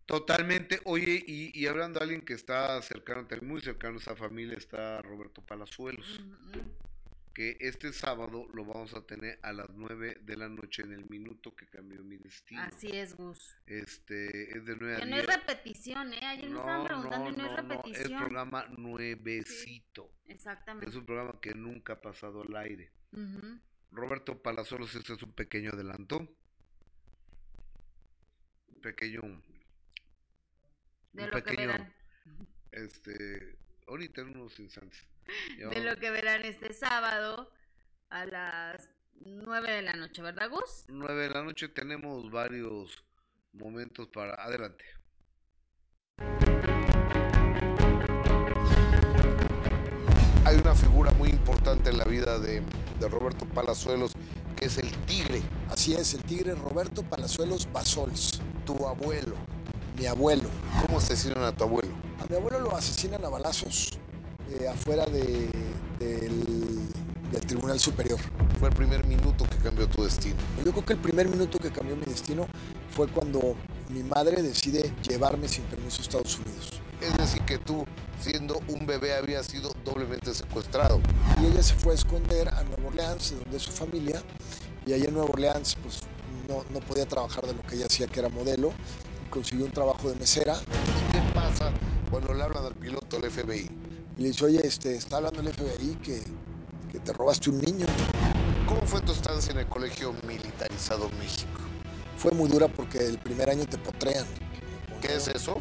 Totalmente. 0.07 0.81
Oye, 0.85 1.23
y, 1.27 1.67
hablando 1.67 1.99
de 1.99 2.05
alguien 2.05 2.23
que 2.23 2.35
está 2.35 2.81
cercano, 2.83 3.27
muy 3.43 3.61
cercano 3.61 3.97
a 3.97 4.01
esa 4.01 4.17
familia, 4.17 4.57
está 4.57 5.01
Roberto 5.03 5.43
Palazuelos. 5.43 6.23
Que 7.33 7.57
este 7.61 7.95
sábado 7.95 8.47
lo 8.53 8.67
vamos 8.67 8.93
a 8.93 9.07
tener 9.07 9.39
a 9.43 9.55
las 9.55 9.71
9 9.71 10.19
de 10.21 10.37
la 10.37 10.51
noche 10.51 10.83
en 10.83 10.93
el 10.93 11.09
minuto 11.09 11.57
que 11.57 11.67
cambió 11.67 12.03
mi 12.05 12.19
destino. 12.19 12.61
Así 12.61 12.89
es, 12.89 13.17
Gus. 13.17 13.57
Este, 13.65 14.55
es 14.55 14.67
de 14.67 14.77
9 14.77 14.99
que 15.01 15.07
no 15.07 15.17
es 15.17 15.27
repetición, 15.27 16.13
¿eh? 16.13 16.21
Ayer 16.27 16.51
me 16.51 16.59
estaban 16.59 16.85
preguntando 16.85 17.31
no, 17.31 17.37
no, 17.39 17.47
es 17.47 17.57
repetición. 17.57 18.11
No, 18.11 18.19
es 18.19 18.23
programa 18.23 18.67
nuevecito. 18.77 20.13
exactamente. 20.27 20.91
Es 20.91 20.95
un 20.95 21.07
programa 21.07 21.41
que 21.41 21.55
nunca 21.55 21.95
ha 21.95 22.01
pasado 22.03 22.43
al 22.43 22.55
aire. 22.57 22.93
Roberto 23.91 24.43
Palazuelos, 24.43 24.95
este 24.95 25.15
es 25.15 25.23
un 25.23 25.33
pequeño 25.33 25.71
adelanto. 25.71 26.29
Pequeño 28.83 29.23
de 31.13 31.27
lo 31.27 31.43
que 31.43 31.57
verán. 31.57 31.95
Este, 32.71 33.57
ahorita 33.87 34.23
en 34.23 34.29
unos 34.29 34.59
instantes. 34.59 35.07
de 35.59 35.81
lo 35.81 35.97
que 35.97 36.11
verán 36.11 36.45
este 36.45 36.73
sábado 36.73 37.51
a 38.09 38.25
las 38.27 38.91
9 39.21 39.73
de 39.73 39.83
la 39.83 39.93
noche, 39.93 40.23
¿verdad, 40.23 40.51
Gus? 40.51 40.85
9 40.89 41.23
de 41.23 41.31
la 41.31 41.43
noche 41.43 41.69
tenemos 41.69 42.31
varios 42.31 43.05
momentos 43.53 44.09
para. 44.09 44.35
Adelante. 44.35 44.85
Hay 50.45 50.57
una 50.57 50.75
figura 50.75 51.11
muy 51.13 51.31
importante 51.31 51.91
en 51.91 51.99
la 51.99 52.05
vida 52.05 52.39
de, 52.39 52.63
de 52.99 53.09
Roberto 53.09 53.47
Palazuelos, 53.47 54.13
que 54.57 54.67
es 54.67 54.79
el 54.79 54.91
tigre. 55.07 55.41
Así 55.69 55.95
es, 55.95 56.15
el 56.15 56.23
tigre 56.25 56.55
Roberto 56.55 57.03
Palazuelos 57.03 57.71
Basols, 57.73 58.43
tu 58.67 58.87
abuelo 58.87 59.37
mi 59.97 60.07
abuelo. 60.07 60.49
¿Cómo 60.87 60.99
asesinan 60.99 61.45
a 61.45 61.53
tu 61.53 61.65
abuelo? 61.65 61.91
A 62.21 62.27
mi 62.27 62.37
abuelo 62.37 62.61
lo 62.61 62.77
asesinan 62.77 63.25
a 63.25 63.29
balazos 63.29 63.99
eh, 64.51 64.69
afuera 64.69 65.07
del, 65.07 65.51
Tribunal 67.47 67.81
Superior. 67.81 68.19
Fue 68.59 68.69
el 68.69 68.75
primer 68.75 69.07
minuto 69.07 69.45
que 69.45 69.57
cambió 69.57 69.89
tu 69.89 70.05
destino. 70.05 70.37
Yo 70.65 70.71
creo 70.71 70.85
que 70.85 70.93
el 70.93 70.99
primer 71.01 71.29
minuto 71.29 71.59
que 71.59 71.71
cambió 71.71 71.97
mi 71.97 72.05
destino 72.05 72.47
fue 72.91 73.09
cuando 73.09 73.57
mi 73.89 74.03
madre 74.03 74.43
decide 74.43 74.93
llevarme 75.03 75.49
sin 75.49 75.65
permiso 75.65 75.99
a 75.99 76.03
Estados 76.03 76.39
Unidos. 76.39 76.81
Es 77.01 77.17
decir, 77.17 77.43
que 77.43 77.59
tú, 77.59 77.85
siendo 78.21 78.61
un 78.69 78.87
bebé, 78.87 79.15
había 79.15 79.43
sido 79.43 79.75
doblemente 79.85 80.33
secuestrado. 80.35 81.01
Y 81.43 81.47
ella 81.47 81.63
se 81.63 81.75
fue 81.75 81.93
a 81.93 81.97
esconder 81.97 82.49
a 82.49 82.63
Nueva 82.63 82.89
Orleans, 82.89 83.35
donde 83.43 83.57
es 83.57 83.63
su 83.63 83.73
familia, 83.73 84.23
y 84.87 84.93
allá 84.93 85.07
en 85.07 85.15
Nueva 85.15 85.31
Orleans, 85.31 85.77
pues 85.83 86.01
no, 86.49 86.65
no 86.71 86.81
podía 86.81 87.07
trabajar 87.07 87.47
de 87.47 87.55
lo 87.55 87.63
que 87.63 87.75
ella 87.75 87.87
hacía, 87.87 88.07
que 88.07 88.21
era 88.21 88.29
modelo, 88.29 88.73
consiguió 89.33 89.65
un 89.65 89.73
trabajo 89.73 90.11
de 90.11 90.17
mesera. 90.17 90.55
¿Y 90.55 91.13
qué 91.13 91.33
pasa 91.35 91.73
cuando 92.11 92.35
le 92.35 92.43
hablan 92.43 92.67
al 92.67 92.75
piloto 92.75 93.19
del 93.19 93.31
FBI? 93.31 93.71
Y 94.19 94.23
le 94.23 94.29
dice, 94.29 94.45
oye, 94.45 94.61
este, 94.63 94.95
está 94.95 95.17
hablando 95.17 95.41
el 95.41 95.49
FBI 95.49 95.97
que, 95.97 96.23
que 96.93 97.01
te 97.01 97.13
robaste 97.15 97.49
un 97.49 97.59
niño. 97.59 97.87
¿Cómo 98.69 98.83
fue 98.83 99.01
tu 99.01 99.13
estancia 99.13 99.53
en 99.53 99.59
el 99.59 99.67
colegio 99.67 100.15
militarizado 100.27 101.09
México? 101.19 101.61
Fue 102.19 102.31
muy 102.33 102.49
dura 102.49 102.69
porque 102.69 102.99
el 102.99 103.19
primer 103.19 103.49
año 103.49 103.65
te 103.65 103.79
potrean. 103.79 104.27
¿Qué 105.01 105.17
es 105.17 105.27
eso? 105.29 105.59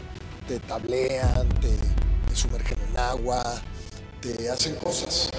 Te 0.48 0.60
tablean, 0.60 1.48
te, 1.62 1.70
te 2.28 2.36
sumergen 2.36 2.78
en 2.90 3.00
agua, 3.00 3.42
te 4.20 4.50
hacen 4.50 4.76
cosas. 4.76 5.32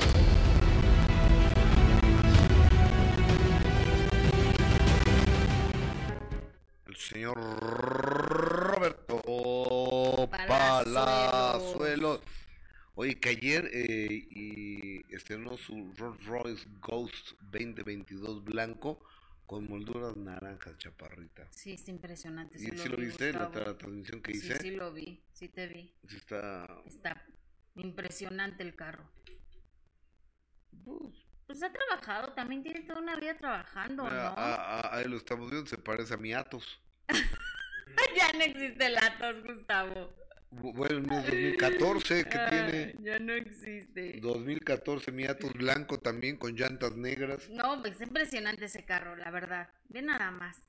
señor 7.13 7.37
Roberto 7.37 8.22
Palazuelos. 10.49 12.21
Oye, 12.95 13.19
que 13.19 13.31
ayer 13.31 13.71
eh, 13.73 14.27
y 14.31 15.15
estrenó 15.15 15.57
su 15.57 15.93
Rolls 15.97 16.25
Royce 16.27 16.69
Ghost 16.81 17.33
2022 17.41 18.45
blanco 18.45 19.03
con 19.47 19.69
molduras 19.69 20.17
naranjas, 20.17 20.77
chaparrita. 20.79 21.49
Sí, 21.51 21.73
es 21.73 21.89
impresionante. 21.89 22.59
¿Y 22.59 22.77
si 22.77 22.89
lo, 22.89 22.97
viste 22.97 23.33
la, 23.33 23.49
la, 23.49 23.77
transmisión 23.77 24.23
que 24.23 24.33
hice? 24.33 24.57
Sí, 24.57 24.63
sí 24.63 24.71
lo 24.73 24.93
vi, 24.93 25.23
sí 25.33 25.49
te 25.49 25.67
vi. 25.67 25.95
Sí 26.09 26.17
está... 26.17 26.67
Está 26.87 27.27
impresionante 27.75 28.63
el 28.63 28.75
carro. 28.75 29.11
Pues, 30.85 31.27
pues 31.47 31.63
ha 31.63 31.73
trabajado, 31.73 32.33
también 32.35 32.63
tiene 32.63 32.81
toda 32.81 33.01
una 33.01 33.17
vida 33.17 33.37
trabajando, 33.37 34.09
¿no? 34.09 34.35
Ahí 34.37 35.05
lo 35.07 35.17
estamos 35.17 35.51
viendo, 35.51 35.69
se 35.69 35.79
parece 35.79 36.15
a 36.15 36.19
mi 36.19 36.33
Atos. 36.33 36.81
ya 38.17 38.33
no 38.33 38.41
existe 38.41 38.97
Atos, 38.99 39.43
Gustavo. 39.45 40.22
Bueno, 40.53 40.97
el 40.97 41.03
mío 41.03 41.19
es 41.19 41.27
2014, 41.27 42.25
que 42.25 42.39
tiene? 42.51 42.95
Ya 43.01 43.19
no 43.19 43.33
existe. 43.33 44.21
2014, 44.21 45.11
mi 45.11 45.25
Atos 45.25 45.53
blanco 45.55 45.99
también 45.99 46.37
con 46.37 46.55
llantas 46.55 46.95
negras. 46.95 47.49
No, 47.49 47.81
pues 47.81 47.95
es 47.95 48.03
impresionante 48.03 48.67
ese 48.67 48.85
carro, 48.85 49.17
la 49.17 49.31
verdad. 49.31 49.71
Ve 49.89 50.03
nada 50.03 50.31
más. 50.31 50.69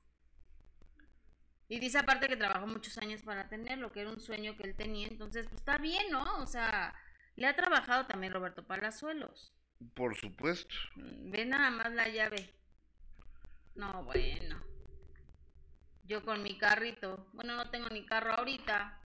Y 1.68 1.80
dice 1.80 1.98
aparte 1.98 2.28
que 2.28 2.36
trabajó 2.36 2.66
muchos 2.66 2.96
años 2.96 3.20
para 3.22 3.48
tenerlo, 3.50 3.92
que 3.92 4.00
era 4.00 4.10
un 4.10 4.20
sueño 4.20 4.56
que 4.56 4.62
él 4.68 4.74
tenía. 4.74 5.06
Entonces, 5.06 5.46
pues 5.46 5.60
está 5.60 5.76
bien, 5.76 6.10
¿no? 6.10 6.38
O 6.38 6.46
sea, 6.46 6.94
le 7.36 7.46
ha 7.46 7.54
trabajado 7.54 8.06
también 8.06 8.32
Roberto 8.32 8.66
Palazuelos. 8.66 9.54
Por 9.94 10.16
supuesto. 10.16 10.74
Ve 10.96 11.44
nada 11.44 11.70
más 11.70 11.92
la 11.92 12.08
llave. 12.08 12.54
No, 13.74 14.04
bueno. 14.04 14.64
Yo 16.04 16.24
con 16.24 16.42
mi 16.42 16.56
carrito. 16.56 17.28
Bueno, 17.34 17.56
no 17.56 17.70
tengo 17.70 17.88
ni 17.90 18.06
carro 18.06 18.32
ahorita. 18.32 19.03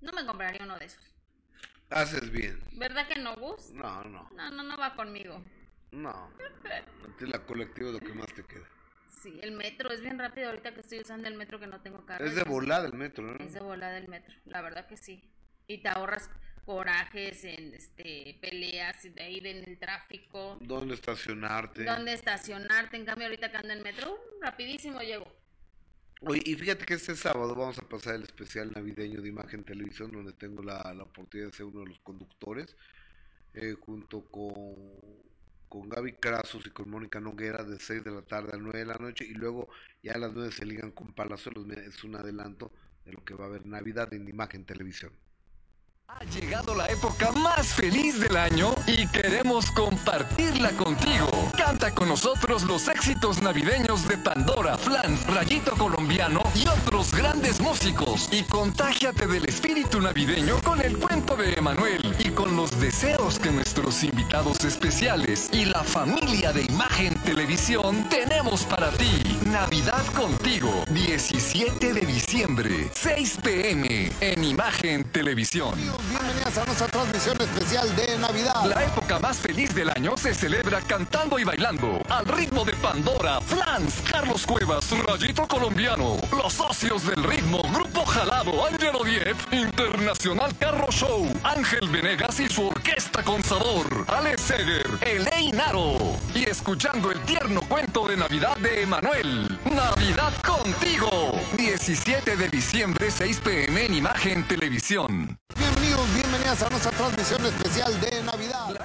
No 0.00 0.12
me 0.12 0.24
compraría 0.24 0.64
uno 0.64 0.78
de 0.78 0.86
esos. 0.86 1.14
Haces 1.90 2.30
bien. 2.30 2.62
¿Verdad 2.72 3.08
que 3.08 3.18
no, 3.18 3.36
Gus? 3.36 3.70
No, 3.72 4.04
no. 4.04 4.28
No, 4.34 4.50
no, 4.50 4.62
no 4.62 4.76
va 4.76 4.94
conmigo. 4.94 5.42
No. 5.90 6.32
La 7.20 7.44
colectiva 7.44 7.88
es 7.88 7.94
lo 7.94 8.00
que 8.00 8.14
más 8.14 8.32
te 8.32 8.44
queda. 8.44 8.66
Sí, 9.22 9.38
el 9.42 9.52
metro 9.52 9.90
es 9.90 10.00
bien 10.00 10.18
rápido 10.18 10.48
ahorita 10.48 10.72
que 10.72 10.80
estoy 10.80 11.00
usando 11.00 11.28
el 11.28 11.34
metro 11.34 11.58
que 11.58 11.66
no 11.66 11.80
tengo 11.82 12.06
carro. 12.06 12.24
Es 12.24 12.34
de 12.34 12.44
volada 12.44 12.86
el 12.86 12.94
metro, 12.94 13.24
¿no? 13.24 13.44
Es 13.44 13.52
de 13.52 13.60
volada 13.60 13.98
el 13.98 14.08
metro, 14.08 14.34
la 14.46 14.62
verdad 14.62 14.86
que 14.86 14.96
sí. 14.96 15.30
Y 15.66 15.78
te 15.78 15.88
ahorras 15.88 16.30
corajes 16.64 17.44
en 17.44 17.74
este 17.74 18.38
peleas 18.40 19.04
y 19.04 19.10
de 19.10 19.30
ir 19.30 19.46
en 19.46 19.68
el 19.68 19.78
tráfico. 19.78 20.56
¿Dónde 20.60 20.94
estacionarte? 20.94 21.84
¿Dónde 21.84 22.14
estacionarte? 22.14 22.96
En 22.96 23.04
cambio 23.04 23.26
ahorita 23.26 23.50
que 23.50 23.56
ando 23.56 23.72
en 23.72 23.78
el 23.78 23.84
metro, 23.84 24.12
uh, 24.12 24.42
rapidísimo 24.42 25.00
llego. 25.00 25.39
Oye, 26.22 26.42
y 26.44 26.54
fíjate 26.54 26.84
que 26.84 26.94
este 26.94 27.16
sábado 27.16 27.54
vamos 27.54 27.78
a 27.78 27.88
pasar 27.88 28.14
el 28.14 28.24
especial 28.24 28.70
navideño 28.72 29.22
de 29.22 29.28
Imagen 29.30 29.64
Televisión, 29.64 30.12
donde 30.12 30.34
tengo 30.34 30.62
la, 30.62 30.92
la 30.92 31.04
oportunidad 31.04 31.48
de 31.50 31.56
ser 31.56 31.64
uno 31.64 31.80
de 31.80 31.86
los 31.86 31.98
conductores, 32.00 32.76
eh, 33.54 33.74
junto 33.80 34.26
con, 34.26 34.74
con 35.66 35.88
Gaby 35.88 36.12
Crasos 36.14 36.66
y 36.66 36.70
con 36.70 36.90
Mónica 36.90 37.20
Noguera, 37.20 37.64
de 37.64 37.80
6 37.80 38.04
de 38.04 38.10
la 38.10 38.20
tarde 38.20 38.50
a 38.52 38.58
9 38.58 38.80
de 38.80 38.84
la 38.84 38.96
noche, 38.96 39.24
y 39.24 39.32
luego 39.32 39.70
ya 40.02 40.12
a 40.12 40.18
las 40.18 40.34
9 40.34 40.52
se 40.52 40.66
ligan 40.66 40.90
con 40.90 41.14
Palazuelos. 41.14 41.66
Es 41.70 42.04
un 42.04 42.14
adelanto 42.16 42.70
de 43.06 43.12
lo 43.12 43.24
que 43.24 43.32
va 43.32 43.46
a 43.46 43.48
haber 43.48 43.64
Navidad 43.64 44.12
en 44.12 44.28
Imagen 44.28 44.66
Televisión. 44.66 45.12
Ha 46.06 46.24
llegado 46.24 46.74
la 46.74 46.86
época 46.88 47.32
más 47.32 47.72
feliz 47.72 48.20
del 48.20 48.36
año 48.36 48.74
y 48.86 49.06
queremos 49.08 49.70
compartirla 49.70 50.70
contigo. 50.72 51.50
Canta 51.70 51.94
con 51.94 52.08
nosotros 52.08 52.64
los 52.64 52.88
éxitos 52.88 53.40
navideños 53.42 54.08
de 54.08 54.18
Pandora, 54.18 54.76
Flan, 54.76 55.16
Rayito 55.28 55.70
Colombiano 55.76 56.42
y 56.52 56.66
otros 56.66 57.14
grandes 57.14 57.60
músicos. 57.60 58.28
Y 58.32 58.42
contágiate 58.42 59.28
del 59.28 59.48
espíritu 59.48 60.00
navideño 60.00 60.60
con 60.64 60.80
el 60.80 60.98
cuento 60.98 61.36
de 61.36 61.54
Emanuel 61.54 62.16
y 62.18 62.30
con 62.30 62.56
los 62.56 62.72
deseos 62.80 63.38
que 63.38 63.52
nuestros 63.52 64.02
invitados 64.02 64.64
especiales 64.64 65.48
y 65.52 65.66
la 65.66 65.84
familia 65.84 66.52
de 66.52 66.62
Imagen 66.62 67.14
Televisión 67.20 68.04
tenemos 68.08 68.64
para 68.64 68.90
ti. 68.90 69.38
Navidad 69.46 70.04
contigo, 70.16 70.84
17 70.90 71.94
de 71.94 72.00
diciembre, 72.00 72.90
6 72.94 73.38
pm 73.44 74.10
en 74.20 74.42
Imagen 74.42 75.04
Televisión. 75.04 75.74
Bienvenidas 75.76 76.58
a 76.58 76.64
nuestra 76.64 76.88
transmisión 76.88 77.40
especial 77.40 77.94
de 77.94 78.18
Navidad. 78.18 78.64
La 78.64 78.84
época 78.84 79.20
más 79.20 79.36
feliz 79.36 79.72
del 79.72 79.90
año 79.90 80.16
se 80.16 80.34
celebra 80.34 80.80
cantando 80.80 81.38
y 81.38 81.44
bailando 81.44 81.59
al 81.66 82.24
ritmo 82.24 82.64
de 82.64 82.72
Pandora, 82.76 83.38
Flans, 83.42 84.02
Carlos 84.10 84.46
Cuevas, 84.46 84.90
Rayito 85.06 85.46
Colombiano, 85.46 86.16
los 86.32 86.54
socios 86.54 87.06
del 87.06 87.22
ritmo, 87.22 87.60
Grupo 87.74 88.02
Jalado, 88.06 88.66
Angelo 88.66 89.04
Diep, 89.04 89.36
Internacional 89.52 90.56
Carro 90.56 90.90
Show, 90.90 91.28
Ángel 91.44 91.86
Venegas 91.90 92.40
y 92.40 92.48
su 92.48 92.66
orquesta 92.66 93.22
con 93.22 93.44
sabor, 93.44 94.06
Alex 94.08 94.40
Seger, 94.40 94.86
Elei 95.02 95.52
Naro 95.52 95.98
y 96.34 96.44
escuchando 96.44 97.12
el 97.12 97.20
tierno 97.24 97.60
cuento 97.68 98.08
de 98.08 98.16
Navidad 98.16 98.56
de 98.56 98.82
Emanuel. 98.82 99.58
Navidad 99.66 100.32
contigo. 100.42 101.38
17 101.58 102.36
de 102.38 102.48
diciembre, 102.48 103.10
6 103.10 103.40
pm 103.44 103.84
en 103.84 103.94
Imagen 103.94 104.48
Televisión. 104.48 105.38
Bienvenidos, 105.58 106.14
bienvenidas 106.14 106.62
a 106.62 106.70
nuestra 106.70 106.92
transmisión 106.92 107.44
especial 107.44 108.00
de 108.00 108.22
Navidad. 108.22 108.80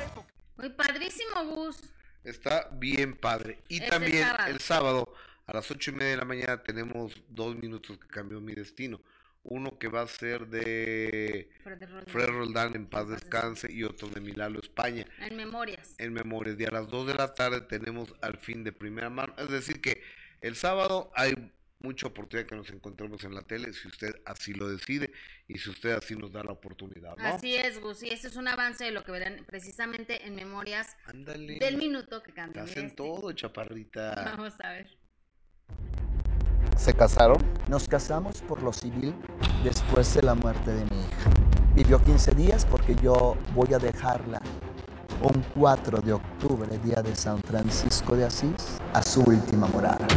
Muy 0.57 0.69
padrísimo, 0.71 1.41
Gus. 1.45 1.77
Está 2.25 2.69
bien 2.73 3.15
padre. 3.15 3.59
Y 3.69 3.81
también 3.81 4.23
sábado. 4.23 4.47
el 4.51 4.59
sábado 4.59 5.13
a 5.45 5.53
las 5.53 5.69
ocho 5.71 5.91
y 5.91 5.93
media 5.93 6.11
de 6.11 6.17
la 6.17 6.25
mañana 6.25 6.63
tenemos 6.63 7.13
dos 7.29 7.55
minutos 7.55 7.97
que 7.97 8.07
cambió 8.07 8.41
mi 8.41 8.53
destino. 8.53 8.99
Uno 9.43 9.77
que 9.77 9.87
va 9.87 10.01
a 10.01 10.07
ser 10.07 10.47
de 10.47 11.49
Fred 11.63 11.79
Roldán. 11.83 12.05
Fred 12.07 12.27
Roldán 12.29 12.75
en 12.75 12.87
paz 12.87 13.07
descanse 13.07 13.71
y 13.71 13.83
otro 13.83 14.07
de 14.09 14.19
Milalo 14.19 14.59
España 14.59 15.05
En 15.19 15.35
memorias. 15.37 15.93
en 15.99 16.13
memorias. 16.13 16.59
Y 16.59 16.65
a 16.65 16.71
las 16.71 16.87
2 16.89 17.07
de 17.07 17.13
la 17.13 17.35
tarde 17.35 17.61
tenemos 17.61 18.11
al 18.21 18.37
fin 18.37 18.63
de 18.63 18.71
primera 18.71 19.11
mano. 19.11 19.35
Es 19.37 19.49
decir 19.51 19.81
que 19.81 20.01
el 20.41 20.55
sábado 20.55 21.11
hay 21.15 21.51
mucha 21.79 22.07
oportunidad 22.07 22.47
que 22.49 22.55
nos 22.55 22.71
encontremos 22.71 23.23
en 23.23 23.35
la 23.35 23.43
tele 23.43 23.71
si 23.73 23.87
usted 23.87 24.15
así 24.25 24.55
lo 24.55 24.67
decide 24.67 25.11
y 25.47 25.59
si 25.59 25.69
usted 25.69 25.91
así 25.91 26.15
nos 26.15 26.31
da 26.31 26.43
la 26.43 26.51
oportunidad, 26.51 27.15
¿no? 27.17 27.23
Así 27.23 27.55
es, 27.55 27.79
Gus. 27.79 28.01
Y 28.01 28.09
este 28.09 28.27
es 28.27 28.35
un 28.35 28.47
avance 28.47 28.85
de 28.85 28.91
lo 28.91 29.03
que 29.03 29.11
verán 29.11 29.45
precisamente 29.45 30.25
en 30.25 30.35
memorias 30.35 30.95
Ándale. 31.05 31.59
del 31.59 31.77
minuto 31.77 32.23
que 32.23 32.31
mi 32.31 32.59
hacen 32.59 32.95
todo, 32.95 33.31
chaparrita. 33.31 34.35
Vamos 34.35 34.53
a 34.63 34.71
ver. 34.71 34.97
¿Se 36.77 36.93
casaron? 36.93 37.37
Nos 37.69 37.87
casamos 37.87 38.41
por 38.41 38.61
lo 38.63 38.73
civil 38.73 39.13
después 39.63 40.13
de 40.15 40.23
la 40.23 40.33
muerte 40.33 40.71
de 40.71 40.83
mi 40.85 40.99
hija. 40.99 41.29
Vivió 41.75 42.03
15 42.03 42.33
días 42.33 42.65
porque 42.65 42.95
yo 42.95 43.37
voy 43.53 43.73
a 43.73 43.77
dejarla 43.77 44.41
un 45.21 45.43
4 45.55 46.01
de 46.01 46.13
octubre, 46.13 46.77
día 46.79 47.01
de 47.01 47.15
San 47.15 47.39
Francisco 47.43 48.15
de 48.15 48.25
Asís, 48.25 48.79
a 48.93 49.01
su 49.01 49.21
última 49.21 49.67
morada. 49.67 50.07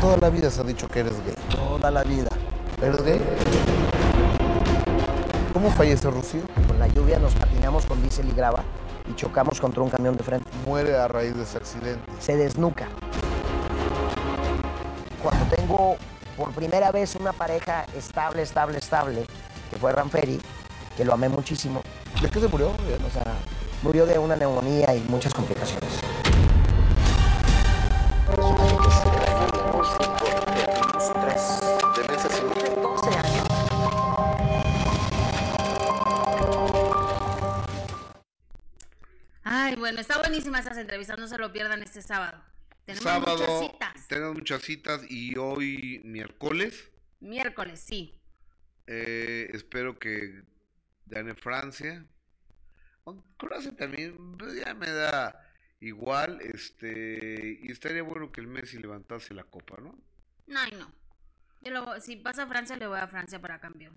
Toda 0.00 0.16
la 0.16 0.30
vida 0.30 0.50
se 0.50 0.60
ha 0.60 0.64
dicho 0.64 0.88
que 0.88 1.00
eres 1.00 1.24
gay. 1.24 1.34
Toda 1.50 1.90
la 1.90 2.02
vida. 2.04 2.33
¿Cómo 5.54 5.70
falleció 5.70 6.10
Rocío? 6.10 6.42
Con 6.68 6.78
la 6.78 6.86
lluvia 6.88 7.18
nos 7.18 7.34
patinamos 7.34 7.86
con 7.86 8.02
diésel 8.02 8.28
y 8.28 8.32
grava 8.32 8.62
y 9.10 9.14
chocamos 9.14 9.58
contra 9.58 9.82
un 9.82 9.88
camión 9.88 10.18
de 10.18 10.22
frente. 10.22 10.50
Muere 10.66 10.94
a 10.94 11.08
raíz 11.08 11.34
de 11.34 11.44
ese 11.44 11.56
accidente. 11.56 12.12
Se 12.20 12.36
desnuca. 12.36 12.88
Cuando 15.22 15.46
tengo 15.56 15.96
por 16.36 16.52
primera 16.52 16.92
vez 16.92 17.16
una 17.16 17.32
pareja 17.32 17.86
estable, 17.96 18.42
estable, 18.42 18.76
estable, 18.76 19.24
que 19.70 19.76
fue 19.78 19.90
Ranferi, 19.92 20.38
que 20.94 21.06
lo 21.06 21.14
amé 21.14 21.30
muchísimo, 21.30 21.82
¿De 22.20 22.28
qué 22.28 22.38
se 22.38 22.48
murió? 22.48 22.68
o 22.68 23.10
sea, 23.10 23.24
murió 23.82 24.04
de 24.04 24.18
una 24.18 24.36
neumonía 24.36 24.94
y 24.94 25.00
muchas 25.08 25.32
complicaciones. 25.32 25.93
Bueno, 39.84 40.00
está 40.00 40.16
buenísima 40.18 40.60
esas 40.60 40.78
entrevistas, 40.78 41.18
no 41.18 41.28
se 41.28 41.36
lo 41.36 41.52
pierdan 41.52 41.82
este 41.82 42.00
sábado. 42.00 42.42
Tenemos 42.86 43.04
Sábado 43.04 43.36
muchas 43.36 43.60
citas. 43.70 44.08
tenemos 44.08 44.34
muchas 44.34 44.62
citas 44.62 45.02
y 45.10 45.36
hoy 45.36 46.00
miércoles 46.04 46.90
Miércoles, 47.20 47.80
sí. 47.80 48.18
eh, 48.86 49.50
espero 49.52 49.98
que 49.98 50.42
gane 51.04 51.34
Francia. 51.34 52.06
Croacia 53.36 53.76
también 53.76 54.16
pues, 54.38 54.54
ya 54.64 54.72
me 54.72 54.88
da 54.90 55.38
igual, 55.80 56.40
este 56.40 57.58
y 57.62 57.70
estaría 57.70 58.02
bueno 58.02 58.32
que 58.32 58.40
el 58.40 58.46
Messi 58.46 58.78
levantase 58.78 59.34
la 59.34 59.44
copa, 59.44 59.76
¿no? 59.82 59.98
Ay, 60.56 60.72
no. 60.78 60.90
Yo 61.60 61.72
lo 61.72 62.00
si 62.00 62.16
pasa 62.16 62.46
Francia, 62.46 62.76
le 62.76 62.86
voy 62.86 62.98
a 63.00 63.06
Francia 63.06 63.38
para 63.38 63.60
campeón. 63.60 63.94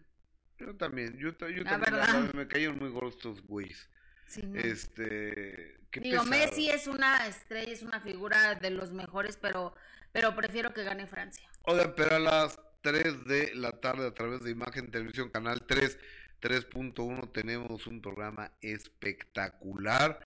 Yo 0.60 0.76
también, 0.76 1.18
yo, 1.18 1.30
yo 1.48 1.64
La 1.64 1.72
también, 1.80 1.94
verdad. 1.94 2.34
me 2.34 2.46
cayeron 2.46 2.78
muy 2.78 2.90
gordos 2.90 3.16
estos 3.16 3.42
güeyes. 3.44 3.90
Sí, 4.28 4.44
no. 4.44 4.60
Este, 4.60 5.78
qué 5.92 6.00
Digo, 6.00 6.24
pesado. 6.24 6.30
Messi 6.30 6.70
es 6.70 6.88
una 6.88 7.28
estrella, 7.28 7.72
es 7.72 7.82
una 7.82 8.00
figura 8.00 8.56
de 8.56 8.70
los 8.70 8.92
mejores, 8.92 9.38
pero, 9.38 9.74
pero 10.12 10.36
prefiero 10.36 10.74
que 10.74 10.84
gane 10.84 11.08
Francia. 11.08 11.48
Oigan, 11.64 11.94
pero 11.96 12.16
a 12.16 12.20
las 12.20 12.60
3 12.82 13.26
de 13.26 13.56
la 13.56 13.72
tarde 13.74 14.08
a 14.08 14.14
través 14.14 14.42
de 14.44 14.52
Imagen 14.52 14.92
Televisión, 14.92 15.30
Canal 15.30 15.64
3, 15.66 15.98
3.1, 16.42 17.32
tenemos 17.32 17.88
un 17.88 18.02
programa 18.02 18.52
espectacular 18.62 20.20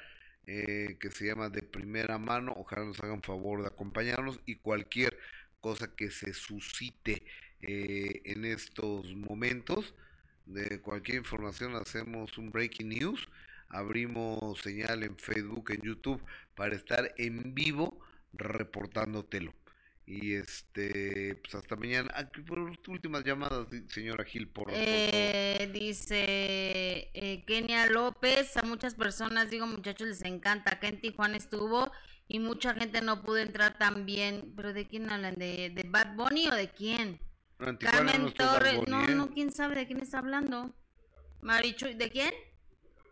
eh, 0.48 0.98
que 0.99 1.11
se 1.11 1.28
llama 1.28 1.49
De 1.49 1.61
Primera 1.61 2.18
Mano. 2.18 2.53
Ojalá 2.57 2.86
nos 2.86 2.99
hagan 2.99 3.22
favor 3.22 3.61
de 3.61 3.68
acompañarnos 3.68 4.40
y 4.45 4.56
cualquier 4.56 5.18
cosa 5.60 5.95
que 5.95 6.11
se 6.11 6.34
suscite 6.34 7.23
eh, 7.61 8.22
en 8.26 8.45
estos 8.45 9.14
momentos. 9.15 9.94
De 10.45 10.82
cualquier 10.82 11.18
información 11.18 11.76
hacemos 11.76 12.38
un 12.38 12.52
breaking 12.52 12.90
news. 12.90 13.30
Abrimos 13.72 14.60
señal 14.60 15.03
en 15.03 15.18
Facebook, 15.18 15.72
en 15.72 15.81
YouTube, 15.81 16.22
para 16.56 16.76
estar 16.76 17.14
en 17.18 17.53
vivo 17.56 17.99
reportándotelo. 18.34 19.53
Y 20.06 20.34
este, 20.34 21.39
pues 21.41 21.56
hasta 21.56 21.76
mañana. 21.77 22.11
Ah, 22.14 22.30
por 22.45 22.60
últimas 22.60 23.23
llamadas, 23.23 23.68
señora 23.88 24.26
Gil, 24.26 24.49
por, 24.49 24.68
eh, 24.72 25.69
Dice 25.73 27.11
eh, 27.14 27.43
Kenia 27.48 27.85
López, 27.85 28.57
a 28.57 28.64
muchas 28.64 28.95
personas, 28.95 29.49
digo 29.49 29.68
muchachos, 29.68 30.07
les 30.07 30.22
encanta. 30.23 30.73
Acá 30.73 30.89
en 30.89 30.99
Tijuana 30.99 31.38
estuvo 31.38 31.91
y 32.27 32.39
mucha 32.39 32.73
gente 32.73 33.02
no 33.02 33.22
pudo 33.22 33.38
entrar 33.38 33.77
también. 33.77 34.53
¿Pero 34.56 34.73
de 34.73 34.85
quién 34.85 35.10
hablan? 35.10 35.35
¿De, 35.35 35.69
de 35.69 35.84
Bad 35.84 36.15
Bunny 36.15 36.49
o 36.49 36.56
de 36.56 36.69
quién? 36.69 37.19
Carmen 37.80 38.34
Torres, 38.34 38.88
no, 38.88 39.03
¿eh? 39.03 39.15
no, 39.15 39.30
quién 39.30 39.52
sabe 39.52 39.76
de 39.76 39.88
quién 39.88 40.02
está 40.02 40.18
hablando. 40.18 40.76
Marichu, 41.41 41.85
¿de 41.95 42.10
quién? 42.10 42.34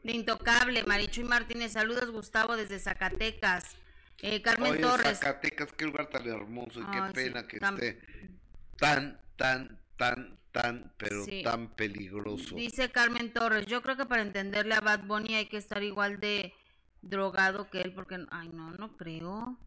De 0.03 0.11
Intocable, 0.13 0.83
Marichu 0.83 1.21
y 1.21 1.25
Martínez. 1.25 1.73
Saludos, 1.73 2.11
Gustavo, 2.11 2.55
desde 2.55 2.79
Zacatecas. 2.79 3.75
Eh, 4.21 4.41
Carmen 4.41 4.79
Torres. 4.81 5.19
Zacatecas, 5.19 5.71
qué 5.73 5.85
lugar 5.85 6.09
tan 6.09 6.27
hermoso 6.27 6.81
y 6.81 6.85
qué 6.85 7.01
pena 7.13 7.47
que 7.47 7.57
esté 7.57 8.01
tan, 8.77 9.19
tan, 9.35 9.79
tan, 9.97 10.37
tan, 10.51 10.93
pero 10.97 11.25
tan 11.43 11.69
peligroso. 11.75 12.55
Dice 12.55 12.91
Carmen 12.91 13.31
Torres, 13.31 13.65
yo 13.65 13.81
creo 13.81 13.97
que 13.97 14.05
para 14.05 14.21
entenderle 14.21 14.75
a 14.75 14.81
Bad 14.81 15.05
Bunny 15.05 15.35
hay 15.35 15.45
que 15.47 15.57
estar 15.57 15.83
igual 15.83 16.19
de 16.19 16.53
drogado 17.01 17.69
que 17.69 17.81
él, 17.81 17.93
porque, 17.93 18.25
ay, 18.31 18.49
no, 18.49 18.71
no 18.71 18.97
creo. 18.97 19.57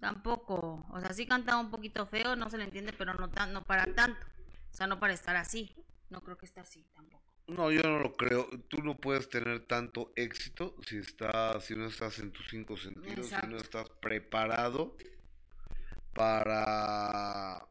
Tampoco. 0.00 0.86
O 0.90 1.00
sea, 1.00 1.12
sí 1.12 1.26
canta 1.26 1.56
un 1.56 1.70
poquito 1.70 2.06
feo, 2.06 2.34
no 2.36 2.50
se 2.50 2.58
le 2.58 2.64
entiende, 2.64 2.92
pero 2.92 3.14
no, 3.14 3.30
tan, 3.30 3.52
no 3.52 3.62
para 3.62 3.86
tanto. 3.94 4.26
O 4.72 4.74
sea, 4.74 4.86
no 4.86 4.98
para 4.98 5.12
estar 5.12 5.36
así. 5.36 5.74
No 6.10 6.20
creo 6.22 6.36
que 6.36 6.46
esté 6.46 6.60
así 6.60 6.84
tampoco. 6.94 7.33
No, 7.46 7.70
yo 7.70 7.82
no 7.82 7.98
lo 7.98 8.14
creo. 8.14 8.48
Tú 8.68 8.82
no 8.82 8.96
puedes 8.96 9.28
tener 9.28 9.66
tanto 9.66 10.12
éxito 10.16 10.76
si 10.86 10.96
estás, 10.96 11.64
si 11.64 11.74
no 11.76 11.86
estás 11.86 12.18
en 12.18 12.32
tus 12.32 12.48
cinco 12.48 12.76
sentidos, 12.76 13.28
si 13.28 13.46
no 13.46 13.58
estás 13.58 13.88
preparado 14.00 14.96
para 16.14 17.66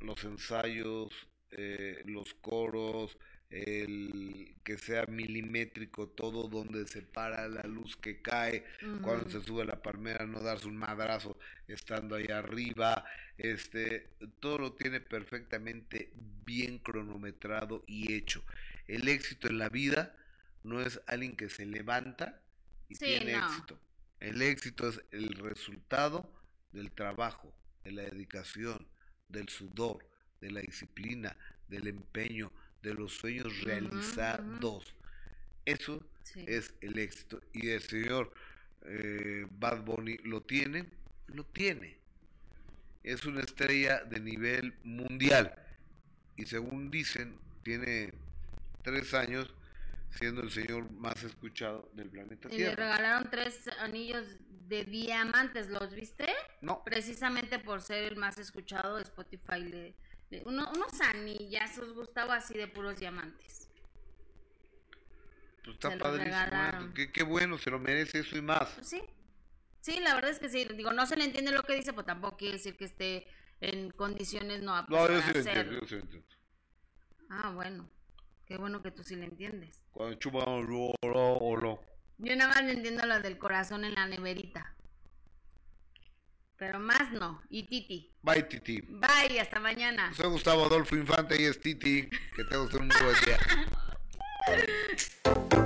los 0.00 0.22
ensayos, 0.24 1.08
eh, 1.50 2.02
los 2.04 2.34
coros, 2.34 3.18
el 3.50 4.54
que 4.62 4.76
sea 4.76 5.06
milimétrico 5.06 6.08
todo 6.08 6.48
donde 6.48 6.86
se 6.86 7.02
para 7.02 7.48
la 7.48 7.62
luz 7.62 7.96
que 7.96 8.20
cae 8.20 8.64
cuando 9.00 9.30
se 9.30 9.42
sube 9.42 9.64
la 9.64 9.80
palmera 9.80 10.26
no 10.26 10.40
darse 10.40 10.68
un 10.68 10.76
madrazo 10.76 11.38
estando 11.66 12.16
ahí 12.16 12.26
arriba 12.26 13.06
este 13.38 14.10
todo 14.40 14.58
lo 14.58 14.72
tiene 14.72 15.00
perfectamente 15.00 16.12
bien 16.44 16.78
cronometrado 16.78 17.84
y 17.86 18.12
hecho. 18.12 18.44
El 18.88 19.08
éxito 19.08 19.48
en 19.48 19.58
la 19.58 19.68
vida 19.68 20.16
no 20.64 20.80
es 20.80 21.00
alguien 21.06 21.36
que 21.36 21.48
se 21.48 21.64
levanta 21.64 22.42
y 22.88 22.96
tiene 22.96 23.36
éxito. 23.36 23.78
El 24.18 24.42
éxito 24.42 24.88
es 24.88 25.00
el 25.12 25.28
resultado 25.34 26.32
del 26.72 26.90
trabajo 26.90 27.54
de 27.84 27.92
la 27.92 28.02
dedicación 28.02 28.88
del 29.28 29.48
sudor 29.48 30.04
de 30.40 30.50
la 30.50 30.60
disciplina 30.60 31.36
del 31.68 31.86
empeño 31.86 32.50
de 32.82 32.94
los 32.94 33.12
sueños 33.12 33.62
realizados. 33.62 34.94
Eso 35.64 36.02
es 36.34 36.74
el 36.80 36.98
éxito. 36.98 37.40
Y 37.52 37.68
el 37.68 37.82
señor 37.82 38.32
eh, 38.84 39.46
Bad 39.50 39.82
Bunny 39.82 40.16
lo 40.18 40.42
tiene, 40.42 40.86
lo 41.28 41.44
tiene. 41.44 41.98
Es 43.02 43.24
una 43.24 43.40
estrella 43.40 44.04
de 44.04 44.20
nivel 44.20 44.74
mundial. 44.82 45.54
Y 46.36 46.46
según 46.46 46.90
dicen, 46.90 47.38
tiene 47.62 48.12
tres 48.82 49.12
años 49.14 49.52
siendo 50.10 50.42
el 50.42 50.50
señor 50.50 50.90
más 50.92 51.22
escuchado 51.22 51.90
del 51.94 52.08
planeta 52.08 52.48
Tierra. 52.48 52.72
Y 52.72 52.76
le 52.76 52.76
regalaron 52.76 53.30
tres 53.30 53.68
anillos 53.80 54.26
de 54.68 54.84
diamantes, 54.84 55.68
¿los 55.68 55.94
viste? 55.94 56.26
No. 56.60 56.82
Precisamente 56.84 57.58
por 57.58 57.80
ser 57.82 58.04
el 58.04 58.16
más 58.16 58.38
escuchado, 58.38 58.96
de 58.96 59.02
Spotify 59.02 59.60
le 59.60 59.94
unos 60.44 61.00
anillazos, 61.00 61.94
Gustavo, 61.94 62.32
así 62.32 62.54
de 62.54 62.68
puros 62.68 62.98
diamantes. 62.98 63.70
Pues 65.64 65.74
está 65.74 65.98
padrísimo. 65.98 66.92
¿eh? 66.96 67.10
Qué, 67.12 67.22
bueno, 67.22 67.58
se 67.58 67.70
lo 67.70 67.78
merece 67.78 68.20
eso 68.20 68.36
y 68.36 68.42
más. 68.42 68.70
Pues 68.70 68.88
sí. 68.88 69.02
Sí, 69.80 70.00
la 70.00 70.14
verdad 70.14 70.30
es 70.30 70.38
que 70.38 70.48
sí. 70.48 70.66
Digo, 70.74 70.92
no 70.92 71.06
se 71.06 71.16
le 71.16 71.24
entiende 71.24 71.52
lo 71.52 71.62
que 71.62 71.74
dice, 71.74 71.92
pero 71.92 72.04
tampoco 72.04 72.36
quiere 72.36 72.54
decir 72.54 72.76
que 72.76 72.86
esté 72.86 73.26
en 73.60 73.90
condiciones 73.90 74.62
no 74.62 74.74
aptas 74.74 74.98
No, 74.98 75.08
yo 75.08 75.20
sí 75.22 75.32
lo 75.32 75.38
entiendo, 75.38 75.72
yo 75.80 75.86
sí 75.86 75.94
lo 75.94 76.00
entiendo. 76.00 76.28
Ah, 77.30 77.50
bueno. 77.54 77.90
Qué 78.46 78.56
bueno 78.56 78.82
que 78.82 78.90
tú 78.90 79.02
sí 79.02 79.14
le 79.14 79.26
entiendes. 79.26 79.82
Cuando 79.92 80.16
chupa 80.18 80.38
o 80.44 80.62
lo. 80.62 81.80
Yo 82.16 82.34
nada 82.34 82.54
más 82.54 82.64
le 82.64 82.72
entiendo 82.72 83.06
lo 83.06 83.20
del 83.20 83.36
corazón 83.36 83.84
en 83.84 83.94
la 83.94 84.06
neverita. 84.06 84.74
Pero 86.58 86.80
más 86.80 87.12
no. 87.12 87.40
Y 87.50 87.62
Titi. 87.62 88.12
Bye, 88.22 88.42
Titi. 88.42 88.80
Bye, 88.80 89.40
hasta 89.40 89.60
mañana. 89.60 90.12
Soy 90.12 90.28
Gustavo 90.28 90.64
Adolfo 90.66 90.96
Infante 90.96 91.40
y 91.40 91.44
es 91.44 91.60
Titi. 91.60 92.08
Que 92.34 92.44
tengas 92.44 92.74
un 92.74 92.88
buen 92.88 93.16
día. 93.24 93.38